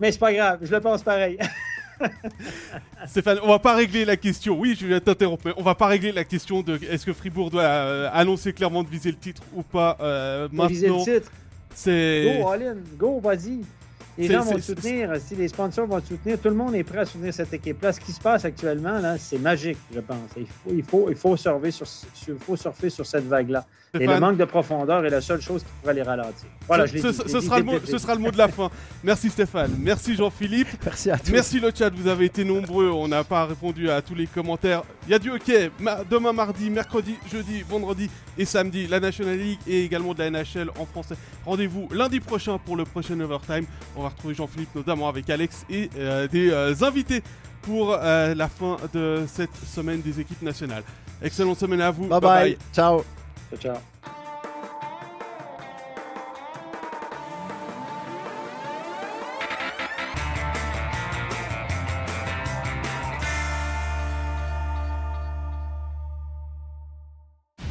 Mais 0.00 0.12
c'est 0.12 0.18
pas 0.18 0.32
grave, 0.32 0.58
je 0.62 0.70
le 0.70 0.80
pense 0.80 1.02
pareil. 1.02 1.38
Stéphane, 3.06 3.38
on 3.42 3.48
va 3.48 3.58
pas 3.58 3.74
régler 3.74 4.04
la 4.04 4.16
question. 4.16 4.58
Oui, 4.58 4.76
je 4.78 4.86
vais 4.86 5.00
t'interrompre. 5.00 5.54
On 5.56 5.62
va 5.62 5.74
pas 5.74 5.86
régler 5.86 6.12
la 6.12 6.24
question 6.24 6.62
de 6.62 6.78
est-ce 6.90 7.06
que 7.06 7.12
Fribourg 7.12 7.50
doit 7.50 7.62
euh, 7.62 8.10
annoncer 8.12 8.52
clairement 8.52 8.82
de 8.82 8.88
viser 8.88 9.10
le 9.10 9.18
titre 9.18 9.42
ou 9.54 9.62
pas 9.62 9.96
euh, 10.00 10.48
maintenant. 10.52 10.68
Viser 10.68 10.88
le 10.88 11.18
titre. 11.20 11.32
C'est. 11.74 12.40
Go, 12.40 12.48
Aline, 12.48 12.82
go, 12.96 13.20
vas-y. 13.20 13.60
Les 14.16 14.28
gens 14.28 14.42
vont 14.42 14.58
soutenir, 14.60 15.10
si 15.18 15.34
les 15.34 15.48
sponsors 15.48 15.86
vont 15.86 16.00
soutenir, 16.00 16.38
tout 16.38 16.48
le 16.48 16.54
monde 16.54 16.74
est 16.74 16.84
prêt 16.84 16.98
à 16.98 17.04
soutenir 17.04 17.34
cette 17.34 17.52
équipe-là. 17.52 17.92
Ce 17.92 18.00
qui 18.00 18.12
se 18.12 18.20
passe 18.20 18.44
actuellement, 18.44 18.98
là, 19.00 19.18
c'est 19.18 19.38
magique, 19.38 19.78
je 19.92 20.00
pense. 20.00 20.30
Il 20.36 20.46
faut, 20.46 20.70
il 20.72 20.84
faut, 20.84 21.06
il 21.10 21.16
faut, 21.16 21.36
surfer, 21.36 21.70
sur, 21.70 21.86
il 22.28 22.38
faut 22.38 22.56
surfer 22.56 22.90
sur 22.90 23.06
cette 23.06 23.26
vague-là. 23.26 23.64
Et 24.00 24.06
le 24.06 24.18
manque 24.18 24.36
de 24.36 24.44
profondeur 24.44 25.04
est 25.04 25.10
la 25.10 25.20
seule 25.20 25.40
chose 25.40 25.62
qui 25.62 25.68
pourrait 25.80 25.94
les 25.94 26.02
ralentir. 26.02 26.48
Voilà, 26.66 26.86
ce, 26.86 26.96
je 26.96 27.12
ce, 27.12 27.28
ce, 27.28 27.40
sera 27.40 27.58
le 27.58 27.64
mot, 27.64 27.78
ce 27.84 27.98
sera 27.98 28.14
le 28.14 28.20
mot 28.20 28.30
de 28.30 28.38
la 28.38 28.48
fin. 28.48 28.70
Merci 29.04 29.30
Stéphane. 29.30 29.76
Merci 29.78 30.16
Jean-Philippe. 30.16 30.68
Merci 30.84 31.10
à 31.10 31.18
tous. 31.18 31.30
Merci 31.30 31.60
le 31.60 31.70
chat, 31.72 31.90
vous 31.90 32.08
avez 32.08 32.24
été 32.24 32.44
nombreux. 32.44 32.90
On 32.90 33.06
n'a 33.06 33.22
pas 33.22 33.46
répondu 33.46 33.88
à 33.90 34.02
tous 34.02 34.14
les 34.14 34.26
commentaires. 34.26 34.82
Il 35.06 35.12
y 35.12 35.14
a 35.14 35.18
du 35.18 35.30
hockey 35.30 35.70
demain, 36.10 36.32
mardi, 36.32 36.70
mercredi, 36.70 37.14
jeudi, 37.30 37.62
vendredi 37.62 38.10
et 38.36 38.44
samedi. 38.44 38.86
La 38.88 38.98
National 38.98 39.38
League 39.38 39.60
et 39.66 39.84
également 39.84 40.14
de 40.14 40.18
la 40.20 40.30
NHL 40.30 40.70
en 40.78 40.86
français. 40.86 41.14
Rendez-vous 41.46 41.88
lundi 41.92 42.20
prochain 42.20 42.58
pour 42.58 42.76
le 42.76 42.84
prochain 42.84 43.18
Overtime. 43.20 43.66
On 43.96 44.02
va 44.04 44.10
retrouver 44.10 44.34
Jean-Philippe 44.34 44.74
notamment 44.74 45.08
avec 45.08 45.28
Alex 45.30 45.64
et 45.70 45.90
euh, 45.98 46.28
des 46.28 46.50
euh, 46.50 46.74
invités 46.82 47.22
pour 47.62 47.92
euh, 47.92 48.34
la 48.34 48.48
fin 48.48 48.76
de 48.92 49.24
cette 49.26 49.54
semaine 49.56 50.00
des 50.00 50.20
équipes 50.20 50.42
nationales. 50.42 50.84
Excellente 51.22 51.58
semaine 51.58 51.80
à 51.80 51.90
vous. 51.90 52.06
bye. 52.06 52.20
bye. 52.20 52.20
bye. 52.20 52.58
Ciao. 52.72 53.04
Ciao, 53.60 53.76